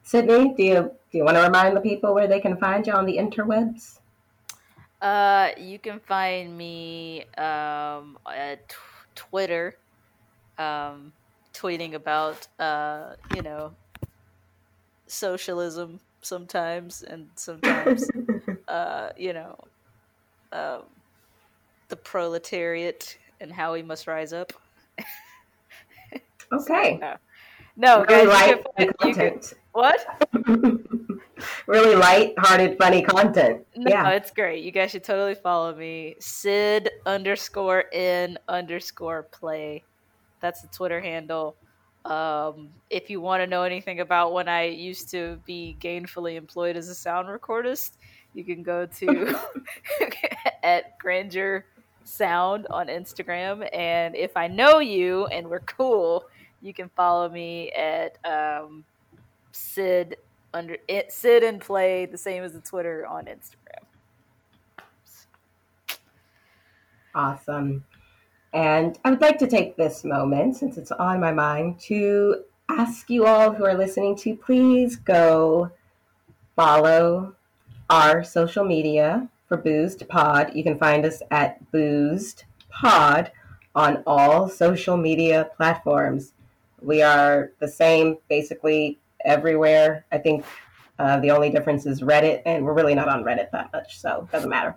Sydney, 0.09 0.55
do 0.57 0.63
you 0.63 0.91
do 1.11 1.17
you 1.19 1.23
want 1.23 1.37
to 1.37 1.43
remind 1.43 1.77
the 1.77 1.81
people 1.81 2.15
where 2.15 2.25
they 2.25 2.39
can 2.39 2.57
find 2.57 2.87
you 2.87 2.93
on 2.93 3.05
the 3.05 3.17
interwebs? 3.17 3.99
Uh, 4.99 5.49
you 5.55 5.77
can 5.77 5.99
find 5.99 6.57
me 6.57 7.25
um, 7.37 8.17
at 8.25 8.67
t- 8.69 8.75
Twitter, 9.13 9.75
um, 10.57 11.13
tweeting 11.53 11.93
about 11.93 12.47
uh, 12.57 13.13
you 13.35 13.43
know 13.43 13.73
socialism 15.05 15.99
sometimes, 16.23 17.03
and 17.03 17.27
sometimes 17.35 18.09
uh, 18.67 19.09
you 19.15 19.33
know 19.33 19.59
um, 20.51 20.85
the 21.89 21.95
proletariat 21.95 23.15
and 23.39 23.51
how 23.51 23.73
we 23.73 23.83
must 23.83 24.07
rise 24.07 24.33
up. 24.33 24.53
Okay. 26.51 26.97
No, 26.99 27.15
no 27.79 28.03
really 28.03 28.07
guys, 28.07 28.23
you 28.23 28.29
light 28.29 28.65
can 28.77 28.87
you 28.87 28.93
can, 28.93 29.13
content. 29.13 29.53
what? 29.71 30.05
really 31.67 31.95
light-hearted, 31.95 32.77
funny 32.77 33.01
content. 33.01 33.65
No, 33.75 33.89
yeah. 33.89 34.09
it's 34.09 34.31
great. 34.31 34.63
You 34.63 34.71
guys 34.71 34.91
should 34.91 35.05
totally 35.05 35.35
follow 35.35 35.73
me. 35.73 36.15
Sid 36.19 36.89
underscore 37.05 37.85
in 37.93 38.37
underscore 38.49 39.23
play. 39.23 39.83
That's 40.41 40.61
the 40.61 40.67
Twitter 40.67 40.99
handle. 40.99 41.55
Um, 42.03 42.69
if 42.89 43.09
you 43.09 43.21
want 43.21 43.43
to 43.43 43.47
know 43.47 43.63
anything 43.63 44.01
about 44.01 44.33
when 44.33 44.49
I 44.49 44.65
used 44.65 45.09
to 45.11 45.39
be 45.45 45.77
gainfully 45.79 46.35
employed 46.35 46.75
as 46.75 46.89
a 46.89 46.95
sound 46.95 47.29
recordist, 47.29 47.91
you 48.33 48.43
can 48.43 48.61
go 48.61 48.85
to 48.85 49.39
at 50.63 50.97
Grandeur 50.99 51.65
Sound 52.03 52.67
on 52.69 52.87
Instagram. 52.87 53.67
And 53.73 54.15
if 54.15 54.35
I 54.35 54.47
know 54.47 54.79
you 54.79 55.27
and 55.27 55.49
we're 55.49 55.59
cool, 55.59 56.25
you 56.61 56.73
can 56.73 56.89
follow 56.95 57.29
me 57.29 57.71
at 57.71 58.17
um, 58.25 58.83
Sid 59.51 60.17
under 60.53 60.77
it, 60.87 61.11
Sid 61.11 61.43
and 61.43 61.61
Play, 61.61 62.05
the 62.05 62.17
same 62.17 62.43
as 62.43 62.53
the 62.53 62.61
Twitter 62.61 63.05
on 63.05 63.25
Instagram. 63.25 63.85
Awesome. 67.13 67.83
And 68.53 68.97
I 69.03 69.11
would 69.11 69.21
like 69.21 69.37
to 69.39 69.47
take 69.47 69.75
this 69.75 70.03
moment, 70.03 70.57
since 70.57 70.77
it's 70.77 70.91
on 70.91 71.19
my 71.19 71.31
mind, 71.31 71.79
to 71.81 72.43
ask 72.69 73.09
you 73.09 73.25
all 73.25 73.51
who 73.51 73.65
are 73.65 73.77
listening 73.77 74.15
to 74.15 74.35
please 74.35 74.95
go 74.95 75.71
follow 76.55 77.35
our 77.89 78.23
social 78.23 78.63
media 78.63 79.27
for 79.47 79.57
Boozed 79.57 80.07
Pod. 80.07 80.51
You 80.55 80.63
can 80.63 80.77
find 80.77 81.05
us 81.05 81.21
at 81.31 81.71
Boozed 81.71 82.43
Pod 82.69 83.31
on 83.75 84.03
all 84.05 84.49
social 84.49 84.97
media 84.97 85.49
platforms. 85.57 86.33
We 86.81 87.01
are 87.01 87.51
the 87.59 87.67
same 87.67 88.17
basically 88.29 88.99
everywhere. 89.25 90.05
I 90.11 90.17
think 90.17 90.45
uh, 90.97 91.19
the 91.19 91.31
only 91.31 91.49
difference 91.49 91.85
is 91.85 92.01
Reddit, 92.01 92.41
and 92.45 92.65
we're 92.65 92.73
really 92.73 92.95
not 92.95 93.07
on 93.07 93.23
Reddit 93.23 93.51
that 93.51 93.71
much, 93.71 93.99
so 93.99 94.27
it 94.27 94.31
doesn't 94.31 94.49
matter. 94.49 94.75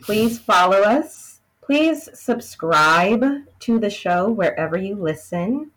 Please 0.00 0.38
follow 0.38 0.82
us. 0.82 1.40
Please 1.62 2.08
subscribe 2.14 3.24
to 3.60 3.78
the 3.78 3.90
show 3.90 4.30
wherever 4.30 4.76
you 4.76 4.96
listen. 4.96 5.70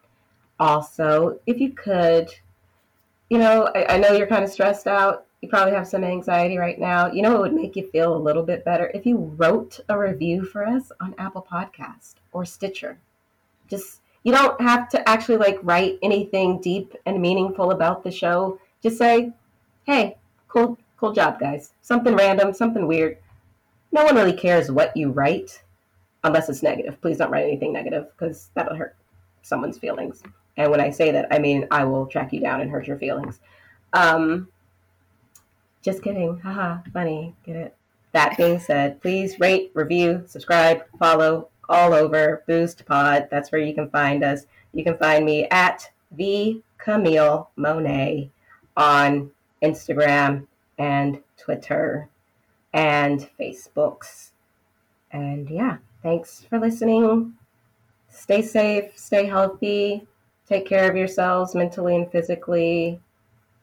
Also, 0.59 1.39
if 1.45 1.59
you 1.59 1.71
could, 1.71 2.29
you 3.29 3.37
know, 3.37 3.69
I, 3.75 3.95
I 3.95 3.97
know 3.97 4.13
you're 4.13 4.27
kind 4.27 4.43
of 4.43 4.49
stressed 4.49 4.87
out. 4.87 5.25
You 5.41 5.49
probably 5.49 5.73
have 5.73 5.87
some 5.87 6.03
anxiety 6.03 6.57
right 6.57 6.79
now. 6.79 7.11
You 7.11 7.21
know, 7.21 7.35
it 7.35 7.41
would 7.41 7.53
make 7.53 7.75
you 7.75 7.89
feel 7.89 8.15
a 8.15 8.17
little 8.17 8.43
bit 8.43 8.63
better 8.63 8.91
if 8.93 9.05
you 9.05 9.17
wrote 9.37 9.79
a 9.89 9.97
review 9.97 10.45
for 10.45 10.65
us 10.65 10.91
on 11.01 11.15
Apple 11.17 11.45
Podcast 11.49 12.15
or 12.31 12.45
Stitcher. 12.45 12.97
Just 13.69 13.99
you 14.23 14.31
don't 14.31 14.59
have 14.61 14.89
to 14.89 15.09
actually 15.09 15.37
like 15.37 15.59
write 15.63 15.99
anything 16.01 16.59
deep 16.61 16.95
and 17.05 17.21
meaningful 17.21 17.71
about 17.71 18.03
the 18.03 18.11
show. 18.11 18.59
Just 18.81 18.97
say, 18.97 19.31
"Hey, 19.83 20.17
cool, 20.47 20.77
cool 20.97 21.13
job, 21.13 21.39
guys." 21.39 21.73
Something 21.81 22.15
random, 22.15 22.53
something 22.53 22.87
weird. 22.87 23.17
No 23.91 24.03
one 24.05 24.15
really 24.15 24.33
cares 24.33 24.71
what 24.71 24.95
you 24.95 25.11
write, 25.11 25.61
unless 26.23 26.49
it's 26.49 26.63
negative. 26.63 26.99
Please 27.01 27.17
don't 27.17 27.31
write 27.31 27.45
anything 27.45 27.73
negative 27.73 28.07
because 28.11 28.49
that'll 28.55 28.75
hurt 28.75 28.95
someone's 29.41 29.77
feelings. 29.77 30.23
And 30.57 30.71
when 30.71 30.79
I 30.79 30.89
say 30.89 31.11
that, 31.11 31.27
I 31.31 31.39
mean 31.39 31.67
I 31.69 31.83
will 31.83 32.05
track 32.05 32.33
you 32.33 32.39
down 32.39 32.61
and 32.61 32.71
hurt 32.71 32.87
your 32.87 32.97
feelings. 32.97 33.39
Um, 33.93 34.47
just 35.81 36.01
kidding. 36.01 36.39
Haha, 36.39 36.77
funny. 36.93 37.35
Get 37.45 37.55
it? 37.55 37.75
That 38.13 38.37
being 38.37 38.59
said, 38.59 39.01
please 39.01 39.39
rate, 39.39 39.71
review, 39.73 40.23
subscribe, 40.27 40.83
follow 40.97 41.49
all 41.69 41.93
over 41.93 42.43
Boozed 42.47 42.85
Pod. 42.85 43.27
That's 43.31 43.51
where 43.51 43.61
you 43.61 43.73
can 43.73 43.89
find 43.89 44.23
us. 44.23 44.45
You 44.73 44.83
can 44.83 44.97
find 44.97 45.25
me 45.25 45.47
at 45.49 45.91
the 46.11 46.61
Camille 46.77 47.49
Monet 47.55 48.29
on 48.75 49.31
Instagram 49.61 50.47
and 50.77 51.21
Twitter 51.37 52.09
and 52.73 53.29
Facebooks. 53.39 54.31
And 55.11 55.49
yeah, 55.49 55.77
thanks 56.01 56.45
for 56.49 56.59
listening. 56.59 57.33
stay 58.09 58.41
safe, 58.41 58.97
stay 58.97 59.25
healthy, 59.25 60.07
take 60.47 60.67
care 60.67 60.89
of 60.89 60.97
yourselves 60.97 61.55
mentally 61.55 61.95
and 61.95 62.11
physically. 62.11 62.99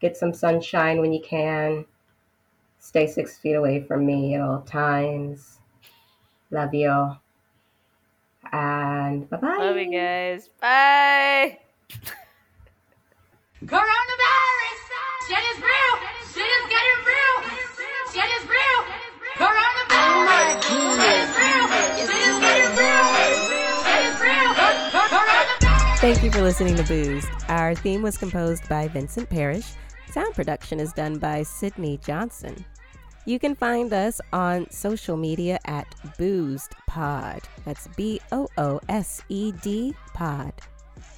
Get 0.01 0.17
some 0.17 0.33
sunshine 0.33 1.01
when 1.01 1.13
you 1.13 1.21
can. 1.21 1.85
Stay 2.79 3.07
six 3.07 3.37
feet 3.37 3.53
away 3.53 3.83
from 3.83 4.07
me 4.07 4.35
at 4.35 4.41
all 4.41 4.63
times. 4.63 5.59
Love 6.51 6.73
you. 6.73 7.17
And 8.53 9.29
bye 9.31 9.37
bye. 9.37 9.57
Love 9.59 9.77
you 9.77 9.93
guys. 9.93 10.49
Bye. 10.61 11.59
Coronavirus! 13.65 14.81
Shit 15.29 15.45
is 15.53 15.59
real! 15.63 15.93
Shit 16.33 16.51
is 16.59 16.65
getting 16.73 17.01
real! 17.07 17.37
Shit 18.13 18.31
is 18.41 18.45
real! 18.49 18.81
Coronavirus! 19.37 20.63
Shit 20.65 21.17
is 21.21 21.31
real! 21.37 21.65
Shit 21.95 22.23
is 22.25 22.39
getting 22.41 22.73
real! 22.81 23.07
Shit 23.85 24.03
is 24.07 24.17
real! 24.21 24.51
Coronavirus! 24.91 25.99
Thank 26.01 26.23
you 26.25 26.31
for 26.33 26.41
listening 26.41 26.77
to 26.77 26.83
Booze. 26.85 27.27
Our 27.49 27.75
theme 27.75 28.01
was 28.03 28.17
composed 28.17 28.67
by 28.69 28.89
Vincent 28.89 29.29
Parrish. 29.29 29.67
Sound 30.11 30.35
production 30.35 30.81
is 30.81 30.93
done 30.95 31.19
by 31.19 31.43
Sydney 31.43 31.99
Johnson. 31.99 32.65
You 33.27 33.39
can 33.39 33.55
find 33.55 33.93
us 33.93 34.21
on 34.33 34.69
social 34.71 35.17
media 35.17 35.59
at 35.67 35.87
Boozed 36.19 36.75
Pod. 36.87 37.43
That's 37.65 37.87
B 37.97 38.21
O 38.33 38.49
O 38.57 38.81
S 38.89 39.23
E 39.29 39.53
D 39.63 39.95
Pod. 40.15 40.53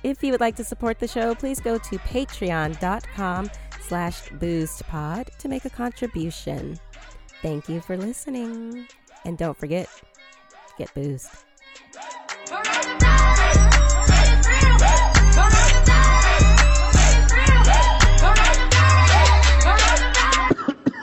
If 0.03 0.23
you 0.23 0.33
would 0.33 0.41
like 0.41 0.57
to 0.57 0.65
support 0.65 0.99
the 0.99 1.07
show, 1.07 1.35
please 1.35 1.61
go 1.61 1.79
to 1.79 1.99
patreon.com 1.99 3.51
slash 3.81 4.29
boozedpod 4.31 5.37
to 5.39 5.49
make 5.49 5.65
a 5.65 5.71
contribution. 5.71 6.79
Thank 7.41 7.69
you 7.69 7.81
for 7.81 7.97
listening. 7.97 8.89
And 9.25 9.39
don't 9.39 9.57
forget, 9.57 9.89
get 10.79 10.93
boozed. 10.95 11.29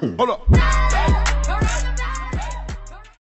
Hold 0.01 0.29
up. 0.29 0.98